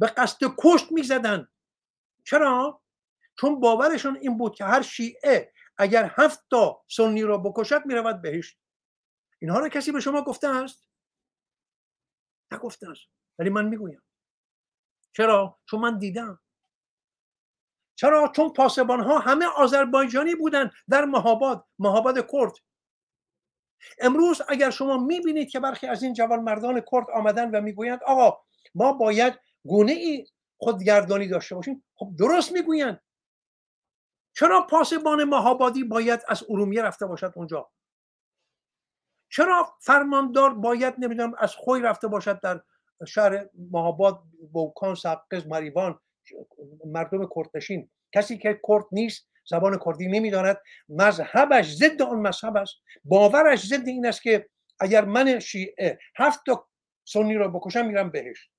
به 0.00 0.06
قصد 0.06 0.38
کشت 0.58 0.92
می‌زدن. 0.92 1.48
چرا؟ 2.24 2.82
چون 3.38 3.60
باورشون 3.60 4.16
این 4.16 4.38
بود 4.38 4.54
که 4.54 4.64
هر 4.64 4.82
شیعه 4.82 5.52
اگر 5.78 6.14
هفت 6.18 6.44
تا 6.50 6.84
سنی 6.88 7.22
را 7.22 7.38
بکشد 7.38 7.86
می‌رود 7.86 8.22
بهشت. 8.22 8.58
اینها 9.38 9.58
رو 9.58 9.68
کسی 9.68 9.92
به 9.92 10.00
شما 10.00 10.22
گفته 10.22 10.48
است؟ 10.48 10.88
نگفته 12.52 12.90
است. 12.90 13.02
ولی 13.38 13.50
من 13.50 13.64
می‌گویم. 13.64 14.02
چرا؟ 15.12 15.58
چون 15.70 15.80
من 15.80 15.98
دیدم. 15.98 16.40
چرا؟ 17.94 18.32
چون 18.36 18.52
پاسبان 18.52 19.00
ها 19.00 19.18
همه 19.18 19.46
آذربایجانی 19.46 20.34
بودن 20.34 20.70
در 20.88 21.04
مهاباد 21.04 21.66
مهاباد 21.78 22.30
کرد. 22.32 22.52
امروز 23.98 24.42
اگر 24.48 24.70
شما 24.70 24.96
می‌بینید 24.98 25.50
که 25.50 25.60
برخی 25.60 25.86
از 25.86 26.02
این 26.02 26.14
جوان 26.14 26.40
مردان 26.40 26.80
کرد 26.92 27.10
آمدن 27.14 27.50
و 27.50 27.60
می‌گویند 27.60 28.02
آقا 28.02 28.44
ما 28.74 28.92
باید 28.92 29.34
گونه 29.64 29.92
ای 29.92 30.26
خودگردانی 30.58 31.28
داشته 31.28 31.54
باشیم؟ 31.54 31.84
خب 31.94 32.10
درست 32.18 32.52
می‌گویند. 32.52 33.00
چرا 34.36 34.66
پاسبان 34.66 35.24
مهابادی 35.24 35.84
باید 35.84 36.20
از 36.28 36.44
ارومیه 36.48 36.82
رفته 36.82 37.06
باشد 37.06 37.32
اونجا؟ 37.36 37.70
چرا 39.32 39.76
فرماندار 39.80 40.54
باید 40.54 40.94
نمی‌دونم 40.98 41.34
از 41.38 41.54
خوی 41.54 41.80
رفته 41.80 42.08
باشد 42.08 42.40
در 42.40 42.60
شهر 43.06 43.48
مهاباد 43.70 44.22
بوکان 44.52 44.94
سقز 44.94 45.46
مریوان 45.46 46.00
مردم 46.86 47.28
کردنشین 47.36 47.90
کسی 48.14 48.38
که 48.38 48.60
کرد 48.68 48.84
نیست 48.92 49.28
زبان 49.46 49.78
کردی 49.84 50.08
نمی‌داند. 50.08 50.60
مذهبش 50.88 51.74
ضد 51.74 52.02
آن 52.02 52.18
مذهب 52.18 52.56
است. 52.56 52.74
باورش 53.04 53.66
ضد 53.66 53.88
این 53.88 54.06
است 54.06 54.22
که 54.22 54.48
اگر 54.80 55.04
من 55.04 55.38
شیعه 55.38 55.98
هفت 56.16 56.40
تا 56.46 56.68
سنی 57.04 57.34
را 57.34 57.48
بکشم 57.48 57.86
میرم 57.86 58.10
بهش 58.10 58.50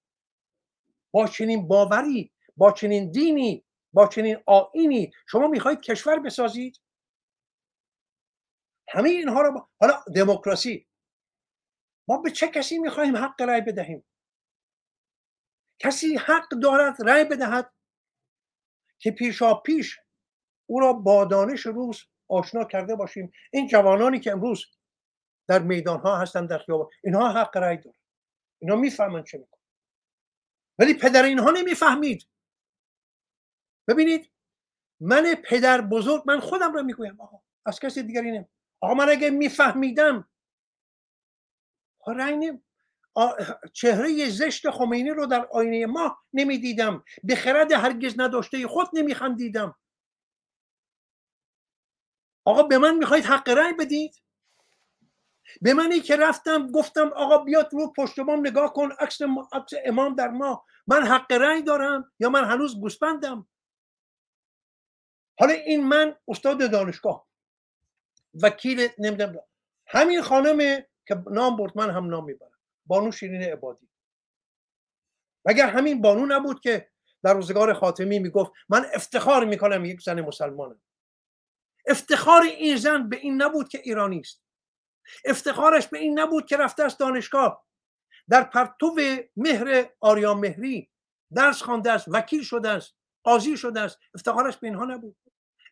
با 1.12 1.28
چنین 1.28 1.68
باوری 1.68 2.32
با 2.58 2.72
چنین 2.72 3.12
دینی 3.12 3.66
با 3.94 4.08
چنین 4.08 4.38
آینی 4.46 5.12
شما 5.28 5.48
می‌خواهید 5.48 5.82
کشور 5.82 6.20
بسازید؟ 6.20 6.82
همه 8.90 9.10
اینها 9.10 9.42
رو 9.42 9.70
حالا 9.80 10.04
دموکراسی 10.16 10.88
ما 12.08 12.18
به 12.18 12.32
چه 12.32 12.48
کسی 12.48 12.78
می‌خواهیم 12.78 13.18
حق 13.18 13.42
رای 13.42 13.62
بدهیم؟ 13.62 14.06
کسی 15.80 16.16
حق 16.16 16.50
دارد 16.50 17.02
رای 17.02 17.26
بدهد 17.26 17.74
که 19.00 19.12
پیشا 19.12 19.54
پیش 19.54 20.00
او 20.70 20.80
را 20.80 20.94
با 20.94 21.26
دانش 21.26 21.66
روز 21.66 22.02
آشنا 22.28 22.64
کرده 22.64 22.96
باشیم؟ 22.96 23.32
این 23.54 23.68
جوانانی 23.68 24.20
که 24.20 24.32
امروز 24.32 24.66
در 25.48 25.60
میدان 25.60 26.00
ها 26.00 26.18
هستن 26.18 26.46
در 26.46 26.58
خیابان 26.58 26.90
اینها 27.04 27.32
حق 27.32 27.58
رای 27.58 27.78
دارن. 27.78 27.98
اینها 28.62 28.78
می‌فهمن 28.78 29.24
چه 29.24 29.38
میکن 29.38 29.61
ولی 30.80 30.94
پدر 30.94 31.24
اینها 31.24 31.52
نمی‌فهمید. 31.52 32.28
ببینید 33.88 34.32
من 35.00 35.36
پدر 35.36 35.82
بزرگ 35.82 36.24
من 36.26 36.40
خودم 36.40 36.74
را 36.74 36.82
می‌گویم. 36.84 37.22
آقا 37.22 37.42
از 37.66 37.80
کسی 37.80 38.04
دیگری 38.04 38.32
نمی 38.32 38.46
آقا 38.82 38.94
من 38.94 39.10
اگه 39.10 39.30
میفهمیدم 39.30 40.30
نمی 42.00 42.64
چهره 43.74 44.30
زشت 44.30 44.70
خمینی 44.70 45.10
رو 45.10 45.26
در 45.26 45.46
آینه 45.46 45.86
ما 45.86 46.18
نمی‌دیدم. 46.34 47.04
به 47.24 47.36
خرد 47.36 47.72
هرگز 47.72 48.20
نداشته 48.20 48.68
خود 48.68 48.88
نمیخندیدم. 48.94 49.76
آقا 52.46 52.64
به 52.64 52.78
من 52.78 52.98
می‌خواید 52.98 53.26
حق 53.26 53.50
رأی 53.50 53.74
بدید؟ 53.74 54.16
به 55.62 55.74
منی 55.74 56.00
که 56.00 56.16
رفتم 56.16 56.72
گفتم 56.72 57.08
آقا 57.08 57.38
بیاد 57.38 57.70
رو 57.74 57.94
پشت 57.98 58.20
بام 58.20 58.40
نگاه 58.40 58.74
کن 58.74 58.92
عکس 59.00 59.20
امام 59.86 60.16
در 60.16 60.28
ما. 60.28 60.66
من 60.88 61.04
حق 61.04 61.32
رأی 61.32 61.62
دارم 61.62 62.12
یا 62.20 62.30
من 62.30 62.44
هنوز 62.44 62.80
گوسپندم 62.80 63.48
حالا 65.40 65.54
این 65.54 65.88
من 65.88 66.16
استاد 66.28 66.72
دانشگاه 66.72 67.28
وکیل 68.42 68.88
نمی‌دونم. 68.98 69.40
همین 69.88 70.22
خانم 70.22 70.84
که 71.08 71.24
نام 71.32 71.58
برد 71.58 71.78
من 71.78 71.90
هم 71.90 72.10
نام 72.10 72.26
می‌برم. 72.26 72.52
بانو 72.86 73.12
شیرین 73.12 73.44
عبادی. 73.44 73.90
اگر 75.46 75.70
همین 75.70 76.02
بانو 76.02 76.26
نبود 76.26 76.60
که 76.60 76.90
در 77.24 77.34
روزگار 77.34 77.74
خاتمی 77.74 78.20
می‌گفت 78.20 78.52
من 78.70 78.86
افتخار 78.94 79.46
می‌کنم 79.46 79.86
یک 79.86 80.02
زن 80.02 80.22
مسلمانم؟ 80.22 80.82
افتخار 81.88 82.42
این 82.42 82.78
زن 82.78 83.10
به 83.10 83.18
این 83.18 83.42
نبود 83.42 83.70
که 83.70 83.82
ایرانی 83.84 84.20
است. 84.20 84.44
افتخارش 85.26 85.88
به 85.88 86.00
این 86.00 86.20
نبود 86.20 86.46
که 86.46 86.58
رفته 86.58 86.84
است 86.84 87.00
دانشگاه. 87.00 87.66
در 88.30 88.44
پرتو 88.44 88.96
مهر 89.36 89.90
آریان 90.00 90.38
مهری 90.38 90.90
درس 91.36 91.62
خوانده 91.62 91.92
است 91.92 92.08
وکیل 92.08 92.44
شده 92.44 92.70
است 92.70 92.96
قاضی 93.24 93.58
شده 93.58 93.80
است. 93.80 94.00
افتخارش 94.16 94.58
به 94.58 94.68
اینها 94.68 94.86
نبود. 94.86 95.18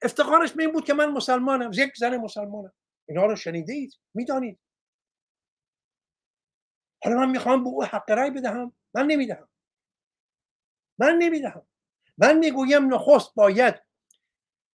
افتخارش 0.02 0.52
به 0.52 0.64
این 0.64 0.72
بود 0.72 0.86
که 0.86 0.94
من 0.94 1.10
مسلمانم 1.12 1.72
یک 1.74 1.98
زن 1.98 2.18
مسلمانم. 2.18 2.74
اینها 3.10 3.26
رو 3.26 3.36
شنیده 3.36 3.74
اید 3.74 3.94
می‌دانید. 4.14 4.60
حالا 7.04 7.18
من 7.18 7.30
می‌خوام 7.30 7.64
به 7.64 7.70
او 7.70 7.84
حق 7.84 8.12
رای 8.12 8.32
بدهم؟ 8.32 8.76
من 8.94 9.06
نمی‌دهم. 9.06 9.50
من 11.00 11.18
نمی‌دهم. 11.18 11.68
من 12.18 12.38
می‌گویم 12.38 12.94
نخست 12.94 13.36
باید 13.36 13.76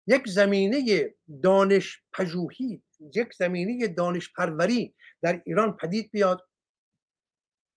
یک 0.07 0.29
زمینه 0.29 1.15
دانش 1.43 2.03
پژوهی 2.13 2.83
یک 3.15 3.35
زمینه 3.35 3.89
دانش 3.89 4.33
پروری 4.33 4.95
در 5.23 5.43
ایران 5.45 5.77
پدید 5.77 6.11
بیاد 6.11 6.49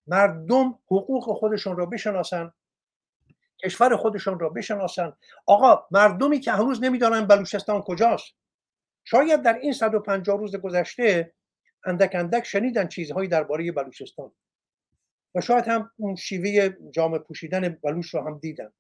مردم 0.08 0.80
حقوق 0.86 1.38
خودشون 1.40 1.78
را 1.78 1.86
بشناسن 1.86 2.54
کشور 3.64 3.96
خودشون 3.96 4.40
را 4.40 4.50
بشناسن. 4.50 5.14
آقا 5.46 5.88
مردمی 5.92 6.40
که 6.40 6.52
هنوز 6.52 6.84
نمی‌دانن 6.84 7.26
بلوچستان 7.26 7.82
کجاست. 7.82 8.34
شاید 9.04 9.42
در 9.42 9.54
این 9.54 9.74
150 9.74 10.38
روز 10.38 10.56
گذشته 10.56 11.34
اندک 11.86 12.16
اندک 12.16 12.44
شنیدن 12.44 12.88
چیزهایی 12.88 13.30
درباره 13.30 13.72
بلوچستان. 13.72 14.32
و 15.36 15.42
شاید 15.42 15.68
هم 15.68 15.92
اون 15.96 16.16
شیوه 16.16 16.70
جامعه 16.92 17.20
پوشیدن 17.20 17.70
بلوچ 17.70 18.16
رو 18.16 18.22
هم 18.22 18.40
دیدن. 18.40 18.74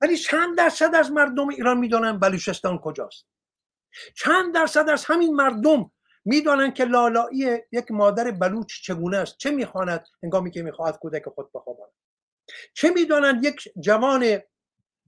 ولی 0.00 0.16
چند 0.16 0.58
درصد 0.58 0.94
از 0.94 1.12
مردم 1.12 1.48
ایران 1.48 1.78
می‌دانن 1.78 2.18
بلوچستان 2.18 2.78
کجاست. 2.78 3.26
چند 4.16 4.54
درصد 4.54 4.88
از 4.88 5.04
همین 5.04 5.34
مردم 5.34 5.90
می‌دانند 6.24 6.74
که 6.74 6.84
لالایی 6.84 7.58
یک 7.72 7.90
مادر 7.90 8.30
بلوچ 8.30 8.82
چگونه 8.82 9.16
است. 9.16 9.36
چه 9.38 9.50
می‌خواند؟ 9.50 10.06
هنگامی 10.22 10.50
که 10.50 10.62
می‌خواهد 10.62 10.98
کودک 10.98 11.28
خود 11.28 11.52
بخواباند. 11.52 11.92
چه 12.74 12.90
می‌دانند 12.90 13.44
یک 13.44 13.68
جوان 13.80 14.38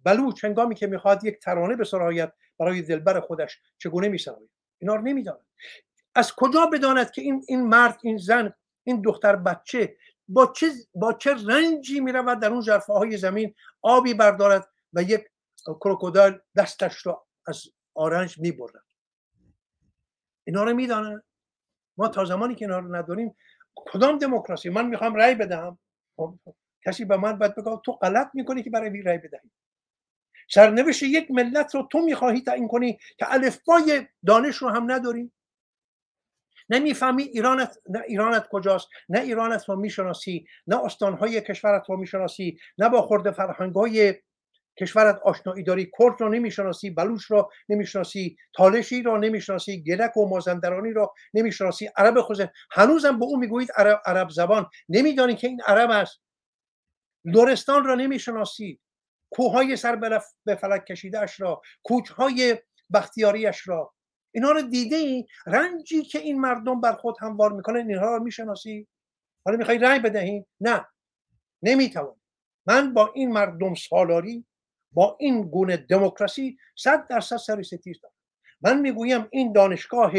بلوچ 0.04 0.44
هنگامی 0.44 0.74
که 0.74 0.86
می‌خواهد 0.86 1.24
یک 1.24 1.38
ترانه 1.38 1.76
بسراید 1.76 2.32
برای 2.58 2.82
دلبر 2.82 3.20
خودش 3.20 3.58
چگونه 3.78 4.08
میسراید؟ 4.08 4.50
اینا 4.78 4.94
رو 4.94 5.02
نمی‌دانند. 5.02 5.46
از 6.14 6.32
کجا 6.34 6.66
بداند 6.66 7.10
که 7.10 7.22
این 7.22 7.44
این 7.48 7.66
مرد 7.66 7.98
این 8.02 8.18
زن 8.18 8.52
این 8.84 9.02
دختر 9.02 9.36
بچه 9.36 9.96
با 10.28 10.52
چه 10.56 10.70
با 10.94 11.12
چه 11.12 11.34
رنجی 11.34 12.00
می‌رود 12.00 12.40
در 12.40 12.50
اون 12.50 12.60
جرفه 12.60 12.92
های 12.92 13.16
زمین 13.16 13.54
آبی 13.82 14.14
بردارد 14.14 14.68
و 14.92 15.02
یک 15.02 15.24
کروکودایل 15.66 16.38
دستش 16.56 17.06
را 17.06 17.26
از 17.46 17.62
آرنج 18.00 18.38
می‌برد 18.38 18.84
اینا 20.46 20.64
رو 20.64 20.74
می‌دانن. 20.74 21.22
ما 21.96 22.08
تا 22.08 22.24
زمانی 22.24 22.54
که 22.54 22.64
اینا 22.64 22.78
رو 22.78 22.96
نداریم 22.96 23.36
کدام 23.74 24.18
دموکراسی؟ 24.18 24.68
من 24.68 24.86
می‌خوام 24.86 25.14
رأی 25.14 25.34
بدهم. 25.34 25.78
خب، 26.16 26.38
کسی 26.86 27.04
به 27.04 27.16
من 27.16 27.38
باید 27.38 27.54
بگه 27.54 27.80
تو 27.84 27.92
غلط 27.92 28.30
می‌کنی 28.34 28.62
که 28.62 28.70
برای 28.70 29.02
رأی 29.02 29.18
بدهی. 29.18 29.50
سرنوشت 30.50 31.02
یک 31.02 31.30
ملت 31.30 31.74
رو 31.74 31.88
تو 31.92 31.98
می‌خواهی 31.98 32.40
تعیین 32.40 32.68
کنی 32.68 32.98
که 33.18 33.34
الفبای 33.34 34.06
دانش 34.26 34.56
رو 34.56 34.68
هم 34.68 34.92
نداری. 34.92 35.32
نمی‌فهمی 36.70 37.22
ایرانت 37.22 37.78
نه 37.88 38.02
ایرانت 38.06 38.48
کجاست 38.50 38.88
نه 39.08 39.20
ایرانت 39.20 39.68
رو 39.68 39.76
می‌شناسی 39.76 40.46
نه 40.66 40.84
استانهای 40.84 41.40
کشورت 41.40 41.90
رو 41.90 41.96
می‌شناسی 41.96 42.58
نه 42.78 42.88
با 42.88 43.02
خورده 43.02 43.30
فرهنگای 43.30 44.14
کشورت 44.78 45.20
آشنایی 45.24 45.64
داری 45.64 45.90
کرد 45.98 46.20
رو 46.20 46.28
نمی‌شناسی 46.28 46.90
بلوچ 46.90 47.24
رو 47.24 47.50
نمی‌شناسی 47.68 48.36
تالشی 48.54 49.02
رو 49.02 49.18
نمی‌شناسی 49.18 49.82
گلک 49.82 50.16
و 50.16 50.28
مازندرانی 50.28 50.90
رو 50.90 51.14
نمی‌شناسی 51.34 51.90
عرب 51.96 52.20
خوزه. 52.20 52.52
هنوزم 52.70 53.18
به 53.18 53.24
او 53.24 53.36
می‌گویید 53.36 53.72
عرب, 53.76 54.00
عرب 54.06 54.30
زبان. 54.30 54.66
نمیدانی 54.88 55.34
که 55.34 55.46
این 55.48 55.60
عرب 55.66 55.90
است. 55.90 56.20
لورستان 57.24 57.84
را 57.84 57.94
نمی‌شناسی. 57.94 58.80
کوههای 59.32 59.76
سر 59.76 59.96
به 60.44 60.54
فلک 60.54 60.84
کشیده 60.84 61.20
اش 61.20 61.40
را 61.40 61.62
کوچهای 61.82 62.58
بختیاریش 62.92 63.68
را. 63.68 63.94
اینا 64.34 64.50
رو 64.50 64.62
دیده 64.62 64.96
ای 64.96 65.26
رنجی 65.46 66.02
که 66.02 66.18
این 66.18 66.40
مردم 66.40 66.80
بر 66.80 66.92
خود 66.92 67.16
هموار 67.20 67.52
می‌کنن 67.52 67.88
اینها 67.88 68.16
رو 68.16 68.22
می‌شناسی؟ 68.22 68.88
حالا 69.44 69.58
می‌خوای 69.58 69.78
رأی 69.78 69.98
بدهی؟ 69.98 70.46
نه. 70.60 70.86
نمی‌توان 71.62 72.20
من 72.66 72.94
با 72.94 73.12
این 73.14 73.32
مردم 73.32 73.74
سالاری 73.74 74.46
با 74.92 75.16
این 75.20 75.42
گونه 75.42 75.76
دموکراسی 75.76 76.58
صد 76.76 77.06
درصد 77.08 77.36
سر 77.36 77.62
ستیز 77.62 78.00
دارم. 78.00 78.14
من 78.60 78.80
می‌گویم 78.80 79.28
این 79.30 79.52
دانشگاه 79.52 80.12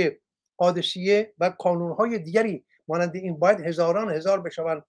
قادسیه 0.57 1.33
و 1.39 1.49
کانونهای 1.49 2.19
دیگری 2.19 2.65
مانند 2.87 3.15
این 3.15 3.39
باید 3.39 3.59
هزاران 3.59 4.11
هزار 4.11 4.41
بشوند. 4.41 4.83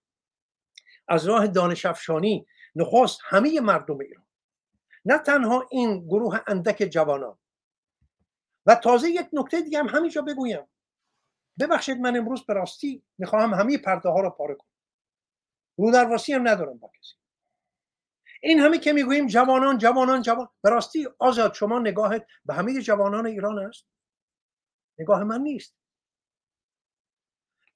از 1.08 1.26
راه 1.26 1.46
دانش 1.46 1.86
افشانی 1.86 2.46
نخواست 2.74 3.18
همه 3.24 3.60
مردم 3.60 3.98
ایران. 3.98 4.26
نه 5.04 5.18
تنها 5.18 5.68
این 5.70 6.06
گروه 6.06 6.40
اندک 6.46 6.76
جوانان. 6.76 7.38
و 8.66 8.74
تازه 8.74 9.10
یک 9.10 9.26
نکته 9.32 9.60
دیگه 9.60 9.78
هم 9.78 9.88
همینجا 9.88 10.22
بگویم. 10.22 10.68
ببخشید 11.60 11.98
من 11.98 12.16
امروز 12.16 12.46
به 12.46 12.54
راستی 12.54 13.02
می‌خواهم 13.18 13.54
همه 13.54 13.78
پرده 13.78 14.08
ها 14.08 14.20
رو 14.20 14.30
پاره 14.30 14.54
کنم. 14.54 14.68
رو 15.78 15.90
درواسی 15.90 16.32
هم 16.32 16.48
ندارم 16.48 16.78
با 16.78 16.90
کسی. 17.00 17.14
این 18.44 18.60
همه 18.60 18.78
که 18.78 18.92
می‌گوییم 18.92 19.26
جوانان 19.26 19.78
جوانان 19.78 20.22
جوان. 20.22 20.48
به 20.62 20.70
راستی 20.70 21.08
آزاد 21.18 21.54
شما 21.54 21.78
نگاهت 21.78 22.26
به 22.44 22.54
همه 22.54 22.80
جوانان 22.80 23.26
ایران 23.26 23.58
است. 23.58 23.86
نگاه 24.98 25.24
من 25.24 25.40
نیست. 25.40 25.76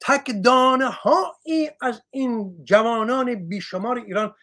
تک 0.00 0.30
دانه 0.44 1.06
ای 1.44 1.70
از 1.80 2.02
این 2.10 2.64
جوانان 2.64 3.48
بیشمار 3.48 3.98
ایران. 3.98 4.34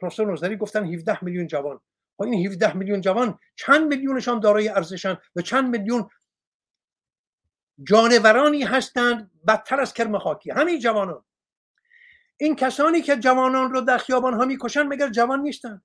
پروفسور 0.00 0.26
نوزری 0.26 0.56
گفتن 0.56 0.86
17 0.86 1.24
میلیون 1.24 1.46
جوان. 1.46 1.80
با 2.16 2.24
این 2.24 2.46
17 2.46 2.76
میلیون 2.76 3.00
جوان 3.00 3.38
چند 3.56 3.86
میلیونشان 3.86 4.40
دارای 4.40 4.68
ارزشن 4.68 5.18
و 5.36 5.40
چند 5.40 5.76
میلیون 5.76 6.08
جانورانی 7.82 8.62
هستند 8.62 9.30
بدتر 9.48 9.80
از 9.80 9.94
کرم 9.94 10.18
خاکی. 10.18 10.50
همین 10.50 10.78
جوانان. 10.78 11.24
این 12.40 12.56
کسانی 12.56 13.02
که 13.02 13.16
جوانان 13.16 13.70
رو 13.70 13.80
در 13.80 13.98
خیابان 13.98 14.34
ها 14.34 14.44
می‌کشن 14.44 14.82
مگر 14.82 15.08
جوان 15.08 15.40
نیستن؟ 15.40 15.82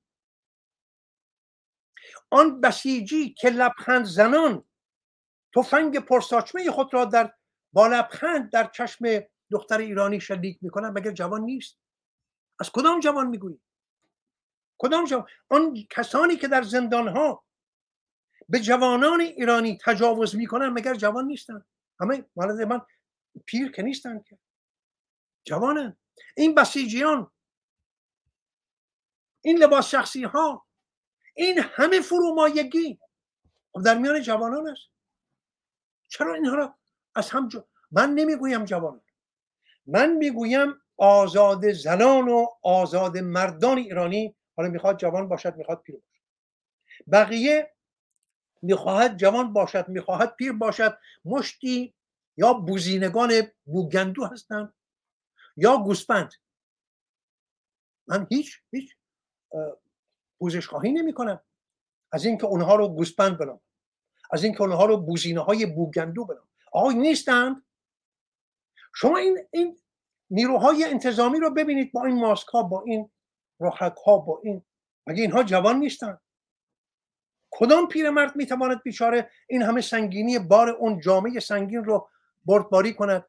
آن 2.29 2.61
بسیجی 2.61 3.33
که 3.33 3.49
لبخند 3.49 4.05
زنان 4.05 4.63
تفنگ 5.55 5.99
پرساچمه 5.99 6.71
خود 6.71 6.93
را 6.93 7.05
در 7.05 7.33
با 7.73 7.87
لبخند 7.87 8.51
در 8.51 8.69
چشم 8.73 9.05
دختر 9.51 9.77
ایرانی 9.77 10.19
شلیک 10.19 10.57
می‌کنن 10.61 10.89
مگر 10.89 11.11
جوان 11.11 11.41
نیست؟ 11.41 11.79
از 12.59 12.71
کدام 12.71 12.99
جوان 12.99 13.27
می‌گویی؟ 13.27 13.61
کدام 14.77 15.05
جوان؟ 15.05 15.25
آن 15.49 15.73
کسانی 15.89 16.35
که 16.35 16.47
در 16.47 16.61
زندان 16.61 17.07
ها 17.07 17.43
به 18.49 18.59
جوانان 18.59 19.21
ایرانی 19.21 19.77
تجاوز 19.85 20.35
می‌کنن 20.35 20.69
مگر 20.69 20.93
جوان 20.93 21.25
نیستن؟ 21.25 21.65
همه 21.99 22.25
مالد 22.35 22.61
من 22.61 22.81
پیر 23.45 23.71
که 23.71 23.81
نیستن 23.81 24.19
که. 24.19 24.39
جوانن. 25.45 25.97
این 26.35 26.56
بسیجیان 26.56 27.31
این 29.41 29.57
لباس 29.57 29.89
شخصی 29.89 30.23
ها 30.23 30.65
این 31.35 31.60
همه 31.60 32.02
فرومایگی 32.02 32.99
در 33.85 33.98
میان 33.98 34.22
جوانان 34.22 34.68
است. 34.69 34.89
چرا 36.07 36.34
اینها 36.34 36.56
را 36.56 36.76
از 37.15 37.30
هم 37.30 37.49
من 37.91 38.14
نمی‌گویم 38.14 38.65
جوانان 38.65 39.02
من 39.85 40.14
می‌گویم 40.14 40.81
آزاد 40.98 41.72
زنان 41.72 42.27
و 42.27 42.45
آزاد 42.64 43.18
مردان 43.18 43.77
ایرانی 43.77 44.35
حالا 44.57 44.69
می‌خواد 44.69 44.98
جوان 44.98 45.27
باشد 45.27 45.56
می‌خواد 45.56 45.81
پیر 45.81 45.95
باشد. 45.95 46.23
بقیه 47.11 47.76
می‌خواهد 48.61 49.18
جوان 49.18 49.53
باشد 49.53 49.89
می‌خواهد 49.89 50.35
پیر 50.35 50.52
باشد. 50.52 50.98
مشتی 51.26 51.94
یا 52.38 52.53
بوزینگان 52.53 53.52
بوگندو 53.65 54.26
هستند. 54.26 54.73
یا 55.57 55.77
گوسفند. 55.77 56.34
من 58.07 58.27
هیچ 58.31 58.61
هیچ 58.71 58.95
پوزش 60.39 60.67
خواهی 60.67 60.91
نمی 60.91 61.13
کنم 61.13 61.41
از 62.11 62.25
اینکه 62.25 62.45
اونها 62.45 62.75
رو 62.75 62.88
گوسفند 62.88 63.38
بنام. 63.38 63.61
از 64.31 64.43
اینکه 64.43 64.61
اونها 64.61 64.85
رو 64.85 64.97
بوزینه 64.97 65.39
های 65.39 65.65
بوگندو 65.65 66.25
بنام. 66.25 66.47
آقای 66.71 66.95
نیستند؟ 66.95 67.63
شما 68.95 69.17
این 69.17 69.47
این 69.51 69.79
نیروهای 70.29 70.84
انتظامی 70.84 71.39
رو 71.39 71.49
ببینید 71.53 71.91
با 71.91 72.05
این 72.05 72.19
ماسک 72.19 72.47
ها 72.47 72.63
با 72.63 72.84
این 72.84 73.11
راحک 73.59 73.95
ها 74.05 74.17
با 74.17 74.41
این 74.43 74.65
مگه 75.07 75.21
اینها 75.21 75.43
جوان 75.43 75.79
نیستند؟ 75.79 76.21
کدام 77.51 77.88
پیرمرد 77.88 78.35
می‌تواند 78.35 78.84
بیچاره 78.84 79.31
این 79.47 79.61
همه 79.61 79.81
سنگینی 79.81 80.39
بار 80.39 80.69
اون 80.69 80.99
جامعه 80.99 81.39
سنگین 81.39 81.84
رو 81.84 82.09
بردباری 82.45 82.93
کند؟ 82.93 83.25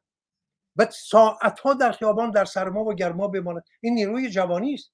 و 0.79 0.85
ساعتها 0.91 1.73
در 1.73 1.91
خیابان 1.91 2.31
در 2.31 2.45
سرما 2.45 2.83
و 2.83 2.93
گرما 2.93 3.27
بماند. 3.27 3.63
این 3.81 3.93
نیروی 3.93 4.29
جوانی 4.29 4.73
است. 4.73 4.93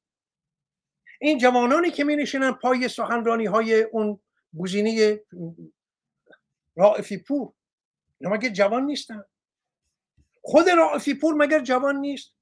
این 1.21 1.37
جوانانی 1.37 1.91
که 1.91 2.03
می 2.03 2.15
نشینن 2.15 2.51
پای 2.51 2.87
سخنرانی 2.87 3.45
های 3.45 3.81
اون 3.81 4.21
گزینه 4.59 5.21
رائفی 6.75 7.17
پور 7.17 7.53
اینا 8.19 8.33
مگه 8.33 8.49
جوان 8.49 8.83
نیستن؟ 8.85 9.23
خود 10.41 10.69
رائفی 10.69 11.13
پور 11.13 11.35
مگر 11.35 11.59
جوان 11.59 11.95
نیست؟ 11.95 12.33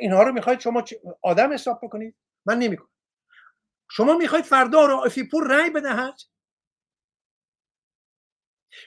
اینها 0.00 0.22
رو 0.22 0.32
می‌خواید 0.32 0.60
شما 0.60 0.84
آدم 1.22 1.52
حساب 1.52 1.80
بکنید؟ 1.82 2.16
من 2.46 2.58
نمی‌کنم. 2.58 2.88
شما 3.90 4.14
می‌خواید 4.14 4.44
فردا 4.44 4.86
رائفی 4.86 5.28
پور 5.28 5.46
رأی 5.50 5.70
بدهد؟ 5.70 6.14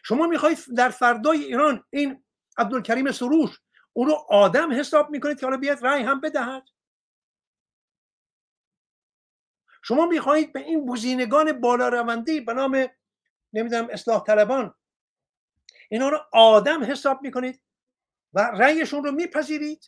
شما 0.03 0.27
می‌خواید 0.27 0.57
در 0.77 0.89
فردای 0.89 1.43
ایران 1.43 1.83
این 1.89 2.24
عبدالکریم 2.57 3.11
سروش. 3.11 3.59
او 3.93 4.05
رو 4.05 4.13
آدم 4.29 4.79
حساب 4.79 5.09
می‌کنید 5.09 5.39
که 5.39 5.45
حالا 5.45 5.57
بیاد 5.57 5.85
رأی 5.85 6.03
هم 6.03 6.21
بدهد. 6.21 6.63
شما 9.83 10.05
می‌خواهید 10.05 10.53
به 10.53 10.59
این 10.59 10.85
بزینگان 10.85 11.61
بالا 11.61 11.89
رونده 11.89 12.41
به 12.41 12.53
نام 12.53 12.87
نمی‌دونم 13.53 13.87
اصلاح 13.91 14.23
طلبان 14.23 14.73
اینا 15.89 16.09
رو 16.09 16.19
آدم 16.33 16.83
حساب 16.83 17.21
می‌کنید 17.21 17.61
و 18.33 18.39
رأیشون 18.39 19.03
رو 19.03 19.11
میپذیرید. 19.11 19.85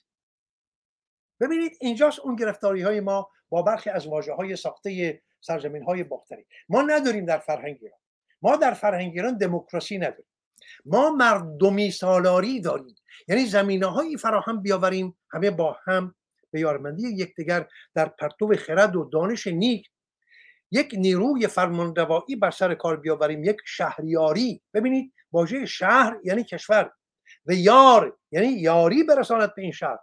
ببینید 1.39 1.77
اینجاست 1.81 2.19
اون 2.19 2.35
گرفتاری 2.35 2.81
های 2.81 2.99
ما 2.99 3.31
با 3.49 3.61
برخی 3.61 3.89
از 3.89 4.07
واجه 4.07 4.33
های 4.33 4.55
ساخته 4.55 5.21
سرزمین 5.41 5.83
های 5.83 6.03
باختری. 6.03 6.45
ما 6.69 6.81
نداریم 6.81 7.25
در 7.25 7.39
فرهنگ 7.39 7.77
ایران. 7.81 7.99
ما 8.41 8.55
در 8.55 8.73
فرهنگ 8.73 9.11
ایران 9.13 9.37
دموکراسی 9.37 9.97
نداریم. 9.97 10.25
ما 10.85 11.09
مردمی 11.09 11.91
سالاری 11.91 12.61
داریم. 12.61 12.95
یعنی 13.27 13.45
زمینه 13.45 13.85
هایی 13.85 14.17
فراهم 14.17 14.61
بیاوریم 14.61 15.17
همه 15.31 15.51
با 15.51 15.77
هم 15.85 16.15
به 16.51 16.59
یارمندی 16.59 17.07
یکدیگر 17.07 17.67
در 17.95 18.05
پرتو 18.05 18.55
خرد 18.55 18.95
و 18.95 19.09
دانش 19.09 19.47
نیک. 19.47 19.89
یک 20.71 20.93
نیروی 20.97 21.47
فرمانروایی 21.47 22.35
بر 22.35 22.51
سر 22.51 22.75
کار 22.75 22.97
بیاوریم 22.97 23.43
یک 23.43 23.57
شهریاری. 23.65 24.61
ببینید 24.73 25.13
واژه 25.31 25.65
شهر 25.65 26.17
یعنی 26.23 26.43
کشور 26.43 26.91
و 27.45 27.53
یار 27.53 28.17
یعنی 28.31 28.47
یاری 28.47 29.03
برساند 29.03 29.55
به 29.55 29.61
این 29.61 29.71
شهر. 29.71 29.97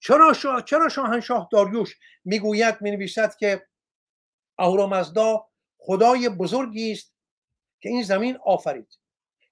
چرا, 0.00 0.32
شا... 0.32 0.60
چرا 0.60 0.88
شاهنشاه 0.88 1.48
داریوش 1.52 1.96
می‌گوید 2.24 2.76
می‌نویسد 2.80 3.34
که 3.36 3.66
اهورامزدا 4.58 5.46
خدای 5.78 6.28
بزرگی 6.28 6.92
است 6.92 7.14
که 7.80 7.88
این 7.88 8.02
زمین 8.02 8.38
آفرید 8.46 8.98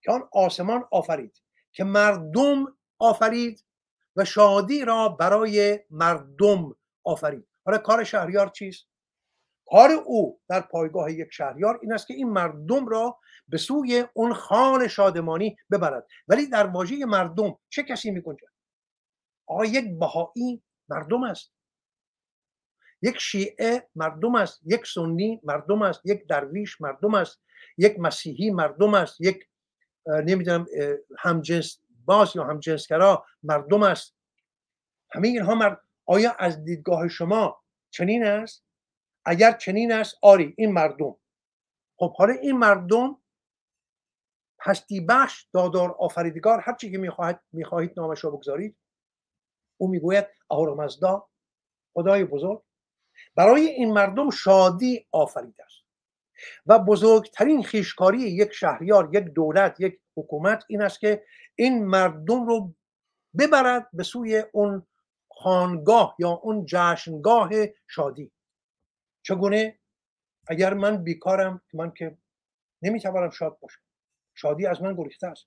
که 0.02 0.12
آن 0.12 0.28
آسمان 0.32 0.84
آفرید 0.92 1.42
که 1.72 1.84
مردم 1.84 2.76
آفرید 2.98 3.64
و 4.16 4.24
شادی 4.24 4.84
را 4.84 5.08
برای 5.08 5.80
مردم 5.90 6.76
آفرید. 7.04 7.48
حالا 7.66 7.78
کار 7.78 8.04
شهریار 8.04 8.48
چیست؟ 8.48 8.86
کار 9.66 9.90
او 9.90 10.40
در 10.48 10.60
پایگاه 10.60 11.12
یک 11.12 11.28
شهریار 11.32 11.78
این 11.82 11.92
است 11.92 12.06
که 12.06 12.14
این 12.14 12.30
مردم 12.30 12.88
را 12.88 13.18
به 13.48 13.58
سوی 13.58 14.04
اون 14.14 14.34
خان 14.34 14.88
شادمانی 14.88 15.56
ببرد. 15.70 16.06
ولی 16.28 16.46
در 16.46 16.66
واژه 16.66 17.04
مردم 17.04 17.58
چه 17.68 17.82
کسی 17.82 18.10
میگنجد؟ 18.10 18.48
آقا 19.46 19.64
یک 19.64 19.98
بهایی 19.98 20.62
مردم 20.88 21.22
است. 21.22 21.55
یک 23.02 23.18
شیعه 23.18 23.88
مردم 23.94 24.34
است 24.34 24.60
یک 24.64 24.86
سنی 24.86 25.40
مردم 25.44 25.82
است 25.82 26.00
یک 26.04 26.26
درویش 26.26 26.80
مردم 26.80 27.14
است 27.14 27.42
یک 27.78 27.98
مسیحی 27.98 28.50
مردم 28.50 28.94
است 28.94 29.20
یک 29.20 29.48
نمی‌دونم 30.06 30.66
همجنس 31.18 31.80
باز 32.04 32.36
یا 32.36 32.44
همجنسگرا 32.44 33.26
مردم 33.42 33.82
است. 33.82 34.16
همه 35.10 35.28
اینها 35.28 35.54
مرد... 35.54 35.80
آیا 36.06 36.32
از 36.38 36.64
دیدگاه 36.64 37.08
شما 37.08 37.62
چنین 37.90 38.24
است؟ 38.24 38.64
اگر 39.24 39.52
چنین 39.52 39.92
است 39.92 40.16
آری 40.22 40.54
این 40.58 40.72
مردم. 40.72 41.16
خب 41.98 42.16
حالا 42.16 42.32
این 42.32 42.58
مردم 42.58 43.22
هستی 44.60 45.00
بخش 45.00 45.48
دادار 45.52 45.96
آفریدگار 45.98 46.60
هر 46.60 46.74
چی 46.74 46.90
که 46.90 46.98
می‌خواهید 46.98 47.38
می‌خواهید 47.52 47.92
نامش 47.96 48.24
را 48.24 48.30
بگذارید 48.30 48.76
او 49.76 49.88
می‌گوید 49.88 50.26
اهورامزدا 50.50 51.28
خدای 51.94 52.24
بزرگ. 52.24 52.62
برای 53.34 53.66
این 53.66 53.92
مردم 53.92 54.30
شادی 54.30 55.06
آفریده 55.12 55.64
است. 55.64 55.76
و 56.66 56.78
بزرگترین 56.78 57.62
خیشکاری 57.62 58.18
یک 58.18 58.52
شهریار 58.52 59.10
یک 59.12 59.24
دولت 59.24 59.80
یک 59.80 60.00
حکومت 60.16 60.64
این 60.68 60.82
است 60.82 61.00
که 61.00 61.24
این 61.54 61.84
مردم 61.84 62.46
رو 62.46 62.74
ببرد 63.38 63.88
به 63.92 64.02
سوی 64.02 64.44
اون 64.52 64.86
خانگاه 65.30 66.16
یا 66.18 66.30
اون 66.30 66.66
جشنگاه 66.66 67.50
شادی. 67.88 68.32
چگونه؟ 69.22 69.78
اگر 70.48 70.74
من 70.74 71.04
بیکارم 71.04 71.62
من 71.74 71.90
که 71.90 72.18
نمی‌توانم 72.82 73.30
شاد 73.30 73.58
باشم. 73.60 73.80
شادی 74.34 74.66
از 74.66 74.82
من 74.82 74.94
گریخته 74.94 75.26
است. 75.26 75.46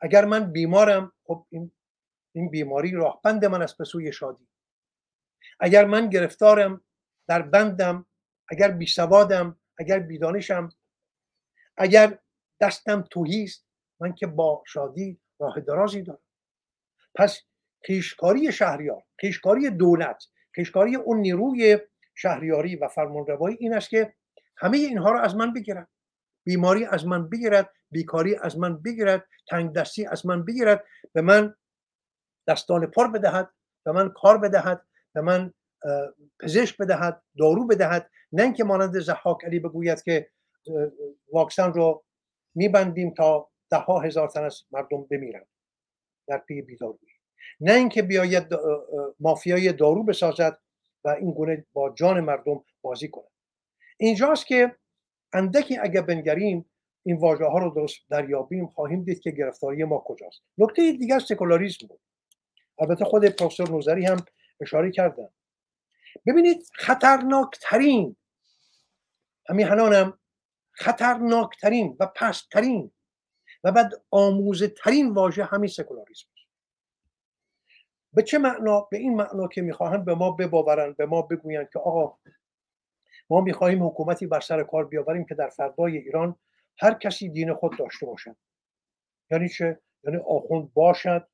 اگر 0.00 0.24
من 0.24 0.52
بیمارم 0.52 1.12
خب 1.24 1.46
این 1.50 1.72
این 2.34 2.50
بیماری 2.50 2.90
راهبند 2.90 3.44
من 3.44 3.62
است 3.62 3.78
به 3.78 3.84
سوی 3.84 4.12
شادی. 4.12 4.48
اگر 5.60 5.84
من 5.84 6.08
گرفتارم 6.08 6.84
در 7.28 7.42
بندم 7.42 8.06
اگر 8.48 8.70
بیسوادم 8.70 9.60
اگر 9.78 9.98
بیدانشم 9.98 10.68
اگر 11.76 12.18
دستم 12.60 13.02
توهی 13.10 13.44
است 13.44 13.66
من 14.00 14.14
که 14.14 14.26
با 14.26 14.62
شادی 14.66 15.20
راه 15.38 15.60
درازی 15.60 16.02
دارم. 16.02 16.20
پس 17.14 17.40
خیشکاری 17.84 18.52
شهریار 18.52 19.02
خیشکاری 19.20 19.70
دولت 19.70 20.24
خیشکاری 20.54 20.96
اون 20.96 21.20
نیروی 21.20 21.78
شهریاری 22.14 22.76
و 22.76 22.88
فرمانروایی 22.88 23.56
این 23.60 23.74
است 23.74 23.90
که 23.90 24.14
همه 24.56 24.76
اینها 24.76 25.12
رو 25.12 25.18
از 25.18 25.36
من 25.36 25.52
بگیرد. 25.52 25.88
بیماری 26.44 26.84
از 26.84 27.06
من 27.06 27.28
بگیرد 27.28 27.70
بیکاری 27.90 28.36
از 28.36 28.58
من 28.58 28.82
بگیرد 28.82 29.26
تنگ 29.48 29.72
دستی 29.72 30.06
از 30.06 30.26
من 30.26 30.44
بگیرد 30.44 30.84
به 31.12 31.22
من 31.22 31.54
دستان 32.48 32.86
پر 32.86 33.08
بدهد 33.08 33.50
به 33.84 33.92
من 33.92 34.08
کار 34.08 34.38
بدهد 34.38 34.86
به 35.14 35.20
من 35.20 35.54
پزشک 36.40 36.76
بدهد 36.76 37.22
دارو 37.38 37.66
بدهد 37.66 38.10
نه 38.32 38.42
اینکه 38.42 38.64
مانند 38.64 38.98
زحاک 38.98 39.44
علی 39.44 39.58
بگوید 39.58 40.02
که 40.02 40.28
واکسن 41.32 41.72
رو 41.72 42.04
میبندیم 42.54 43.14
تا 43.14 43.48
ده 43.70 43.76
ها 43.76 44.00
هزار 44.00 44.28
تن 44.28 44.44
از 44.44 44.62
مردم 44.70 45.02
بمیرند 45.02 45.46
در 46.28 46.38
پی 46.38 46.62
بیدارویی. 46.62 47.10
نه 47.60 47.72
اینکه 47.72 48.02
بیاید 48.02 48.46
مافیای 49.20 49.72
دارو 49.72 50.02
بسازد 50.02 50.58
و 51.04 51.08
این 51.08 51.32
گونه 51.32 51.66
با 51.72 51.94
جان 51.94 52.20
مردم 52.20 52.64
بازی 52.82 53.08
کند. 53.08 53.30
اینجاست 53.96 54.46
که 54.46 54.76
اندکی 55.32 55.78
اگر 55.78 56.02
بنگریم 56.02 56.70
این 57.02 57.16
واژه 57.16 57.44
ها 57.44 57.58
رو 57.58 57.70
درست 57.70 57.98
دریابیم 58.10 58.66
خواهیم 58.66 59.04
دید 59.04 59.20
که 59.20 59.30
گرفتاری 59.30 59.84
ما 59.84 60.02
کجاست. 60.06 60.42
نکته 60.58 60.92
دیگر 60.92 61.18
سکولاریسم 61.18 61.86
بود. 61.86 62.00
البته 62.78 63.04
خود 63.04 63.24
پروفسور 63.24 63.70
نوزری 63.70 64.06
هم 64.06 64.16
اشاره 64.60 64.90
کردن. 64.90 65.28
ببینید 66.26 66.62
خطرناکترین 66.72 68.16
همیهنانم 69.48 70.18
خطرناکترین 70.72 71.96
و 72.00 72.06
پستترین 72.06 72.92
و 73.64 73.72
بعد 73.72 73.92
آموزه 74.10 74.68
ترین 74.68 75.14
واژه 75.14 75.44
همین 75.44 75.68
سکولاریسم 75.68 76.26
به 78.12 78.22
چه 78.22 78.38
معنا؟ 78.38 78.80
به 78.80 78.98
این 78.98 79.16
معنا 79.16 79.48
که 79.48 79.62
می‌خواهند 79.62 80.04
به 80.04 80.14
ما 80.14 80.30
بباورند 80.30 80.96
به 80.96 81.06
ما 81.06 81.22
بگویند 81.22 81.68
که 81.72 81.78
آقا 81.78 82.18
ما 83.30 83.40
می‌خواهیم 83.40 83.86
حکومتی 83.86 84.26
بر 84.26 84.40
سر 84.40 84.62
کار 84.62 84.84
بیاوریم 84.84 85.24
که 85.24 85.34
در 85.34 85.48
فردای 85.48 85.98
ایران 85.98 86.36
هر 86.78 86.94
کسی 86.94 87.28
دین 87.28 87.54
خود 87.54 87.78
داشته 87.78 88.06
باشد. 88.06 88.36
یعنی 89.30 89.48
چه؟ 89.48 89.80
یعنی 90.04 90.16
آخوند 90.16 90.72
باشد 90.74 91.28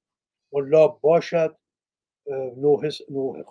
ملا 0.53 0.89
باشد 0.89 1.59
نوه 2.57 2.90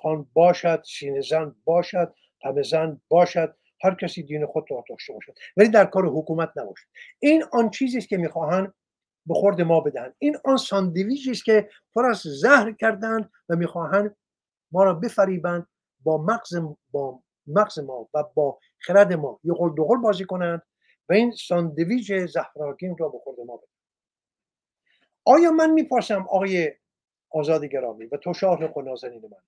خان 0.02 0.27
باشد 0.34 0.84
سینه 0.85 1.22
زن 1.22 1.56
باشد 1.64 2.14
همه 2.43 2.64
زن 2.64 3.02
باشد 3.07 3.56
هر 3.84 3.95
کسی 3.95 4.23
دین 4.23 4.45
خود 4.45 4.65
را 4.69 4.84
داشته 4.89 5.14
باشد. 5.14 5.34
ولی 5.57 5.69
در 5.69 5.85
کار 5.85 6.06
حکومت 6.06 6.52
نباشد. 6.56 6.88
این 7.19 7.43
آن 7.52 7.69
چیزی 7.69 7.97
است 7.97 8.10
که 8.10 8.18
می‌خواهند 8.18 8.73
به 9.26 9.34
خورد 9.34 9.61
ما 9.61 9.80
بدن 9.80 10.14
این 10.19 10.38
آن 10.45 10.57
ساندویچی 10.57 11.31
است 11.31 11.45
که 11.45 11.69
پر 11.95 12.06
از 12.06 12.18
زهر 12.18 12.72
کردند 12.72 13.31
و 13.49 13.56
می‌خواهند 13.56 14.15
ما 14.72 14.84
را 14.84 14.93
بفریبند 14.93 15.68
با 16.03 16.18
مغز 16.18 16.56
با 16.91 17.19
مغز 17.47 17.80
ما 17.80 18.10
و 18.14 18.23
با 18.35 18.60
خرد 18.80 19.14
ما 19.14 19.39
یه 19.43 19.53
قول 19.53 19.76
دوقل 19.76 19.97
بازی 19.97 20.26
کنند 20.26 20.61
و 21.10 21.14
این 21.14 21.31
ساندویچ 21.31 22.14
زهراگین 22.14 22.97
را 22.97 23.10
به 23.10 23.18
خورد 23.23 23.39
ما 23.39 23.57
بدن 23.57 23.68
آیا 25.26 25.52
من 25.52 25.72
می‌پرسم 25.72 26.22
آقای 26.22 26.72
آزاد 27.36 27.66
گرامی 27.66 28.06
و 28.06 28.18
تو 28.18 28.34
شاه 28.34 28.60
نازنین 28.86 29.22
من. 29.22 29.44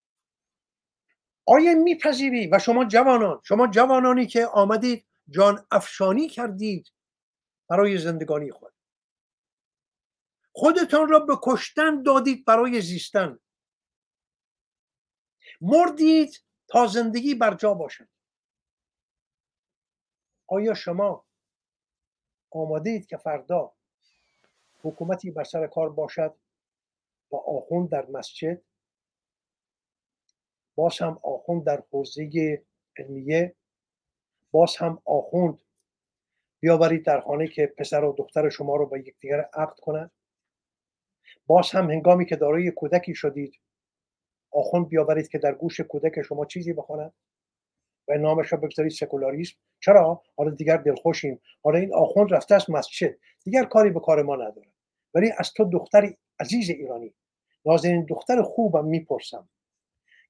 آیا 1.45 1.73
میپذیری؟ 1.73 2.47
و 2.47 2.59
شما 2.59 2.85
جوانان 2.85 3.41
شما 3.43 3.67
جوانانی 3.67 4.27
که 4.27 4.45
آمدید 4.45 5.07
جان 5.29 5.67
افشانی 5.71 6.29
کردید 6.29 6.91
برای 7.69 7.97
زندگانی 7.97 8.51
خود. 8.51 8.73
خودتان 10.53 11.09
را 11.09 11.19
به 11.19 11.33
کشتن 11.43 12.03
دادید 12.03 12.45
برای 12.45 12.81
زیستن. 12.81 13.39
مردید 15.61 16.43
تا 16.67 16.87
زندگی 16.87 17.35
بر 17.35 17.53
جا 17.53 17.73
باشد. 17.73 18.09
آیا 20.47 20.73
شما 20.73 21.25
آماده 22.51 23.01
که 23.01 23.17
فردا 23.17 23.73
حکومتی 24.83 25.31
بر 25.31 25.43
سر 25.43 25.67
کار 25.67 25.89
باشد؟ 25.89 26.35
با 27.29 27.39
آخوند 27.39 27.89
در 27.89 28.05
مسجد. 28.05 28.61
باز 30.75 30.99
هم 30.99 31.19
آخوند 31.23 31.63
در 31.63 31.83
حوزه 31.91 32.63
علمیه. 32.97 33.55
باز 34.51 34.77
هم 34.77 35.01
آخوند 35.05 35.61
بیاورید 36.59 37.05
در 37.05 37.21
خانه 37.21 37.47
که 37.47 37.73
پسر 37.77 38.03
و 38.03 38.15
دختر 38.17 38.49
شما 38.49 38.75
رو 38.75 38.85
با 38.85 38.97
یکدیگر 38.97 39.49
عقد 39.53 39.79
کنند 39.79 40.11
باز 41.47 41.71
هم 41.71 41.91
هنگامی 41.91 42.25
که 42.25 42.35
دارای 42.35 42.71
کودکی 42.71 43.15
شدید 43.15 43.59
آخوند 44.51 44.87
بیاورید 44.87 45.27
که 45.27 45.37
در 45.37 45.55
گوش 45.55 45.79
کودک 45.79 46.21
شما 46.21 46.45
چیزی 46.45 46.73
بخواند 46.73 47.13
و 48.07 48.17
نامش 48.17 48.53
را 48.53 48.59
بگذارید 48.59 48.91
سکولاریسم. 48.91 49.57
چرا؟ 49.79 50.23
حالا 50.37 50.51
دیگر 50.51 50.77
دلخوشیم. 50.77 51.41
حالا 51.63 51.79
این 51.79 51.93
آخوند 51.93 52.33
رفته 52.33 52.55
است 52.55 52.69
مسجد. 52.69 53.15
دیگر 53.43 53.63
کاری 53.63 53.89
به 53.89 53.99
کار 53.99 54.21
ما 54.21 54.35
نداره 54.35 54.67
ولی 55.13 55.31
از 55.37 55.53
تو 55.53 55.65
دختر 55.65 56.13
عزیز 56.39 56.69
ایرانی 56.69 57.13
نازنین 57.65 58.05
دختر 58.05 58.41
خوبم 58.41 58.85
می‌پرسم. 58.85 59.49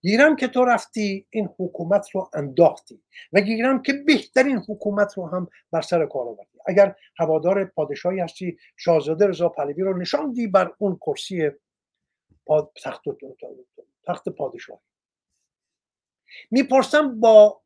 گیرم 0.02 0.36
که 0.36 0.48
تو 0.48 0.66
رفتی 0.66 1.28
این 1.30 1.50
حکومت 1.60 2.10
رو 2.10 2.30
انداختی 2.34 3.04
و 3.34 3.42
گیرم 3.42 3.82
که 3.82 3.94
بهترین 3.94 4.58
حکومت 4.58 5.18
رو 5.18 5.28
هم 5.28 5.48
بر 5.72 5.82
سر 5.82 6.06
کار 6.06 6.28
آوردی. 6.28 6.60
اگر 6.66 6.96
هوادار 7.18 7.66
پادشاهی 7.66 8.20
هستی 8.20 8.58
شاهزاده 8.78 9.28
رضا 9.28 9.50
پهلوی 9.50 9.84
رو 9.84 9.98
نشاندی 9.98 10.48
بر 10.48 10.74
اون 10.78 10.96
کرسی 10.96 11.52
تخت 12.84 13.02
تخت 14.08 14.30
پادشاهی. 14.30 14.80
می‌پرسم 16.52 17.20
با 17.20 17.62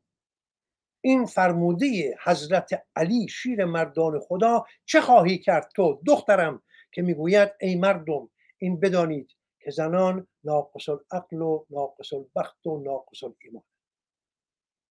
این 1.00 1.26
فرموده 1.26 2.16
حضرت 2.24 2.86
علی 2.96 3.28
شیر 3.28 3.64
مردان 3.64 4.20
خدا 4.20 4.64
چه 4.84 5.00
خواهی 5.00 5.38
کرد 5.38 5.70
تو 5.76 6.00
دخترم 6.06 6.62
که 6.92 7.02
می‌گوید 7.02 7.50
ای 7.60 7.76
مردم 7.76 8.28
این 8.62 8.80
بدانید 8.80 9.36
که 9.60 9.70
زنان 9.70 10.28
ناقص 10.44 10.88
العقل 10.88 11.42
و 11.42 11.66
ناقص 11.70 12.12
البخت 12.12 12.66
و 12.66 12.78
ناقص 12.78 13.22
ایمان 13.44 13.64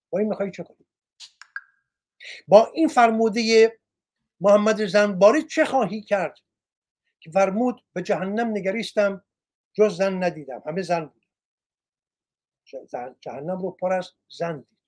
با 0.09 0.19
این 0.19 0.29
میخوایی 0.29 0.51
چه 0.51 0.63
کنی 0.63 0.85
با 2.47 2.71
این 2.73 2.87
فرموده 2.87 3.79
محمد 4.41 4.85
زنباری 4.85 5.43
چه 5.43 5.65
خواهی 5.65 6.01
کرد 6.01 6.39
که 7.19 7.31
فرمود 7.31 7.85
به 7.93 8.01
جهنم 8.01 8.47
نگریستم 8.47 9.25
جز 9.73 9.97
زن 9.97 10.23
ندیدم. 10.23 10.63
همه 10.65 10.81
زن 10.81 11.05
بود 11.05 11.25
جهنم 13.21 13.61
رو 13.61 13.71
پر 13.71 13.93
از 13.93 14.11
زن 14.29 14.59
دید. 14.61 14.79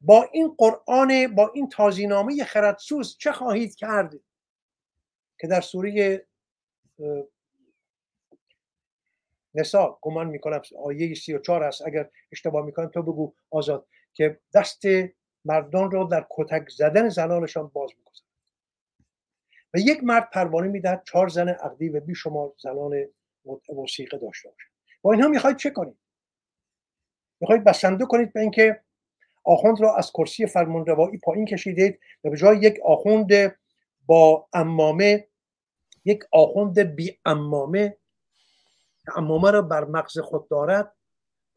با 0.00 0.28
این 0.32 0.54
قرآن 0.58 1.34
با 1.34 1.52
این 1.54 1.68
تازینامه 1.68 2.44
خردسوز 2.44 3.16
چه 3.18 3.32
خواهید 3.32 3.74
کرد؟ 3.74 4.14
که 5.40 5.46
در 5.46 5.60
سوره 5.60 6.26
نسا 9.54 9.98
گمان 10.02 10.26
می‌کنم 10.26 10.62
آیه 10.84 11.14
سی 11.14 11.32
و 11.32 11.38
چار 11.38 11.62
هست 11.62 11.86
اگر 11.86 12.10
اشتباه 12.32 12.66
می‌کنم 12.66 12.88
تو 12.88 13.02
بگو 13.02 13.34
آزاد 13.50 13.86
که 14.14 14.40
دست 14.54 14.82
مردان 15.44 15.90
را 15.90 16.04
در 16.04 16.26
کتک 16.30 16.68
زدن 16.68 17.08
زنانشان 17.08 17.68
باز 17.68 17.90
می‌گذارد 17.98 18.30
و 19.74 19.78
یک 19.78 20.04
مرد 20.04 20.30
پروانه 20.30 20.68
می‌دهد 20.68 21.02
چهار 21.04 21.28
زن 21.28 21.48
عقدی 21.48 21.88
و 21.88 22.00
بیشمار 22.00 22.52
زنان 22.62 23.06
موسیقه 23.68 24.18
داشته 24.18 24.48
باشه 24.48 24.68
با 25.02 25.12
اینها 25.12 25.28
می‌خواید 25.28 25.56
چه 25.56 25.70
کنید؟ 25.70 25.96
می‌خواید 27.40 27.64
بسنده 27.64 28.06
کنید 28.06 28.32
به 28.32 28.40
اینکه 28.40 28.80
آخوند 29.44 29.80
را 29.80 29.96
از 29.96 30.10
کرسی 30.12 30.46
فرمانروایی 30.46 31.18
پایین 31.18 31.46
کشیدید 31.46 31.98
و 32.24 32.30
به 32.30 32.36
جای 32.36 32.58
یک 32.58 32.80
آخوند 32.84 33.56
با 34.06 34.48
امامه 34.52 35.28
یک 36.04 36.24
آخوند 36.32 36.78
بی 36.78 37.18
امامه 37.24 37.96
که 39.04 39.18
امامه 39.18 39.50
را 39.50 39.62
بر 39.62 39.84
مغز 39.84 40.18
خود 40.18 40.48
دارد 40.48 40.94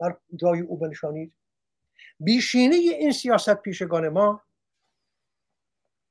بر 0.00 0.16
جای 0.36 0.60
او 0.60 0.76
بنشانید. 0.78 1.34
بیشینه 2.20 2.76
این 2.76 3.12
سیاست 3.12 3.54
پیشگان 3.54 4.08
ما 4.08 4.42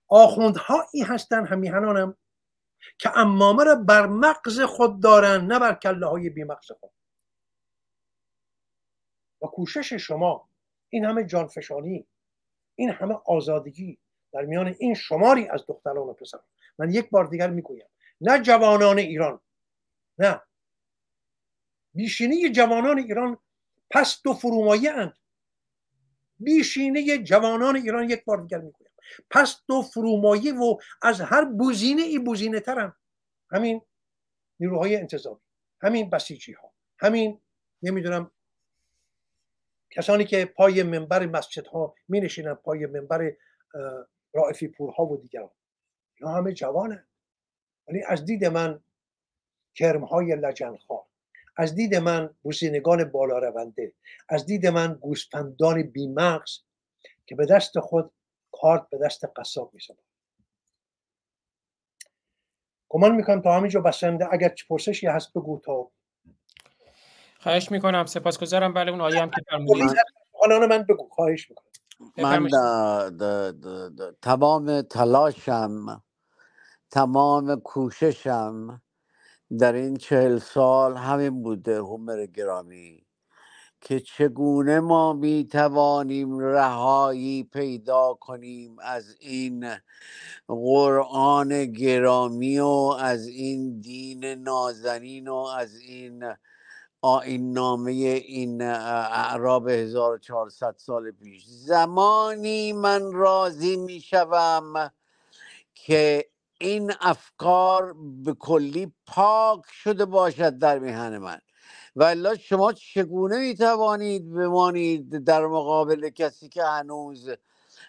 آخوندهایی 0.08 1.04
هستند 1.08 1.48
همیهنانم 1.48 2.18
که 2.98 3.18
امامه 3.18 3.64
را 3.64 3.76
بر 3.76 4.08
مغز 4.08 4.62
خود 4.62 5.04
دارند 5.04 5.54
نه 5.54 5.60
بر 5.60 5.74
کله 5.74 6.08
های 6.08 6.30
بی 6.30 6.44
مغز 6.44 6.72
خود. 6.72 6.92
و 9.42 9.48
کوشش 9.48 9.94
شما 9.94 10.50
این 10.90 11.06
همه 11.06 11.24
جانفشانی 11.24 12.08
این 12.76 12.90
همه 12.90 13.16
آزادگی 13.26 14.00
در 14.34 14.42
میان 14.42 14.76
این 14.80 14.94
شماری 14.94 15.48
از 15.48 15.66
دختران 15.68 16.08
و 16.08 16.14
پسران. 16.14 16.44
من 16.80 16.92
یک 16.92 17.10
بار 17.10 17.26
دیگر 17.26 17.50
می‌گویم 17.50 17.88
نه 18.22 18.42
جوانان 18.42 18.98
ایران 18.98 19.40
نه 20.18 20.42
بیشینه 21.94 22.50
جوانان 22.50 22.98
ایران 22.98 23.38
پست 23.92 24.28
و 24.28 24.34
فرومایه 24.34 24.92
اند. 24.92 25.14
بیشینه 26.40 27.18
جوانان 27.18 27.76
ایران 27.76 28.10
یک 28.10 28.26
بار 28.26 28.42
دیگر 28.42 28.58
می‌گویم. 28.58 28.92
پست 29.30 29.70
و 29.70 29.82
فرومایه 29.82 30.54
و 30.54 30.78
از 31.02 31.22
هر 31.22 31.46
بوزینه 31.46 32.02
ای 32.02 32.20
بوزینه 32.20 32.60
ترن 32.60 32.94
همین 33.52 33.82
نیروهای 34.60 34.96
انتظامی 34.96 35.40
همین 35.82 36.10
بسیجی 36.10 36.54
ها 36.54 36.74
همین 37.00 37.42
نمی‌دونم 37.82 38.32
کسانی 39.92 40.26
که 40.26 40.46
پای 40.46 40.84
منبر 40.84 41.26
مسجد 41.26 41.68
ها 41.68 41.96
می 42.08 42.22
نشینن 42.22 42.54
پای 42.54 42.86
منبر 42.86 43.36
رائفی 44.34 44.68
پورها 44.68 45.06
و 45.06 45.18
دیگران. 45.18 45.50
اینا 46.16 46.34
همه 46.34 46.54
جوانه 46.54 47.06
ولی 47.88 48.04
از 48.04 48.26
دید 48.26 48.46
من 48.46 48.84
کرم 49.76 50.04
های 50.04 50.36
لجنخوار 50.36 51.06
از 51.56 51.76
دید 51.76 51.96
من 51.96 52.36
بوسینگان 52.42 53.04
بالا 53.04 53.38
رونده 53.38 53.94
از 54.30 54.46
دید 54.46 54.68
من 54.68 54.94
گوسفندان 54.94 55.82
بیمغز 55.82 56.52
که 57.26 57.36
به 57.36 57.46
دست 57.46 57.80
خود 57.80 58.12
کارت 58.52 58.90
به 58.90 58.98
دست 58.98 59.26
قصاب 59.36 59.74
می 59.74 59.82
گمان 62.90 63.16
می‌کنم 63.16 63.42
تا 63.42 63.54
همینجا 63.54 63.82
بسنده. 63.82 64.28
اگر 64.32 64.56
پرسشی 64.70 65.08
هست 65.08 65.34
بگو 65.34 65.62
تا. 65.66 65.92
خواهش 67.40 67.72
می‌کنم. 67.72 68.06
سپاسگزارم. 68.06 68.74
بله 68.74 68.92
اون 68.92 69.02
آیه 69.02 69.22
هم 69.22 69.30
که 69.30 69.42
فرمودید. 69.50 69.98
حالا 70.42 70.68
من 70.68 70.84
بگو. 70.84 71.10
خواهش 71.12 71.50
می‌کنم. 71.50 71.70
من 72.18 72.50
تمام 74.22 74.82
تلاشم 74.82 76.04
تمام 76.92 77.60
کوششم 77.60 78.82
در 79.60 79.74
این 79.74 79.98
چهل 79.98 80.40
سال 80.40 80.98
همین 80.98 81.44
بوده 81.44 81.84
همر 81.84 82.26
گرامی 82.26 83.06
که 83.82 84.00
چگونه 84.00 84.80
ما 84.80 85.14
می 85.14 85.48
توانیم 85.52 86.40
رهایی 86.40 87.44
پیدا 87.44 88.14
کنیم 88.14 88.78
از 88.80 89.16
این 89.20 89.76
قرآن 90.48 91.66
گرامی 91.66 92.60
و 92.60 92.96
از 93.00 93.28
این 93.28 93.80
دین 93.82 94.26
نازنین 94.26 95.28
و 95.28 95.36
از 95.36 95.76
این 95.80 96.26
آین 97.02 97.54
نامه 97.54 97.92
این 97.92 98.62
اعراب 98.62 99.70
1400 99.70 100.76
سال 100.78 101.12
پیش. 101.12 101.46
زمانی 101.48 102.74
من 102.74 103.14
راضی 103.14 103.78
می 103.78 104.02
شوم 104.02 104.92
که 105.76 106.30
این 106.64 106.92
افکار 107.02 107.96
به 108.24 108.34
کلی 108.34 108.94
پاک 109.08 109.62
شده 109.72 110.06
باشد 110.06 110.58
در 110.58 110.80
میهن 110.80 111.18
من. 111.18 111.40
و 111.96 112.36
شما 112.36 112.74
چگونه 112.74 113.40
می 113.40 113.56
توانید 113.56 114.34
بمانید 114.34 115.24
در 115.24 115.46
مقابل 115.48 116.10
کسی 116.10 116.50
که 116.50 116.64
هنوز 116.64 117.30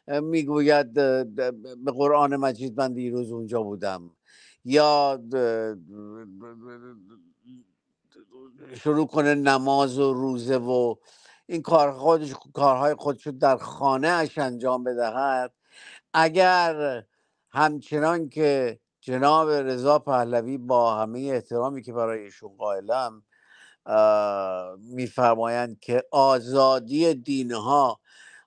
می‌گوید 0.09 0.93
به 0.93 1.93
قرآن 1.97 2.37
مجید 2.37 2.81
من 2.81 2.93
دیروز 2.93 3.33
اونجا 3.33 3.63
بودم 3.63 4.11
یا 4.65 5.21
شروع 8.75 9.07
کنه 9.07 9.35
نماز 9.35 9.99
و 9.99 10.13
روزه 10.13 10.57
و 10.57 10.95
این 11.47 11.63
کار 11.63 11.93
خودش 11.93 12.35
کارهای 12.55 12.95
خودش 12.95 13.27
در 13.27 13.57
خانه 13.57 14.09
اش 14.09 14.39
انجام 14.39 14.85
بدهد. 14.85 15.53
اگر 16.15 17.05
همچنان 17.55 18.29
که 18.29 18.81
جناب 19.01 19.51
رضا 19.51 19.99
پهلوی 19.99 20.59
با 20.59 20.95
همه 20.95 21.19
احترامی 21.21 21.83
که 21.83 21.93
برای 21.93 22.25
ایشون 22.25 22.57
قائلم 22.57 23.23
میفرمایند 24.79 25.81
که 25.81 26.05
آزادی 26.11 27.15
دینها 27.15 28.01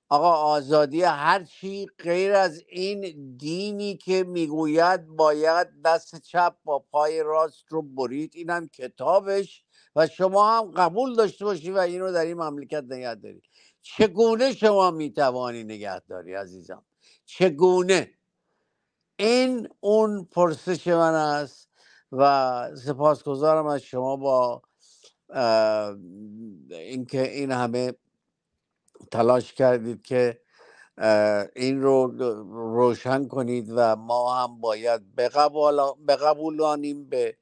آقا 0.09 0.31
آزادی 0.31 1.03
هر 1.03 1.43
چی 1.43 1.87
غیر 1.99 2.33
از 2.33 2.63
این 2.69 3.35
دینی 3.37 3.97
که 3.97 4.23
می‌گوید 4.23 5.07
باید 5.07 5.67
دست 5.85 6.21
چپ 6.21 6.55
با 6.63 6.79
پای 6.79 7.23
راست 7.23 7.65
رو 7.69 7.81
برید. 7.81 8.31
اینم 8.35 8.67
کتابش 8.67 9.63
و 9.95 10.07
شما 10.07 10.57
هم 10.57 10.71
قبول 10.71 11.15
داشته 11.15 11.45
باشی 11.45 11.71
و 11.71 11.77
اینو 11.77 12.11
در 12.11 12.25
این 12.25 12.37
مملکت 12.37 12.83
نگه 12.89 13.15
داری 13.15 13.41
چگونه 13.81 14.53
شما 14.53 14.91
می‌توانی 14.91 15.63
نگه 15.63 15.99
داری 15.99 16.33
عزیزم؟ 16.33 16.85
چگونه؟ 17.25 18.16
این 19.17 19.69
اون 19.79 20.25
پرسش 20.31 20.87
من 20.87 21.13
است 21.13 21.69
و 22.11 22.69
سپاسگزارم 22.75 23.67
از 23.67 23.81
شما 23.81 24.15
با 24.15 24.61
اینکه 26.69 27.31
این 27.31 27.51
همه 27.51 27.93
تلاش 29.11 29.53
کردید 29.53 30.01
که 30.01 30.41
این 31.55 31.81
رو 31.81 32.07
روشن 32.75 33.27
کنید 33.27 33.73
و 33.75 33.95
ما 33.95 34.35
هم 34.35 34.61
باید 34.61 35.15
بقبولانیم 36.07 37.09
به 37.09 37.37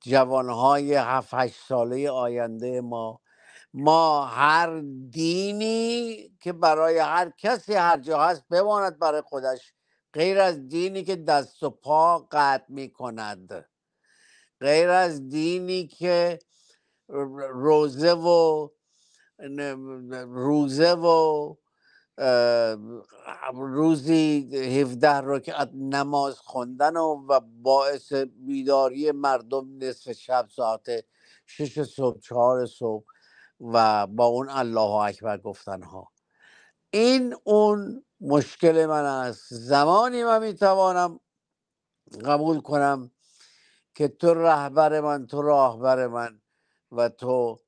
جوانهای 0.00 0.94
هفت 0.94 1.34
هشت 1.34 1.66
ساله 1.68 2.10
آینده 2.10 2.80
ما. 2.80 3.20
ما 3.74 4.26
هر 4.26 4.80
دینی 5.10 6.30
که 6.40 6.52
برای 6.52 6.98
هر 6.98 7.32
کسی 7.38 7.74
هر 7.74 7.98
جا 7.98 8.18
هست 8.18 8.44
بماند 8.50 8.98
برای 8.98 9.20
خودش. 9.20 9.74
غیر 10.12 10.38
از 10.38 10.68
دینی 10.68 11.04
که 11.04 11.16
دست 11.16 11.62
و 11.62 11.70
پا 11.70 12.28
قطع 12.32 12.64
می 12.68 12.90
کند 12.90 13.64
غیر 14.60 14.88
از 14.88 15.28
دینی 15.28 15.86
که 15.86 16.38
روزه 17.52 18.12
و 18.12 18.68
روزه 20.26 20.92
و 20.94 21.54
روزی 23.54 24.56
17 24.80 25.08
رکعت 25.24 25.70
نماز 25.74 26.38
خوندن 26.38 26.96
و 26.96 27.40
باعث 27.62 28.12
بیداری 28.12 29.12
مردم 29.12 29.78
نصف 29.78 30.12
شب 30.12 30.48
ساعت 30.50 31.04
شش 31.46 31.82
صبح 31.82 32.20
چهار 32.20 32.66
صبح 32.66 33.04
و 33.60 34.06
با 34.06 34.26
اون 34.26 34.48
الله 34.48 34.90
اکبر 34.90 35.38
گفتن 35.38 35.82
ها 35.82 36.12
این 36.90 37.36
اون 37.44 38.04
مشکل 38.20 38.86
من 38.86 39.04
است. 39.04 39.54
زمانی 39.54 40.24
من 40.24 40.42
می‌توانم 40.42 41.20
قبول 42.24 42.60
کنم 42.60 43.10
که 43.94 44.08
تو 44.08 44.34
رهبر 44.34 45.00
من 45.00 45.26
تو 45.26 45.42
راهبر 45.42 46.06
من 46.06 46.40
و 46.92 47.08
تو 47.08 47.60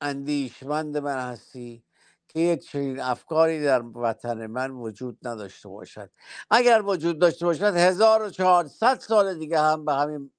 اندیشمند 0.00 0.96
من 0.98 1.18
هستی 1.32 1.84
که 2.28 2.40
یک 2.40 2.60
چنین 2.60 3.00
افکاری 3.00 3.64
در 3.64 3.82
وطن 3.82 4.46
من 4.46 4.70
وجود 4.70 5.18
نداشته 5.28 5.68
باشد. 5.68 6.10
اگر 6.50 6.82
وجود 6.86 7.18
داشته 7.18 7.46
باشد 7.46 7.62
1400 7.76 8.98
سال 9.00 9.38
دیگه 9.38 9.60
هم 9.60 9.84
به 9.84 9.94
همین 9.94 10.30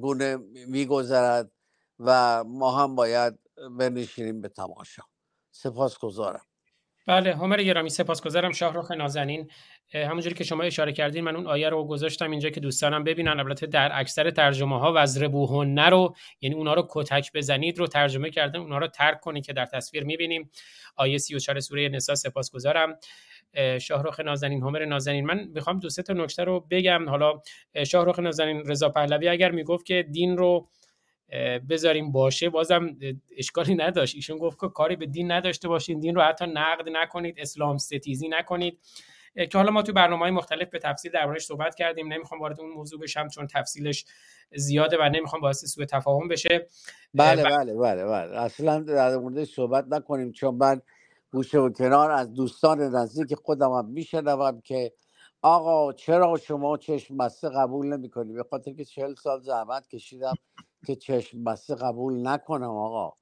گونه 0.00 0.36
میگذرد 0.68 1.52
و 1.98 2.44
ما 2.44 2.78
هم 2.78 2.94
باید 2.94 3.38
بنشینیم 3.78 4.40
به 4.40 4.48
تماشا. 4.48 5.02
سپاس 5.50 5.98
گذارم 5.98 6.46
بله 7.06 7.36
همر 7.36 7.62
گرامی 7.62 7.90
سپاسگزارم. 7.90 8.52
شاهرخ 8.52 8.90
نازنین 8.90 9.50
همونجوری 9.94 10.34
که 10.34 10.44
شما 10.44 10.62
اشاره 10.62 10.92
کردین 10.92 11.24
من 11.24 11.36
اون 11.36 11.46
آیه 11.46 11.68
رو 11.68 11.84
گذاشتم 11.84 12.30
اینجا 12.30 12.50
که 12.50 12.60
دوستانم 12.60 13.04
ببینن. 13.04 13.40
البته 13.40 13.66
در 13.66 14.00
اکثر 14.00 14.30
ترجمه 14.30 14.78
ها 14.78 14.92
وزربوهن 14.96 15.78
رو 15.78 16.14
یعنی 16.40 16.54
اونا 16.56 16.74
رو 16.74 16.86
کتک 16.90 17.32
بزنید 17.34 17.78
رو 17.78 17.86
ترجمه 17.86 18.30
کردن 18.30 18.60
اونا 18.60 18.78
رو 18.78 18.86
ترک 18.86 19.20
کنید 19.20 19.46
که 19.46 19.52
در 19.52 19.64
تصویر 19.64 20.04
می‌بینیم. 20.04 20.50
آیه 20.96 21.18
34 21.18 21.60
سوره 21.60 21.88
نساء 21.88 22.14
سپاسگزارم. 22.14 22.98
شاهرخ 23.80 24.20
نازنین 24.20 24.62
همر 24.62 24.84
نازنین 24.84 25.26
من 25.26 25.48
می‌خوام 25.54 25.80
دو 25.80 25.90
سه 25.90 26.02
تا 26.02 26.12
نکته 26.12 26.44
رو 26.44 26.66
بگم. 26.70 27.08
حالا 27.08 27.40
شاهرخ 27.86 28.18
نازنین 28.18 28.62
رضا 28.66 28.88
پهلوی 28.88 29.28
اگر 29.28 29.50
می‌گفت 29.50 29.86
که 29.86 30.02
دین 30.02 30.36
رو 30.36 30.68
بذاریم 31.68 32.12
باشه. 32.12 32.50
بازم 32.50 32.96
اشکالی 33.38 33.74
نداشت. 33.74 34.14
ایشون 34.14 34.38
گفت 34.38 34.60
که 34.60 34.68
کاری 34.68 34.96
به 34.96 35.06
دین 35.06 35.32
نداشته 35.32 35.68
باشین. 35.68 36.00
دین 36.00 36.14
رو 36.14 36.22
حتی 36.22 36.46
نقد 36.46 36.88
نکنید 36.88 37.34
اسلام 37.38 37.78
ستیزی 37.78 38.28
نکنید. 38.28 38.78
که 39.50 39.58
حالا 39.58 39.70
ما 39.70 39.82
تو 39.82 39.92
برنامه 39.92 40.22
های 40.22 40.30
مختلف 40.30 40.70
به 40.70 40.78
تفصیل 40.78 41.12
دربارش 41.12 41.44
صحبت 41.44 41.74
کردیم. 41.74 42.12
نمی‌خوام 42.12 42.40
وارد 42.40 42.60
اون 42.60 42.70
موضوع 42.70 43.00
بشم 43.00 43.28
چون 43.28 43.46
تفصیلش 43.46 44.04
زیاده 44.54 44.96
و 45.00 45.08
نمی‌خوام 45.08 45.42
باعث 45.42 45.64
سوء 45.64 45.84
تفاهم 45.84 46.28
بشه. 46.28 46.66
بله 47.14 47.42
بله 47.42 47.74
بله 47.74 48.04
بله. 48.04 48.40
اصلا 48.40 48.80
در 48.80 49.16
موردش 49.16 49.48
صحبت 49.48 49.84
نکنیم 49.90 50.32
چون 50.32 50.54
من 50.54 50.80
گوشه 51.32 51.58
و 51.58 51.70
کنار 51.70 52.10
از 52.10 52.34
دوستان 52.34 52.80
نزدیک 52.80 53.34
خودم 53.34 53.70
هم 53.70 53.86
میشنوم 53.86 54.60
که 54.60 54.92
آقا 55.46 55.92
چرا 55.92 56.36
شما 56.36 56.76
چشم 56.76 57.16
بسته 57.16 57.48
قبول 57.48 57.86
نمی‌کنی؟ 57.86 58.32
به 58.32 58.42
خاطر 58.50 58.72
که 58.72 58.84
چهل 58.84 59.14
سال 59.14 59.40
زحمت 59.40 59.88
کشیدم 59.88 60.34
که 60.86 60.96
چشم 60.96 61.44
بسته 61.44 61.74
قبول 61.74 62.28
نکنم 62.28 62.70
آقا. 62.70 63.16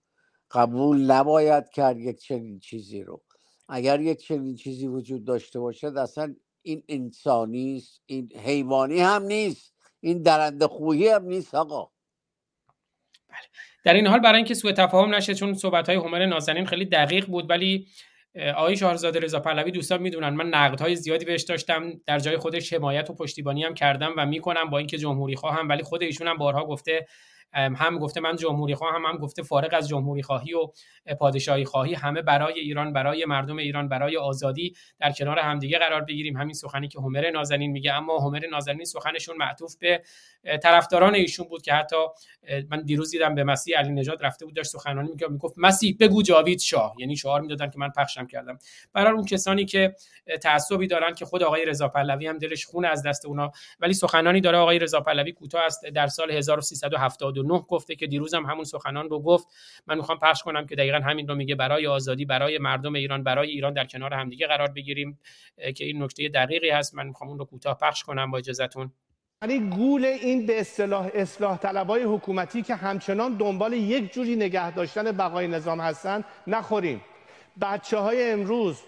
قبول 0.51 1.11
نباید 1.11 1.69
کرد 1.69 1.99
یک 1.99 2.21
چنین 2.21 2.59
چیزی 2.59 3.03
رو. 3.03 3.23
اگر 3.69 4.01
یک 4.01 4.19
چنین 4.19 4.55
چیزی 4.55 4.87
وجود 4.87 5.25
داشته 5.25 5.61
باشد 5.61 5.97
اصلا 5.97 6.35
این 6.63 6.83
انسانی 6.89 7.77
است 7.77 8.03
این 8.07 8.33
حیوانی 8.37 9.01
هم 9.01 9.23
نیست 9.23 9.75
این 10.01 10.23
درنده 10.23 10.67
خویی 10.67 11.09
هم 11.09 11.25
نیست 11.25 11.55
آقا. 11.55 11.91
بله. 13.29 13.39
در 13.85 13.95
این 13.95 14.07
حال 14.07 14.21
برای 14.21 14.37
اینکه 14.37 14.55
سوء 14.55 14.73
تفاهم 14.73 15.15
نشه 15.15 15.35
چون 15.35 15.55
صحبت 15.55 15.89
های 15.89 15.99
همر 15.99 16.27
نازنین 16.27 16.67
خیلی 16.67 16.85
دقیق 16.85 17.27
بود 17.27 17.51
ولی 17.51 17.87
آقای 18.57 18.77
شاهرزاده 18.77 19.21
رضا 19.21 19.41
پهلوی 19.41 19.71
دوستان 19.71 20.03
می‌دونن 20.03 20.29
من 20.29 20.49
نقد 20.49 20.81
های 20.81 20.97
زیادی 20.97 21.25
بهش 21.25 21.43
داشتم 21.43 21.93
در 22.07 22.19
جای 22.19 22.37
خودش 22.37 22.73
حمایت 22.73 23.11
و 23.11 23.15
پشتیبانی 23.15 23.65
هم 23.65 23.75
کردم 23.75 24.15
و 24.17 24.27
می‌کنم 24.27 24.71
با 24.71 24.79
اینکه 24.79 24.99
جمهوری 24.99 25.37
خواهم 25.37 25.69
ولی 25.69 25.83
خود 25.83 26.03
ایشون 26.03 26.29
هم 26.29 26.37
بارها 26.37 26.67
گفته 26.67 27.07
هم 27.55 27.99
گفته 27.99 28.21
من 28.21 28.37
جمهوری 28.37 28.75
خواهم 28.75 29.05
هم 29.07 29.17
گفته 29.17 29.43
فارغ 29.43 29.75
از 29.75 29.89
جمهوری 29.89 30.23
خواهی 30.23 30.55
و 30.55 30.69
پادشاهی 31.15 31.65
خواهی. 31.65 31.95
همه 31.95 32.23
برای 32.23 32.61
ایران 32.61 32.93
برای 32.93 33.25
مردم 33.25 33.57
ایران 33.57 33.89
برای 33.89 34.17
آزادی 34.17 34.75
در 34.99 35.13
کنار 35.13 35.39
همدیگه 35.39 35.79
قرار 35.79 36.01
بگیریم. 36.01 36.37
همین 36.37 36.55
سخنی 36.55 36.89
که 36.89 37.01
همر 37.01 37.31
نازنین 37.31 37.71
میگه. 37.71 37.93
اما 37.93 38.19
همر 38.19 38.47
نازنین 38.51 38.85
سخنشون 38.85 39.37
معطوف 39.37 39.77
به 39.77 40.03
طرفداران 40.63 41.15
ایشون 41.15 41.49
بود 41.49 41.63
که 41.63 41.73
حتی 41.73 41.97
من 42.71 42.83
دیروز 42.83 43.11
دیدم 43.11 43.35
به 43.35 43.45
مسیح 43.45 43.79
علی 43.79 43.91
نجات 43.91 44.19
رفته 44.23 44.45
بود 44.45 44.57
داشت 44.57 44.71
سخنرانی 44.71 45.11
میگه 45.11 45.29
می‌گفت 45.29 45.55
مسیح 45.59 45.97
بگو 46.01 46.23
جاوید 46.23 46.61
شاه. 46.61 46.95
یعنی 46.99 47.17
شعار 47.17 47.41
می‌دادن 47.41 47.71
که 47.71 47.79
من 47.79 47.91
پخشم 47.91 48.27
کردم. 48.27 48.59
برای 48.93 49.13
اون 49.13 49.25
کسانی 49.25 49.65
که 49.65 49.95
تعصبی 50.43 50.87
دارن 50.87 51.15
که 51.15 51.25
خود 51.25 51.43
آقای 51.43 51.65
رضا 51.65 51.89
پهلوی 51.89 52.27
هم 52.27 52.39
دلش 52.39 52.67
خون 52.67 52.85
از 52.85 53.03
دست 53.03 53.27
اونا. 53.27 53.53
ولی 53.81 53.95
سخنانی 53.95 54.41
داره 54.41 54.59
آقای 54.59 54.79
رضا 54.79 55.01
پهلوی 55.01 55.33
کوتاه 55.33 55.63
است 55.65 55.87
در 55.87 56.07
سال 56.07 56.41
1379 57.45 57.67
گفته 57.69 57.95
که 57.95 58.07
دیروز 58.07 58.35
هم 58.35 58.47
همون 58.47 58.65
سخنان 58.65 59.09
رو 59.11 59.21
گفت. 59.21 59.49
من 59.87 59.97
می‌خوام 59.97 60.19
پخش 60.19 60.43
کنم 60.43 60.67
که 60.67 60.77
دقیقا 60.77 60.99
همین 60.99 61.29
رو 61.29 61.35
میگه 61.35 61.55
برای 61.55 61.87
آزادی 61.87 62.25
برای 62.25 62.59
مردم 62.59 62.95
ایران 62.95 63.23
برای 63.23 63.51
ایران 63.51 63.73
در 63.73 63.85
کنار 63.85 64.15
همدیگه 64.15 64.47
قرار 64.47 64.69
بگیریم 64.69 65.19
که 65.77 65.85
این 65.85 66.03
نکته 66.03 66.29
دقیقی 66.29 66.71
هست. 66.71 66.95
من 66.95 67.07
می‌خوام 67.07 67.31
اون 67.31 67.39
رو 67.39 67.45
کوتاه 67.45 67.79
پخش 67.79 68.05
کنم 68.05 68.31
با 68.31 68.39
اجازهتون. 68.39 68.93
یعنی 69.43 69.71
گول 69.71 70.05
این 70.05 70.47
به 70.47 70.61
اصطلاح 70.61 71.11
اصلاح 71.15 71.59
طلبای 71.59 72.03
حکومتی 72.03 72.63
که 72.63 72.75
همچنان 72.75 73.35
دنبال 73.37 73.73
یک 73.73 74.13
جوری 74.13 74.37
نگه 74.37 74.71
داشتن 74.71 75.13
بقای 75.13 75.49
نظام 75.49 75.81
هستن 75.81 76.25
نخوریم. 76.47 77.01
بچه 77.61 77.99
های 77.99 78.31
امروز 78.31 78.81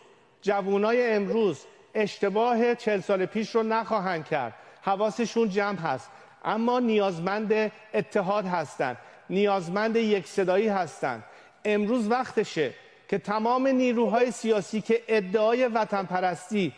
جوانای 0.43 1.12
امروز 1.12 1.66
اشتباه 1.95 2.74
چل 2.74 3.01
سال 3.01 3.27
پیش 3.27 3.55
رو 3.55 3.62
نخواهند 3.62 4.24
کرد. 4.24 4.55
حواسشون 4.83 5.49
جمع 5.49 5.78
هست. 5.78 6.11
اما 6.47 6.81
نیازمند 6.81 7.73
اتحاد 7.94 8.47
هستند 8.47 8.97
نیازمند 9.31 9.97
یک 9.97 10.27
صدایی 10.27 10.68
هستند 10.68 11.24
امروز 11.64 12.10
وقتشه 12.10 12.73
که 13.09 13.18
تمام 13.18 13.66
نیروهای 13.66 14.31
سیاسی 14.31 14.81
که 14.81 15.02
ادعای 15.09 15.66
وطن 15.66 16.02
پرستی 16.02 16.73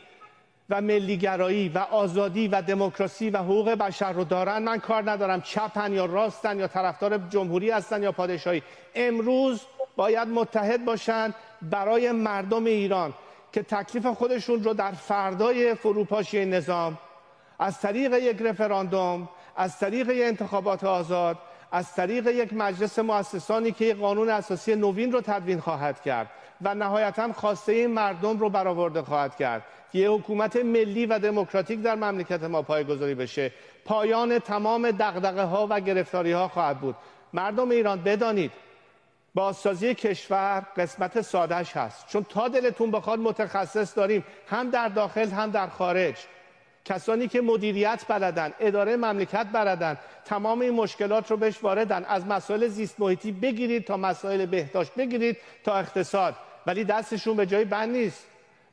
و 0.71 0.81
ملیگرایی 0.81 1.69
و 1.69 1.79
آزادی 1.79 2.49
و 2.49 2.63
دموکراسی 2.63 3.31
و 3.31 3.39
حقوق 3.39 3.71
بشر 3.71 4.13
رو 4.13 4.25
دارن 4.25 4.63
من 4.63 4.79
کار 4.79 5.11
ندارم. 5.11 5.41
چپن 5.41 5.93
یا 5.93 6.05
راستن 6.05 6.59
یا 6.59 6.69
طرفدار 6.69 7.19
جمهوری 7.19 7.71
هستن 7.71 8.03
یا 8.03 8.13
پادشاهی. 8.13 8.63
امروز 8.95 9.63
باید 9.97 10.29
متحد 10.29 10.85
باشند 10.85 11.35
برای 11.63 12.13
مردم 12.13 12.65
ایران 12.65 13.15
که 13.53 13.63
تکلیف 13.63 14.07
خودشون 14.07 14.65
رو 14.65 14.75
در 14.75 14.93
فردای 14.93 15.75
فروپاشی 15.75 16.45
نظام 16.45 16.99
از 17.59 17.81
طریق 17.81 18.13
یک 18.13 18.43
رفراندوم 18.43 19.29
از 19.59 19.79
طریق 19.79 20.09
یک 20.11 20.27
انتخابات 20.27 20.85
آزاد 20.85 21.39
از 21.73 21.95
طریق 21.95 22.27
یک 22.27 22.53
مجلس 22.53 22.99
مؤسسانی 22.99 23.73
که 23.73 23.85
یک 23.85 23.97
قانون 23.97 24.31
اساسی 24.31 24.75
نوین 24.75 25.13
رو 25.13 25.21
تدوین 25.21 25.61
خواهد 25.61 26.03
کرد 26.03 26.31
و 26.63 26.75
نهایتا 26.75 27.33
خواسته 27.33 27.87
مردم 27.87 28.39
رو 28.39 28.51
برآورده 28.51 29.03
خواهد 29.03 29.37
کرد 29.37 29.63
یه 29.93 30.11
حکومت 30.11 30.57
ملی 30.57 31.07
و 31.07 31.19
دموکراتیک 31.19 31.83
در 31.83 31.95
مملکت 31.95 32.43
ما 32.43 32.63
پایگذاری 32.63 33.15
بشه. 33.15 33.53
پایان 33.85 34.39
تمام 34.39 34.91
دغدغه 34.91 35.43
ها 35.43 35.67
و 35.71 35.81
گرفتاری 35.81 36.33
ها 36.33 36.49
خواهد 36.49 36.81
بود. 36.81 36.97
مردم 37.33 37.71
ایران 37.71 38.03
بدانید 38.03 38.53
بازسازی 39.35 39.95
کشور 39.95 40.67
قسمت 40.77 41.21
سادش 41.21 41.77
هست. 41.77 42.07
چون 42.09 42.27
تا 42.29 42.49
دلتون 42.49 42.91
بخواد 42.91 43.19
متخصص 43.19 43.97
داریم 43.97 44.25
هم 44.51 44.71
در 44.71 44.89
داخل 44.89 45.29
هم 45.29 45.51
در 45.51 45.67
خارج. 45.67 46.17
کسانی 46.89 47.29
که 47.29 47.41
مدیریت 47.41 48.05
بلدن 48.09 48.53
اداره 48.61 48.97
مملکت 48.97 49.47
بلدن 49.53 49.99
تمام 50.25 50.61
این 50.61 50.75
مشکلات 50.75 51.31
رو 51.31 51.37
بهش 51.37 51.63
واردن. 51.63 52.05
از 52.05 52.27
مسائل 52.27 52.69
زیست 52.69 53.01
محیطی 53.01 53.33
بگیرید 53.33 53.85
تا 53.85 53.97
مسائل 53.97 54.47
بهداشت 54.47 54.95
بگیرید 54.95 55.37
تا 55.65 55.75
اقتصاد. 55.75 56.35
ولی 56.67 56.85
دستشون 56.85 57.37
به 57.37 57.47
جای 57.47 57.65
بند 57.65 57.97
نیست. 57.97 58.27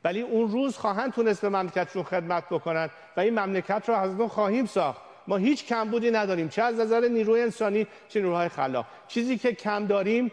ولی 0.04 0.20
اون 0.20 0.50
روز 0.50 0.76
خواهند 0.76 1.12
تونست 1.12 1.40
به 1.40 1.48
مملکتشون 1.48 2.02
خدمت 2.02 2.44
بکنن 2.50 2.90
و 3.16 3.20
این 3.20 3.38
مملکت 3.38 3.82
رو 3.88 3.94
از 3.94 4.10
اون 4.10 4.28
خواهیم 4.28 4.66
ساخت. 4.66 5.00
ما 5.28 5.36
هیچ 5.36 5.66
کمبودی 5.66 6.10
نداریم. 6.10 6.48
چه 6.48 6.62
از 6.62 6.74
نظر 6.74 7.08
نیروی 7.08 7.42
انسانی 7.42 7.86
چه 8.08 8.20
نیروهای 8.20 8.48
خلاق. 8.48 8.86
چیزی 9.08 9.38
که 9.38 9.52
کم 9.52 9.86
داریم 9.86 10.32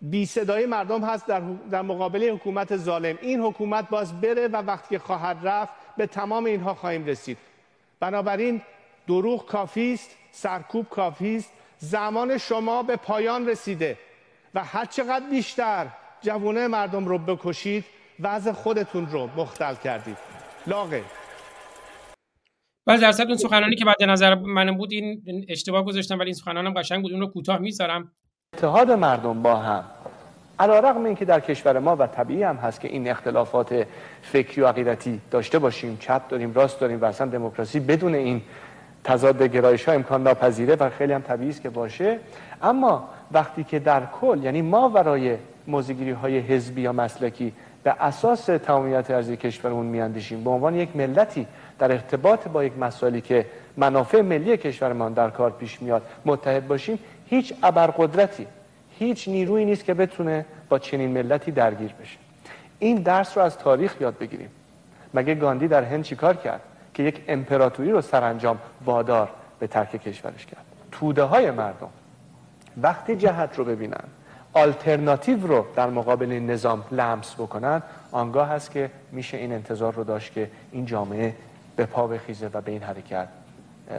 بی 0.00 0.26
صدای 0.26 0.66
مردم 0.66 1.04
هست 1.04 1.26
در, 1.26 1.42
در 1.70 1.82
مقابل 1.82 2.30
حکومت 2.30 2.76
ظالم. 2.76 3.18
این 3.22 3.40
حکومت 3.40 3.88
باز 3.88 4.20
بره 4.20 4.48
و 4.48 4.56
وقتی 4.56 4.98
خواهد 4.98 5.38
رفت 5.42 5.72
به 5.96 6.06
تمام 6.06 6.44
اینها 6.44 6.74
خواهیم 6.74 7.04
رسید. 7.04 7.38
بنابراین 8.00 8.62
دروغ 9.08 9.46
کافی 9.46 9.92
است 9.92 10.16
سرکوب 10.30 10.88
کافی 10.88 11.36
است. 11.36 11.52
زمان 11.78 12.38
شما 12.38 12.82
به 12.82 12.96
پایان 12.96 13.48
رسیده 13.48 13.98
و 14.54 14.64
هر 14.64 14.84
چقدر 14.84 15.26
بیشتر 15.30 15.86
جوانه 16.20 16.68
مردم 16.68 17.04
رو 17.04 17.18
بکشید 17.18 17.84
وضع 18.20 18.52
خودتون 18.52 19.06
رو 19.06 19.30
مختل 19.36 19.74
کردید. 19.74 20.16
لاغه 20.66 21.04
بعد 22.86 23.00
درصد 23.00 23.26
اون 23.26 23.36
سخنانی 23.36 23.76
که 23.76 23.84
بعد 23.84 24.02
نظر 24.02 24.34
من 24.34 24.76
بود 24.76 24.92
این 24.92 25.22
اشتباه 25.48 25.84
گذاشتم 25.84 26.18
ولی 26.18 26.26
این 26.26 26.34
سخنانم 26.34 26.74
قشنگ 26.74 27.02
بود. 27.02 27.12
اون 27.12 27.20
رو 27.20 27.26
کوتاه 27.26 27.58
می‌ذارم. 27.58 28.12
اتحاد 28.58 28.90
مردم 28.90 29.42
با 29.42 29.56
هم. 29.56 29.84
علا 30.58 30.78
رقم 30.78 31.04
این 31.04 31.14
که 31.14 31.24
در 31.24 31.40
کشور 31.40 31.78
ما 31.78 31.96
و 31.96 32.06
طبیعی 32.06 32.42
هم 32.42 32.56
هست 32.56 32.80
که 32.80 32.88
این 32.88 33.10
اختلافات 33.10 33.86
فکری 34.22 34.60
و 34.60 34.66
عقیدتی 34.66 35.20
داشته 35.30 35.58
باشیم 35.58 35.96
چپ 36.00 36.28
داریم 36.28 36.52
راست 36.54 36.80
داریم 36.80 37.00
و 37.00 37.04
اصلا 37.04 37.26
دموکراسی 37.26 37.80
بدون 37.80 38.14
این 38.14 38.42
تضاد 39.04 39.42
گرایش 39.42 39.84
ها 39.84 39.92
امکان 39.92 40.22
ناپذیره 40.22 40.74
و 40.74 40.90
خیلی 40.90 41.12
هم 41.12 41.20
طبیعی 41.20 41.50
است 41.50 41.62
که 41.62 41.70
باشه. 41.70 42.18
اما 42.62 43.08
وقتی 43.32 43.64
که 43.64 43.78
در 43.78 44.02
کل 44.20 44.44
یعنی 44.44 44.62
ما 44.62 44.88
ورای 44.88 45.36
موزگیری 45.66 46.10
های 46.10 46.38
حزبی 46.38 46.80
یا 46.80 46.92
مسلکی 46.92 47.52
به 47.82 47.94
اساس 48.00 48.44
تمامیت 48.44 49.10
ارضی 49.10 49.36
کشورمون 49.36 49.86
میاندیشیم 49.86 50.44
به 50.44 50.50
عنوان 50.50 50.74
یک 50.74 50.96
ملتی 50.96 51.46
در 51.78 51.92
ارتباط 51.92 52.48
با 52.48 52.64
یک 52.64 52.78
مسائلی 52.78 53.20
که 53.20 53.46
منافع 53.76 54.20
ملی 54.20 54.56
کشورمان 54.56 55.12
در 55.12 55.30
کار 55.30 55.50
پیش 55.50 55.82
میاد 55.82 56.02
متحد 56.24 56.68
باشیم 56.68 56.98
هیچ 57.30 57.54
ابرقدرتی 57.62 58.46
هیچ 58.98 59.28
نیرویی 59.28 59.64
نیست 59.64 59.84
که 59.84 59.94
بتونه 59.94 60.44
با 60.68 60.78
چنین 60.78 61.10
ملتی 61.10 61.50
درگیر 61.50 61.92
بشه. 61.92 62.18
این 62.78 62.96
درس 62.96 63.38
رو 63.38 63.44
از 63.44 63.58
تاریخ 63.58 64.00
یاد 64.00 64.18
بگیریم. 64.18 64.50
مگه 65.14 65.34
گاندی 65.34 65.68
در 65.68 65.84
هند 65.84 66.02
چیکار 66.02 66.36
کرد؟ 66.36 66.60
که 66.94 67.02
یک 67.02 67.24
امپراتوری 67.28 67.90
رو 67.90 68.00
سرانجام 68.00 68.58
وادار 68.84 69.28
به 69.58 69.66
ترک 69.66 69.90
کشورش 69.90 70.46
کرد. 70.46 70.64
توده 70.92 71.22
های 71.22 71.50
مردم 71.50 71.88
وقتی 72.82 73.16
جهت 73.16 73.58
رو 73.58 73.64
ببینن 73.64 74.04
آلترناتیو 74.52 75.46
رو 75.46 75.66
در 75.76 75.90
مقابل 75.90 76.32
نظام 76.32 76.84
لمس 76.90 77.34
بکنن 77.34 77.82
آنگاه 78.12 78.48
هست 78.48 78.70
که 78.70 78.90
میشه 79.12 79.36
این 79.36 79.52
انتظار 79.52 79.94
رو 79.94 80.04
داشت 80.04 80.32
که 80.32 80.50
این 80.72 80.86
جامعه 80.86 81.34
به 81.76 81.86
پا 81.86 82.06
بخیزه 82.06 82.50
و 82.52 82.60
به 82.60 82.72
این 82.72 82.82
حرکت 82.82 83.28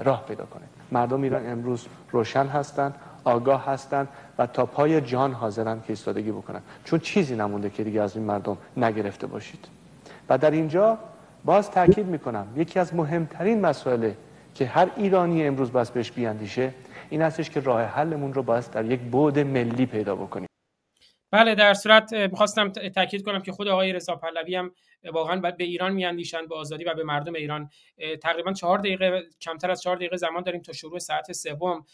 راه 0.03 0.26
پیدا 0.27 0.45
کنه. 0.45 0.64
مردم 0.91 1.22
ایران 1.22 1.49
امروز 1.49 1.88
روشن 2.11 2.47
هستند 2.47 2.95
آگاه 3.30 3.65
هستند 3.65 4.07
و 4.38 4.47
تا 4.47 4.65
پای 4.65 5.01
جان 5.01 5.34
حاضرن 5.34 5.80
که 5.80 5.89
ایستادگی 5.89 6.31
بکنن 6.31 6.61
چون 6.84 6.99
چیزی 6.99 7.35
نمونده 7.35 7.69
که 7.69 7.84
دیگه 7.84 8.01
از 8.01 8.15
این 8.15 8.26
مردم 8.26 8.57
نگرفته 8.77 9.27
باشید. 9.27 9.68
و 10.30 10.38
در 10.38 10.51
اینجا 10.51 10.97
باز 11.45 11.72
تاکید 11.72 12.06
می‌کنم 12.06 12.47
یکی 12.56 12.80
از 12.80 12.95
مهمترین 12.95 13.61
مسائل 13.61 14.11
که 14.56 14.65
هر 14.65 14.89
ایرانی 14.97 15.47
امروز 15.47 15.72
باید 15.72 15.93
بهش 15.93 16.11
بیاندیشه 16.11 16.73
این 17.10 17.22
هستش 17.22 17.49
که 17.49 17.60
راه 17.60 17.81
حلمون 17.81 18.34
رو 18.34 18.43
باید 18.43 18.72
در 18.72 18.85
یک 18.85 18.99
بود 18.99 19.39
ملی 19.39 19.85
پیدا 19.85 20.15
بکنیم. 20.15 20.49
بله 21.31 21.56
در 21.56 21.73
صورت 21.73 22.14
می‌خواستم 22.14 22.69
تاکید 22.69 23.26
کنم 23.26 23.41
که 23.41 23.51
خود 23.51 23.68
آقای 23.68 23.93
رضا 23.93 24.15
پهلوی 24.15 24.56
هم 24.56 24.72
واقعا 25.14 25.41
به 25.41 25.64
ایران 25.64 25.91
میاندیشند 25.91 26.49
به 26.49 26.56
آزادی 26.56 26.84
و 26.84 26.93
به 26.93 27.03
مردم 27.03 27.34
ایران. 27.34 27.69
تقریبا 28.22 28.53
چهار 28.53 28.77
دقیقه 28.77 29.23
کمتر 29.41 29.72
از 29.72 29.81
چهار 29.81 29.95
دقیقه 29.95 30.18
زمان 30.18 30.43
داریم 30.43 30.61
تا 30.61 30.73
شروع 30.73 30.99
ساعت 30.99 31.31
سوم. 31.31 31.85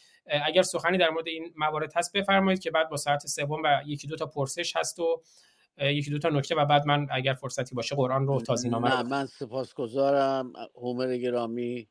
اگر 0.45 0.61
سخنی 0.61 0.97
در 0.97 1.09
مورد 1.09 1.27
این 1.27 1.53
موارد 1.55 1.93
هست 1.95 2.17
بفرمایید 2.17 2.59
که 2.59 2.71
بعد 2.71 2.89
با 2.89 2.97
ساعت 2.97 3.27
سوم 3.27 3.61
و 3.63 3.81
یکی 3.85 4.07
دو 4.07 4.15
تا 4.15 4.25
پرسش 4.25 4.75
هست 4.75 4.99
و 4.99 5.21
یکی 5.77 6.11
دو 6.11 6.19
تا 6.19 6.29
نکته 6.29 6.55
و 6.55 6.65
بعد 6.65 6.85
من 6.85 7.07
اگر 7.11 7.33
فرصتی 7.33 7.75
باشه 7.75 7.95
قرآن 7.95 8.27
رو 8.27 8.41
تازینامه 8.41 9.03
من 9.03 9.25
سپاسگزارم. 9.25 10.53
هومر 10.75 11.17
گرامی 11.17 11.87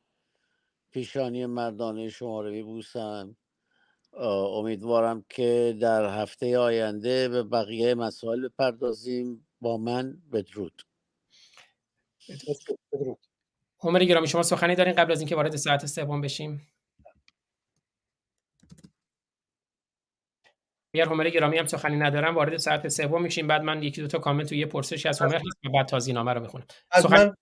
پیشانی 0.91 1.45
مردانه 1.45 2.09
شما 2.09 2.41
رو 2.41 2.51
ببوسم 2.51 3.35
امیدوارم 4.53 5.25
که 5.29 5.77
در 5.81 6.21
هفته 6.21 6.57
آینده 6.57 7.29
به 7.29 7.43
بقیه 7.43 7.95
مسائل 7.95 8.47
بپردازیم. 8.47 9.47
با 9.61 9.77
من 9.77 10.17
بدرود. 10.33 10.81
بدرود. 12.29 13.19
عمر 13.79 14.03
گرامی 14.03 14.27
شما 14.27 14.43
سخنی 14.43 14.75
دارین 14.75 14.93
قبل 14.93 15.11
از 15.11 15.19
اینکه 15.19 15.35
وارد 15.35 15.55
ساعت 15.55 15.85
سوم 15.85 16.21
بشیم؟ 16.21 16.61
اگر 20.95 21.09
همر 21.09 21.29
گرامی 21.29 21.57
هم 21.57 21.65
سخنی 21.65 21.95
ندارم 21.95 22.35
وارد 22.35 22.57
ساعت 22.57 22.87
سوم 22.87 23.21
میشیم 23.21 23.47
بعد 23.47 23.61
من 23.61 23.83
یکی 23.83 24.01
دو 24.01 24.07
تا 24.07 24.19
کامنت 24.19 24.51
و 24.51 24.55
یه 24.55 24.65
پرسشی 24.65 25.09
از 25.09 25.21
همر 25.21 25.35
هست 25.35 25.65
و 25.65 25.69
بعد 25.69 25.85
تازینامه 25.85 26.33
رو 26.33 26.41
می‌خونم. 26.41 26.65
سخن... 26.93 27.25
من 27.25 27.35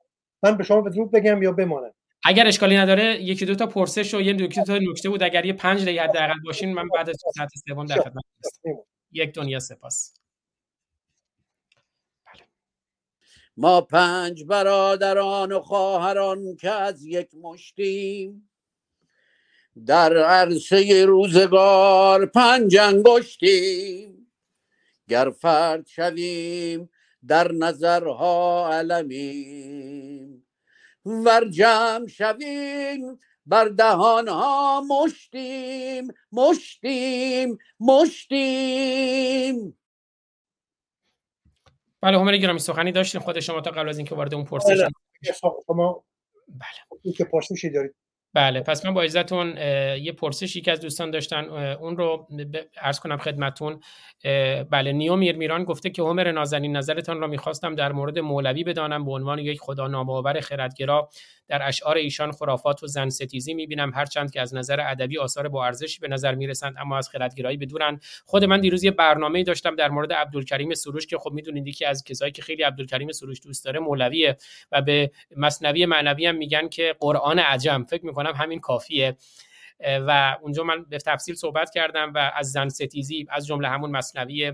من 0.43 0.57
به 0.57 0.63
شما 0.63 0.81
بدرود 0.81 1.11
بگم 1.11 1.43
یا 1.43 1.51
بمانم؟ 1.51 1.91
اگر 2.25 2.47
اشکالی 2.47 2.77
نداره 2.77 3.21
یکی 3.21 3.45
دو 3.45 3.55
تا 3.55 3.65
پرسش 3.65 4.13
و 4.13 4.21
یه 4.21 4.33
دو 4.33 4.47
تا 4.47 4.77
نکته 4.77 5.09
بود. 5.09 5.23
اگر 5.23 5.45
یه 5.45 5.53
پنج 5.53 5.81
دقیقه 5.81 6.03
حداقل 6.03 6.39
باشین 6.45 6.73
من 6.73 6.87
بعد 6.95 7.09
از 7.09 7.15
ساعت 7.35 7.49
سوم 7.67 7.85
در 7.85 7.95
خدمت 7.95 8.23
هستم. 8.45 8.69
یک 9.11 9.33
دنیا 9.33 9.59
سپاس. 9.59 10.13
بله. 12.25 12.47
ما 13.57 13.81
پنج 13.81 14.43
برادران 14.43 15.51
و 15.51 15.59
خواهران 15.59 16.55
که 16.55 16.69
از 16.71 17.05
یک 17.05 17.29
مشتیم 17.41 18.49
در 19.85 20.17
عرصه 20.17 21.05
روزگار 21.05 22.25
پنج 22.25 22.77
انگشتیم. 22.77 24.31
گر 25.09 25.29
فرد 25.29 25.87
شویم 25.87 26.89
در 27.27 27.51
نظرها 27.51 28.69
علمیم. 28.73 30.45
ور 31.05 31.49
جمع 31.49 32.07
شویم 32.07 33.19
بر 33.45 33.65
دهان 33.65 34.27
ها 34.27 34.81
مشتیم. 34.81 36.07
مشتیم 36.31 37.57
مشتیم. 37.79 39.77
بله 42.01 42.19
همه 42.19 42.37
گرامی 42.37 42.59
سخنی 42.59 42.91
داشتیم 42.91 43.21
خود 43.21 43.39
شما 43.39 43.61
تا 43.61 43.71
قبل 43.71 43.89
از 43.89 43.97
اینکه 43.97 44.15
وارد 44.15 44.33
اون 44.33 44.45
پرسش 44.45 44.67
بله. 44.67 44.89
شما 45.67 46.03
بله. 46.47 47.13
که 47.13 47.23
پرسشی 47.23 47.69
دارید. 47.69 48.02
بله 48.33 48.61
پس 48.61 48.85
من 48.85 48.93
با 48.93 49.01
عزتون 49.01 49.57
یه 49.97 50.11
پرسشی 50.11 50.61
که 50.61 50.71
از 50.71 50.81
دوستان 50.81 51.11
داشتن 51.11 51.43
اون 51.79 51.97
رو 51.97 52.27
عرض 52.81 52.99
کنم 52.99 53.17
خدمتون. 53.17 53.79
بله 54.69 54.91
نیو 54.91 55.15
میران 55.15 55.63
گفته 55.63 55.89
که 55.89 56.01
عمر 56.01 56.31
نازنین 56.31 56.77
نظرتان 56.77 57.19
را 57.21 57.27
می‌خواستم 57.27 57.75
در 57.75 57.91
مورد 57.91 58.19
مولوی 58.19 58.63
بدانم 58.63 59.05
به 59.05 59.11
عنوان 59.11 59.39
یک 59.39 59.59
خدا 59.59 59.87
ناباور 59.87 60.39
خردگرا. 60.39 61.09
در 61.47 61.67
اشعار 61.67 61.97
ایشان 61.97 62.31
خرافات 62.31 62.83
و 62.83 62.87
زن 62.87 63.09
ستیزی 63.09 63.53
می‌بینم. 63.53 63.91
هرچند 63.93 64.31
که 64.31 64.41
از 64.41 64.55
نظر 64.55 64.79
ادبی 64.79 65.17
آثار 65.17 65.47
با 65.47 65.65
ارزشی 65.65 65.99
به 65.99 66.07
نظر 66.07 66.35
می‌رسند 66.35 66.75
اما 66.79 66.97
از 66.97 67.09
خردگرایی 67.09 67.57
بدورن 67.57 67.99
خود 68.25 68.45
من 68.45 68.61
دیروز 68.61 68.83
یه 68.83 68.91
برنامه 68.91 69.43
داشتم 69.43 69.75
در 69.75 69.89
مورد 69.89 70.13
عبدالکریم 70.13 70.73
سروش 70.73 71.07
که 71.07 71.17
خب 71.17 71.31
می‌دونید 71.31 71.75
که 71.75 71.87
از 71.87 72.03
کسایی 72.03 72.31
که 72.31 72.41
خیلی 72.41 72.63
عبدالکریم 72.63 73.11
سروش 73.11 73.41
دوست 73.43 73.65
داره 73.65 73.79
مولویه 73.79 74.37
و 74.71 74.81
به 74.81 75.11
مصنوی 75.37 75.85
معنوی 75.85 76.25
هم 76.25 76.35
میگن 76.35 76.69
که 76.69 76.95
قرآن 76.99 77.39
عجم. 77.39 77.83
فکر 77.83 78.05
می‌کنم 78.05 78.33
همین 78.35 78.59
کافیه. 78.59 79.17
و 79.79 80.37
اونجا 80.41 80.63
من 80.63 80.85
به 80.89 80.97
تفصیل 80.97 81.35
صحبت 81.35 81.71
کردم 81.73 82.11
و 82.15 82.31
از 82.35 82.51
زن 82.51 82.69
ستیزی 82.69 83.27
از 83.29 83.47
جمله 83.47 83.67
همون 83.67 83.91
مصنوی 83.91 84.53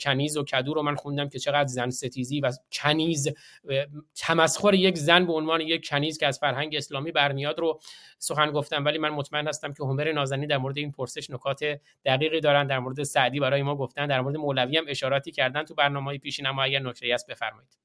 کنیز 0.00 0.36
و 0.36 0.44
کدو 0.44 0.74
رو 0.74 0.82
من 0.82 0.94
خوندم 0.94 1.28
که 1.28 1.38
چقدر 1.38 1.66
زن 1.66 1.90
ستیزی 1.90 2.40
و 2.40 2.52
کنیز 2.72 3.28
تمسخر 4.14 4.74
یک 4.74 4.98
زن 4.98 5.26
به 5.26 5.32
عنوان 5.32 5.60
یک 5.60 5.88
کنیز 5.88 6.18
که 6.18 6.26
از 6.26 6.38
فرهنگ 6.38 6.76
اسلامی 6.76 7.12
برمیاد 7.12 7.58
رو 7.58 7.80
سخن 8.18 8.50
گفتم. 8.50 8.84
ولی 8.84 8.98
من 8.98 9.08
مطمئن 9.08 9.48
هستم 9.48 9.72
که 9.72 9.84
همر 9.84 10.12
نازنی 10.12 10.46
در 10.46 10.58
مورد 10.58 10.78
این 10.78 10.92
پرسش 10.92 11.30
نکات 11.30 11.80
دقیقی 12.04 12.40
دارن 12.40 12.66
در 12.66 12.78
مورد 12.78 13.02
سعدی 13.02 13.40
برای 13.40 13.62
ما 13.62 13.76
گفتن 13.76 14.06
در 14.06 14.20
مورد 14.20 14.36
مولوی 14.36 14.76
هم 14.76 14.84
اشاراتی 14.88 15.30
کردن 15.30 15.64
تو 15.64 15.74
برنامه 15.74 16.18
پیشین 16.18 16.46
اما 16.46 16.62
اگر 16.62 16.78
نکته 16.78 17.14
است 17.14 17.26
بفرمایید. 17.26 17.78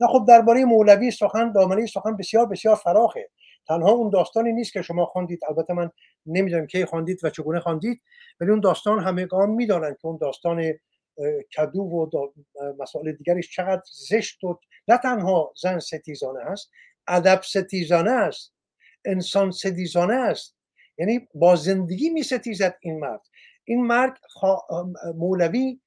نه 0.00 0.08
خب 0.08 0.24
درباره 0.28 0.64
مولوی 0.64 1.10
سخن 1.10 1.52
دامنه 1.52 1.86
سخن 1.86 2.16
بسیار 2.16 2.46
بسیار 2.46 2.76
فراخه. 2.76 3.30
تنها 3.68 3.90
اون 3.90 4.10
داستانی 4.10 4.52
نیست 4.52 4.72
که 4.72 4.82
شما 4.82 5.04
خواندید. 5.04 5.40
البته 5.48 5.74
من 5.74 5.90
نمی‌دونم 6.26 6.66
کی 6.66 6.84
خواندید 6.84 7.24
و 7.24 7.30
چگونه 7.30 7.60
خواندید 7.60 8.02
ولی 8.40 8.50
اون 8.50 8.60
داستان 8.60 9.04
همگان 9.04 9.50
می‌دانند 9.50 9.98
که 9.98 10.06
اون 10.06 10.18
داستان 10.20 10.62
کدو 11.56 11.80
و 11.80 12.08
مسائل 12.78 13.12
دیگرش 13.12 13.50
چقدر 13.50 13.82
زشت 14.08 14.44
و 14.44 14.58
نه 14.88 14.98
تنها 14.98 15.54
زن 15.62 15.78
ستیزانه 15.78 16.40
است 16.40 16.70
ادب 17.08 17.40
ستیزانه 17.42 18.10
است 18.10 18.54
انسان 19.04 19.50
ستیزانه 19.50 20.14
است. 20.14 20.56
یعنی 20.98 21.28
با 21.34 21.56
زندگی 21.56 22.10
می 22.10 22.22
ستیزد 22.22 22.78
این 22.80 22.98
مرد. 22.98 23.20
این 23.64 23.86
مرگ 23.86 24.12
مولوی 25.14 25.80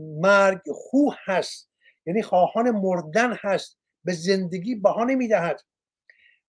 مرگ 0.00 0.60
خو 0.74 1.10
هست. 1.24 1.70
یعنی 2.06 2.22
خواهان 2.22 2.70
مردن 2.70 3.32
هست. 3.40 3.78
به 4.04 4.12
زندگی 4.12 4.74
بها 4.74 5.04
نمی‌دهد 5.04 5.60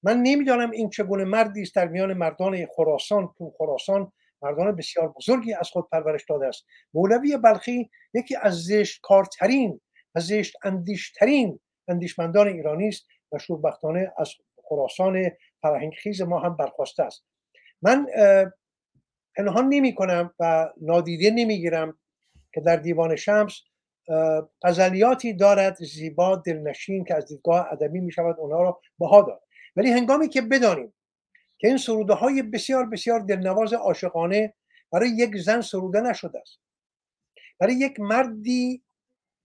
من 0.04 0.22
نمی‌دانم 0.22 0.72
این 0.72 0.90
چگونه 0.90 1.24
مردی 1.24 1.62
است 1.62 1.76
در 1.76 1.88
میان 1.88 2.14
مردان 2.14 2.68
خراسان 2.76 3.34
تو 3.38 3.54
خراسان 3.58 4.12
مردان 4.44 4.76
بسیار 4.76 5.08
بزرگی 5.08 5.54
از 5.54 5.70
خود 5.70 5.90
پرورش 5.92 6.26
داده 6.30 6.48
است. 6.48 6.66
مولوی 6.94 7.38
بلخی 7.38 7.90
یکی 8.14 8.36
از 8.36 8.64
زشت 8.64 9.00
کارترین 9.02 9.82
و 10.16 10.20
زشت 10.20 10.56
اندیشترین 10.64 11.60
اندیشمندان 11.88 12.48
ایرانی 12.48 12.88
است 12.88 13.06
و 13.32 13.38
شوربختانه 13.40 14.12
از 14.18 14.34
خراسان 14.70 15.32
فرهنگ 15.62 15.94
خیز 15.94 16.22
ما 16.22 16.40
هم 16.40 16.58
برخواسته 16.58 17.04
است. 17.04 17.26
من 17.82 18.08
پنهان 19.36 19.68
نمی 19.70 19.96
کنم 19.96 20.34
و 20.40 20.70
نادیده 20.82 21.32
نمی‌گیرم 21.32 21.98
که 22.54 22.62
در 22.62 22.76
دیوان 22.76 23.16
شمس 23.16 23.62
غزلیاتی 24.64 25.34
دارد 25.34 25.76
زیبا 25.76 26.36
دلنشین 26.36 27.06
که 27.06 27.16
از 27.16 27.26
دیدگاه 27.26 27.68
ادبی 27.72 28.00
می 28.00 28.12
شود 28.12 28.40
اونها 28.40 28.64
را 28.64 28.82
بها 29.00 29.22
داد 29.22 29.42
ولی 29.76 29.92
هنگامی 29.92 30.30
که 30.30 30.42
بدانیم 30.42 30.94
که 31.64 31.70
این 31.70 31.78
سروده 31.78 32.14
های 32.14 32.42
بسیار 32.42 32.86
بسیار 32.86 33.20
دلنواز 33.20 33.74
عاشقانه 33.74 34.54
برای 34.92 35.10
یک 35.10 35.38
زن 35.38 35.62
سروده 35.62 36.02
نشده 36.02 36.40
است. 36.40 36.60
برای 37.60 37.74
یک 37.74 38.00
مردی 38.00 38.84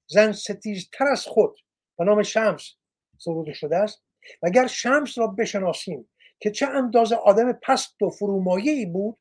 زن 0.07 0.32
ستیزتر 0.32 1.05
از 1.05 1.27
خود 1.27 1.59
به 1.99 2.05
نام 2.05 2.23
شمس 2.23 2.74
سروده 3.19 3.53
شده 3.53 3.77
است. 3.77 4.03
و 4.43 4.47
اگر 4.47 4.66
شمس 4.66 5.19
را 5.19 5.27
بشناسیم 5.27 6.11
که 6.40 6.51
چه 6.51 6.66
اندازه 6.66 7.16
آدم 7.16 7.53
پست 7.53 8.03
و 8.03 8.51
ای 8.51 8.86
بود 8.86 9.19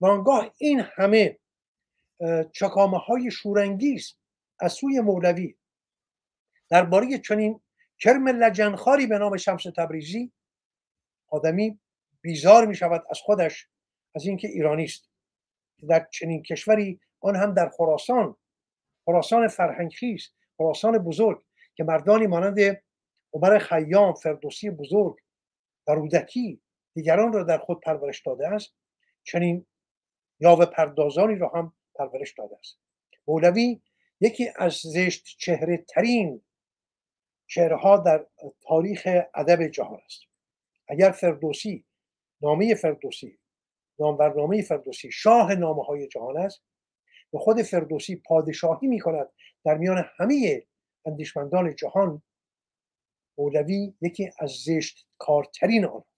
و 0.00 0.06
آنگاه 0.06 0.54
این 0.58 0.80
همه 0.80 1.38
چکامه 2.52 2.98
های 2.98 3.30
شورانگیز 3.30 4.14
از 4.60 4.72
سوی 4.72 5.00
مولوی 5.00 5.54
درباره 6.70 7.18
چنین 7.18 7.60
کرم 7.98 8.28
لجنخاری 8.28 9.06
به 9.06 9.18
نام 9.18 9.36
شمس 9.36 9.62
تبریزی 9.76 10.32
آدمی 11.28 11.80
بیزار 12.20 12.66
می 12.66 12.74
شود 12.74 13.04
از 13.10 13.18
خودش 13.20 13.68
از 14.14 14.26
اینکه 14.26 14.48
ایرانی 14.48 14.84
است. 14.84 15.08
در 15.88 16.06
چنین 16.10 16.42
کشوری 16.42 17.00
آن 17.20 17.36
هم 17.36 17.54
در 17.54 17.68
خراسان 17.68 18.36
خراسان 19.04 19.48
فرهنگخیز 19.48 20.30
خراسان 20.56 20.98
بزرگ 20.98 21.44
که 21.74 21.84
مردانی 21.84 22.26
مانند 22.26 22.82
عمر 23.32 23.58
خیام 23.58 24.14
فردوسی 24.14 24.70
بزرگ 24.70 25.16
و 25.86 25.92
رودکی 25.92 26.60
دیگران 26.94 27.32
را 27.32 27.42
در 27.42 27.58
خود 27.58 27.80
پرورش 27.80 28.22
داده 28.22 28.48
است 28.48 28.74
چنین 29.24 29.66
یاوه 30.40 30.66
پردازانی 30.66 31.34
را 31.34 31.48
هم 31.54 31.72
پرورش 31.94 32.32
داده 32.32 32.56
است. 32.58 32.78
مولوی 33.26 33.80
یکی 34.20 34.48
از 34.56 34.72
زشت 34.72 35.24
چهره 35.38 35.76
ترین 35.76 36.42
شعرها 37.46 37.96
در 37.96 38.26
تاریخ 38.60 39.08
ادب 39.34 39.66
جهان 39.66 40.00
است. 40.04 40.20
اگر 40.88 41.10
فردوسی 41.10 41.84
نامه 42.42 42.74
فردوسی. 42.74 43.38
نامورنامه 44.00 44.62
فردوسی 44.62 45.10
شاه 45.12 45.54
نامه 45.54 45.84
های 45.84 46.08
جهان 46.08 46.36
است. 46.38 46.62
به 47.32 47.38
خود 47.38 47.62
فردوسی 47.62 48.16
پادشاهی 48.16 48.88
می 48.88 49.00
کند 49.00 49.28
در 49.64 49.78
میان 49.78 50.04
همه 50.16 50.66
اندیشمندان 51.06 51.74
جهان 51.74 52.22
مولوی 53.38 53.94
یکی 54.00 54.30
از 54.38 54.50
زشت 54.50 55.06
کارترین 55.18 55.84
آنهاست. 55.84 56.17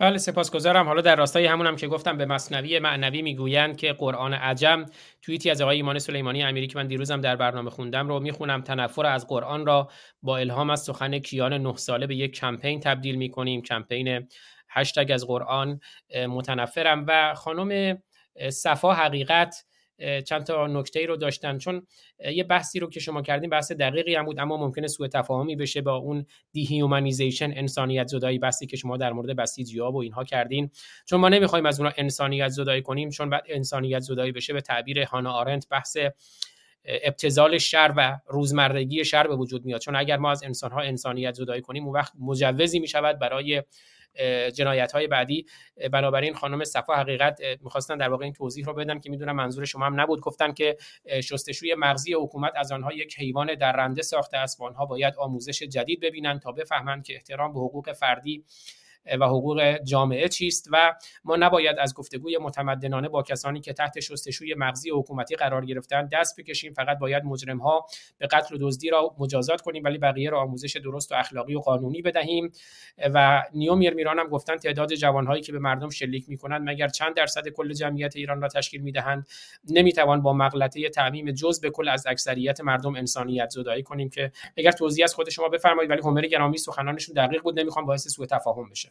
بله 0.00 0.18
سپاسگزارم. 0.18 0.86
حالا 0.86 1.00
در 1.00 1.16
راستای 1.16 1.46
همونم 1.46 1.76
که 1.76 1.88
گفتم 1.88 2.18
به 2.18 2.26
مصنوی 2.26 2.78
معنوی 2.78 3.22
می‌گویند 3.22 3.76
که 3.76 3.92
قرآن 3.92 4.34
عجم 4.34 4.86
توییتی 5.22 5.50
از 5.50 5.60
آقای 5.60 5.76
ایمان 5.76 5.98
سلیمانی 5.98 6.42
امیری 6.42 6.66
که 6.66 6.78
من 6.78 6.86
دیروزم 6.86 7.20
در 7.20 7.36
برنامه 7.36 7.70
خوندم 7.70 8.08
رو 8.08 8.20
می‌خونم. 8.20 8.62
تنفر 8.62 9.06
از 9.06 9.26
قرآن 9.26 9.66
را 9.66 9.90
با 10.22 10.38
الهام 10.38 10.70
از 10.70 10.82
سخن 10.82 11.18
کیان 11.18 11.52
نه 11.52 11.76
ساله 11.76 12.06
به 12.06 12.16
یک 12.16 12.32
کمپین 12.32 12.80
تبدیل 12.80 13.14
می‌کنیم. 13.14 13.62
کمپین 13.62 14.28
هشتگ 14.70 15.10
از 15.14 15.26
قرآن 15.26 15.80
متنفرم. 16.28 17.04
و 17.08 17.34
خانم 17.34 17.98
صفا 18.50 18.92
حقیقت 18.92 19.64
چند 20.26 20.44
تا 20.44 20.66
نکته 20.66 21.00
ای 21.00 21.06
رو 21.06 21.16
داشتن. 21.16 21.58
چون 21.58 21.86
یه 22.32 22.44
بحثی 22.44 22.80
رو 22.80 22.90
که 22.90 23.00
شما 23.00 23.22
کردیم 23.22 23.50
بحث 23.50 23.72
دقیقی 23.72 24.14
هم 24.14 24.24
بود 24.24 24.38
اما 24.38 24.56
ممکنه 24.56 24.86
سوء 24.86 25.08
تفاهمی 25.08 25.56
بشه 25.56 25.80
با 25.80 25.96
اون 25.96 26.26
دیهیومانیزیشن 26.52 27.52
انسانیت 27.54 28.06
زدایی 28.06 28.38
بحثی 28.38 28.66
که 28.66 28.76
شما 28.76 28.96
در 28.96 29.12
مورد 29.12 29.36
بسیجیا 29.36 29.90
و 29.90 29.96
اینها 29.96 30.24
کردین. 30.24 30.70
چون 31.06 31.20
ما 31.20 31.28
نمی‌خوایم 31.28 31.66
از 31.66 31.80
اونها 31.80 31.94
انسانیت 31.96 32.48
زدایی 32.48 32.82
کنیم 32.82 33.10
چون 33.10 33.30
بعد 33.30 33.44
انسانیت 33.48 34.00
زدایی 34.00 34.32
بشه 34.32 34.52
به 34.52 34.60
تعبیر 34.60 35.02
هانا 35.02 35.32
آرنت 35.32 35.66
بحث 35.70 35.96
ابتزال 36.84 37.58
شر 37.58 37.94
و 37.96 38.18
روزمرگی 38.26 39.04
شر 39.04 39.26
به 39.26 39.36
وجود 39.36 39.64
میاد. 39.64 39.80
چون 39.80 39.96
اگر 39.96 40.16
ما 40.16 40.30
از 40.30 40.44
انسانها 40.44 40.80
انسانیت 40.80 41.34
زدایی 41.34 41.60
کنیم 41.60 41.84
اون 41.84 41.94
وقت 41.94 42.12
مجوزی 42.18 42.78
می‌شود 42.78 43.18
برای 43.18 43.62
جنایت 44.54 44.92
های 44.92 45.06
بعدی. 45.06 45.46
بنابراین 45.92 46.34
خانم 46.34 46.64
صفا 46.64 46.94
حقیقت 46.94 47.40
می‌خواستن 47.60 47.96
در 47.96 48.08
واقع 48.08 48.24
این 48.24 48.32
توضیح 48.32 48.64
رو 48.64 48.74
بدن 48.74 49.00
که 49.00 49.10
می‌دونم 49.10 49.36
منظور 49.36 49.64
شما 49.64 49.86
هم 49.86 50.00
نبود. 50.00 50.20
گفتن 50.20 50.52
که 50.52 50.76
شستشوی 51.22 51.74
مغزی 51.74 52.14
حکومت 52.14 52.52
از 52.56 52.72
آنها 52.72 52.92
یک 52.92 53.18
حیوان 53.18 53.54
درنده 53.54 54.02
ساخته 54.02 54.36
است 54.36 54.60
و 54.60 54.64
آنها 54.64 54.86
باید 54.86 55.14
آموزش 55.18 55.62
جدید 55.62 56.00
ببینن 56.00 56.38
تا 56.38 56.52
بفهمند 56.52 57.04
که 57.04 57.14
احترام 57.14 57.52
به 57.52 57.60
حقوق 57.60 57.92
فردی 57.92 58.44
و 59.20 59.26
حقوق 59.26 59.78
جامعه 59.84 60.28
چیست 60.28 60.68
و 60.72 60.94
ما 61.24 61.36
نباید 61.36 61.78
از 61.78 61.94
گفتگوی 61.94 62.38
متمدنانه 62.38 63.08
با 63.08 63.22
کسانی 63.22 63.60
که 63.60 63.72
تحت 63.72 64.00
شستشوی 64.00 64.54
مغزی 64.54 64.90
حکومتی 64.90 65.36
قرار 65.36 65.64
گرفتن 65.64 66.08
دست 66.12 66.40
بکشیم. 66.40 66.72
فقط 66.72 66.98
باید 66.98 67.24
مجرم 67.24 67.58
ها 67.58 67.86
به 68.18 68.26
قتل 68.26 68.54
و 68.54 68.58
دزدی 68.60 68.90
را 68.90 69.14
مجازات 69.18 69.60
کنیم 69.60 69.84
ولی 69.84 69.98
بقیه 69.98 70.30
را 70.30 70.40
آموزش 70.40 70.76
درست 70.76 71.12
و 71.12 71.14
اخلاقی 71.14 71.54
و 71.54 71.60
قانونی 71.60 72.02
بدهیم. 72.02 72.52
و 73.14 73.42
نیومیر 73.54 73.94
میران 73.94 74.18
هم 74.18 74.28
گفتن 74.28 74.56
تعداد 74.56 74.94
جوانهایی 74.94 75.42
که 75.42 75.52
به 75.52 75.58
مردم 75.58 75.90
شلیک 75.90 76.28
می‌کنند 76.28 76.68
مگر 76.70 76.88
چند 76.88 77.14
درصد 77.14 77.48
کل 77.48 77.72
جمعیت 77.72 78.16
ایران 78.16 78.42
را 78.42 78.48
تشکیل 78.48 78.80
می‌دهند؟ 78.80 79.26
نمی‌توان 79.68 80.22
با 80.22 80.32
مغلطه 80.32 80.88
تعمیم 80.88 81.30
جز 81.30 81.60
به 81.60 81.70
کل 81.70 81.88
از 81.88 82.06
اکثریت 82.06 82.60
مردم 82.60 82.94
انسانیت 82.94 83.50
زدایی 83.50 83.82
کنیم 83.82 84.10
که 84.10 84.32
اگر 84.56 84.72
توضیح 84.72 85.04
از 85.04 85.14
خود 85.14 85.30
شما 85.30 85.48
بفرمایید 85.48 85.90
ولی 85.90 86.00
همر 86.04 86.26
گرامی 86.26 86.58
سخنانشون 86.58 87.14
دقیق 87.14 87.42
بود. 87.42 87.60
نمی‌خوام 87.60 87.86
باعث 87.86 88.08
سوء 88.08 88.26
تفاهم 88.26 88.70
بشه. 88.70 88.89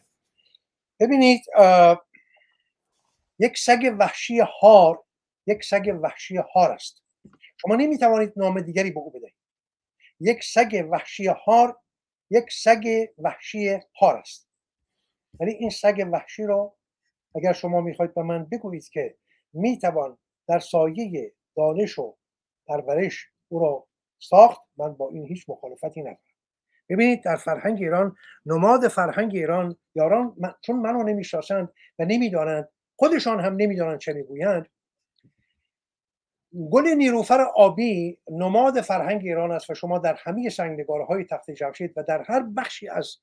ببینید 1.00 1.42
یک 3.38 3.58
سگ 3.58 3.96
وحشی 3.98 4.40
هار 4.60 5.04
یک 5.46 5.64
سگ 5.64 5.98
وحشی 6.02 6.36
هار 6.36 6.72
است. 6.72 7.02
شما 7.56 7.76
نمی‌توانید 7.76 8.32
نام 8.36 8.60
دیگری 8.60 8.90
به 8.90 9.00
او 9.00 9.10
بدهید. 9.10 9.34
یک 10.20 10.44
سگ 10.44 10.88
وحشی 10.90 11.26
هار 11.26 11.78
یک 12.30 12.52
سگ 12.52 13.06
وحشی 13.18 13.78
هار 14.00 14.16
است. 14.16 14.48
ولی 15.40 15.52
این 15.52 15.70
سگ 15.70 16.08
وحشی 16.12 16.42
رو 16.42 16.76
اگر 17.34 17.52
شما 17.52 17.80
می‌خواید 17.80 18.14
به 18.14 18.22
من 18.22 18.44
بگویید 18.44 18.88
که 18.88 19.16
می‌توان 19.52 20.18
در 20.48 20.58
سایه 20.58 21.32
دانش 21.56 21.98
و 21.98 22.16
پرورش 22.66 23.26
او 23.48 23.58
را 23.58 23.86
ساخت 24.18 24.62
من 24.76 24.94
با 24.94 25.08
این 25.08 25.26
هیچ 25.26 25.44
مخالفتی 25.48 26.00
ندارم 26.00 26.18
ببینید 26.90 27.24
در 27.24 27.36
فرهنگ 27.36 27.78
ایران 27.82 28.16
نماد 28.46 28.88
فرهنگ 28.88 29.34
ایران 29.34 29.76
یاران 29.94 30.36
چون 30.60 30.76
منو 30.76 31.02
نمی‌شناسند 31.02 31.68
و 31.98 32.04
نمی‌دانند 32.04 32.68
خودشان 32.96 33.40
هم 33.40 33.56
نمی‌دانند 33.56 33.98
چه 33.98 34.12
می‌گویند. 34.12 34.66
گل 36.70 36.88
نیروفر 36.88 37.40
آبی 37.40 38.18
نماد 38.30 38.80
فرهنگ 38.80 39.20
ایران 39.24 39.52
است 39.52 39.70
و 39.70 39.74
شما 39.74 39.98
در 39.98 40.16
همه 40.18 40.48
سنگنگاره 40.48 41.04
های 41.04 41.24
تخت 41.24 41.50
جمشید 41.50 41.92
و 41.96 42.02
در 42.02 42.22
هر 42.22 42.42
بخشی 42.56 42.88
از 42.88 43.16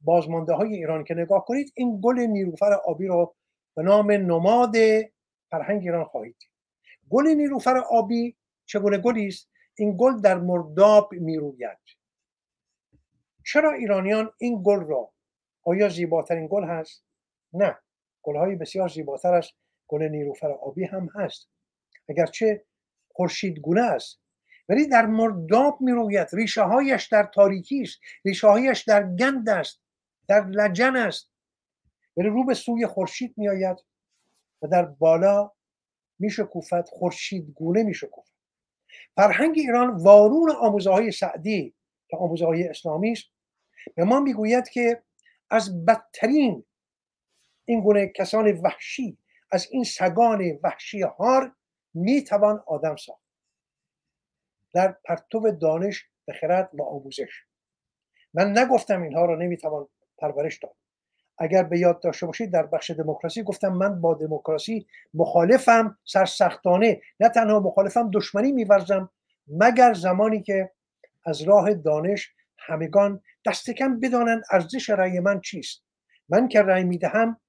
بازمانده 0.00 0.52
های 0.52 0.74
ایران 0.74 1.04
که 1.04 1.14
نگاه 1.14 1.44
کنید 1.44 1.72
این 1.74 2.00
گل 2.02 2.20
نیروفر 2.20 2.72
آبی 2.72 3.06
رو 3.06 3.34
به 3.76 3.82
نام 3.82 4.12
نماد 4.12 4.74
فرهنگ 5.50 5.82
ایران 5.82 6.04
خواهید 6.04 6.36
گل 7.10 7.28
نیروفر 7.28 7.76
آبی 7.90 8.36
چگونه 8.66 8.98
گلی 8.98 9.26
است؟ 9.26 9.50
این 9.78 9.96
گل 9.98 10.20
در 10.20 10.38
مرداب 10.38 11.12
می‌روید. 11.12 11.78
چرا 13.46 13.72
ایرانیان 13.72 14.32
این 14.38 14.62
گل 14.62 14.80
را 14.80 15.12
آیا 15.62 15.88
زیباترین 15.88 16.48
گل 16.50 16.64
هست؟ 16.64 17.04
نه 17.52 17.78
گلهای 18.22 18.56
بسیار 18.56 18.88
زیباتر 18.88 19.34
از 19.34 19.50
گل 19.88 20.02
نیروفر 20.02 20.52
آبی 20.52 20.84
هم 20.84 21.08
هست. 21.14 21.48
اگرچه 22.08 22.64
خورشیدگونه 23.08 23.82
است 23.82 24.20
ولی 24.68 24.88
در 24.88 25.06
مرداب 25.06 25.80
می 25.80 25.92
روید 25.92 26.28
ریشه 26.32 26.62
هایش 26.62 27.06
در 27.06 27.22
تاریکی 27.22 27.82
است. 27.82 28.00
ریشه 28.24 28.48
هایش 28.48 28.82
در 28.82 29.02
گند 29.16 29.48
است. 29.48 29.80
در 30.28 30.46
لجن 30.46 30.96
است. 30.96 31.30
ولی 32.16 32.28
رو 32.28 32.44
به 32.44 32.54
سوی 32.54 32.86
خورشید 32.86 33.34
می 33.36 33.48
آید 33.48 33.76
و 34.62 34.66
در 34.66 34.82
بالا 34.84 35.52
می 36.18 36.30
شکوفد 36.30 36.88
خورشیدگونه 36.88 37.82
می 37.82 37.94
شکوفد 37.94 38.34
فرهنگ 39.16 39.58
ایران 39.58 39.90
وارون 39.90 40.50
آموزه 40.50 40.90
های 40.90 41.12
سعدی 41.12 41.74
که 42.08 42.16
آموزه 42.16 42.46
های 42.46 42.68
اسلامی 42.68 43.12
است. 43.12 43.33
به 43.94 44.04
ما 44.04 44.20
می‌گوید 44.20 44.68
که 44.68 45.02
از 45.50 45.84
بدترین 45.84 46.64
این 47.64 47.80
گونه 47.80 48.08
کسان 48.08 48.52
وحشی 48.52 49.18
از 49.50 49.68
این 49.70 49.84
سگان 49.84 50.58
وحشی 50.62 51.02
هار 51.02 51.52
می‌توان 51.94 52.62
آدم 52.66 52.96
ساخت. 52.96 53.24
در 54.74 54.92
پرتو 55.04 55.50
دانش 55.50 56.04
و 56.28 56.32
خرد 56.40 56.70
و 56.72 56.82
آموزش. 56.82 57.44
من 58.34 58.58
نگفتم 58.58 59.02
اینها 59.02 59.24
را 59.24 59.36
نمی‌توان 59.36 59.88
پرورش 60.18 60.58
داد. 60.58 60.74
اگر 61.38 61.62
به 61.62 61.78
یاد 61.78 62.02
داشته 62.02 62.26
باشید 62.26 62.52
در 62.52 62.66
بخش 62.66 62.90
دموکراسی 62.90 63.42
گفتم 63.42 63.72
من 63.72 64.00
با 64.00 64.14
دموکراسی 64.14 64.86
مخالفم 65.14 65.98
سرسختانه. 66.04 67.00
نه 67.20 67.28
تنها 67.28 67.60
مخالفم 67.60 68.10
دشمنی 68.10 68.52
میورزم 68.52 69.10
مگر 69.48 69.94
زمانی 69.94 70.42
که 70.42 70.72
از 71.24 71.42
راه 71.42 71.74
دانش 71.74 72.32
همگان 72.58 73.20
دست 73.46 73.70
کم 73.70 74.00
بدانند 74.00 74.42
ارزش 74.50 74.90
رأی 74.90 75.20
من 75.20 75.40
چیست. 75.40 75.84
من 76.28 76.48
که 76.48 76.62
رأی 76.62 76.84
می‌دهم 76.84 77.40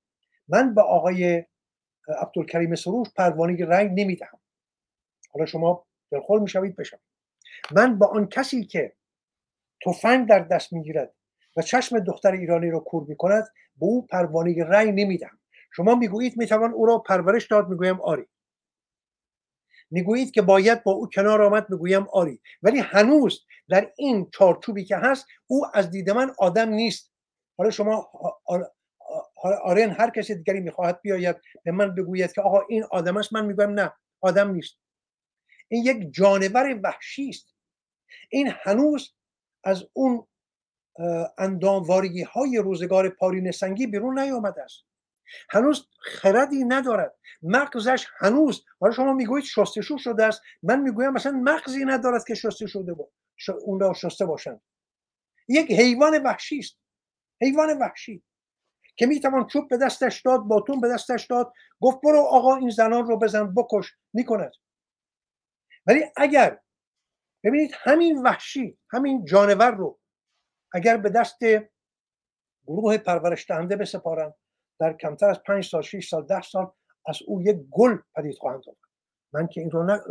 من 0.48 0.74
به 0.76 0.82
آقای 0.82 1.46
عبدالکریم 2.22 2.76
سروش 2.76 3.08
پروانه 3.16 3.66
رنگ 3.66 4.00
نمی‌دهم. 4.00 4.40
حالا 5.34 5.46
شما 5.46 5.86
دلخور 6.12 6.40
می‌شوید 6.40 6.76
بشم 6.76 7.00
من 7.72 8.00
با 8.00 8.08
آن 8.08 8.28
کسی 8.28 8.66
که 8.66 8.94
تفنگ 9.86 10.30
در 10.30 10.40
دست 10.40 10.74
می‌گیرد 10.74 11.14
و 11.58 11.62
چشم 11.62 12.00
دختر 12.00 12.32
ایرانی 12.32 12.70
را 12.70 12.80
کور 12.80 13.06
می‌کند 13.08 13.44
به 13.80 13.86
او 13.86 14.08
پروانه 14.08 14.64
رنگ 14.64 15.00
نمی‌دهم. 15.00 15.40
شما 15.72 15.96
می‌گویید 15.96 16.38
می‌توان 16.38 16.72
او 16.72 16.86
را 16.86 16.98
پرورش 16.98 17.48
داد 17.48 17.70
می‌گویم 17.70 18.02
آری. 18.02 18.28
می‌گویید 19.92 20.32
که 20.32 20.42
باید 20.42 20.84
با 20.84 20.92
او 20.92 21.10
کنار 21.10 21.42
آمد 21.42 21.70
می‌گویم 21.70 22.08
آری. 22.12 22.42
ولی 22.62 22.80
هنوز 22.80 23.46
در 23.70 23.92
این 23.98 24.30
چارچوبی 24.34 24.86
که 24.86 24.98
هست 24.98 25.28
او 25.48 25.66
از 25.74 25.92
دید 25.92 26.10
من 26.10 26.32
آدم 26.38 26.70
نیست. 26.70 27.12
حالا 27.58 27.70
شما 27.70 28.12
آرن 29.64 29.92
هر 29.92 30.10
کسی 30.10 30.36
دیگری 30.36 30.60
می‌خواهد 30.60 31.02
بیاید 31.02 31.36
به 31.64 31.72
من 31.72 31.96
بگوید 31.96 32.34
که 32.34 32.42
آقا 32.42 32.62
این 32.70 32.84
آدم 32.92 33.18
است 33.18 33.34
من 33.34 33.46
می‌گویم 33.46 33.70
نه 33.70 33.94
آدم 34.22 34.52
نیست. 34.52 34.78
این 35.68 35.86
یک 35.86 36.14
جانور 36.14 36.80
وحشی 36.84 37.30
است. 37.30 37.56
این 38.30 38.54
هنوز 38.64 39.14
از 39.64 39.84
اون 39.94 40.28
انداموارگی 41.38 42.24
های 42.24 42.58
روزگار 42.58 43.10
پارین 43.10 43.52
سنگی 43.52 43.88
بیرون 43.88 44.20
نیامده 44.20 44.64
است. 44.64 44.84
هنوز 45.50 45.88
خردی 46.00 46.64
ندارد. 46.64 47.16
مغزش 47.42 48.08
هنوز. 48.18 48.66
حالا 48.80 48.94
شما 48.94 49.14
می‌گویید 49.14 49.46
شستشو 49.46 49.98
شده 49.98 50.26
است. 50.26 50.42
من 50.64 50.80
می‌گویم 50.80 51.10
مثلا 51.10 51.32
مغزی 51.32 51.86
ندارد 51.86 52.26
که 52.28 52.36
شسته 52.36 52.68
شده 52.68 52.94
با. 52.94 53.10
اون 53.62 53.80
را 53.80 53.94
شسته 53.94 54.26
باشند. 54.26 54.62
یک 55.48 55.72
حیوان 55.72 56.24
وحشی 56.24 56.60
است. 56.60 56.78
حیوان 57.42 57.78
وحشی 57.78 58.24
که 58.98 59.06
می‌توان 59.06 59.48
چوب 59.48 59.70
به 59.70 59.78
دستش 59.78 60.22
داد 60.22 60.42
باتون 60.42 60.82
به 60.82 60.90
دستش 60.90 61.26
داد 61.26 61.54
گفت 61.82 61.98
برو 62.04 62.20
آقا 62.20 62.56
این 62.56 62.70
زنان 62.70 63.08
رو 63.08 63.20
بزن 63.20 63.54
بکش. 63.54 63.94
می‌کند. 64.14 64.52
ولی 65.88 66.04
اگر 66.18 66.60
ببینید 67.44 67.72
همین 67.74 68.22
وحشی 68.22 68.78
همین 68.92 69.26
جانور 69.26 69.72
رو 69.72 70.00
اگر 70.74 70.98
به 70.98 71.10
دست 71.10 71.40
گروه 72.68 72.98
پرورش 72.98 73.50
دهنده 73.50 73.76
بسپارند 73.76 74.34
در 74.80 74.94
کمتر 74.94 75.30
از 75.30 75.44
پنج 75.44 75.66
سال 75.66 75.82
6 75.82 76.10
سال 76.10 76.26
ده 76.26 76.42
سال 76.42 76.72
از 77.06 77.20
او 77.28 77.42
یک 77.42 77.58
گل 77.72 77.98
پدید 78.16 78.38
خواهند 78.38 78.64
آورد. 78.68 78.80
من 79.34 79.48
که 79.48 79.62
این 79.62 79.72
رو 79.72 79.84
نه 79.84 80.02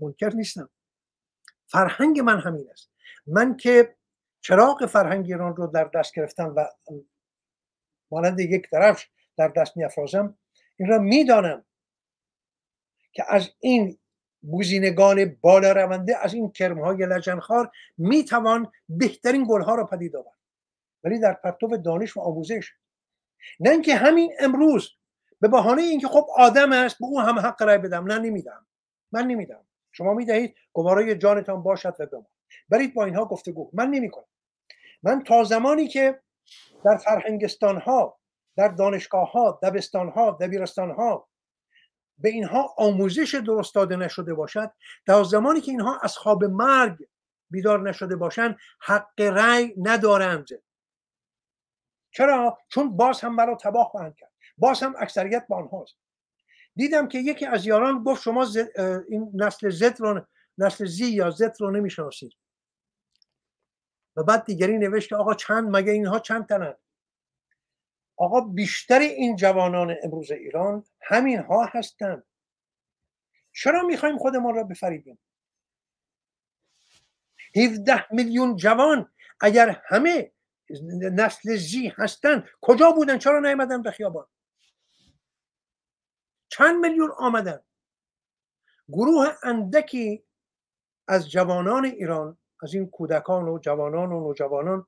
منکر 0.00 0.34
نیستم. 0.34 0.70
فرهنگ 1.66 2.20
من 2.20 2.40
همین 2.40 2.70
است. 2.70 2.90
من 3.26 3.56
که 3.56 3.96
چراغ 4.40 4.86
فرهنگ 4.86 5.24
ایران 5.24 5.56
رو 5.56 5.66
در 5.66 5.84
دست 5.84 6.14
گرفتم 6.14 6.54
و 6.56 6.66
مانند 8.10 8.40
یک 8.40 8.70
درفش 8.72 9.10
در 9.36 9.48
دست 9.48 9.76
میافرازم 9.76 10.38
این 10.76 10.88
را 10.88 10.98
می‌دانم 10.98 11.64
که 13.12 13.24
از 13.28 13.50
این 13.60 13.98
بوزینگان 14.42 15.36
بالا 15.40 15.72
رونده 15.72 16.16
از 16.18 16.34
این 16.34 16.50
کرمهای 16.50 17.06
لجنخار 17.06 17.70
می‌توان 17.98 18.72
بهترین 18.88 19.46
گلها 19.48 19.74
را 19.74 19.86
پدید 19.86 20.16
آورد. 20.16 20.38
ولی 21.04 21.20
در 21.20 21.32
پرتو 21.32 21.76
دانش 21.76 22.16
و 22.16 22.20
آموزش 22.20 22.72
نه 23.60 23.70
اینکه 23.70 23.94
همین 23.94 24.32
امروز 24.40 24.90
به 25.40 25.48
بهانه 25.48 25.82
اینکه 25.82 26.08
خب 26.08 26.26
آدم 26.36 26.72
است 26.72 26.98
به 26.98 27.04
او 27.04 27.20
هم 27.20 27.38
حق 27.38 27.62
رای 27.62 27.78
بدم 27.78 28.04
نه 28.04 28.18
نمیدم. 28.18 28.66
من 29.12 29.26
نمیدم. 29.26 29.66
شما 29.92 30.14
می‌دهید 30.14 30.54
گوارای 30.72 31.18
جانتان 31.18 31.62
باشد 31.62 31.96
و 31.98 32.06
بمان 32.06 32.26
برید 32.68 32.94
با 32.94 33.04
اینها 33.04 33.24
گفتگو 33.24 33.70
من 33.72 33.90
نمی‌کنم. 33.90 34.24
من 35.02 35.22
تا 35.22 35.44
زمانی 35.44 35.88
که 35.88 36.20
در 36.84 36.96
فرهنگستان 36.96 37.80
ها 37.80 38.18
در 38.56 38.68
دانشگاه 38.68 39.32
ها 39.32 39.60
دبستان 39.62 40.08
ها 40.08 40.38
دبیرستان 40.40 40.90
ها 40.90 41.28
به 42.18 42.28
اینها 42.28 42.74
آموزش 42.78 43.34
درست 43.34 43.74
داده 43.74 43.96
نشده 43.96 44.34
باشد 44.34 44.70
تا 45.06 45.22
زمانی 45.22 45.60
که 45.60 45.70
اینها 45.70 45.98
از 46.02 46.16
خواب 46.16 46.44
مرگ 46.44 46.96
بیدار 47.50 47.88
نشده 47.88 48.16
باشند 48.16 48.56
حق 48.80 49.20
رأی 49.20 49.74
ندارند. 49.82 50.46
چرا؟ 52.14 52.58
چون 52.68 52.96
باز 52.96 53.20
هم 53.20 53.34
مرا 53.34 53.56
تباه 53.56 53.88
خواهند 53.88 54.16
کرد. 54.16 54.32
باز 54.58 54.82
هم 54.82 54.94
اکثریت 54.98 55.46
با 55.48 55.56
آنهاست. 55.56 55.96
دیدم 56.76 57.08
که 57.08 57.18
یکی 57.18 57.46
از 57.46 57.66
یاران 57.66 58.02
گفت 58.02 58.22
شما 58.22 58.46
این 59.08 59.30
نسل 59.34 59.70
زد 59.70 60.00
رو 60.00 60.26
نسل 60.58 60.84
زی 60.84 61.06
یا 61.06 61.30
زد 61.30 61.56
رو 61.60 61.70
نمی‌شناسید. 61.70 62.32
و 64.16 64.22
بعد 64.22 64.44
دیگری 64.44 64.78
نوشت 64.78 65.08
که 65.08 65.16
آقا 65.16 65.34
چند؟ 65.34 65.76
مگه 65.76 65.92
اینها 65.92 66.18
چند 66.18 66.46
تنند 66.46 66.78
آقا 68.16 68.40
بیشتر 68.40 68.98
این 68.98 69.36
جوانان 69.36 69.96
امروز 70.02 70.30
ایران 70.30 70.84
همین 71.00 71.40
ها 71.40 71.64
هستند 71.64 72.24
چرا 73.52 73.82
می‌خوایم 73.82 74.18
خودمان 74.18 74.54
را 74.54 74.64
بفریبیم؟ 74.64 75.18
17 77.56 78.14
میلیون 78.14 78.56
جوان 78.56 79.12
اگر 79.40 79.82
همه 79.84 80.32
نسل 81.12 81.56
زی 81.56 81.88
هستن. 81.88 82.44
کجا 82.60 82.90
بودن؟ 82.90 83.18
چرا 83.18 83.40
نیومدن 83.40 83.82
به 83.82 83.90
خیابان؟ 83.90 84.26
چند 86.48 86.86
میلیون 86.86 87.10
آمدن. 87.18 87.60
گروه 88.88 89.26
اندکی 89.42 90.24
از 91.08 91.30
جوانان 91.30 91.84
ایران 91.84 92.38
از 92.62 92.74
این 92.74 92.86
کودکان 92.90 93.48
و 93.48 93.58
جوانان 93.58 94.12
و 94.12 94.20
نوجوانان 94.20 94.86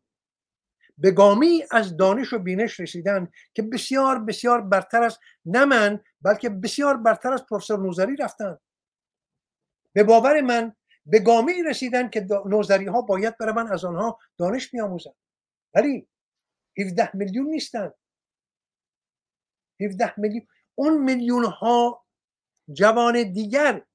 به 0.99 1.11
گامی 1.11 1.65
از 1.71 1.97
دانش 1.97 2.33
و 2.33 2.39
بینش 2.39 2.81
رسیدن 2.81 3.29
که 3.55 3.63
بسیار 3.63 4.19
بسیار 4.19 4.61
برتر 4.61 5.03
است 5.03 5.21
نه 5.45 5.65
من 5.65 6.01
بلکه 6.23 6.49
بسیار 6.49 6.97
برتر 6.97 7.33
از 7.33 7.47
پروفسور 7.47 7.79
نوزری 7.79 8.17
رفتن. 8.17 8.59
به 9.93 10.05
باور 10.05 10.41
من 10.41 10.77
به 11.07 11.19
گامی 11.19 11.63
رسیدن 11.63 12.09
که 12.09 12.27
نوزری 12.47 12.87
ها 12.87 13.03
باید 13.03 13.39
بروند 13.39 13.73
از 13.73 13.85
آنها 13.85 14.19
دانش 14.39 14.71
بیاموزند. 14.71 15.15
ولی 15.77 16.09
17 16.79 17.17
میلیون 17.17 17.47
نیستن. 17.47 17.93
17 19.81 20.15
میلیون. 20.21 20.47
اون 20.75 20.99
میلیون 20.99 21.45
ها 21.45 22.07
جوان 22.73 23.33
دیگر 23.33 23.87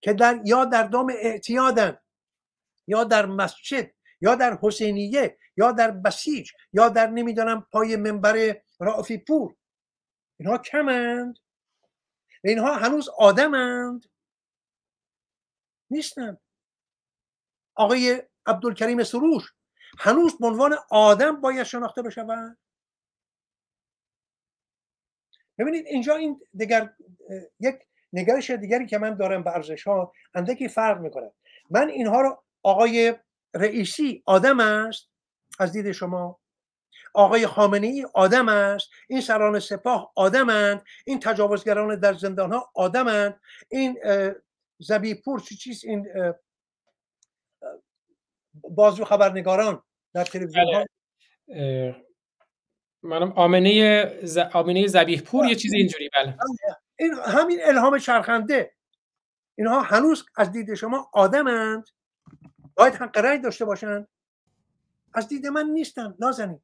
که 0.00 0.12
در 0.12 0.40
یا 0.44 0.64
در 0.64 0.82
دام 0.82 1.12
اعتیادن 1.22 1.98
یا 2.86 3.04
در 3.04 3.26
مسجد 3.26 3.90
یا 4.20 4.34
در 4.34 4.58
حسینیه 4.62 5.38
یا 5.56 5.72
در 5.72 5.90
بسیج 5.90 6.50
یا 6.72 6.88
در 6.88 7.06
نمی‌دانم 7.06 7.66
پای 7.72 7.96
منبر 7.96 8.62
رافی 8.80 9.18
پور. 9.18 9.56
اینها 10.38 10.58
کمند 10.58 11.38
و 12.44 12.48
اینها 12.48 12.74
هنوز 12.74 13.08
آدمند 13.08 14.10
نیستند 15.90 16.40
آقای 17.74 18.22
عبدالکریم 18.46 19.04
سروش 19.04 19.52
هنوز 19.98 20.38
به 20.38 20.46
عنوان 20.46 20.76
آدم 20.90 21.40
باید 21.40 21.62
شناخته 21.62 22.02
بشوند 22.02 22.58
ببینید 25.58 25.86
اینجا 25.86 26.14
این 26.14 26.40
دیگر 26.54 26.90
یک 27.60 27.74
نگرش 28.12 28.50
دیگری 28.50 28.86
که 28.86 28.98
من 28.98 29.14
دارم 29.14 29.42
به 29.42 29.50
ارزش 29.50 29.86
ها 29.86 30.12
اندکی 30.34 30.68
فرق 30.68 31.00
می‌کنه 31.00 31.32
من 31.70 31.88
اینها 31.88 32.20
رو 32.20 32.42
آقای 32.62 33.14
رئیسی 33.54 34.22
آدم 34.26 34.60
است؟ 34.60 35.08
از 35.58 35.72
دید 35.72 35.92
شما. 35.92 36.40
آقای 37.14 37.46
خامنه 37.46 37.86
ای 37.86 38.06
آدم 38.14 38.48
است؟ 38.48 38.88
این 39.08 39.20
سران 39.20 39.60
سپاه 39.60 40.12
آدمند 40.16 40.82
این 41.04 41.20
تجاوزگران 41.20 42.00
در 42.00 42.12
زندان 42.12 42.52
ها 42.52 42.70
آدمند 42.74 43.40
این 43.68 43.98
زبیپور 44.78 45.40
چی 45.40 45.56
چیز 45.56 45.84
این 45.84 46.08
بازو 48.70 49.04
خبرنگاران 49.04 49.82
در 50.14 50.24
تلویزیون 50.24 50.74
ها؟ 50.74 50.84
بله. 51.48 52.04
منم 53.02 53.32
آمنه 53.32 54.06
ز... 54.22 54.38
آمنه 54.38 54.86
زبیح 54.86 55.22
پور 55.22 55.46
یه 55.46 55.54
چیز 55.54 55.72
اینجوری 55.72 56.10
بله. 56.14 56.38
این 56.98 57.14
همین 57.14 57.58
الهام 57.62 57.98
چرخنده. 57.98 58.74
اینها 59.58 59.80
هنوز 59.80 60.26
از 60.36 60.52
دید 60.52 60.74
شما 60.74 61.10
آدمند. 61.12 61.84
باید 62.74 62.94
حق 62.94 63.18
رأی 63.18 63.38
داشته 63.38 63.64
باشند. 63.64 64.08
از 65.14 65.28
دید 65.28 65.46
من 65.46 65.66
نیستن 65.66 66.14
نازنین. 66.18 66.60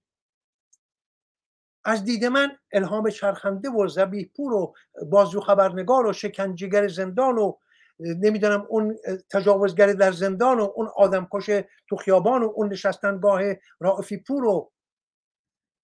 از 1.84 2.04
دید 2.04 2.24
من 2.24 2.58
الهام 2.72 3.10
چرخنده 3.10 3.70
و 3.70 3.88
زبیح 3.88 4.30
پور 4.36 4.52
و 4.52 4.74
بازو 5.10 5.40
خبرنگار 5.40 6.06
و 6.06 6.12
شکنجیگر 6.12 6.88
زندان 6.88 7.38
و 7.38 7.56
نمی‌دونم 8.00 8.66
اون 8.68 8.96
تجاوزگر 9.30 9.92
در 9.92 10.12
زندان 10.12 10.60
و 10.60 10.72
اون 10.74 10.88
آدم 10.96 11.28
کش 11.32 11.46
تو 11.88 11.96
خیابان 11.96 12.42
و 12.42 12.52
اون 12.54 12.72
نشستنگاه 12.72 13.42
رائفی 13.80 14.16
پور 14.16 14.44
و 14.44 14.72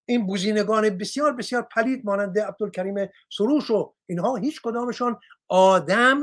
این 0.09 0.26
بوزینگان 0.26 0.98
بسیار 0.98 1.32
بسیار 1.32 1.62
پلید 1.62 2.05
مانند 2.05 2.39
عبدالکریم 2.39 3.09
سروش 3.30 3.70
و 3.70 3.94
اینها 4.06 4.36
هیچ 4.36 4.60
کدامشان 4.62 5.20
آدم 5.48 6.20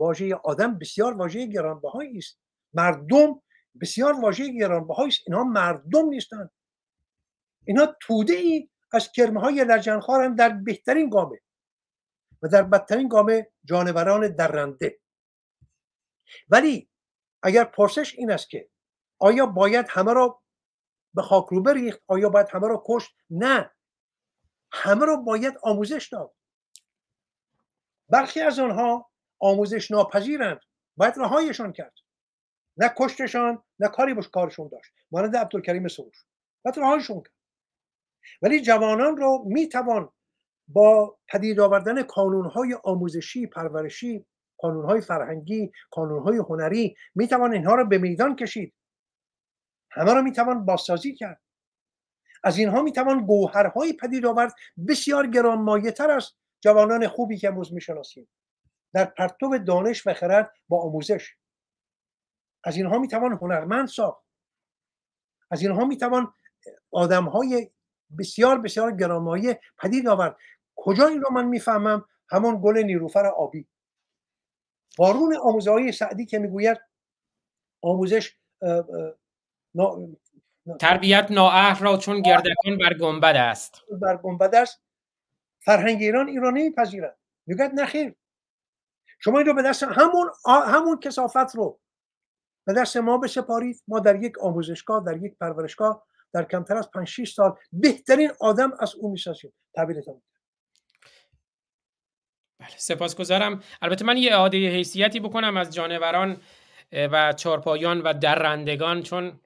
واژه 0.00 0.34
آدم 0.34 0.78
بسیار 0.78 1.14
واژه 1.16 1.46
گرانبهایی 1.46 2.18
است. 2.18 2.38
مردم 2.74 3.42
بسیار 3.80 4.20
واژه 4.20 4.52
گرانبهایی 4.52 5.08
است. 5.08 5.20
اینها 5.26 5.44
مردم 5.44 6.08
نیستند. 6.08 6.50
اینها 7.66 7.96
توده 8.00 8.32
ای 8.32 8.68
از 8.92 9.12
کرمه 9.12 9.40
های 9.40 9.64
لجنخوارن 9.64 10.34
در 10.34 10.48
بهترین 10.48 11.10
گامه 11.10 11.40
و 12.42 12.48
در 12.48 12.62
بدترین 12.62 13.08
گام 13.08 13.42
جانوران 13.64 14.28
درنده. 14.28 14.98
ولی 16.48 16.90
اگر 17.42 17.64
پرسش 17.64 18.14
این 18.14 18.30
است 18.30 18.50
که 18.50 18.70
آیا 19.18 19.46
باید 19.46 19.86
همه 19.88 20.12
را 20.12 20.42
به 21.14 21.22
خاک 21.22 21.46
رو 21.46 21.62
بریخت؟ 21.62 22.02
آیا 22.06 22.28
باید 22.28 22.48
همه 22.50 22.68
را 22.68 22.82
کشت؟ 22.86 23.10
نه. 23.30 23.70
همه 24.72 25.06
را 25.06 25.16
باید 25.16 25.54
آموزش 25.62 26.08
داد. 26.12 26.34
برخی 28.08 28.40
از 28.40 28.58
آنها 28.58 29.10
آموزش 29.38 29.90
ناپذیرند. 29.90 30.60
باید 30.96 31.14
رهایشان 31.16 31.72
کرد. 31.72 31.94
نه 32.76 32.94
کشتشان 32.96 33.62
نه 33.78 33.88
کاری 33.88 34.14
باش 34.14 34.28
کارشون 34.28 34.68
داشت. 34.68 34.92
مانند 35.10 35.36
عبدالکریم 35.36 35.88
سروش. 35.88 36.24
باید 36.64 36.78
رهایشون 36.78 37.22
کرد. 37.22 37.34
ولی 38.42 38.60
جوانان 38.60 39.16
رو 39.16 39.44
می‌توان 39.46 40.12
با 40.68 41.18
پدید 41.28 41.60
آوردن 41.60 42.02
کانونهای 42.02 42.74
آموزشی 42.84 43.46
پرورشی 43.46 44.26
کانونهای 44.58 45.00
فرهنگی 45.00 45.72
کانونهای 45.90 46.36
هنری 46.36 46.96
می‌توان 47.14 47.52
اینها 47.52 47.74
رو 47.74 47.86
به 47.86 47.98
میدان 47.98 48.36
کشید. 48.36 48.74
همه 49.90 50.14
را 50.14 50.22
می‌توان 50.22 50.64
بازسازی 50.64 51.14
کرد. 51.14 51.40
از 52.44 52.58
اینها 52.58 52.82
می‌توان 52.82 53.26
گوهرهایی 53.26 53.92
پدید 53.92 54.26
آورد 54.26 54.54
بسیار 54.88 55.26
گرانمایه 55.26 55.90
تر 55.90 56.10
از 56.10 56.32
جوانان 56.60 57.08
خوبی 57.08 57.38
که 57.38 57.48
امروز 57.48 57.72
می‌شناسیم. 57.72 58.28
در 58.94 59.04
پرتو 59.04 59.58
دانش 59.58 60.06
و 60.06 60.14
خرد 60.14 60.52
با 60.68 60.82
آموزش. 60.82 61.34
از 62.64 62.76
اینها 62.76 62.98
می‌توان 62.98 63.32
هنرمند 63.32 63.88
ساخت. 63.88 64.24
از 65.50 65.62
اینها 65.62 65.84
می‌توان 65.84 66.34
آدمهای 66.90 67.70
بسیار 68.18 68.60
بسیار 68.60 68.96
گرانمایه 68.96 69.60
پدید 69.82 70.08
آورد 70.08 70.36
کجا 70.76 71.06
این 71.06 71.22
رو 71.22 71.32
من 71.32 71.44
می‌فهمم؟ 71.44 72.04
همون 72.30 72.60
گل 72.62 72.78
نیروفر 72.78 73.26
آبی. 73.26 73.68
بارون 74.96 75.36
آموزه 75.36 75.70
های 75.70 75.92
سعدی 75.92 76.26
که 76.26 76.38
می‌گوید 76.38 76.78
آموزش 77.82 78.36
تربیت 80.80 81.26
نااهل 81.30 81.84
را 81.84 81.96
چون 81.96 82.22
گردکان 82.22 82.78
بر 82.78 82.94
گنبد 82.94 83.36
است. 83.36 83.74
بر 84.00 84.16
گنبد 84.16 84.54
است. 84.54 84.82
فرهنگ 85.64 86.02
ایران 86.02 86.28
ایران 86.28 86.58
نمیپذیرد 86.58 87.18
می‌گوید 87.46 87.72
نخیر 87.74 88.14
شما 89.20 89.38
این 89.38 89.46
رو 89.46 89.54
به 89.54 89.62
دست 89.62 89.82
همون 89.82 90.30
همون 90.46 91.00
کسافت 91.00 91.54
رو 91.54 91.80
به 92.66 92.72
دست 92.72 92.96
ما 92.96 93.18
بسپارید. 93.18 93.82
ما 93.88 94.00
در 94.00 94.22
یک 94.22 94.38
آموزشگاه 94.38 95.04
در 95.04 95.16
یک 95.16 95.38
پرورشگاه 95.38 96.06
در 96.32 96.44
کمتر 96.44 96.76
از 96.76 96.90
5 96.90 97.08
6 97.08 97.32
سال 97.34 97.58
بهترین 97.72 98.30
آدم 98.40 98.72
از 98.80 98.94
او 98.94 99.10
می‌سازیم 99.10 99.52
تبریکتون 99.76 100.22
بله 102.60 102.68
سپاسگزارم. 102.76 103.62
البته 103.82 104.04
من 104.04 104.16
یه 104.16 104.32
اعاده 104.32 104.70
حیثیتی 104.70 105.20
بکنم 105.20 105.56
از 105.56 105.74
جانوران 105.74 106.36
و 106.92 107.32
چارپایان 107.32 108.00
و 108.00 108.14
درندگان 108.14 109.02
چون 109.02 109.40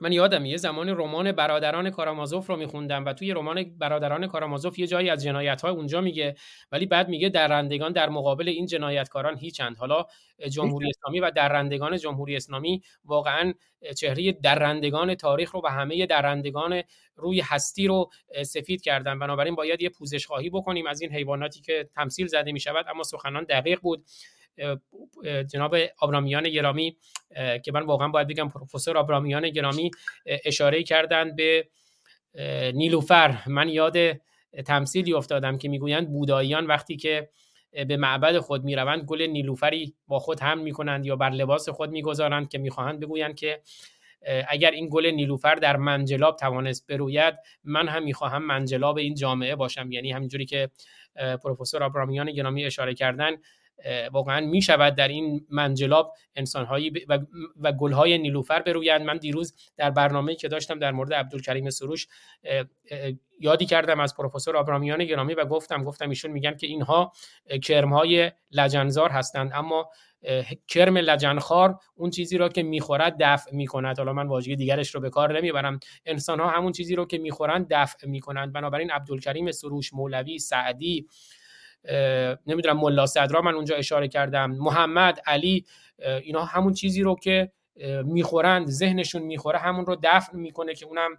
من 0.00 0.12
یادم 0.12 0.44
یه 0.44 0.56
زمانی 0.56 0.90
رمان 0.90 1.32
برادران 1.32 1.90
کارامازوف 1.90 2.46
رو 2.46 2.56
میخوندم 2.56 3.04
و 3.04 3.12
توی 3.12 3.32
رمان 3.32 3.78
برادران 3.78 4.26
کارامازوف 4.26 4.78
یه 4.78 4.86
جایی 4.86 5.10
از 5.10 5.22
جنایت 5.22 5.62
های 5.62 5.72
اونجا 5.72 6.00
میگه 6.00 6.34
ولی 6.72 6.86
بعد 6.86 7.08
میگه 7.08 7.28
درندگان 7.28 7.92
در 7.92 8.08
مقابل 8.08 8.48
این 8.48 8.66
جنایتکاران 8.66 9.38
هیچند 9.38 9.76
حالا 9.76 10.06
جمهوری 10.50 10.88
اسلامی 10.88 11.20
و 11.20 11.30
درندگان 11.30 11.96
جمهوری 11.96 12.36
اسلامی 12.36 12.82
واقعا 13.04 13.54
چهره 13.96 14.32
درندگان 14.32 15.14
تاریخ 15.14 15.50
رو 15.50 15.60
و 15.64 15.68
همه 15.68 16.06
درندگان 16.06 16.82
روی 17.16 17.40
هستی 17.40 17.86
رو 17.86 18.10
سفید 18.42 18.82
کردن. 18.82 19.18
بنابراین 19.18 19.54
باید 19.54 19.82
یه 19.82 19.88
پوزش 19.88 20.26
خواهی 20.26 20.50
بکنیم 20.50 20.86
از 20.86 21.00
این 21.00 21.12
حیواناتی 21.12 21.60
که 21.60 21.88
تمثیل 21.94 22.26
زده 22.26 22.52
می 22.52 22.60
شود 22.60 22.86
اما 22.88 23.02
سخنان 23.02 23.44
دقیق 23.44 23.80
بود. 23.80 24.04
جناب 25.52 25.76
آبرامیان 25.98 26.48
گرامی 26.48 26.96
که 27.64 27.72
من 27.72 27.82
واقعا 27.82 28.08
باید 28.08 28.28
بگم 28.28 28.48
پروفسور 28.48 28.98
آبرامیان 28.98 29.50
گرامی 29.50 29.90
اشاره 30.26 30.82
کردن 30.82 31.36
به 31.36 31.68
نیلوفر. 32.74 33.38
من 33.46 33.68
یاد 33.68 33.96
تمثیلی 34.66 35.14
افتادم 35.14 35.58
که 35.58 35.68
می‌گویند 35.68 36.12
بوداییان 36.12 36.66
وقتی 36.66 36.96
که 36.96 37.28
به 37.88 37.96
معبد 37.96 38.38
خود 38.38 38.64
می‌روند 38.64 39.02
گل 39.02 39.22
نیلوفری 39.22 39.94
با 40.08 40.18
خود 40.18 40.40
هم 40.40 40.58
می‌کنند 40.58 41.06
یا 41.06 41.16
بر 41.16 41.30
لباس 41.30 41.68
خود 41.68 41.90
می‌گذارند 41.90 42.48
که 42.48 42.58
می‌خواهند 42.58 43.00
بگویند 43.00 43.34
که 43.34 43.60
اگر 44.48 44.70
این 44.70 44.88
گل 44.92 45.06
نیلوفر 45.06 45.54
در 45.54 45.76
منجلاب 45.76 46.36
توانست 46.36 46.86
بروید 46.86 47.34
من 47.64 47.88
هم 47.88 48.02
می‌خواهم 48.02 48.42
منجلاب 48.42 48.98
این 48.98 49.14
جامعه 49.14 49.56
باشم. 49.56 49.92
یعنی 49.92 50.12
همینجوری 50.12 50.46
که 50.46 50.70
پروفسور 51.42 51.82
آبرامیان 51.82 52.32
گرامی 52.32 52.64
اشاره 52.64 52.94
کردن 52.94 53.32
واقعا 54.12 54.40
می 54.40 54.62
شود 54.62 54.94
در 54.94 55.08
این 55.08 55.46
منجلاب 55.50 56.14
انسانهایی 56.36 56.90
و, 57.08 57.18
و 57.60 57.72
گلهای 57.72 58.18
نیلوفر 58.18 58.62
برویند. 58.62 59.02
من 59.02 59.16
دیروز 59.16 59.54
در 59.76 59.90
برنامه 59.90 60.34
که 60.34 60.48
داشتم 60.48 60.78
در 60.78 60.92
مورد 60.92 61.14
عبدالکریم 61.14 61.70
سروش 61.70 62.06
یادی 63.40 63.66
کردم 63.66 64.00
از 64.00 64.16
پروفسور 64.16 64.56
آبرامیان 64.56 65.04
گرامی 65.04 65.34
و 65.34 65.44
گفتم 65.44 65.84
گفتم 65.84 66.08
ایشون 66.08 66.30
میگن 66.30 66.56
که 66.56 66.66
اینها 66.66 67.12
کرمهای 67.62 68.32
لجنزار 68.50 69.10
هستند. 69.10 69.50
اما 69.54 69.90
کرم 70.68 70.96
لجنخار 70.96 71.78
اون 71.94 72.10
چیزی 72.10 72.38
رو 72.38 72.48
که 72.48 72.62
می‌خورد 72.62 73.16
دفع 73.20 73.54
می‌کند. 73.54 73.98
حالا 73.98 74.12
من 74.12 74.26
واژه 74.26 74.54
دیگرش 74.54 74.94
رو 74.94 75.00
به 75.00 75.10
کار 75.10 75.36
نمی‌برم. 75.36 75.80
انسان 76.06 76.40
ها 76.40 76.50
همون 76.50 76.72
چیزی 76.72 76.94
رو 76.94 77.06
که 77.06 77.18
می‌خورند 77.18 77.66
دفع 77.70 78.06
می‌کنند. 78.06 78.52
بنابراین 78.52 78.90
عبدالکریم 78.90 79.50
سروش 79.50 79.94
مولوی 79.94 80.38
سعدی 80.38 81.06
نمی‌دونم 82.46 82.80
ملا 82.80 83.06
صدرا 83.06 83.42
من 83.42 83.54
اونجا 83.54 83.76
اشاره 83.76 84.08
کردم. 84.08 84.50
محمد 84.50 85.20
علی 85.26 85.64
اینا 86.22 86.44
همون 86.44 86.72
چیزی 86.72 87.02
رو 87.02 87.16
که 87.16 87.52
می‌خورند 88.04 88.66
ذهنشون 88.66 89.22
می‌خوره 89.22 89.58
همون 89.58 89.86
رو 89.86 89.96
دفن 90.02 90.38
می‌کنه 90.38 90.74
که 90.74 90.86
اونم 90.86 91.10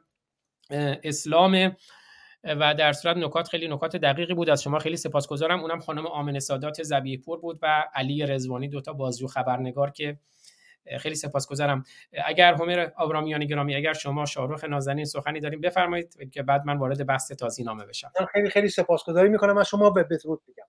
اسلام. 1.03 1.75
و 2.47 2.75
در 2.75 2.93
صورت 2.93 3.17
نکات 3.17 3.47
خیلی 3.47 3.67
نکات 3.67 3.95
دقیقی 3.95 4.33
بود. 4.33 4.49
از 4.49 4.63
شما 4.63 4.79
خیلی 4.79 4.97
سپاسگزارم. 4.97 5.59
اونم 5.59 5.79
خانم 5.79 6.07
آمن 6.07 6.39
سادات 6.39 6.83
زبیه 6.83 7.17
پور 7.17 7.39
بود 7.39 7.59
و 7.61 7.85
علی 7.93 8.25
رزوانی 8.25 8.67
دوتا 8.67 8.93
بازجو 8.93 9.27
خبرنگار 9.27 9.91
که 9.91 10.17
خیلی 10.99 11.15
سپاسگزارم. 11.15 11.83
اگر 12.25 12.53
همر 12.53 12.89
آبرامیان 12.95 13.45
گرامی 13.45 13.75
اگر 13.75 13.93
شما 13.93 14.25
شاهرخ 14.25 14.63
نازنین 14.63 15.05
سخنی 15.05 15.39
داریم 15.39 15.61
بفرمایید 15.61 16.31
که 16.31 16.43
بعد 16.43 16.65
من 16.65 16.77
وارد 16.77 17.05
بحث 17.05 17.31
تازی 17.31 17.63
نامه 17.63 17.85
بشم. 17.85 18.11
من 18.19 18.25
خیلی 18.25 18.49
خیلی 18.49 18.69
سپاسگزاری 18.69 19.29
می‌کنم. 19.29 19.57
از 19.57 19.67
شما 19.67 19.89
به 19.89 20.03
بدرود 20.03 20.41
میگم. 20.47 20.65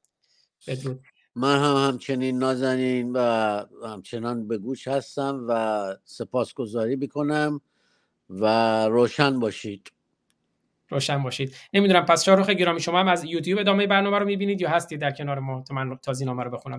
بدرود. 0.68 1.00
من 1.34 1.58
هم 1.58 1.88
همچنین 1.88 2.38
نازنین 2.38 3.12
و 3.12 3.20
همچنان 3.86 4.48
به 4.48 4.58
گوش 4.58 4.88
هستم 4.88 5.46
و 5.48 5.96
سپاسگزاری 6.04 6.96
می‌کنم 6.96 7.60
و 8.30 8.46
روشن 8.88 9.40
باشید. 9.40 9.92
روشن 10.88 11.22
باشید. 11.22 11.54
نمی‌دونم 11.72 12.04
پس 12.04 12.24
شاروخ 12.24 12.50
گرامی 12.50 12.80
شما 12.80 13.00
هم 13.00 13.08
از 13.08 13.24
یوتیوب 13.24 13.60
ادامه 13.60 13.86
برنامه 13.86 14.18
رو 14.18 14.26
می‌بینید 14.26 14.60
یا 14.60 14.70
هستید 14.70 15.00
در 15.00 15.10
کنار 15.10 15.38
ما؟ 15.38 15.64
تو 15.68 15.74
من 15.74 15.96
تازی 15.96 16.24
نامه 16.24 16.42
رو 16.42 16.50
بخونم 16.50 16.78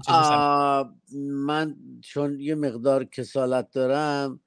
من 1.46 1.76
چون 2.02 2.40
یه 2.40 2.56
مقدار 2.56 3.04
کسالت 3.04 3.72
دارم 3.72 4.40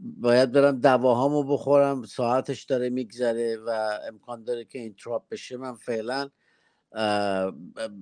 باید 0.00 0.52
برم 0.52 0.80
دواهامو 0.80 1.42
بخورم 1.42 2.02
ساعتش 2.02 2.64
داره 2.64 2.90
میگذره 2.90 3.56
و 3.66 3.98
امکان 4.08 4.44
داره 4.44 4.64
که 4.64 4.78
این 4.78 4.94
تراپ 4.94 5.28
بشه 5.30 5.56
من 5.56 5.74
فعلا 5.74 6.28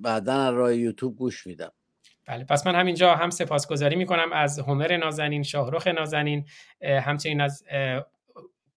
بعدا 0.02 0.50
راه 0.50 0.74
یوتیوب 0.74 1.16
گوش 1.16 1.46
میدم. 1.46 1.72
بله 2.26 2.44
پس 2.44 2.66
من 2.66 2.74
همینجا 2.74 3.14
هم 3.14 3.30
سپاسگزاری 3.30 3.96
می‌کنم 3.96 4.32
از 4.32 4.58
همر 4.58 4.96
نازنین 4.96 5.42
شاهرخ 5.42 5.86
نازنین 5.86 6.44
همچنین 6.82 7.40
از 7.40 7.64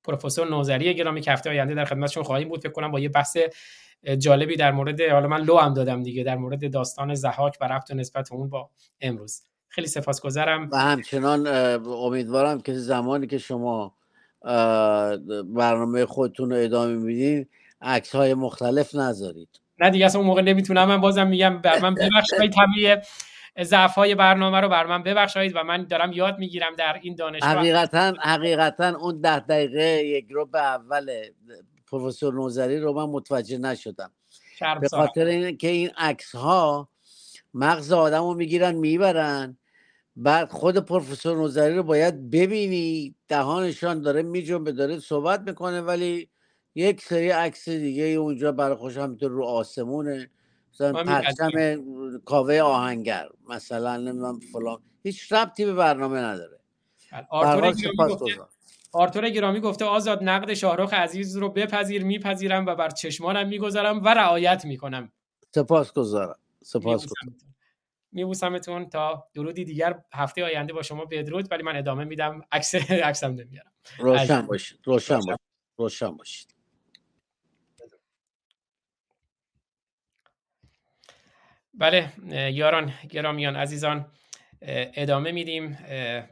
پروفسور 0.03 0.49
نوزری 0.49 0.93
گرامی 0.93 1.21
که 1.21 1.31
هفته 1.31 1.49
آینده 1.49 1.73
در 1.73 1.85
خدمتشون 1.85 2.23
خواهیم 2.23 2.49
بود 2.49 2.61
فکر 2.61 2.71
کنم 2.71 2.91
با 2.91 2.99
یه 2.99 3.09
بحث 3.09 3.38
جالبی 4.17 4.55
در 4.55 4.71
مورد 4.71 5.01
حالا 5.01 5.27
من 5.27 5.41
لو 5.41 5.57
هم 5.57 5.73
دادم 5.73 6.03
دیگه 6.03 6.23
در 6.23 6.35
مورد 6.35 6.71
داستان 6.71 7.13
زحاک 7.13 7.57
و 7.61 7.65
رفت 7.65 7.91
و 7.91 7.93
نسبت 7.93 8.31
اون 8.31 8.49
با 8.49 8.69
امروز. 9.01 9.41
خیلی 9.67 9.88
سپاسگزارم. 9.88 10.69
و 10.71 10.77
همچنان 10.77 11.47
امیدوارم 11.88 12.61
که 12.61 12.73
زمانی 12.73 13.27
که 13.27 13.38
شما 13.38 13.95
برنامه 15.55 16.05
خودتون 16.05 16.49
رو 16.49 16.55
ادامه 16.55 16.93
میدین 16.93 17.45
عکس 17.81 18.15
های 18.15 18.34
مختلف 18.34 18.95
نذارید. 18.95 19.49
نه 19.80 19.89
دیگه 19.89 20.05
اصلا 20.05 20.21
اون 20.21 20.27
موقع 20.27 20.41
نمی‌تونم 20.41 20.88
من 20.88 21.01
بازم 21.01 21.27
میگم 21.27 21.61
بر 21.61 21.80
من 21.80 21.95
ببخشید 21.95 22.51
طبیعه 22.51 23.01
ضعف 23.64 23.95
های 23.95 24.15
برنامه 24.15 24.60
رو 24.60 24.69
بر 24.69 24.86
من 24.86 25.03
ببخشید 25.03 25.56
و 25.56 25.64
من 25.64 25.84
دارم 25.84 26.11
یاد 26.11 26.40
می‌گیرم 26.40 26.76
در 26.76 26.99
این 27.02 27.15
دانشگاه. 27.15 27.49
حقیقتا 27.49 28.14
حقیقتا 28.22 28.98
اون 28.98 29.22
ده 29.22 29.40
دقیقه 29.40 30.03
یک 30.06 30.27
رو 30.30 30.45
به 30.45 30.60
اول 30.60 31.11
پروفسور 31.88 32.34
نوزری 32.34 32.80
رو 32.80 32.94
من 32.94 33.06
متوجه 33.06 33.57
نشدم. 33.57 34.11
به 34.81 34.90
خاطر 34.90 35.26
اینکه 35.26 35.68
این 35.68 35.91
عکس 35.98 36.36
ها 36.36 36.90
مغز 37.53 37.91
آدم 37.91 38.23
رو 38.23 38.34
می‌گیرن 38.34 38.76
می‌برن. 38.76 39.57
بعد 40.15 40.49
خود 40.49 40.77
پروفسور 40.77 41.38
نوزری 41.38 41.76
رو 41.76 41.84
باید 41.84 42.30
ببینی. 42.30 43.15
دهانشان 43.27 44.02
داره 44.02 44.22
میجنبه 44.22 44.72
داره 44.72 44.99
صحبت 44.99 45.41
می‌کنه 45.41 45.81
ولی 45.81 46.30
یک 46.76 47.02
سری 47.02 47.30
عکس 47.30 47.69
دیگه 47.69 48.03
اونجا 48.03 48.52
برای 48.52 48.76
خوش 48.76 48.98
همینطور 48.98 49.31
رو 49.31 49.45
آسمونه. 49.45 50.30
مثلا 50.81 51.03
پرچم 51.03 52.19
کاوه 52.26 52.60
آهنگر 52.60 53.30
مثلا 53.49 53.97
نمی‌دونم 53.97 54.39
فلان 54.39 54.81
هیچ 55.03 55.31
ربطی 55.31 55.65
به 55.65 55.73
برنامه 55.73 56.19
نداره. 56.19 56.60
بله، 57.11 57.27
آرتور 57.30 57.72
گرامی, 57.72 58.14
گفته 58.14 58.26
آرتور 58.91 59.30
گرامی 59.30 59.60
گفته 59.60 59.85
آزاد 59.85 60.23
نقد 60.23 60.53
شاهرخ 60.53 60.93
عزیز 60.93 61.38
رو 61.38 61.49
بپذیر 61.49 62.03
میپذیرم 62.03 62.65
و 62.65 62.76
بر 62.76 62.89
چشمانم 62.89 63.47
می‌گذارم 63.47 64.03
و 64.03 64.07
رعایت 64.07 64.65
می‌کنم. 64.65 65.11
سپاس 65.56 65.93
گذارم 65.93 66.39
سپاس 66.64 67.06
میبوسمتون 68.11 68.89
تا 68.89 69.27
درودی 69.34 69.65
دیگر 69.65 70.03
هفته 70.14 70.43
آینده 70.43 70.73
با 70.73 70.81
شما 70.81 71.06
بدرود 71.06 71.51
ولی 71.51 71.64
من 71.64 71.76
ادامه 71.76 72.03
میدم. 72.03 72.41
عکس 72.51 72.76
عکسم 72.76 73.31
نمیارم. 73.31 73.72
روشن 73.99 74.41
باشید 74.41 74.80
روشن. 74.85 75.15
باشید 75.15 75.39
روشن 75.77 76.10
باشید. 76.10 76.59
بله 81.80 82.10
یاران 82.51 82.93
گرامیان 83.10 83.56
عزیزان 83.56 84.06
ادامه 84.61 85.31
میدیم 85.31 85.77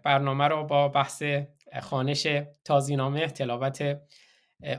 برنامه 0.04 0.48
رو 0.48 0.64
با 0.64 0.88
بحث 0.88 1.24
خانش 1.82 2.28
تازینامه 2.66 3.28
تلاوت 3.28 4.00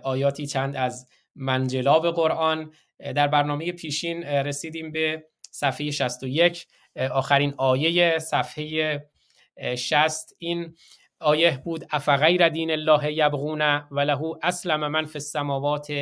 آیاتی 0.02 0.46
چند 0.46 0.76
از 0.76 1.08
منجلاب 1.36 2.10
قرآن. 2.10 2.72
در 2.98 3.28
برنامه 3.28 3.72
پیشین 3.72 4.22
رسیدیم 4.22 4.92
به 4.92 5.24
صفحه 5.50 5.90
61 5.90 6.66
آخرین 7.10 7.54
آیه 7.56 8.18
صفحه 8.18 9.04
60 9.76 10.34
این 10.38 10.76
آیه 11.20 11.62
بود 11.64 11.84
افغیر 11.90 12.48
دین 12.48 12.70
الله 12.70 13.12
یبغون 13.12 13.62
و 13.90 14.00
له 14.00 14.20
اسلم 14.42 14.86
من 14.86 15.04
فی 15.04 15.18
السماوات 15.18 15.92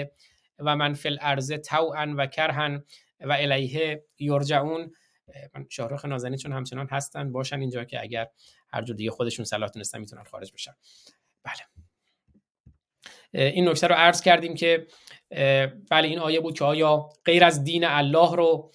و 0.59 0.77
من 0.77 0.95
فی 0.95 1.09
الارض 1.09 1.53
طوعا 1.53 2.15
و 2.19 2.27
کرها. 2.27 2.79
و 3.21 3.33
الیه 3.33 4.05
یرجعون 4.19 4.93
من 5.55 5.67
شاهرخ 5.69 6.05
نازنین 6.05 6.37
چون 6.37 6.53
همچنان 6.53 6.89
هستن 6.91 7.33
باشن 7.33 7.61
اینجا 7.61 7.85
که 7.85 8.01
اگر 8.01 8.29
هر 8.69 8.83
جور 8.83 8.97
دیگه 8.97 9.11
خودشون 9.11 9.45
صلاح 9.45 9.69
تونستن 9.69 9.99
می‌تونن 9.99 10.23
خارج 10.23 10.53
بشن. 10.53 10.73
بله. 11.45 11.87
این 13.33 13.69
نکته 13.69 13.87
رو 13.87 13.95
عرض 13.95 14.21
کردیم 14.21 14.55
که 14.55 14.87
بله 15.91 16.09
این 16.09 16.19
آیه 16.19 16.41
بود 16.41 16.59
که 16.59 16.65
آیا 16.65 17.09
غیر 17.25 17.45
از 17.45 17.65
دین 17.65 17.85
الله 17.85 18.37
رو 18.37 18.73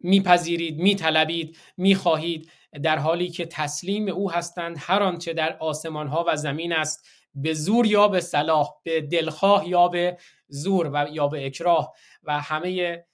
میپذیرید 0.00 0.78
میطلبید 0.78 1.58
می‌خواهید 1.76 2.50
در 2.82 2.98
حالی 2.98 3.28
که 3.28 3.46
تسلیم 3.46 4.08
او 4.08 4.32
هستند 4.32 4.76
هر 4.78 5.02
آنچه 5.02 5.32
در 5.32 5.56
آسمان 5.56 6.08
ها 6.08 6.24
و 6.28 6.36
زمین 6.36 6.72
است 6.72 7.08
به 7.34 7.54
زور 7.54 7.86
یا 7.86 8.08
به 8.08 8.20
صلاح 8.20 8.68
به 8.82 9.00
دلخواه 9.00 9.68
یا 9.68 9.88
به 9.88 10.18
زور 10.48 10.90
و 10.92 11.08
یا 11.12 11.28
به 11.28 11.46
اکراه 11.46 11.94
و 12.22 12.40
همه 12.40 13.04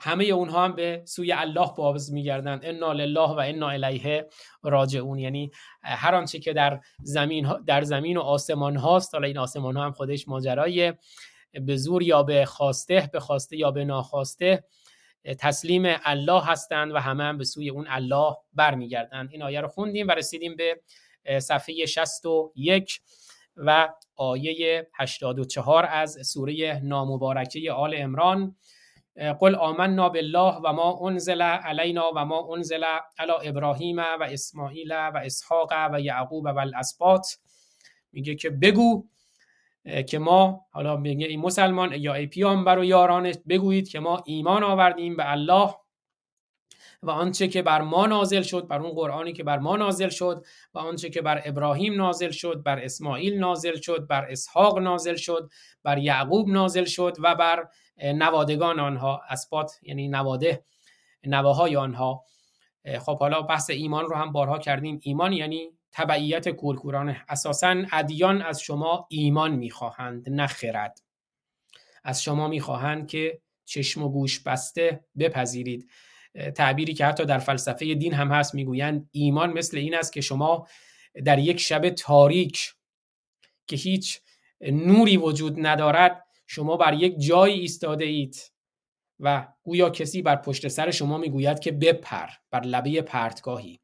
همه 0.00 0.24
اونها 0.24 0.64
هم 0.64 0.72
به 0.72 1.02
سوی 1.04 1.32
الله 1.32 1.68
باز 1.76 2.12
میگردند. 2.12 2.64
انا 2.64 2.92
لله 2.92 3.28
و 3.28 3.42
انا 3.44 3.68
الیه 3.68 4.28
راجعون. 4.62 5.18
یعنی 5.18 5.50
هر 5.82 6.14
آنچه 6.14 6.38
که 6.38 6.52
در 6.52 6.80
زمین 7.02 7.54
در 7.66 7.82
زمین 7.82 8.16
و 8.16 8.20
آسمان 8.20 8.76
هاست 8.76 9.14
حالا 9.14 9.26
این 9.26 9.38
آسمان 9.38 9.76
ها 9.76 9.84
هم 9.84 9.92
خودش 9.92 10.28
ماجرای 10.28 10.92
به 11.52 11.76
زور 11.76 12.02
یا 12.02 12.22
به 12.22 12.44
خواسته 12.44 13.10
به 13.12 13.20
خواسته 13.20 13.56
یا 13.56 13.70
به 13.70 13.84
ناخواسته 13.84 14.64
تسلیم 15.38 15.82
الله 16.04 16.44
هستند 16.44 16.92
و 16.94 16.98
همه 16.98 17.24
هم 17.24 17.38
به 17.38 17.44
سوی 17.44 17.70
اون 17.70 17.86
الله 17.88 18.36
برمیگردند. 18.52 19.28
این 19.32 19.42
آیه 19.42 19.60
رو 19.60 19.68
خوندیم 19.68 20.08
و 20.08 20.10
رسیدیم 20.10 20.56
به 20.56 20.80
صفحه 21.40 21.86
61 21.86 23.00
و 23.56 23.88
آیه 24.16 24.88
84 24.94 25.86
از 25.86 26.18
سوره 26.22 26.80
نامبارکه 26.84 27.72
آل 27.72 27.94
امران 27.96 28.56
قل 29.18 29.54
آمنا 29.54 30.08
بالله 30.08 30.54
و 30.64 30.72
ما 30.72 30.98
انزل 31.06 31.42
علینا 31.42 32.12
و 32.16 32.24
ما 32.24 32.54
انزل 32.54 32.84
علی 33.18 33.32
ابراهیم 33.48 33.98
و 33.98 34.22
اسماعیل 34.22 34.92
و 34.92 35.20
اسحاق 35.24 35.72
و 35.92 36.00
یعقوب 36.00 36.44
و 36.44 36.58
الاسباط. 36.58 37.26
میگه 38.12 38.34
که 38.34 38.50
بگو 38.50 39.04
که 40.06 40.18
ما 40.18 40.66
حالا 40.72 40.96
میگه 40.96 41.26
این 41.26 41.40
مسلمان 41.40 41.92
یا 41.92 42.14
ای 42.14 42.26
پیامبر 42.26 42.78
و 42.78 42.84
یارانش 42.84 43.34
بگویید 43.48 43.88
که 43.88 44.00
ما 44.00 44.22
ایمان 44.26 44.64
آوردیم 44.64 45.16
به 45.16 45.30
الله 45.32 45.74
و 47.02 47.10
آنچه 47.10 47.48
که 47.48 47.62
بر 47.62 47.82
ما 47.82 48.06
نازل 48.06 48.42
شد 48.42 48.66
بر 48.66 48.80
اون 48.80 48.90
قرآنی 48.90 49.32
که 49.32 49.44
بر 49.44 49.58
ما 49.58 49.76
نازل 49.76 50.08
شد 50.08 50.46
و 50.74 50.78
آنچه 50.78 51.10
که 51.10 51.22
بر 51.22 51.42
ابراهیم 51.44 51.94
نازل 51.94 52.30
شد 52.30 52.62
بر 52.62 52.78
اسماعیل 52.78 53.38
نازل 53.38 53.76
شد 53.76 54.06
بر 54.06 54.24
اسحاق 54.30 54.78
نازل 54.78 55.16
شد 55.16 55.50
بر 55.82 55.98
یعقوب 55.98 56.48
نازل 56.48 56.84
شد 56.84 57.16
و 57.22 57.34
بر 57.34 57.68
نوادگان 58.02 58.80
آنها 58.80 59.22
اسبات 59.28 59.78
یعنی 59.82 60.08
نواده 60.08 60.64
نواهای 61.24 61.76
آنها. 61.76 62.24
خب 63.00 63.18
حالا 63.18 63.42
بحث 63.42 63.70
ایمان 63.70 64.04
رو 64.04 64.16
هم 64.16 64.32
بارها 64.32 64.58
کردیم. 64.58 64.98
ایمان 65.02 65.32
یعنی 65.32 65.70
تبعیت 65.92 66.48
کورکورانه. 66.48 67.24
اساسا 67.28 67.84
ادیان 67.92 68.42
از 68.42 68.60
شما 68.60 69.06
ایمان 69.10 69.50
می‌خواهند 69.52 70.30
نه 70.30 70.46
خرد. 70.46 71.02
از 72.04 72.22
شما 72.22 72.48
می‌خواهند 72.48 73.08
که 73.08 73.40
چشم 73.64 74.02
و 74.02 74.08
گوش 74.08 74.40
بسته 74.40 75.04
بپذیرید. 75.18 75.90
تعبیری 76.54 76.94
که 76.94 77.06
حتی 77.06 77.24
در 77.24 77.38
فلسفه 77.38 77.94
دین 77.94 78.14
هم 78.14 78.32
هست 78.32 78.54
می‌گویند 78.54 79.08
ایمان 79.12 79.52
مثل 79.52 79.76
این 79.76 79.94
است 79.94 80.12
که 80.12 80.20
شما 80.20 80.66
در 81.24 81.38
یک 81.38 81.60
شب 81.60 81.90
تاریک 81.90 82.74
که 83.66 83.76
هیچ 83.76 84.20
نوری 84.60 85.16
وجود 85.16 85.66
ندارد 85.66 86.27
شما 86.50 86.76
بر 86.76 86.94
یک 86.94 87.18
جایی 87.18 87.60
ایستاده 87.60 88.04
اید 88.04 88.36
و 89.20 89.48
گویا 89.62 89.90
کسی 89.90 90.22
بر 90.22 90.36
پشت 90.36 90.68
سر 90.68 90.90
شما 90.90 91.18
می‌گوید 91.18 91.58
که 91.58 91.72
بپر 91.72 92.26
بر 92.50 92.60
لبه 92.60 93.02
پرتگاهی. 93.02 93.80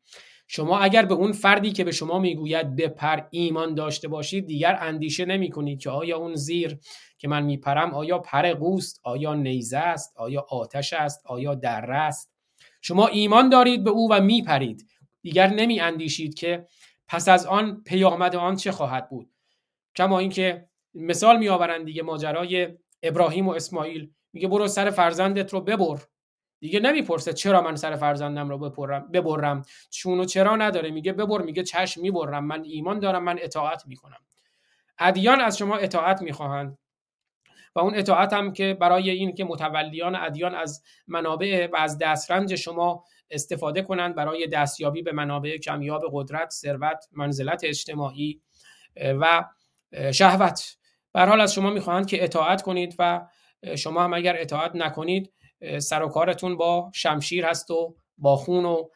شما 0.48 0.78
اگر 0.78 1.04
به 1.04 1.14
اون 1.14 1.32
فردی 1.32 1.72
که 1.72 1.84
به 1.84 1.92
شما 1.92 2.18
می‌گوید 2.18 2.76
بپر 2.76 3.20
ایمان 3.30 3.74
داشته 3.74 4.08
باشید 4.08 4.46
دیگر 4.46 4.78
اندیشه 4.80 5.24
نمی 5.24 5.50
کنید 5.50 5.80
که 5.80 5.90
آیا 5.90 6.18
اون 6.18 6.34
زیر 6.34 6.78
که 7.18 7.28
من 7.28 7.42
میپرم 7.42 7.94
آیا 7.94 8.18
پر 8.18 8.52
قوست 8.52 9.00
آیا 9.02 9.34
نیزه 9.34 9.78
است 9.78 10.12
آیا 10.16 10.46
آتش 10.50 10.92
است 10.92 11.26
آیا 11.26 11.54
دره 11.54 11.96
است. 11.96 12.32
شما 12.80 13.06
ایمان 13.06 13.48
دارید 13.48 13.84
به 13.84 13.90
او 13.90 14.08
و 14.12 14.20
میپرید. 14.20 14.86
دیگر 15.22 15.46
نمی 15.46 15.80
اندیشید 15.80 16.34
که 16.34 16.66
پس 17.08 17.28
از 17.28 17.46
آن 17.46 17.82
پیامد 17.82 18.36
آن 18.36 18.56
چه 18.56 18.72
خواهد 18.72 19.08
بود. 19.08 19.30
کما 19.96 20.18
اینکه 20.18 20.68
مثال 20.94 21.38
می 21.38 21.48
آورند 21.48 21.84
دیگه 21.84 22.02
ماجرای 22.02 22.68
ابراهیم 23.02 23.48
و 23.48 23.50
اسماعیل. 23.50 24.10
میگه 24.32 24.48
برو 24.48 24.68
سر 24.68 24.90
فرزندت 24.90 25.52
رو 25.52 25.60
ببر. 25.60 25.98
دیگه 26.60 26.80
نمی‌پرسه 26.80 27.32
چرا 27.32 27.60
من 27.62 27.76
سر 27.76 27.96
فرزندم 27.96 28.48
رو 28.48 28.58
بپرم 28.58 29.10
ببرم. 29.12 29.62
چون 29.90 30.20
و 30.20 30.24
چرا 30.24 30.56
نداره. 30.56 30.90
میگه 30.90 31.12
ببر 31.12 31.42
میگه 31.42 31.62
چشم 31.62 32.00
می‌برم. 32.00 32.44
من 32.44 32.64
ایمان 32.64 32.98
دارم 32.98 33.24
من 33.24 33.38
اطاعت 33.40 33.86
می‌کنم. 33.86 34.18
ادیان 34.98 35.40
از 35.40 35.58
شما 35.58 35.76
اطاعت 35.76 36.22
می‌خواهند. 36.22 36.78
و 37.74 37.80
اون 37.80 37.94
اطاعت 37.94 38.32
هم 38.32 38.52
که 38.52 38.76
برای 38.80 39.10
این 39.10 39.34
که 39.34 39.44
متولیان 39.44 40.14
ادیان 40.14 40.54
از 40.54 40.82
منابع 41.06 41.68
و 41.72 41.76
از 41.76 41.98
دسترنج 41.98 42.54
شما 42.54 43.04
استفاده 43.30 43.82
کنند 43.82 44.14
برای 44.14 44.46
دستیابی 44.46 45.02
به 45.02 45.12
منابع 45.12 45.58
کمیاب 45.58 46.02
قدرت، 46.12 46.50
ثروت، 46.50 47.04
منزلت 47.12 47.64
اجتماعی 47.64 48.40
و 49.20 49.44
شهوت. 50.12 50.76
حال 51.14 51.40
از 51.40 51.54
شما 51.54 51.70
می‌خواهند 51.70 52.06
که 52.06 52.24
اطاعت 52.24 52.62
کنید 52.62 52.94
و 52.98 53.26
شما 53.76 54.04
هم 54.04 54.14
اگر 54.14 54.36
اطاعت 54.38 54.76
نکنید 54.76 55.32
سر 55.78 56.02
و 56.02 56.08
کارتون 56.08 56.56
با 56.56 56.90
شمشیر 56.94 57.46
هست 57.46 57.70
و 57.70 57.96
با 58.18 58.36
خون 58.36 58.64
و 58.64 58.88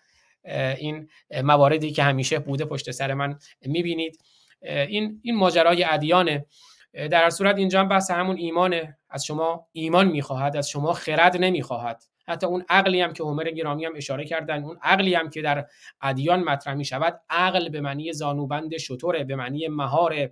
این 0.79 1.09
مواردی 1.45 1.93
که 1.93 2.03
همیشه 2.03 2.39
بوده 2.39 2.65
پشت 2.65 2.91
سر 2.91 3.15
من 3.15 3.39
می‌بینید. 3.61 4.19
این 4.63 5.21
این 5.23 5.37
ماجرای 5.37 5.85
ادیانه. 5.85 6.47
در 6.93 7.25
هر 7.25 7.31
صورت 7.31 7.57
اینجا 7.57 7.81
هم 7.81 7.89
بحث 7.89 8.11
همون 8.11 8.37
ایمانه. 8.37 8.99
از 9.11 9.25
شما 9.25 9.67
ایمان 9.73 10.09
می‌خواهد 10.09 10.57
از 10.57 10.71
شما 10.71 10.93
خرد 10.93 11.37
نمی‌خواهد. 11.37 12.03
حتی 12.29 12.47
اون 12.47 12.65
عقلی 12.69 13.01
هم 13.01 13.13
که 13.13 13.23
عمر 13.23 13.45
گرامی 13.45 13.85
هم 13.85 13.93
اشاره 13.97 14.25
کردن 14.25 14.65
اون 14.65 14.79
عقلی 14.83 15.15
هم 15.15 15.31
که 15.31 15.43
در 15.43 15.67
ادیان 16.03 16.41
مطرح 16.45 16.75
می 16.75 16.85
شود 16.85 17.21
عقل 17.31 17.69
به 17.69 17.81
معنی 17.81 18.13
زانوبند 18.13 18.77
شطوره 18.77 19.25
به 19.25 19.37
معنی 19.37 19.69
مهار 19.69 20.31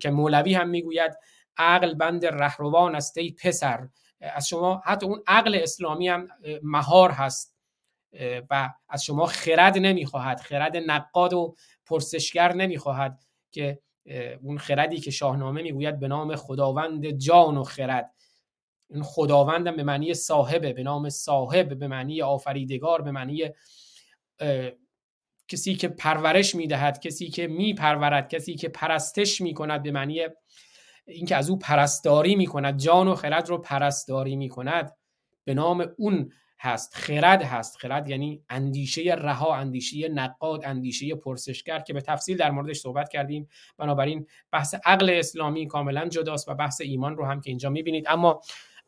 که 0.00 0.10
مولوی 0.10 0.54
هم 0.54 0.68
می‌گوید 0.68 1.16
عقل 1.56 1.94
بند 1.94 2.26
رهروان 2.26 2.94
است 2.94 3.18
ای 3.18 3.30
پسر. 3.42 3.88
از 4.20 4.48
شما 4.48 4.82
حتی 4.84 5.06
اون 5.06 5.22
عقل 5.26 5.58
اسلامی 5.62 6.08
هم 6.08 6.28
مهار 6.62 7.10
هست. 7.10 7.56
و 8.50 8.70
از 8.88 9.04
شما 9.04 9.26
خرد 9.26 9.78
نمی‌خواهد 9.78 10.40
خرد 10.40 10.76
نقاد 10.76 11.32
و 11.32 11.56
پرسشگر 11.86 12.52
نمی‌خواهد 12.52 13.22
که 13.50 13.78
اون 14.42 14.58
خردی 14.58 15.00
که 15.00 15.10
شاهنامه 15.10 15.62
می‌گوید 15.62 16.00
به 16.00 16.08
نام 16.08 16.36
خداوند 16.36 17.10
جان 17.10 17.56
و 17.56 17.64
خرد. 17.64 18.14
این 18.90 19.02
خداوندم 19.02 19.76
به 19.76 19.82
معنی 19.82 20.14
صاحبه 20.14 20.72
به 20.72 20.82
نام 20.82 21.08
صاحب 21.08 21.78
به 21.78 21.88
معنی 21.88 22.22
آفریدگار 22.22 23.02
به 23.02 23.10
معنی 23.10 23.50
کسی 25.50 25.74
که 25.74 25.88
پرورش 25.88 26.54
می‌دهد 26.54 27.00
کسی 27.00 27.28
که 27.28 27.46
میپرورد 27.46 28.28
کسی 28.28 28.54
که 28.54 28.68
پرستش 28.68 29.40
می‌کند 29.40 29.82
به 29.82 29.90
معنی 29.90 30.20
اینکه 31.06 31.36
از 31.36 31.50
او 31.50 31.58
پرستاری 31.58 32.36
می‌کند 32.36 32.78
جان 32.78 33.08
و 33.08 33.14
خرد 33.14 33.48
رو 33.48 33.58
پرستاری 33.58 34.36
می‌کند 34.36 34.96
به 35.44 35.54
نام 35.54 35.86
اون 35.98 36.32
هست. 36.60 36.94
خرد 36.94 37.42
هست. 37.42 37.76
خرد 37.76 38.08
یعنی 38.08 38.42
اندیشه 38.48 39.14
رها 39.18 39.56
اندیشه 39.56 40.08
نقاد 40.08 40.64
اندیشه 40.64 41.14
پرسشگر 41.14 41.78
که 41.78 41.92
به 41.92 42.00
تفصیل 42.00 42.36
در 42.36 42.50
موردش 42.50 42.78
صحبت 42.78 43.08
کردیم. 43.08 43.48
بنابراین 43.78 44.26
بحث 44.52 44.74
عقل 44.84 45.10
اسلامی 45.10 45.66
کاملا 45.66 46.08
جداست 46.08 46.48
و 46.48 46.54
بحث 46.54 46.80
ایمان 46.80 47.16
رو 47.16 47.26
هم 47.26 47.40
که 47.40 47.50
اینجا 47.50 47.70
می‌بینید. 47.70 48.04
اما 48.08 48.40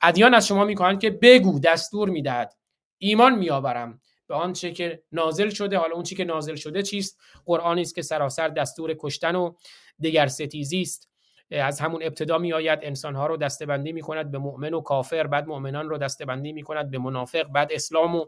ادیان 0.02 0.34
از 0.34 0.46
شما 0.46 0.64
می‌کنند 0.64 1.00
که 1.00 1.10
بگو 1.10 1.60
دستور 1.60 2.10
می‌دهد. 2.10 2.54
ایمان 2.98 3.38
میآورم. 3.38 4.00
به 4.32 4.38
آنچه 4.38 4.72
که 4.72 5.02
نازل 5.12 5.50
شده 5.50 5.78
حالا 5.78 5.94
اون 5.94 6.02
چی 6.02 6.14
که 6.14 6.24
نازل 6.24 6.54
شده 6.54 6.82
چیست؟ 6.82 7.20
قرآنی 7.44 7.82
است 7.82 7.94
که 7.94 8.02
سراسر 8.02 8.48
دستور 8.48 8.96
کشتن 8.98 9.36
و 9.36 9.54
دگر 10.02 10.26
ستیزی 10.26 10.82
است. 10.82 11.10
از 11.50 11.80
همون 11.80 12.02
ابتدا 12.02 12.38
می 12.38 12.52
آید 12.52 12.78
انسان 12.82 13.14
ها 13.14 13.26
رو 13.26 13.36
دستبندی 13.36 13.92
می 13.92 14.00
کند 14.00 14.30
به 14.30 14.38
مؤمن 14.38 14.74
و 14.74 14.80
کافر 14.80 15.26
بعد 15.26 15.46
مؤمنان 15.46 15.88
رو 15.88 15.98
دستبندی 15.98 16.52
می 16.52 16.62
کند 16.62 16.90
به 16.90 16.98
منافق 16.98 17.42
بعد 17.42 17.72
اسلام 17.72 18.16
و 18.16 18.26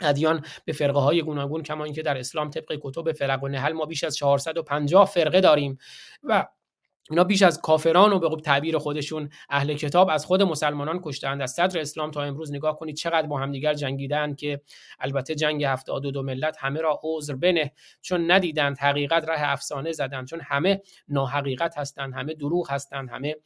ادیان 0.00 0.44
به 0.64 0.72
فرقه 0.72 0.98
های 0.98 1.22
گوناگون 1.22 1.62
کما 1.62 1.84
اینکه 1.84 2.02
در 2.02 2.18
اسلام 2.18 2.50
طبق 2.50 2.78
کتب 2.82 3.12
فرق 3.12 3.42
و 3.42 3.48
نهل 3.48 3.72
ما 3.72 3.86
بیش 3.86 4.04
از 4.04 4.16
450 4.16 5.06
فرقه 5.06 5.40
داریم. 5.40 5.78
و 6.22 6.46
اینا 7.10 7.24
بیش 7.24 7.42
از 7.42 7.60
کافران 7.60 8.12
و 8.12 8.18
به 8.18 8.42
تعبیر 8.42 8.78
خودشون 8.78 9.30
اهل 9.50 9.74
کتاب 9.74 10.10
از 10.10 10.26
خود 10.26 10.42
مسلمانان 10.42 11.00
کشتند 11.02 11.42
از 11.42 11.52
صدر 11.52 11.80
اسلام 11.80 12.10
تا 12.10 12.22
امروز 12.22 12.52
نگاه 12.52 12.78
کنید 12.78 12.96
چقدر 12.96 13.26
با 13.26 13.38
همدیگر 13.38 13.74
جنگیدن 13.74 14.34
که 14.34 14.60
البته 15.00 15.34
جنگ 15.34 15.64
هفتاد 15.64 16.02
دو, 16.02 16.10
دو 16.10 16.22
ملت 16.22 16.56
همه 16.60 16.80
را 16.80 17.00
عذر 17.02 17.34
بنه. 17.34 17.72
چون 18.02 18.30
ندیدند 18.30 18.78
حقیقت 18.78 19.28
ره 19.28 19.50
افسانه 19.52 19.92
زدند. 19.92 20.26
چون 20.26 20.40
همه 20.44 20.82
ناحقیقت 21.08 21.78
هستند 21.78 22.14
همه 22.14 22.34
دروغ 22.34 22.70
هستند 22.70 23.10
همه 23.10 23.36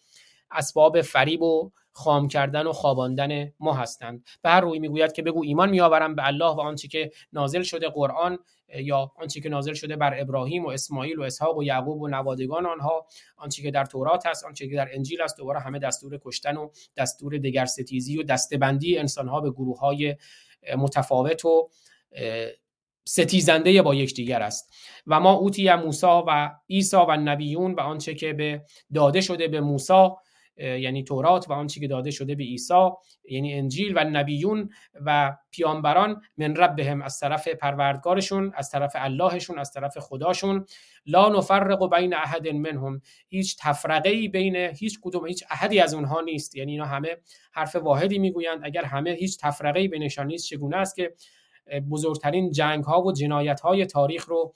اسباب 0.50 1.02
فریب 1.02 1.42
و 1.42 1.70
خام 1.92 2.28
کردن 2.28 2.66
و 2.66 2.72
خواباندن 2.72 3.52
ما 3.60 3.74
هستند. 3.74 4.24
به 4.42 4.50
هر 4.50 4.60
روی 4.60 4.78
می‌گوید 4.78 5.12
که 5.12 5.22
بگو 5.22 5.42
ایمان 5.44 5.70
میآورم 5.70 6.14
به 6.14 6.26
الله 6.26 6.54
و 6.54 6.60
آنچه 6.60 6.88
که 6.88 7.10
نازل 7.32 7.62
شده 7.62 7.88
قرآن 7.88 8.38
یا 8.74 9.12
آنچه 9.16 9.40
که 9.40 9.48
نازل 9.48 9.72
شده 9.72 9.96
بر 9.96 10.20
ابراهیم 10.20 10.64
و 10.64 10.68
اسماعیل 10.68 11.18
و 11.18 11.22
اسحاق 11.22 11.58
و 11.58 11.62
یعقوب 11.62 12.02
و 12.02 12.08
نوادگان 12.08 12.66
آنها 12.66 13.06
آنچه 13.36 13.62
که 13.62 13.70
در 13.70 13.84
تورات 13.84 14.26
هست 14.26 14.44
آنچه 14.44 14.68
که 14.68 14.76
در 14.76 14.88
انجیل 14.92 15.22
است 15.22 15.36
دوباره 15.36 15.60
همه 15.60 15.78
دستور 15.78 16.20
کشتن 16.24 16.56
و 16.56 16.70
دستور 16.96 17.38
دگر 17.38 17.64
ستیزی 17.64 18.18
و 18.18 18.22
دستبندی 18.22 18.98
انسانها 18.98 19.40
به 19.40 19.50
گروه 19.50 19.78
های 19.78 20.16
متفاوت 20.78 21.44
و 21.44 21.68
ستیزنده 23.04 23.82
با 23.82 23.94
یکدیگر 23.94 24.42
است. 24.42 24.74
و 25.06 25.20
ما 25.20 25.32
اوتی 25.32 25.74
موسی 25.74 26.06
و 26.06 26.50
عیسی 26.70 26.96
و 26.96 27.16
نبیون 27.16 27.74
و 27.74 27.80
آنچه 27.80 28.14
که 28.14 28.32
به 28.32 28.62
داده 28.94 29.20
شده 29.20 29.48
به 29.48 29.60
موسی 29.60 30.08
یعنی 30.60 31.04
تورات 31.04 31.50
و 31.50 31.52
آنچه 31.52 31.80
که 31.80 31.88
داده 31.88 32.10
شده 32.10 32.34
به 32.34 32.44
عیسی 32.44 32.88
یعنی 33.28 33.54
انجیل 33.54 33.92
و 33.96 34.04
نبیون 34.04 34.70
و 35.06 35.36
پیامبران 35.50 36.22
من 36.36 36.56
ربهم 36.56 37.02
از 37.02 37.20
طرف 37.20 37.48
پروردگارشون 37.48 38.52
از 38.54 38.70
طرف 38.70 38.92
اللهشون 38.94 39.58
از 39.58 39.72
طرف 39.72 39.98
خداشون. 39.98 40.66
لا 41.06 41.28
نفرق 41.28 41.96
بین 41.96 42.14
احد 42.14 42.48
منهم. 42.48 43.02
هیچ 43.28 43.56
تفرقه 43.60 44.10
ای 44.10 44.28
بین 44.28 44.56
هیچ 44.56 44.98
کدوم 45.02 45.26
هیچ 45.26 45.44
احدی 45.50 45.80
از 45.80 45.94
اونها 45.94 46.20
نیست. 46.20 46.56
یعنی 46.56 46.72
اینا 46.72 46.84
همه 46.84 47.16
حرف 47.52 47.76
واحدی 47.76 48.18
می‌گویند. 48.18 48.60
اگر 48.62 48.84
همه 48.84 49.10
هیچ 49.10 49.38
تفرقه 49.40 49.80
ای 49.80 49.88
بینشان 49.88 50.26
نیست 50.26 50.46
چگونه 50.46 50.76
است 50.76 50.96
که 50.96 51.14
بزرگترین 51.90 52.50
جنگ 52.52 52.84
ها 52.84 53.02
و 53.02 53.12
جنایت 53.12 53.60
های 53.60 53.86
تاریخ 53.86 54.28
رو 54.28 54.54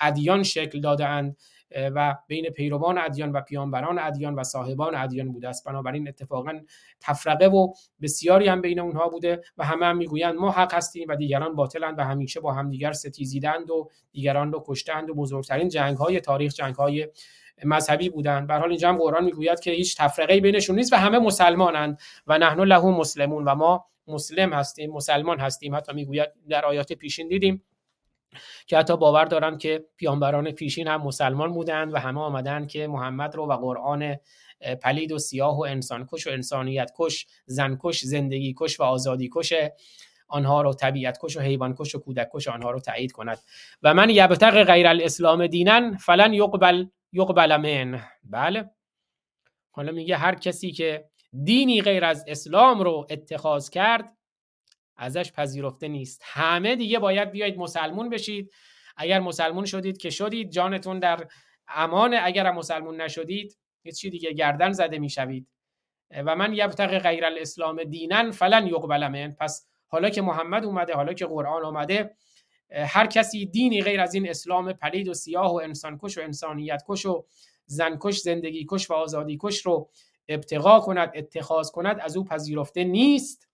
ادیان 0.00 0.42
شکل 0.42 0.80
دادهاند؟ 0.80 1.36
و 1.70 2.16
بین 2.26 2.50
پیروان 2.50 2.98
ادیان 2.98 3.32
و 3.32 3.40
پیامبران 3.40 3.98
ادیان 3.98 4.34
و 4.34 4.44
صاحبان 4.44 4.94
ادیان 4.94 5.32
بوده 5.32 5.48
است. 5.48 5.64
بنابراین 5.64 6.08
اتفاقا 6.08 6.60
تفرقه 7.00 7.46
و 7.46 7.72
بسیاری 8.02 8.48
هم 8.48 8.60
بین 8.60 8.80
اونها 8.80 9.08
بوده 9.08 9.40
و 9.56 9.64
همه 9.64 9.86
هم 9.86 9.96
می‌گویند 9.96 10.34
ما 10.34 10.50
حق 10.50 10.74
هستیم 10.74 11.06
و 11.08 11.16
دیگران 11.16 11.54
باطلند 11.54 11.98
و 11.98 12.02
همیشه 12.02 12.40
با 12.40 12.52
همدیگر 12.52 12.92
ستیزیدند 12.92 13.70
و 13.70 13.90
دیگران 14.12 14.52
رو 14.52 14.64
کشتند 14.66 15.10
و 15.10 15.14
بزرگترین 15.14 15.68
جنگ 15.68 15.96
های 15.96 16.20
تاریخ 16.20 16.54
جنگ 16.54 16.74
های 16.74 17.08
مذهبی 17.64 18.10
بودند. 18.10 18.46
به 18.46 18.54
حال 18.54 18.70
اینجا 18.70 18.88
هم 18.88 18.98
قرآن 18.98 19.24
می‌گوید 19.24 19.60
که 19.60 19.70
هیچ 19.70 19.96
تفرقه 19.96 20.40
بینشون 20.40 20.76
نیست 20.76 20.92
و 20.92 20.96
همه 20.96 21.18
مسلمانند 21.18 22.00
و 22.26 22.38
نحن 22.38 22.60
له 22.60 22.84
مسلمون 22.84 23.44
و 23.44 23.54
ما 23.54 23.86
مسلم 24.08 24.52
هستیم 24.52 24.90
مسلمان 24.90 25.40
هستیم. 25.40 25.74
حتی 25.74 25.92
می‌گوید 25.92 26.28
در 26.48 26.64
آیات 26.64 26.92
پیشین 26.92 27.28
دیدیم 27.28 27.62
که 28.66 28.78
حتی 28.78 28.96
باور 28.96 29.24
دارن 29.24 29.58
که 29.58 29.84
پیامبران 29.96 30.50
پیشین 30.50 30.88
هم 30.88 31.02
مسلمان 31.02 31.52
بودند 31.52 31.94
و 31.94 31.98
همه 31.98 32.20
آمدن 32.20 32.66
که 32.66 32.86
محمد 32.86 33.34
رو 33.34 33.46
و 33.46 33.56
قرآن 33.56 34.16
پلید 34.82 35.12
و 35.12 35.18
سیاه 35.18 35.58
و 35.58 35.60
انسان 35.60 36.06
کش 36.12 36.26
و 36.26 36.30
انسانیت 36.30 36.90
کش 36.98 37.26
زن 37.46 37.78
کش 37.80 38.00
زندگی 38.00 38.54
کش 38.58 38.80
و 38.80 38.82
آزادی 38.82 39.30
کش 39.32 39.52
آنها 40.28 40.62
رو 40.62 40.74
طبیعت 40.74 41.18
کش 41.22 41.36
و 41.36 41.40
حیوان 41.40 41.74
کش 41.78 41.94
و 41.94 41.98
کودک 41.98 42.28
کش 42.32 42.48
آنها 42.48 42.70
رو 42.70 42.80
تایید 42.80 43.12
کند. 43.12 43.38
و 43.82 43.94
من 43.94 44.10
یبتغ 44.10 44.62
غیر 44.62 44.86
الاسلام 44.86 45.46
دینن 45.46 45.96
فلن 45.96 46.34
یقبل 46.34 46.86
یقبل 47.12 47.56
من. 47.56 48.00
بله. 48.24 48.70
حالا 49.70 49.92
میگه 49.92 50.16
هر 50.16 50.34
کسی 50.34 50.72
که 50.72 51.04
دینی 51.44 51.82
غیر 51.82 52.04
از 52.04 52.24
اسلام 52.28 52.80
رو 52.80 53.06
اتخاذ 53.10 53.70
کرد 53.70 54.15
ازش 54.96 55.32
پذیرفته 55.32 55.88
نیست. 55.88 56.20
همه 56.24 56.76
دیگه 56.76 56.98
باید 56.98 57.30
بیاید 57.30 57.58
مسلمون 57.58 58.10
بشید. 58.10 58.52
اگر 58.96 59.20
مسلمون 59.20 59.64
شدید 59.64 59.98
که 59.98 60.10
شدید 60.10 60.50
جانتون 60.50 60.98
در 60.98 61.26
امان. 61.68 62.14
اگر 62.22 62.50
مسلمون 62.50 63.00
نشدید 63.00 63.58
هیچ 63.82 64.06
دیگه 64.06 64.32
گردن 64.32 64.72
زده 64.72 64.98
می‌شوید. 64.98 65.48
و 66.10 66.36
من 66.36 66.54
یبتغ 66.54 66.98
غیر 66.98 67.24
الاسلام 67.24 67.84
دینن 67.84 68.30
فلن 68.30 68.66
یقبل 68.66 69.08
من 69.08 69.36
پس 69.40 69.66
حالا 69.86 70.10
که 70.10 70.22
محمد 70.22 70.64
اومده 70.64 70.94
حالا 70.94 71.12
که 71.12 71.26
قرآن 71.26 71.64
اومده 71.64 72.16
هر 72.70 73.06
کسی 73.06 73.46
دینی 73.46 73.82
غیر 73.82 74.00
از 74.00 74.14
این 74.14 74.28
اسلام 74.28 74.72
پلید 74.72 75.08
و 75.08 75.14
سیاه 75.14 75.52
و 75.52 75.54
انسان 75.54 75.98
کش 76.02 76.18
و 76.18 76.20
انسانیت 76.20 76.82
کش 76.88 77.06
و 77.06 77.24
زن 77.66 77.96
کش 78.00 78.18
زندگی 78.18 78.66
کش 78.70 78.90
و 78.90 78.94
آزادی 78.94 79.38
کش 79.40 79.66
رو 79.66 79.90
ابتغا 80.28 80.80
کند 80.80 81.12
اتخاذ 81.14 81.70
کند 81.70 82.00
از 82.00 82.16
او 82.16 82.24
پذیرفته 82.24 82.84
نیست. 82.84 83.48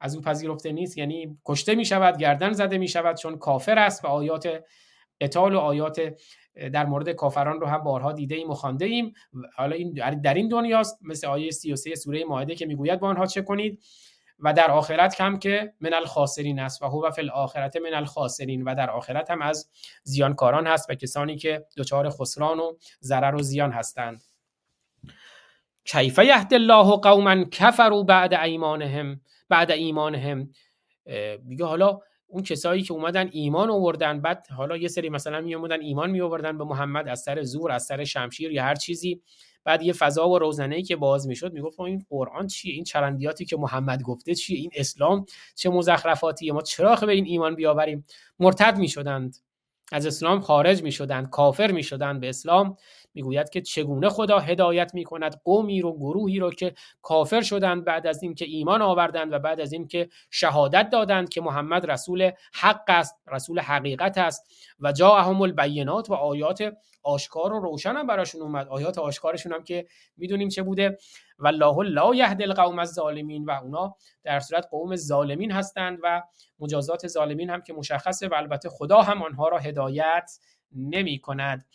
از 0.00 0.16
او 0.16 0.22
پذیرفته 0.22 0.72
نیست. 0.72 0.98
یعنی 0.98 1.38
کشته 1.46 1.74
می 1.74 1.84
شود 1.84 2.16
گردن 2.18 2.52
زده 2.52 2.78
می 2.78 2.88
شود 2.88 3.16
چون 3.16 3.38
کافر 3.38 3.78
است 3.78 4.04
و 4.04 4.08
آیات 4.08 4.64
قتال 5.20 5.54
و 5.54 5.58
آیات 5.58 6.14
در 6.72 6.86
مورد 6.86 7.10
کافران 7.10 7.60
رو 7.60 7.66
هم 7.66 7.78
بارها 7.78 8.12
دیده 8.12 8.34
ایم 8.34 8.50
و 8.50 8.54
خوانده 8.54 8.84
ایم 8.84 9.12
حالا 9.56 9.76
این 9.76 9.92
در 10.22 10.34
این 10.34 10.48
دنیاست 10.48 10.98
مثل 11.02 11.26
آیه 11.26 11.50
33 11.50 11.94
سوره 11.94 12.24
مائده 12.24 12.54
که 12.54 12.66
می‌گوید 12.66 13.00
با 13.00 13.08
آنها 13.08 13.26
چه 13.26 13.42
کنید؟ 13.42 13.82
و 14.42 14.52
در 14.52 14.70
آخرت 14.70 15.20
هم 15.20 15.38
که 15.38 15.72
من 15.80 15.94
الخاسرین 15.94 16.58
است 16.58 16.82
و 16.82 16.86
هو 16.86 17.10
فی 17.10 17.20
الاخرت 17.20 17.76
من 17.76 17.94
الخاسرین 17.94 18.62
و 18.62 18.74
در 18.74 18.90
آخرت 18.90 19.30
هم 19.30 19.42
از 19.42 19.70
زیانکاران 20.02 20.66
هست 20.66 20.90
و 20.90 20.94
کسانی 20.94 21.36
که 21.36 21.66
دچار 21.76 22.10
خسران 22.10 22.58
و 22.58 22.76
ضرر 23.02 23.34
و 23.34 23.42
زیان 23.42 23.72
هستند. 23.72 24.20
کیف 25.84 26.18
یهد 26.18 26.54
الله 26.54 26.96
قوما 26.96 27.44
کفروا 27.44 28.02
بعد 28.02 28.34
ایمانهم؟ 28.34 29.20
بعد 29.50 29.70
ایمانهم 29.70 30.50
میگه 31.44 31.64
حالا 31.64 31.98
اون 32.26 32.42
کسایی 32.42 32.82
که 32.82 32.92
اومدن 32.92 33.28
ایمان 33.32 33.70
آوردن 33.70 34.20
بعد 34.20 34.46
حالا 34.56 34.76
یه 34.76 34.88
سری 34.88 35.08
مثلا 35.08 35.40
می 35.40 35.54
اومدن 35.54 35.80
ایمان 35.80 36.10
می 36.10 36.20
آوردن 36.20 36.58
به 36.58 36.64
محمد 36.64 37.08
از 37.08 37.20
سر 37.20 37.42
زور 37.42 37.72
از 37.72 37.84
سر 37.84 38.04
شمشیر 38.04 38.52
یا 38.52 38.62
هر 38.62 38.74
چیزی. 38.74 39.22
بعد 39.64 39.82
یه 39.82 39.92
فضا 39.92 40.28
و 40.28 40.38
روزنه 40.38 40.82
که 40.82 40.96
باز 40.96 41.28
می‌شد 41.28 41.52
می‌گفت 41.52 41.80
این 41.80 42.06
قرآن 42.08 42.46
چیه؟ 42.46 42.74
این 42.74 42.84
چرندیاتی 42.84 43.44
که 43.44 43.56
محمد 43.56 44.02
گفته 44.02 44.34
چیه؟ 44.34 44.58
این 44.58 44.70
اسلام 44.74 45.26
چه 45.54 45.70
مزخرفاتیه؟ 45.70 46.52
ما 46.52 46.62
چرا 46.62 46.96
به 46.96 47.12
این 47.12 47.26
ایمان 47.26 47.54
بیاوریم؟ 47.54 48.04
مرتد 48.38 48.78
می‌شدند. 48.78 49.36
از 49.92 50.06
اسلام 50.06 50.40
خارج 50.40 50.82
می‌شدند 50.82 51.30
کافر 51.30 51.70
می‌شدند 51.70 52.20
به 52.20 52.28
اسلام. 52.28 52.76
می‌گوید 53.14 53.50
که 53.50 53.60
چگونه 53.60 54.08
خدا 54.08 54.38
هدایت 54.38 54.94
می‌کند 54.94 55.40
قومی 55.44 55.80
رو 55.80 55.92
گروهی 55.92 56.38
رو 56.38 56.50
که 56.50 56.74
کافر 57.02 57.40
شدند 57.40 57.84
بعد 57.84 58.06
از 58.06 58.22
اینکه 58.22 58.44
ایمان 58.44 58.82
آوردند 58.82 59.32
و 59.32 59.38
بعد 59.38 59.60
از 59.60 59.72
اینکه 59.72 60.08
شهادت 60.30 60.90
دادند 60.90 61.28
که 61.28 61.40
محمد 61.40 61.90
رسول 61.90 62.30
حق 62.54 62.84
است 62.88 63.16
رسول 63.26 63.60
حقیقت 63.60 64.18
است. 64.18 64.50
و 64.80 64.92
جاءهم 64.92 65.42
البینات 65.42 66.10
و 66.10 66.14
آیات 66.14 66.72
آشکار 67.02 67.52
و 67.52 67.60
روشن 67.60 67.96
هم 67.96 68.06
براشون 68.06 68.42
اومد. 68.42 68.68
آیات 68.68 68.98
آشکارشون 68.98 69.52
هم 69.52 69.64
که 69.64 69.86
می‌دونیم 70.16 70.48
چه 70.48 70.62
بوده. 70.62 70.98
والله 71.38 71.88
لا 71.88 72.14
یهد 72.14 72.42
القوم 72.42 72.78
الظالمین. 72.78 73.44
و 73.44 73.50
اونا 73.50 73.96
در 74.24 74.40
صورت 74.40 74.66
قوم 74.70 74.96
ظالمین 74.96 75.52
هستند 75.52 75.98
و 76.02 76.22
مجازات 76.58 77.06
ظالمین 77.06 77.50
هم 77.50 77.62
که 77.62 77.72
مشخصه 77.72 78.28
و 78.28 78.34
البته 78.34 78.68
خدا 78.68 79.02
هم 79.02 79.22
آنها 79.22 79.48
را 79.48 79.58
هدایت 79.58 80.30
نمی 80.72 81.18
کند 81.18 81.66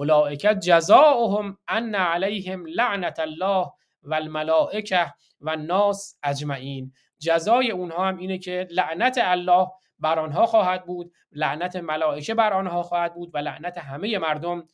اولئک 0.00 0.40
جزاؤهم 0.40 1.58
ان 1.68 1.94
علیهم 1.94 2.66
لعنت 2.66 3.18
الله 3.18 3.66
و 4.02 4.14
الملائکه 4.14 5.14
و 5.40 5.50
الناس 5.50 6.18
اجمعین. 6.22 6.92
جزای 7.18 7.70
اونها 7.70 8.08
هم 8.08 8.16
اینه 8.16 8.38
که 8.38 8.68
لعنت 8.70 9.18
الله 9.22 9.66
بر 9.98 10.18
آنها 10.18 10.46
خواهد 10.46 10.84
بود 10.84 11.12
لعنت 11.32 11.76
ملائکه 11.76 12.34
بر 12.34 12.52
آنها 12.52 12.82
خواهد 12.82 13.14
بود 13.14 13.30
و 13.34 13.38
لعنت 13.38 13.78
همه 13.78 14.18
مردم 14.18 14.64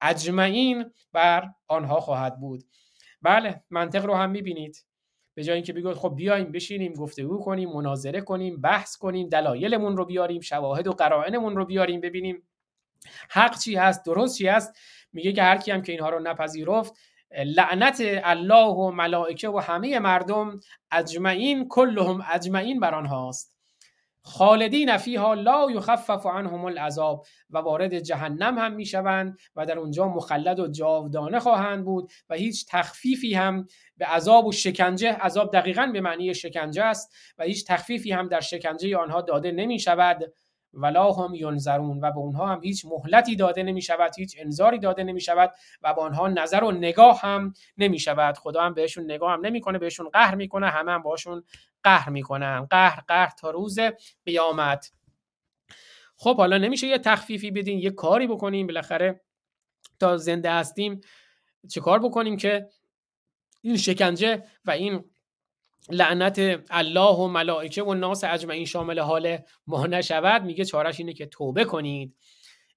اجمعین 0.00 0.90
بر 1.12 1.48
آنها 1.68 2.00
خواهد 2.00 2.40
بود. 2.40 2.64
بله 3.22 3.62
منطق 3.70 4.04
رو 4.04 4.14
هم 4.14 4.30
می‌بینید. 4.30 4.76
به 5.34 5.44
جای 5.44 5.54
اینکه 5.54 5.72
بگید 5.72 5.92
خب 5.92 6.14
بیایم 6.16 6.52
بشینیم 6.52 6.92
گفتگو 6.92 7.38
کنیم 7.38 7.72
مناظره 7.72 8.20
کنیم 8.20 8.60
بحث 8.60 8.96
کنیم 8.96 9.28
دلایلمون 9.28 9.96
رو 9.96 10.04
بیاریم 10.04 10.40
شواهد 10.40 10.86
و 10.86 10.92
قرائنمون 10.92 11.56
رو 11.56 11.64
بیاریم 11.64 12.00
ببینیم. 12.00 12.42
حق 13.30 13.58
چی 13.58 13.76
هست؟ 13.76 14.04
درست 14.04 14.38
چی 14.38 14.48
هست؟ 14.48 14.78
میگه 15.12 15.32
که 15.32 15.42
هر 15.42 15.56
کی 15.56 15.70
هم 15.70 15.82
که 15.82 15.92
اینها 15.92 16.10
رو 16.10 16.20
نپذیرفت 16.20 16.94
لعنت 17.44 18.02
الله 18.24 18.66
و 18.66 18.90
ملائکه 18.90 19.48
و 19.48 19.58
همه 19.58 19.98
مردم 19.98 20.60
اجمعین 20.90 21.68
کلهم 21.68 22.24
اجمعین 22.32 22.80
بر 22.80 22.94
آنهاست. 22.94 23.54
خالدین 24.26 24.96
فیها 24.96 25.34
لا 25.34 25.70
یخفف 25.70 26.26
عنهم 26.26 26.64
العذاب 26.64 27.26
و 27.50 27.58
وارد 27.58 27.98
جهنم 27.98 28.58
هم 28.58 28.72
می‌شوند 28.72 29.38
و 29.56 29.66
در 29.66 29.78
اونجا 29.78 30.08
مخلد 30.08 30.60
و 30.60 30.68
جاودانه 30.68 31.40
خواهند 31.40 31.84
بود 31.84 32.12
و 32.28 32.34
هیچ 32.34 32.66
تخفیفی 32.68 33.34
هم 33.34 33.66
به 33.96 34.06
عذاب 34.06 34.46
و 34.46 34.52
شکنجه 34.52 35.12
عذاب 35.12 35.52
دقیقا 35.52 35.90
به 35.92 36.00
معنی 36.00 36.34
شکنجه 36.34 36.82
است 36.82 37.14
و 37.38 37.44
هیچ 37.44 37.66
تخفیفی 37.66 38.12
هم 38.12 38.28
در 38.28 38.40
شکنجه 38.40 38.96
آنها 38.96 39.20
داده 39.20 39.52
نمی 39.52 39.78
شود 39.78 40.32
ولا 40.74 41.12
هم 41.12 41.34
ینظرون 41.34 42.00
و 42.00 42.10
به 42.10 42.18
اونها 42.18 42.46
هم 42.46 42.62
هیچ 42.62 42.84
مهلتی 42.84 43.36
داده 43.36 43.62
نمی 43.62 43.82
شود 43.82 44.12
هیچ 44.18 44.36
انذاری 44.38 44.78
داده 44.78 45.04
نمی 45.04 45.20
شود 45.20 45.52
و 45.82 45.94
به 45.94 46.00
آنها 46.00 46.28
نظر 46.28 46.64
و 46.64 46.70
نگاه 46.70 47.20
هم 47.20 47.52
نمی 47.78 47.98
شود 47.98 48.38
خدا 48.38 48.62
هم 48.62 48.74
بهشون 48.74 49.04
نگاه 49.04 49.32
هم 49.32 49.46
نمی‌کنه 49.46 49.78
بهشون 49.78 50.08
قهر 50.08 50.34
می‌کنه 50.34 50.70
همه 50.70 50.92
هم 50.92 51.02
باشون 51.02 51.44
قهر 51.82 52.10
می‌کنن. 52.10 52.64
قهر 52.70 53.00
قهر 53.08 53.32
تا 53.40 53.50
روز 53.50 53.78
قیامت. 54.26 54.92
خب 56.16 56.36
حالا 56.36 56.58
نمیشه 56.58 56.86
یه 56.86 56.98
تخفیفی 56.98 57.50
بدین 57.50 57.78
یه 57.78 57.90
کاری 57.90 58.26
بکنیم. 58.26 58.66
بالاخره 58.66 59.20
تا 60.00 60.16
زنده 60.16 60.50
هستیم 60.52 61.00
چه 61.70 61.80
کار 61.80 61.98
بکنیم 61.98 62.36
که 62.36 62.68
این 63.60 63.76
شکنجه 63.76 64.44
و 64.64 64.70
این 64.70 65.04
لعنت 65.90 66.64
الله 66.70 67.14
و 67.14 67.28
ملائکه 67.28 67.82
و 67.82 67.94
ناس 67.94 68.24
اجمعین 68.24 68.64
شامل 68.64 68.98
حال 68.98 69.38
ما 69.66 69.86
نشود. 69.86 70.42
میگه 70.42 70.64
چارش 70.64 71.00
اینه 71.00 71.12
که 71.12 71.26
توبه 71.26 71.64
کنید. 71.64 72.16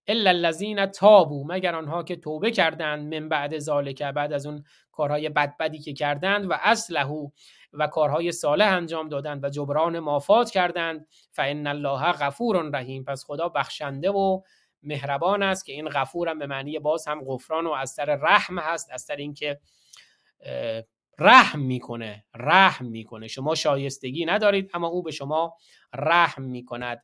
الا 0.07 0.29
الذین 0.29 0.85
تابو 0.85 1.45
مگر 1.47 1.75
آنها 1.75 2.03
که 2.03 2.15
توبه 2.15 2.51
کردند 2.51 3.15
من 3.15 3.29
بعد 3.29 3.59
ذالک 3.59 4.03
بعد 4.03 4.33
از 4.33 4.45
اون 4.45 4.63
کارهای 4.91 5.29
بدبدی 5.29 5.79
که 5.79 5.93
کردند 5.93 6.51
و 6.51 6.53
اصلحو 6.61 7.29
و 7.73 7.87
کارهای 7.87 8.31
صالح 8.31 8.73
انجام 8.73 9.09
دادند 9.09 9.43
و 9.43 9.49
جبران 9.49 9.99
مافات 9.99 10.51
کردند. 10.51 11.07
فان 11.31 11.67
الله 11.67 12.11
غفور 12.11 12.69
رحیم. 12.73 13.03
پس 13.03 13.23
خدا 13.25 13.49
بخشنده 13.49 14.11
و 14.11 14.41
مهربان 14.83 15.43
است 15.43 15.65
که 15.65 15.73
این 15.73 15.89
غفورم 15.89 16.39
به 16.39 16.47
معنی 16.47 16.79
باز 16.79 17.07
هم 17.07 17.23
غفران 17.25 17.67
و 17.67 17.71
از 17.71 17.89
سر 17.89 18.05
رحم 18.05 18.59
هست 18.59 18.89
از 18.91 19.01
سر 19.01 19.15
اینکه 19.15 19.59
رحم 21.19 21.59
می‌کنه 21.59 22.25
رحم 22.35 22.85
می‌کنه. 22.85 23.27
شما 23.27 23.55
شایستگی 23.55 24.25
ندارید 24.25 24.71
اما 24.73 24.87
او 24.87 25.03
به 25.03 25.11
شما 25.11 25.55
رحم 25.93 26.43
می‌کند. 26.43 27.03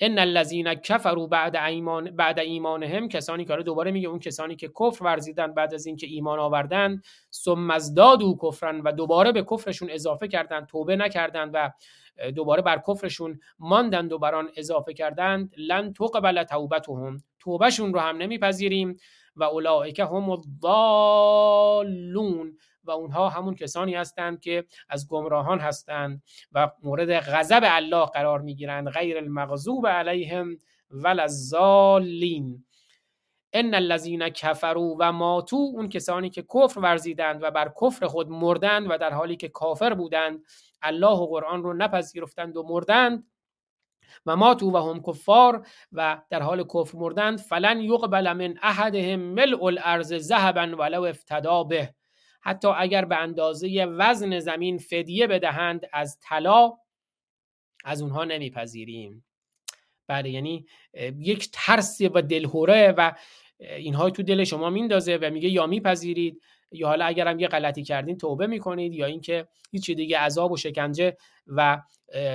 ان 0.00 0.18
الذين 0.18 0.74
كفروا 0.74 1.26
بعد 1.26 1.56
ایمان 1.56 2.16
بعد 2.16 2.38
ایمانهم 2.38 3.08
کسانی 3.08 3.44
که 3.44 3.56
دوباره 3.56 3.90
میگه 3.90 4.08
اون 4.08 4.18
کسانی 4.18 4.56
که 4.56 4.70
کفر 4.80 5.04
ورزیدن 5.04 5.54
بعد 5.54 5.74
از 5.74 5.86
اینکه 5.86 6.06
ایمان 6.06 6.38
آوردن 6.38 7.00
ثم 7.32 7.70
ازدادوا 7.70 8.34
کفرن 8.42 8.80
و 8.80 8.92
دوباره 8.92 9.32
به 9.32 9.42
کفرشون 9.42 9.90
اضافه 9.90 10.28
کردند 10.28 10.66
توبه 10.66 10.96
نکردند 10.96 11.50
و 11.54 11.70
دوباره 12.30 12.62
بر 12.62 12.82
کفرشون 12.88 13.40
ماندند 13.58 14.12
و 14.12 14.18
بران 14.18 14.50
اضافه 14.56 14.94
کردند 14.94 15.54
لن 15.56 15.92
تقبل 15.92 16.44
توبتهم. 16.44 17.22
توبهشون 17.40 17.94
رو 17.94 18.00
هم 18.00 18.16
نمیپذیریم. 18.16 18.96
و 19.36 19.44
اولئک 19.44 20.00
هم 20.00 20.30
الضالون 20.30 21.38
و 22.84 22.90
اونها 22.90 23.28
همون 23.28 23.54
کسانی 23.54 23.94
هستند 23.94 24.40
که 24.40 24.64
از 24.88 25.08
گمراهان 25.08 25.58
هستند 25.58 26.22
و 26.52 26.70
مورد 26.82 27.18
غضب 27.20 27.60
الله 27.64 28.06
قرار 28.06 28.40
می‌گیرند 28.40 28.88
غیر 28.88 29.18
المغضوب 29.18 29.86
علیهم 29.86 30.58
ولا 30.90 31.22
الضالین. 31.22 32.64
ان 33.52 33.74
الذين 33.74 34.28
كفروا 34.28 34.96
و 34.98 35.12
ماتو 35.12 35.56
اون 35.56 35.88
کسانی 35.88 36.30
که 36.30 36.42
کفر 36.42 36.80
ورزیدند 36.80 37.42
و 37.42 37.50
بر 37.50 37.72
کفر 37.82 38.06
خود 38.06 38.28
مردند 38.28 38.86
و 38.90 38.98
در 38.98 39.10
حالی 39.10 39.36
که 39.36 39.48
کافر 39.48 39.94
بودند 39.94 40.44
الله 40.82 41.16
و 41.18 41.26
قرآن 41.26 41.62
رو 41.62 41.72
نپذیرفتند 41.72 42.56
و 42.56 42.62
مردند. 42.62 43.31
و 44.26 44.36
ماتو 44.36 44.70
و 44.70 44.76
هم 44.76 45.02
کفار 45.02 45.66
و 45.92 46.22
در 46.30 46.42
حال 46.42 46.64
کفر 46.64 46.98
مردند 46.98 47.38
فلن 47.38 47.80
یقبل 47.80 48.32
من 48.32 48.58
احدهم 48.62 49.20
ملء 49.20 49.64
الارض 49.64 50.14
ذهبا 50.14 50.76
ولو 50.78 51.02
افتدا 51.02 51.64
به. 51.64 51.94
حتی 52.40 52.68
اگر 52.68 53.04
به 53.04 53.16
اندازه 53.16 53.84
وزن 53.84 54.38
زمین 54.38 54.78
فدیه 54.78 55.26
بدهند 55.26 55.88
از 55.92 56.18
طلا 56.20 56.72
از 57.84 58.02
اونها 58.02 58.24
نمیپذیریم. 58.24 59.24
بله 60.06 60.30
یعنی 60.30 60.66
یک 61.18 61.48
ترس 61.52 62.00
و 62.00 62.22
دلهوره 62.22 62.94
و 62.96 63.12
اینها 63.58 64.10
تو 64.10 64.22
دل 64.22 64.44
شما 64.44 64.70
میندازه 64.70 65.16
و 65.16 65.30
میگه 65.30 65.48
یا 65.48 65.66
میپذیرید 65.66 66.42
یا 66.70 66.88
حالا 66.88 67.04
اگر 67.04 67.28
هم 67.28 67.40
یه 67.40 67.48
غلطی 67.48 67.82
کردین 67.82 68.18
توبه 68.18 68.46
می‌کنید 68.46 68.94
یا 68.94 69.06
اینکه 69.06 69.48
هیچ 69.70 69.90
دیگه 69.90 70.18
عذاب 70.18 70.52
و 70.52 70.56
شکنجه 70.56 71.16
و 71.46 71.82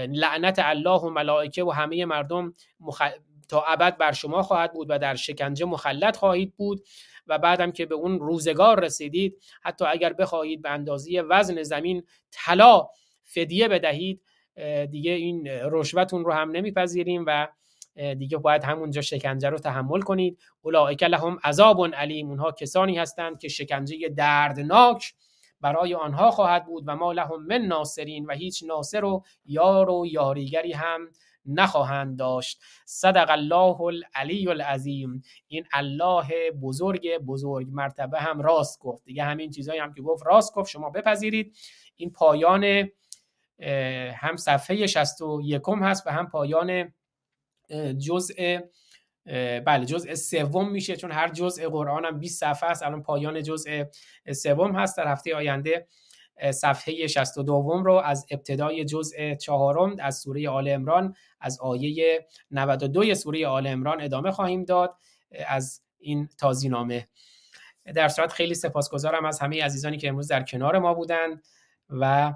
لعنت 0.10 0.60
الله 0.60 1.00
و 1.00 1.10
ملائکه 1.10 1.64
و 1.64 1.72
همه 1.72 2.06
مردم 2.06 2.54
تا 3.50 3.62
ابد 3.62 3.98
بر 3.98 4.12
شما 4.12 4.42
خواهد 4.42 4.74
بود 4.74 4.88
و 4.90 5.00
در 5.00 5.16
شکنجه 5.16 5.66
مخلط 5.66 6.18
خواهید 6.18 6.54
بود 6.56 6.84
و 7.28 7.38
بعدم 7.38 7.72
که 7.72 7.86
به 7.86 7.96
اون 7.96 8.20
روزگار 8.20 8.80
رسیدید 8.80 9.44
حتی 9.62 9.86
اگر 9.86 10.14
بخواهید 10.14 10.62
به 10.62 10.70
اندازه 10.70 11.22
وزن 11.22 11.64
زمین 11.64 12.04
طلا 12.32 12.88
فدیه 13.24 13.68
بدهید 13.68 14.22
دیگه 14.90 15.12
این 15.12 15.48
رشوتون 15.48 16.26
رو 16.26 16.32
هم 16.32 16.52
نمیپذیریم 16.52 17.24
و 17.28 17.48
دیگه 18.18 18.38
باید 18.38 18.64
همونجا 18.64 19.02
شکنجه 19.02 19.50
رو 19.50 19.58
تحمل 19.58 20.02
کنید. 20.02 20.40
اولئک 20.62 21.04
لهم 21.04 21.40
عذاب 21.44 21.86
علیم. 21.96 22.30
اونها 22.30 22.52
کسانی 22.52 22.98
هستند 22.98 23.40
که 23.40 23.48
شکنجه 23.48 24.10
دردناک 24.10 25.14
برای 25.62 25.94
آنها 25.94 26.32
خواهد 26.32 26.66
بود 26.66 26.84
و 26.88 26.96
ما 26.96 27.12
لهم 27.12 27.44
من 27.44 27.62
ناصرین 27.62 28.26
و 28.26 28.34
هیچ 28.34 28.64
ناصر 28.68 29.04
و 29.04 29.24
یار 29.46 29.90
و 29.90 30.06
یاریگری 30.06 30.74
هم 30.74 31.10
نخواهند 31.46 32.20
داشت. 32.20 32.62
صدق 32.86 33.30
الله 33.30 33.82
العلی 33.82 34.48
العظیم. 34.48 35.22
این 35.48 35.66
الله 35.74 36.52
بزرگ 36.52 37.18
بزرگ 37.18 37.68
مرتبه 37.72 38.20
هم 38.20 38.42
راست 38.42 38.80
گفت. 38.80 39.06
دیگه 39.06 39.24
همین 39.24 39.52
چیزایی 39.52 39.80
هم 39.80 39.94
که 39.94 40.02
گفت 40.02 40.28
راست 40.28 40.54
گفت. 40.54 40.70
شما 40.70 40.90
بپذیرید. 40.90 41.58
این 41.96 42.12
پایان 42.12 42.90
هم 44.14 44.36
صفحه 44.36 44.88
61 44.88 45.62
هست 45.82 46.08
و 46.08 46.10
هم 46.10 46.28
پایان 46.28 46.94
جزء 48.08 48.60
بله 49.66 49.86
جزء 49.86 50.16
سوم 50.16 50.72
میشه 50.72 50.96
چون 50.96 51.12
هر 51.12 51.28
جزء 51.28 51.70
قرآن 51.70 52.06
هم 52.06 52.20
20 52.20 52.40
صفحه 52.40 52.70
است. 52.70 52.84
الان 52.84 53.04
پایان 53.04 53.44
جزء 53.44 53.84
سوم 54.34 54.76
هست. 54.76 54.98
در 54.98 55.08
هفته 55.08 55.36
آینده 55.36 55.88
صفحه 56.52 57.08
62 57.08 57.84
رو 57.86 57.94
از 57.94 58.26
ابتدای 58.32 58.86
جزء 58.86 59.36
چهارم 59.36 59.96
از 60.00 60.18
سوره 60.18 60.50
آل 60.50 60.68
امران 60.68 61.16
از 61.42 61.60
آیه 61.60 62.28
92 62.52 63.16
سوره 63.16 63.48
آل 63.48 63.68
امران 63.68 64.02
ادامه 64.02 64.32
خواهیم 64.32 64.64
داد 64.64 64.96
از 65.48 65.82
این 66.00 66.30
تازینامه. 66.38 67.08
در 67.96 68.08
صورت 68.08 68.34
خیلی 68.34 68.56
سپاسگزارم 68.56 69.26
از 69.26 69.40
همه 69.40 69.64
عزیزانی 69.64 69.98
که 69.98 70.08
امروز 70.08 70.28
در 70.28 70.44
کنار 70.44 70.80
ما 70.80 70.94
بودند 70.94 71.44
و 71.90 72.34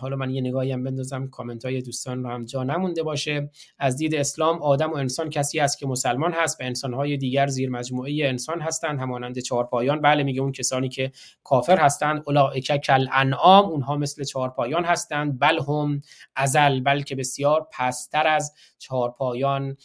حالا 0.00 0.16
من 0.16 0.30
یه 0.30 0.40
نگاهی 0.40 0.72
هم 0.72 0.84
بندازم 0.84 1.26
کامنت 1.26 1.64
های 1.64 1.82
دوستان 1.82 2.24
رو 2.24 2.30
هم 2.30 2.44
جا 2.44 2.62
نمونده 2.62 3.02
باشه. 3.02 3.50
از 3.78 3.96
دید 3.96 4.14
اسلام 4.14 4.62
آدم 4.62 4.90
و 4.90 4.96
انسان 4.96 5.30
کسی 5.30 5.60
است 5.60 5.78
که 5.78 5.86
مسلمان 5.86 6.32
هست 6.32 6.60
و 6.60 6.64
انسان 6.64 6.94
های 6.94 7.16
دیگر 7.16 7.46
زیر 7.46 7.70
مجموعه 7.70 8.28
انسان 8.28 8.60
هستند 8.60 9.00
همانند 9.00 9.38
چهارپایان. 9.38 10.00
بله 10.00 10.22
میگه 10.22 10.40
اون 10.40 10.52
کسانی 10.52 10.88
که 10.88 11.12
کافر 11.44 11.78
هستند 11.78 12.22
اولئک 12.26 12.76
کل 12.76 13.06
انعام 13.12 13.64
اونها 13.70 13.96
مثل 13.96 14.24
چهارپایان 14.24 14.84
هستند. 14.84 15.40
بل 15.40 15.58
هم 15.68 16.00
ازل 16.36 16.80
بلکه 16.80 17.14
بسیار 17.14 17.68
پستر 17.72 18.26
از 18.26 18.54
چهارپایان 18.78 19.76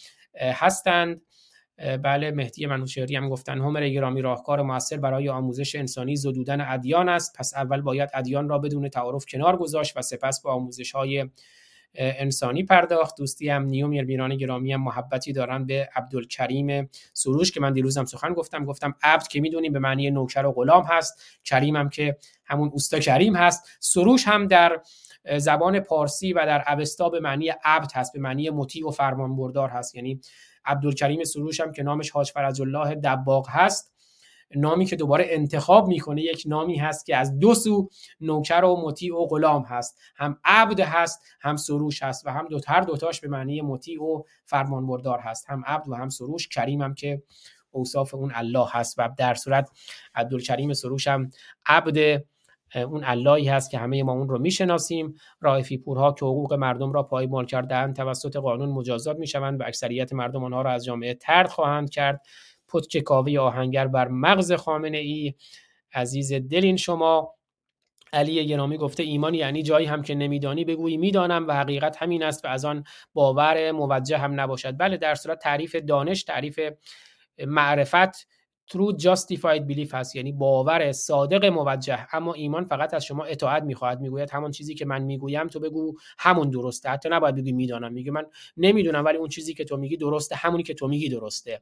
هستند. 0.41 1.21
بله 1.77 2.31
مهدی 2.31 2.65
منوشهری 2.65 3.15
هم 3.15 3.29
گفتن 3.29 3.61
همر 3.61 3.89
گرامی 3.89 4.21
راهکار 4.21 4.61
موثر 4.61 4.97
برای 4.97 5.29
آموزش 5.29 5.75
انسانی 5.75 6.15
زدودن 6.15 6.61
ادیان 6.61 7.09
است. 7.09 7.35
پس 7.37 7.53
اول 7.55 7.81
باید 7.81 8.09
ادیان 8.13 8.49
را 8.49 8.59
بدون 8.59 8.89
تعارف 8.89 9.25
کنار 9.25 9.57
گذاشت 9.57 9.97
و 9.97 10.01
سپس 10.01 10.41
با 10.41 10.53
آموزش 10.53 10.91
های 10.91 11.29
انسانی 11.97 12.63
پرداخت. 12.63 13.17
دوستی 13.17 13.49
هم 13.49 13.65
نیومیر 13.65 14.05
بیران 14.05 14.35
گرامی 14.35 14.73
هم 14.73 14.83
محبتی 14.83 15.33
دارن 15.33 15.65
به 15.65 15.89
عبدالکریم 15.95 16.89
سروش 17.13 17.51
که 17.51 17.61
من 17.61 17.73
دیروزم 17.73 18.05
سخن 18.05 18.33
گفتم. 18.33 18.65
گفتم 18.65 18.95
عبد 19.03 19.27
که 19.27 19.41
می‌دونیم 19.41 19.73
به 19.73 19.79
معنی 19.79 20.11
نوکر 20.11 20.45
و 20.45 20.51
غلام 20.51 20.83
هست 20.83 21.23
کریم 21.43 21.75
هم 21.75 21.89
که 21.89 22.17
همون 22.45 22.69
اوستا 22.73 22.99
کریم 22.99 23.35
هست. 23.35 23.69
سروش 23.79 24.27
هم 24.27 24.47
در 24.47 24.81
زبان 25.37 25.79
پارسی 25.79 26.33
و 26.33 26.45
در 26.45 26.73
اوستا 26.73 27.09
به 27.09 27.19
معنی 27.19 27.49
عبد 27.63 27.91
هست 27.93 28.13
به 28.13 28.19
معنی 28.19 28.49
مطیع 28.49 28.87
و 28.87 28.91
فرمانبردار 28.91 29.69
هست. 29.69 29.95
یعنی 29.95 30.21
عبدالکریم 30.65 31.23
سروش 31.23 31.59
هم 31.59 31.71
که 31.71 31.83
نامش 31.83 32.09
حاج 32.09 32.31
فرج 32.31 32.61
الله 32.61 32.95
دباغ 32.95 33.47
هست 33.49 33.95
نامی 34.55 34.85
که 34.85 34.95
دوباره 34.95 35.25
انتخاب 35.29 35.87
می‌کنه 35.87 36.21
یک 36.21 36.43
نامی 36.45 36.77
هست 36.77 37.05
که 37.05 37.17
از 37.17 37.39
دو 37.39 37.53
سو 37.53 37.89
نوکر 38.21 38.63
و 38.63 38.81
مطیع 38.81 39.15
و 39.15 39.25
غلام 39.25 39.63
هست. 39.63 39.99
هم 40.15 40.39
عبد 40.43 40.79
هست 40.79 41.21
هم 41.39 41.55
سروش 41.55 42.03
هست 42.03 42.27
و 42.27 42.29
هم 42.29 42.47
دو 42.47 42.59
هر 42.67 42.81
دوتاش 42.81 43.21
به 43.21 43.27
معنی 43.27 43.61
مطیع 43.61 44.03
و 44.03 44.23
فرمانبردار 44.45 45.19
هست. 45.19 45.49
هم 45.49 45.63
عبد 45.65 45.89
و 45.89 45.95
هم 45.95 46.09
سروش 46.09 46.47
کریم 46.47 46.81
هم 46.81 46.93
که 46.93 47.23
اوصاف 47.71 48.15
اون 48.15 48.31
الله 48.35 48.67
هست. 48.71 48.95
و 48.97 49.09
در 49.17 49.33
صورت 49.33 49.69
عبدالکریم 50.15 50.73
سروش 50.73 51.07
هم 51.07 51.29
عبد 51.65 52.23
اون 52.75 53.03
اللهی 53.03 53.47
هست 53.47 53.71
که 53.71 53.77
همه 53.77 54.03
ما 54.03 54.11
اون 54.11 54.29
رو 54.29 54.39
می‌شناسیم. 54.39 55.15
رائفی 55.41 55.77
پورها 55.77 56.11
که 56.11 56.25
حقوق 56.25 56.53
مردم 56.53 56.91
را 56.93 57.03
پایمال 57.03 57.45
کردن 57.45 57.93
توسط 57.93 58.35
قانون 58.35 58.69
مجازات 58.69 59.17
می‌شوند 59.17 59.61
و 59.61 59.63
اکثریت 59.63 60.13
مردم 60.13 60.43
آنها 60.43 60.61
را 60.61 60.71
از 60.71 60.85
جامعه 60.85 61.13
ترد 61.13 61.47
خواهند 61.47 61.89
کرد. 61.89 62.21
پتک 62.67 62.99
کاوی 62.99 63.37
آهنگر 63.37 63.87
بر 63.87 64.07
مغز 64.07 64.51
خامنه 64.51 64.97
ای 64.97 65.33
عزیز 65.93 66.33
دلین 66.33 66.77
شما. 66.77 67.35
علی 68.13 68.47
گرامی 68.47 68.77
گفته 68.77 69.03
ایمان 69.03 69.33
یعنی 69.33 69.63
جایی 69.63 69.87
هم 69.87 70.01
که 70.01 70.15
نمیدانی 70.15 70.65
بگویی 70.65 70.97
می‌دانم 70.97 71.47
و 71.47 71.53
حقیقت 71.53 71.97
همین 71.97 72.23
است 72.23 72.45
و 72.45 72.47
از 72.47 72.65
آن 72.65 72.83
باور 73.13 73.71
موجه 73.71 74.17
هم 74.17 74.39
نباشد. 74.39 74.77
بله 74.77 74.97
در 74.97 75.15
صورت 75.15 75.39
تعریف 75.39 75.75
دانش 75.75 76.23
تعریف 76.23 76.59
معرفت 77.47 78.27
true 78.71 78.97
justified 78.97 79.73
belief 79.73 79.93
هست 79.93 80.15
یعنی 80.15 80.31
باور 80.31 80.91
صادق 80.91 81.45
موجه. 81.45 82.07
اما 82.11 82.33
ایمان 82.33 82.65
فقط 82.65 82.93
از 82.93 83.05
شما 83.05 83.23
اطاعت 83.23 83.63
می‌خواهد. 83.63 84.01
می‌گوید 84.01 84.29
همون 84.31 84.51
چیزی 84.51 84.75
که 84.75 84.85
من 84.85 85.01
می‌گویم 85.01 85.47
تو 85.47 85.59
بگو 85.59 85.93
همون 86.17 86.49
درسته. 86.49 86.89
حتی 86.89 87.09
نباید 87.09 87.35
بگی 87.35 87.51
می‌دانم. 87.51 87.93
میگه 87.93 88.11
من 88.11 88.25
نمی‌دونم 88.57 89.05
ولی 89.05 89.17
اون 89.17 89.29
چیزی 89.29 89.53
که 89.53 89.65
تو 89.65 89.77
میگی 89.77 89.97
درسته. 89.97 90.35
همونی 90.35 90.63
که 90.63 90.73
تو 90.73 90.87
میگی 90.87 91.09
درسته. 91.09 91.61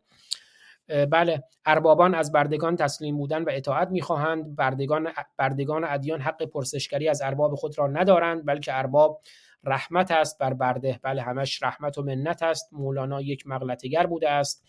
بله. 0.88 1.44
اربابان 1.66 2.16
از 2.16 2.32
بردگان 2.32 2.76
تسلیم 2.76 3.18
بودن 3.18 3.44
و 3.44 3.50
اطاعت 3.52 3.90
می‌خواهند. 3.90 4.56
بردگان 4.56 5.10
بردگان 5.38 5.84
ادیان 5.84 6.22
حق 6.22 6.44
پرسشگری 6.44 7.08
از 7.10 7.22
ارباب 7.22 7.56
خود 7.56 7.78
را 7.78 7.88
ندارند 7.88 8.46
بلکه 8.46 8.78
ارباب 8.78 9.22
رحمت 9.64 10.12
است 10.12 10.40
بر 10.40 10.54
برده. 10.54 11.00
بله 11.04 11.22
همش 11.22 11.64
رحمت 11.64 11.98
و 11.98 12.04
منت 12.04 12.44
است. 12.44 12.74
مولانا 12.74 13.22
یک 13.22 13.48
مغلطگر 13.48 14.06
بوده 14.06 14.30
است. 14.30 14.64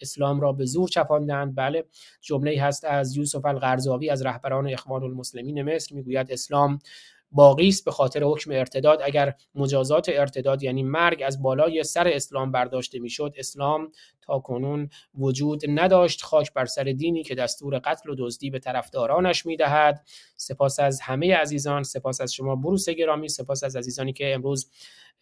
اسلام 0.00 0.40
را 0.40 0.52
به 0.52 0.64
زور 0.64 0.88
چپاندند 0.88 1.56
بله 1.56 1.84
جمله 2.20 2.62
هست 2.62 2.84
از 2.84 3.16
یوسف 3.16 3.44
القرضاوی 3.44 4.10
از 4.10 4.22
رهبران 4.22 4.68
اخوان 4.68 5.02
المسلمین 5.02 5.62
مصر 5.62 5.94
می‌گوید 5.94 6.32
اسلام 6.32 6.78
باقی 7.32 7.68
است 7.68 7.84
به 7.84 7.90
خاطر 7.90 8.22
حکم 8.22 8.50
ارتداد. 8.50 9.02
اگر 9.02 9.34
مجازات 9.54 10.08
ارتداد 10.08 10.62
یعنی 10.62 10.82
مرگ 10.82 11.22
از 11.26 11.42
بالای 11.42 11.84
سر 11.84 12.08
اسلام 12.08 12.52
برداشته 12.52 12.98
می‌شد 12.98 13.34
اسلام 13.36 13.92
تا 14.22 14.38
کنون 14.38 14.88
وجود 15.14 15.62
نداشت. 15.68 16.22
خاک 16.22 16.52
بر 16.52 16.64
سر 16.64 16.84
دینی 16.84 17.22
که 17.22 17.34
دستور 17.34 17.78
قتل 17.78 18.10
و 18.10 18.14
دزدی 18.18 18.50
به 18.50 18.58
طرفدارانش 18.58 19.46
می‌دهد. 19.46 20.06
سپاس 20.36 20.80
از 20.80 21.00
همه 21.00 21.36
عزیزان 21.36 21.82
سپاس 21.82 22.20
از 22.20 22.34
شما 22.34 22.56
بروس 22.56 22.88
گرامی 22.88 23.28
سپاس 23.28 23.64
از 23.64 23.76
عزیزانی 23.76 24.12
که 24.12 24.34
امروز 24.34 24.70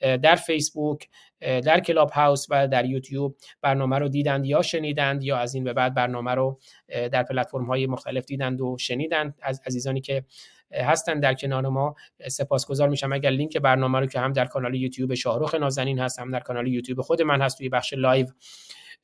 در 0.00 0.36
فیسبوک 0.36 1.08
در 1.40 1.80
کلاب 1.80 2.10
هاوس 2.10 2.46
و 2.50 2.68
در 2.68 2.84
یوتیوب 2.84 3.36
برنامه 3.62 3.98
رو 3.98 4.08
دیدند 4.08 4.46
یا 4.46 4.62
شنیدند 4.62 5.24
یا 5.24 5.36
از 5.36 5.54
این 5.54 5.64
به 5.64 5.72
بعد 5.72 5.94
برنامه 5.94 6.34
رو 6.34 6.58
در 6.88 7.22
پلتفرم 7.22 7.64
های 7.64 7.86
مختلف 7.86 8.24
دیدند 8.24 8.60
و 8.60 8.76
شنیدند. 8.78 9.38
از 9.42 9.60
عزیزانی 9.66 10.00
که 10.00 10.24
هستن 10.72 11.20
در 11.20 11.34
کنار 11.34 11.68
ما. 11.68 11.94
سپاسگزار 12.28 12.88
میشم. 12.88 13.12
اگر 13.12 13.30
لینک 13.30 13.56
برنامه 13.56 14.00
رو 14.00 14.06
که 14.06 14.20
هم 14.20 14.32
در 14.32 14.46
کانال 14.46 14.74
یوتیوب 14.74 15.14
شاهرخ 15.14 15.54
نازنین 15.54 15.98
هست 15.98 16.18
هم 16.18 16.30
در 16.30 16.40
کانال 16.40 16.66
یوتیوب 16.66 17.00
خود 17.00 17.22
من 17.22 17.42
هست 17.42 17.58
توی 17.58 17.68
بخش 17.68 17.92
live 17.92 18.26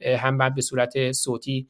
هم 0.00 0.38
بعد 0.38 0.54
به 0.54 0.60
صورت 0.60 1.12
صوتی 1.12 1.68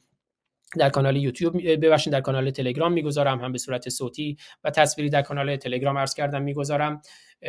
در 0.77 0.89
کانال 0.89 1.15
یوتیوب 1.15 1.57
ببخشید 1.57 2.13
در 2.13 2.21
کانال 2.21 2.51
تلگرام 2.51 2.93
می‌گذارم 2.93 3.39
هم 3.39 3.51
به 3.51 3.57
صورت 3.57 3.89
صوتی 3.89 4.37
و 4.63 4.69
تصویری 4.69 5.09
در 5.09 5.21
کانال 5.21 5.55
تلگرام 5.55 5.97
عرض 5.97 6.13
کردم 6.13 6.41
می‌گذارم 6.41 7.01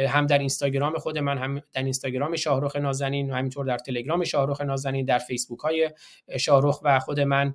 هم 0.09 0.27
در 0.27 0.39
اینستاگرام 0.39 0.99
خود 0.99 1.19
من 1.19 1.39
هم 1.39 1.61
در 1.73 1.83
اینستاگرام 1.83 2.37
شاهرخ 2.37 2.77
نازنین 2.77 3.31
و 3.31 3.35
همینطور 3.35 3.67
در 3.67 3.79
تلگرام 3.79 4.25
شاهرخ 4.25 4.61
نازنین 4.61 5.05
در 5.05 5.19
فیسبوک 5.19 5.61
های 5.61 5.91
شاهرخ 6.39 6.81
و 6.83 6.99
خود 6.99 7.21
من. 7.21 7.55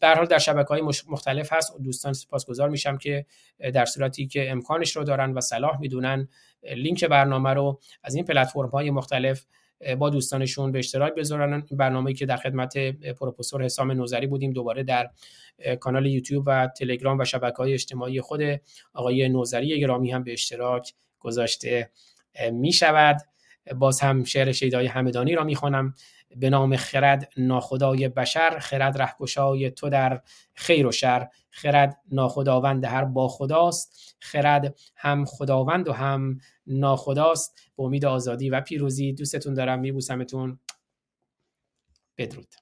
در 0.00 0.14
حال 0.14 0.26
در 0.26 0.38
شبکه 0.38 0.68
های 0.68 0.82
مختلف 1.08 1.52
هست. 1.52 1.76
دوستان 1.82 2.12
سپاسگزار 2.12 2.68
میشم 2.68 2.98
که 2.98 3.26
در 3.74 3.84
صورتی 3.84 4.26
که 4.26 4.50
امکانش 4.50 4.96
رو 4.96 5.04
دارن 5.04 5.32
و 5.32 5.40
صلاح 5.40 5.80
می‌دونن 5.80 6.28
لینک 6.74 7.04
برنامه 7.04 7.50
رو 7.50 7.80
از 8.02 8.14
این 8.14 8.24
پلتفرم 8.24 8.68
های 8.68 8.90
مختلف 8.90 9.44
با 9.98 10.10
دوستانشون 10.10 10.72
به 10.72 10.78
اشتراک 10.78 11.14
بذارن. 11.14 11.66
برنامه‌ای 11.70 12.14
که 12.14 12.26
در 12.26 12.36
خدمت 12.36 12.78
پروفسور 13.20 13.64
حسام 13.64 13.90
نوزری 13.90 14.26
بودیم 14.26 14.52
دوباره 14.52 14.82
در 14.82 15.10
کانال 15.80 16.06
یوتیوب 16.06 16.44
و 16.46 16.66
تلگرام 16.66 17.18
و 17.18 17.24
شبکه 17.24 17.56
های 17.56 17.74
اجتماعی 17.74 18.20
خود 18.20 18.40
آقای 18.92 19.28
نوزری 19.28 19.80
گرامی 19.80 20.12
هم 20.12 20.24
به 20.24 20.32
اشتراک 20.32 20.92
گذاشته 21.20 21.90
می 22.52 22.72
شود 22.72 23.16
باز 23.76 24.00
هم 24.00 24.24
شعر 24.24 24.52
شیدای 24.52 24.86
همدانی 24.86 25.34
را 25.34 25.44
می‌خوانم. 25.44 25.94
به 26.36 26.50
نام 26.50 26.76
خرد 26.76 27.32
ناخدای 27.36 28.08
بشر 28.08 28.58
خرد 28.58 29.02
رهگشای 29.02 29.70
تو 29.70 29.88
در 29.88 30.22
خیر 30.54 30.86
و 30.86 30.92
شر. 30.92 31.28
خرد 31.50 32.00
ناخداوند 32.12 32.84
هر 32.84 33.04
با 33.04 33.28
خداست 33.28 34.16
خرد 34.20 34.74
هم 34.96 35.24
خداوند 35.24 35.88
و 35.88 35.92
هم 35.92 36.38
ناخداست. 36.66 37.60
به 37.76 37.82
امید 37.82 38.04
آزادی 38.04 38.50
و 38.50 38.60
پیروزی 38.60 39.12
دوستتون 39.12 39.54
دارم 39.54 39.78
میبوسمتون. 39.78 40.58
بدرود. 42.18 42.61